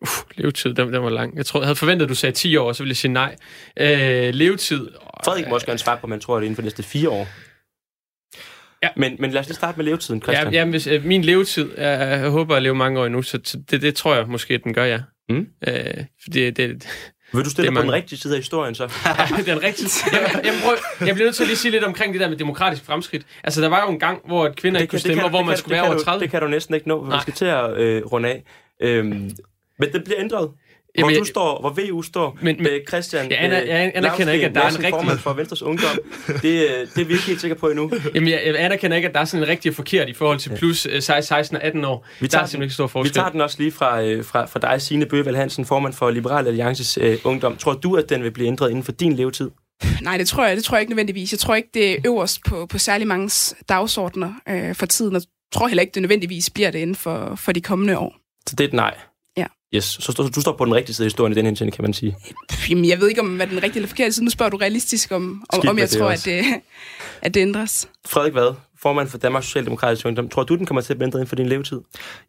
Uf, 0.03 0.23
levetid, 0.37 0.75
den, 0.75 0.93
den 0.93 1.03
var 1.03 1.11
lang. 1.11 1.37
Jeg 1.37 1.47
tror, 1.47 1.61
jeg 1.61 1.66
havde 1.66 1.77
forventet, 1.77 2.07
at 2.07 2.11
du 2.11 2.14
sagde 2.14 2.35
10 2.35 2.57
år, 2.57 2.73
så 2.73 2.83
ville 2.83 2.91
jeg 2.91 2.97
sige 2.97 3.12
nej. 3.12 3.37
Øh, 3.77 4.35
levetid... 4.35 4.89
Frederik 5.25 5.49
må 5.49 5.55
også 5.55 5.66
gerne 5.66 5.79
svare 5.79 5.99
på, 5.99 6.07
man 6.07 6.21
tror, 6.21 6.37
at 6.37 6.41
det 6.41 6.45
er 6.45 6.47
inden 6.47 6.55
for 6.55 6.62
de 6.62 6.66
næste 6.66 6.83
4 6.83 7.11
år. 7.11 7.27
Ja. 8.83 8.89
Men, 8.97 9.16
men 9.19 9.31
lad 9.31 9.41
os 9.41 9.47
lige 9.47 9.55
starte 9.55 9.77
med 9.77 9.85
levetiden, 9.85 10.23
Christian. 10.23 10.53
Ja, 10.53 10.59
ja 10.59 10.71
hvis, 10.71 10.87
øh, 10.87 11.05
min 11.05 11.23
levetid, 11.23 11.71
jeg, 11.79 12.21
jeg 12.21 12.31
håber 12.31 12.57
at 12.57 12.62
leve 12.62 12.75
mange 12.75 13.01
år 13.01 13.07
endnu, 13.07 13.23
så 13.23 13.39
det, 13.71 13.83
det 13.83 13.95
tror 13.95 14.14
jeg 14.14 14.27
måske, 14.29 14.55
at 14.55 14.64
den 14.64 14.75
gør, 14.75 14.85
ja. 14.85 15.01
Mm. 15.29 15.47
Øh, 15.68 16.05
fordi 16.24 16.51
det, 16.51 16.89
vil 17.33 17.45
du 17.45 17.51
stille 17.51 17.68
dig 17.68 17.76
på 17.76 17.83
den 17.83 17.93
rigtige 17.93 18.18
side 18.18 18.35
af 18.35 18.39
historien, 18.39 18.74
så? 18.74 18.85
den 19.47 19.62
rigtige 19.62 19.89
jeg, 20.12 20.41
jeg, 20.45 20.55
prøv, 20.64 20.76
jeg 21.07 21.14
bliver 21.14 21.26
nødt 21.26 21.37
til 21.37 21.43
at 21.43 21.47
lige 21.47 21.57
sige 21.57 21.72
lidt 21.72 21.85
omkring 21.85 22.12
det 22.12 22.20
der 22.20 22.29
med 22.29 22.37
demokratisk 22.37 22.85
fremskridt. 22.85 23.26
Altså, 23.45 23.61
der 23.61 23.68
var 23.68 23.83
jo 23.83 23.93
en 23.93 23.99
gang, 23.99 24.20
hvor 24.26 24.49
kvinder 24.57 24.81
ikke 24.81 24.91
kunne 24.91 24.99
stemme, 24.99 25.24
og 25.24 25.31
hvor 25.31 25.43
man 25.43 25.57
skulle 25.57 25.74
være 25.74 25.83
over 25.83 25.99
30. 25.99 26.22
Det 26.22 26.31
kan 26.31 26.41
du 26.41 26.49
næsten 26.49 26.74
ikke 26.74 26.89
nå, 26.89 27.05
for 27.05 27.16
vi 27.16 27.20
skal 27.22 27.35
til 27.35 27.45
at 27.45 27.76
øh, 27.76 28.03
runde 28.05 28.29
af. 28.29 28.43
Øhm, 28.83 29.31
men 29.79 29.93
det 29.93 30.05
bliver 30.05 30.20
ændret. 30.20 30.51
Jamen, 30.99 31.14
hvor 31.14 31.20
du 31.20 31.24
står, 31.24 31.61
hvor 31.61 31.70
VU 31.70 32.03
står 32.03 32.38
men, 32.42 32.57
med 32.59 32.80
Christian 32.88 33.30
jeg, 33.30 33.38
aner, 33.40 33.59
jeg 33.59 33.92
anerkender 33.94 34.32
ikke, 34.32 34.46
at 34.46 34.55
der 34.55 34.61
er 34.61 34.68
en 34.68 34.84
rigtig... 34.84 35.20
for 35.20 35.32
Venstres 35.32 35.62
Ungdom. 35.62 35.99
Det, 36.26 36.44
øh, 36.44 36.86
det 36.94 37.01
er 37.01 37.05
vi 37.05 37.12
ikke 37.12 37.24
helt 37.24 37.40
sikre 37.40 37.55
på 37.55 37.68
endnu. 37.68 37.90
Jamen, 38.14 38.28
jeg, 38.28 38.42
jeg 38.46 38.55
anerkender 38.59 38.96
ikke, 38.96 39.09
at 39.09 39.14
der 39.14 39.20
er 39.20 39.24
sådan 39.24 39.44
en 39.44 39.49
rigtig 39.49 39.74
forkert 39.74 40.09
i 40.09 40.14
forhold 40.14 40.38
til 40.38 40.53
plus 40.59 40.86
16 41.01 41.57
og 41.57 41.62
18 41.62 41.84
år. 41.84 42.07
Vi 42.20 42.28
tager, 42.28 42.38
der 42.38 42.44
er 42.44 42.46
simpelthen 42.46 42.62
ikke 42.62 42.74
stor 42.74 42.86
forskel. 42.86 43.11
Vi 43.11 43.14
tager 43.14 43.28
den 43.30 43.40
også 43.40 43.57
lige 43.59 43.72
fra, 43.72 44.03
øh, 44.03 44.24
fra, 44.24 44.46
fra 44.46 44.61
dig, 44.61 44.82
Signe 44.82 45.07
Bøgeval 45.07 45.36
Hansen, 45.36 45.64
formand 45.64 45.92
for 45.92 46.11
Liberal 46.11 46.46
Alliances 46.46 46.99
uh, 46.99 47.14
Ungdom. 47.24 47.57
Tror 47.57 47.72
du, 47.72 47.96
at 47.96 48.09
den 48.09 48.22
vil 48.22 48.30
blive 48.30 48.49
ændret 48.49 48.70
inden 48.70 48.84
for 48.84 48.92
din 48.92 49.12
levetid? 49.12 49.51
Nej, 50.03 50.16
det 50.16 50.28
tror 50.28 50.46
jeg, 50.46 50.57
det 50.57 50.64
tror 50.64 50.76
jeg 50.76 50.80
ikke 50.80 50.90
nødvendigvis. 50.90 51.32
Jeg 51.32 51.38
tror 51.38 51.55
ikke, 51.55 51.68
det 51.74 51.92
er 51.92 51.96
øverst 52.07 52.40
på, 52.49 52.66
på 52.66 52.78
særlig 52.78 53.07
mange 53.07 53.55
dagsordner 53.68 54.32
øh, 54.49 54.74
for 54.74 54.86
tiden. 54.86 55.14
Jeg 55.14 55.22
tror 55.53 55.68
heller 55.68 55.80
ikke, 55.80 55.94
det 55.94 56.03
nødvendigvis 56.03 56.51
bliver 56.51 56.70
det 56.70 56.78
inden 56.78 56.96
for, 56.96 57.34
for 57.34 57.53
de 57.53 57.61
kommende 57.61 57.99
år. 57.99 58.16
Så 58.46 58.57
det 58.57 58.64
er 58.64 58.68
et 58.68 58.74
nej? 58.74 58.94
Yes, 59.75 59.85
så 59.85 60.12
du, 60.12 60.29
du 60.35 60.41
står 60.41 60.53
på 60.53 60.64
den 60.64 60.75
rigtige 60.75 60.95
side 60.95 61.05
af 61.05 61.07
historien 61.07 61.33
i 61.33 61.37
den 61.37 61.47
henseende, 61.47 61.73
kan 61.73 61.83
man 61.83 61.93
sige. 61.93 62.16
Jamen, 62.71 62.85
jeg 62.85 63.01
ved 63.01 63.09
ikke, 63.09 63.21
om 63.21 63.37
hvad 63.37 63.47
den 63.47 63.62
rigtige 63.62 63.77
eller 63.77 63.89
forkerte 63.89 64.12
side. 64.12 64.25
Nu 64.25 64.31
spørger 64.31 64.51
du 64.51 64.57
realistisk, 64.57 65.12
om, 65.12 65.45
om, 65.49 65.69
om 65.69 65.79
jeg 65.79 65.91
tror, 65.91 66.09
at 66.09 66.23
det, 66.25 66.45
at 67.23 67.35
det 67.35 67.41
ændres. 67.41 67.89
Frederik 68.07 68.35
Vad, 68.35 68.55
formand 68.83 69.09
for 69.09 69.19
Danmarks 69.19 69.47
Socialdemokratiske 69.47 70.07
Ungdom. 70.07 70.29
Tror 70.29 70.43
du, 70.43 70.55
den 70.57 70.66
kommer 70.66 70.81
til 70.81 70.93
at 70.93 70.97
blive 70.99 71.07
ændret 71.07 71.19
inden 71.19 71.29
for 71.29 71.37
din 71.37 71.49
levetid? 71.49 71.81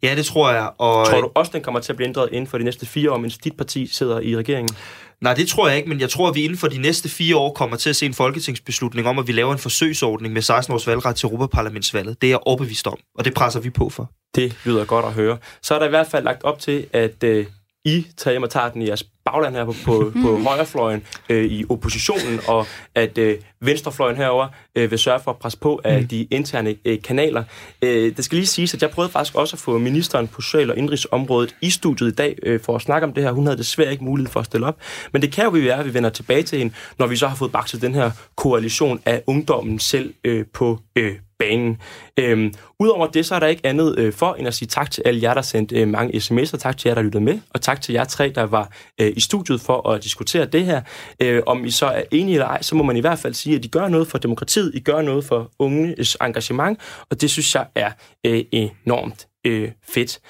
Ja, 0.02 0.14
det 0.16 0.24
tror 0.24 0.52
jeg. 0.52 0.70
Og... 0.78 1.06
Tror 1.06 1.20
du 1.20 1.30
også, 1.34 1.52
den 1.54 1.62
kommer 1.62 1.80
til 1.80 1.92
at 1.92 1.96
blive 1.96 2.08
ændret 2.08 2.28
inden 2.32 2.46
for 2.46 2.58
de 2.58 2.64
næste 2.64 2.86
fire 2.86 3.12
år, 3.12 3.18
mens 3.18 3.38
dit 3.38 3.56
parti 3.56 3.86
sidder 3.86 4.20
i 4.20 4.36
regeringen? 4.36 4.76
Nej, 5.20 5.34
det 5.34 5.48
tror 5.48 5.68
jeg 5.68 5.76
ikke, 5.76 5.88
men 5.88 6.00
jeg 6.00 6.10
tror, 6.10 6.28
at 6.28 6.34
vi 6.34 6.42
inden 6.42 6.58
for 6.58 6.66
de 6.68 6.78
næste 6.78 7.08
fire 7.08 7.36
år 7.36 7.52
kommer 7.52 7.76
til 7.76 7.90
at 7.90 7.96
se 7.96 8.06
en 8.06 8.14
folketingsbeslutning 8.14 9.08
om, 9.08 9.18
at 9.18 9.26
vi 9.26 9.32
laver 9.32 9.52
en 9.52 9.58
forsøgsordning 9.58 10.34
med 10.34 10.42
16 10.42 10.74
års 10.74 10.86
valgret 10.86 11.16
til 11.16 11.26
Europaparlamentsvalget. 11.26 12.22
Det 12.22 12.26
er 12.26 12.30
jeg 12.30 12.38
overbevist 12.46 12.86
om, 12.86 12.98
og 13.18 13.24
det 13.24 13.34
presser 13.34 13.60
vi 13.60 13.70
på 13.70 13.88
for. 13.88 14.10
Det 14.34 14.56
lyder 14.64 14.84
godt 14.84 15.04
at 15.04 15.12
høre. 15.12 15.38
Så 15.62 15.74
er 15.74 15.78
der 15.78 15.86
i 15.86 15.90
hvert 15.90 16.06
fald 16.06 16.24
lagt 16.24 16.44
op 16.44 16.58
til, 16.58 16.86
at 16.92 17.24
øh, 17.24 17.46
i 17.84 18.06
tager 18.16 18.32
hjem 18.32 18.42
og 18.42 18.50
tager 18.50 18.70
den 18.70 18.82
i 18.82 18.86
jeres 18.86 19.04
bagland 19.24 19.56
her 19.56 19.64
på, 19.64 19.74
på, 19.84 20.12
på 20.22 20.38
højrefløjen 20.48 21.02
øh, 21.28 21.44
i 21.44 21.64
oppositionen, 21.68 22.40
og 22.48 22.66
at 22.94 23.18
øh, 23.18 23.38
venstrefløjen 23.60 24.16
herover 24.16 24.48
øh, 24.74 24.90
vil 24.90 24.98
sørge 24.98 25.20
for 25.20 25.30
at 25.30 25.36
presse 25.36 25.58
på 25.58 25.80
af 25.84 26.00
mm. 26.00 26.08
de 26.08 26.24
interne 26.24 26.76
øh, 26.84 27.02
kanaler. 27.02 27.44
Øh, 27.82 28.16
det 28.16 28.24
skal 28.24 28.36
lige 28.36 28.46
siges, 28.46 28.74
at 28.74 28.82
jeg 28.82 28.90
prøvede 28.90 29.12
faktisk 29.12 29.36
også 29.36 29.56
at 29.56 29.60
få 29.60 29.78
ministeren 29.78 30.28
på 30.28 30.40
social- 30.40 30.70
og 30.70 30.76
indrigsområdet 30.76 31.56
i 31.60 31.70
studiet 31.70 32.12
i 32.12 32.14
dag 32.14 32.38
øh, 32.42 32.60
for 32.60 32.76
at 32.76 32.82
snakke 32.82 33.06
om 33.06 33.12
det 33.12 33.22
her. 33.22 33.32
Hun 33.32 33.46
havde 33.46 33.58
desværre 33.58 33.92
ikke 33.92 34.04
mulighed 34.04 34.32
for 34.32 34.40
at 34.40 34.46
stille 34.46 34.66
op. 34.66 34.80
Men 35.12 35.22
det 35.22 35.32
kan 35.32 35.44
jo 35.44 35.50
være, 35.50 35.78
at 35.78 35.86
vi 35.86 35.94
vender 35.94 36.10
tilbage 36.10 36.42
til 36.42 36.58
hende, 36.58 36.74
når 36.98 37.06
vi 37.06 37.16
så 37.16 37.28
har 37.28 37.36
fået 37.36 37.52
bakset 37.52 37.82
den 37.82 37.94
her 37.94 38.10
koalition 38.36 39.00
af 39.06 39.22
ungdommen 39.26 39.78
selv 39.78 40.14
øh, 40.24 40.44
på 40.54 40.78
øh, 40.96 41.16
banen. 41.40 41.78
Øhm, 42.16 42.54
Udover 42.80 43.06
det, 43.06 43.26
så 43.26 43.34
er 43.34 43.38
der 43.38 43.46
ikke 43.46 43.66
andet 43.66 43.98
øh, 43.98 44.12
for, 44.12 44.34
end 44.34 44.48
at 44.48 44.54
sige 44.54 44.68
tak 44.68 44.90
til 44.90 45.02
alle 45.06 45.22
jer, 45.22 45.34
der 45.34 45.42
sendte 45.42 45.80
øh, 45.80 45.88
mange 45.88 46.18
sms'er, 46.18 46.56
tak 46.56 46.76
til 46.76 46.88
jer, 46.88 46.94
der 46.94 47.02
lyttede 47.02 47.24
med, 47.24 47.38
og 47.50 47.60
tak 47.60 47.80
til 47.80 47.92
jer 47.92 48.04
tre, 48.04 48.32
der 48.34 48.42
var 48.42 48.72
øh, 49.00 49.12
i 49.16 49.20
studiet 49.20 49.60
for 49.60 49.88
at 49.88 50.04
diskutere 50.04 50.44
det 50.44 50.64
her. 50.64 50.82
Øh, 51.20 51.42
om 51.46 51.64
I 51.64 51.70
så 51.70 51.86
er 51.86 52.02
enige 52.10 52.34
eller 52.34 52.46
ej, 52.46 52.62
så 52.62 52.74
må 52.74 52.82
man 52.82 52.96
i 52.96 53.00
hvert 53.00 53.18
fald 53.18 53.34
sige, 53.34 53.56
at 53.56 53.64
I 53.64 53.68
gør 53.68 53.88
noget 53.88 54.08
for 54.08 54.18
demokratiet, 54.18 54.74
I 54.74 54.80
gør 54.80 55.02
noget 55.02 55.24
for 55.24 55.50
unges 55.58 56.16
engagement, 56.20 56.78
og 57.10 57.20
det 57.20 57.30
synes 57.30 57.54
jeg 57.54 57.66
er 57.74 57.90
øh, 58.26 58.44
enormt 58.52 59.26
øh, 59.46 59.70
fedt. 59.88 60.20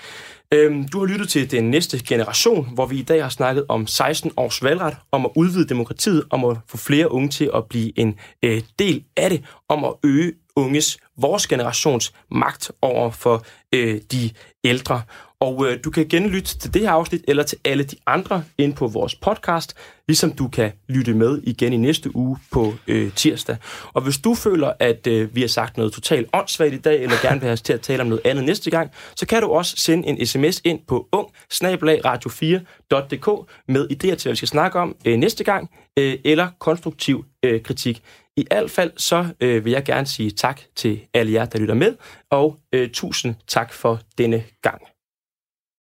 Øhm, 0.54 0.88
du 0.88 0.98
har 0.98 1.06
lyttet 1.06 1.28
til 1.28 1.50
den 1.50 1.70
næste 1.70 2.00
generation, 2.08 2.74
hvor 2.74 2.86
vi 2.86 2.98
i 2.98 3.02
dag 3.02 3.22
har 3.22 3.28
snakket 3.28 3.64
om 3.68 3.86
16 3.86 4.32
års 4.36 4.62
valgret, 4.62 4.96
om 5.12 5.24
at 5.24 5.30
udvide 5.36 5.68
demokratiet, 5.68 6.24
om 6.30 6.44
at 6.44 6.56
få 6.68 6.76
flere 6.76 7.12
unge 7.12 7.28
til 7.28 7.50
at 7.54 7.64
blive 7.68 7.98
en 7.98 8.18
øh, 8.44 8.62
del 8.78 9.04
af 9.16 9.30
det, 9.30 9.44
om 9.68 9.84
at 9.84 9.92
øge 10.04 10.32
unges, 10.60 10.98
vores 11.16 11.46
generations 11.46 12.12
magt 12.30 12.70
over 12.82 13.10
for 13.10 13.44
øh, 13.74 14.00
de 14.12 14.30
ældre. 14.64 15.02
Og 15.40 15.66
øh, 15.66 15.78
du 15.84 15.90
kan 15.90 16.08
genlytte 16.08 16.58
til 16.58 16.74
det 16.74 16.82
her 16.82 16.90
afsnit 16.90 17.24
eller 17.28 17.42
til 17.42 17.58
alle 17.64 17.84
de 17.84 17.96
andre 18.06 18.44
ind 18.58 18.74
på 18.74 18.86
vores 18.86 19.14
podcast, 19.14 19.74
ligesom 20.08 20.32
du 20.32 20.48
kan 20.48 20.72
lytte 20.88 21.14
med 21.14 21.40
igen 21.42 21.72
i 21.72 21.76
næste 21.76 22.16
uge 22.16 22.38
på 22.52 22.72
øh, 22.86 23.12
tirsdag. 23.12 23.56
Og 23.92 24.02
hvis 24.02 24.18
du 24.18 24.34
føler, 24.34 24.72
at 24.78 25.06
øh, 25.06 25.34
vi 25.34 25.40
har 25.40 25.48
sagt 25.48 25.76
noget 25.76 25.92
totalt 25.92 26.28
åndssvagt 26.32 26.74
i 26.74 26.78
dag, 26.78 27.02
eller 27.02 27.16
gerne 27.22 27.40
vil 27.40 27.46
have 27.46 27.52
os 27.52 27.62
til 27.62 27.72
at 27.72 27.80
tale 27.80 28.02
om 28.02 28.06
noget 28.06 28.22
andet 28.24 28.44
næste 28.44 28.70
gang, 28.70 28.90
så 29.16 29.26
kan 29.26 29.42
du 29.42 29.48
også 29.48 29.74
sende 29.76 30.08
en 30.08 30.26
sms 30.26 30.60
ind 30.64 30.80
på 30.88 31.08
ung 31.12 31.28
radio4.dk 31.52 33.50
med 33.68 33.88
idéer 33.90 34.14
til, 34.14 34.22
hvad 34.22 34.32
vi 34.32 34.36
skal 34.36 34.48
snakke 34.48 34.78
om 34.78 34.96
øh, 35.04 35.16
næste 35.18 35.44
gang, 35.44 35.70
øh, 35.98 36.18
eller 36.24 36.48
konstruktiv 36.58 37.24
øh, 37.44 37.62
kritik. 37.62 38.02
I 38.36 38.46
alt 38.50 38.70
fald 38.70 38.92
så 38.96 39.26
øh, 39.40 39.64
vil 39.64 39.70
jeg 39.70 39.84
gerne 39.84 40.06
sige 40.06 40.30
tak 40.30 40.60
til 40.76 41.00
alle 41.14 41.32
jer, 41.32 41.44
der 41.44 41.58
lytter 41.58 41.74
med, 41.74 41.94
og 42.30 42.56
øh, 42.72 42.90
tusind 42.90 43.34
tak 43.48 43.72
for 43.72 44.00
denne 44.18 44.44
gang. 44.62 44.82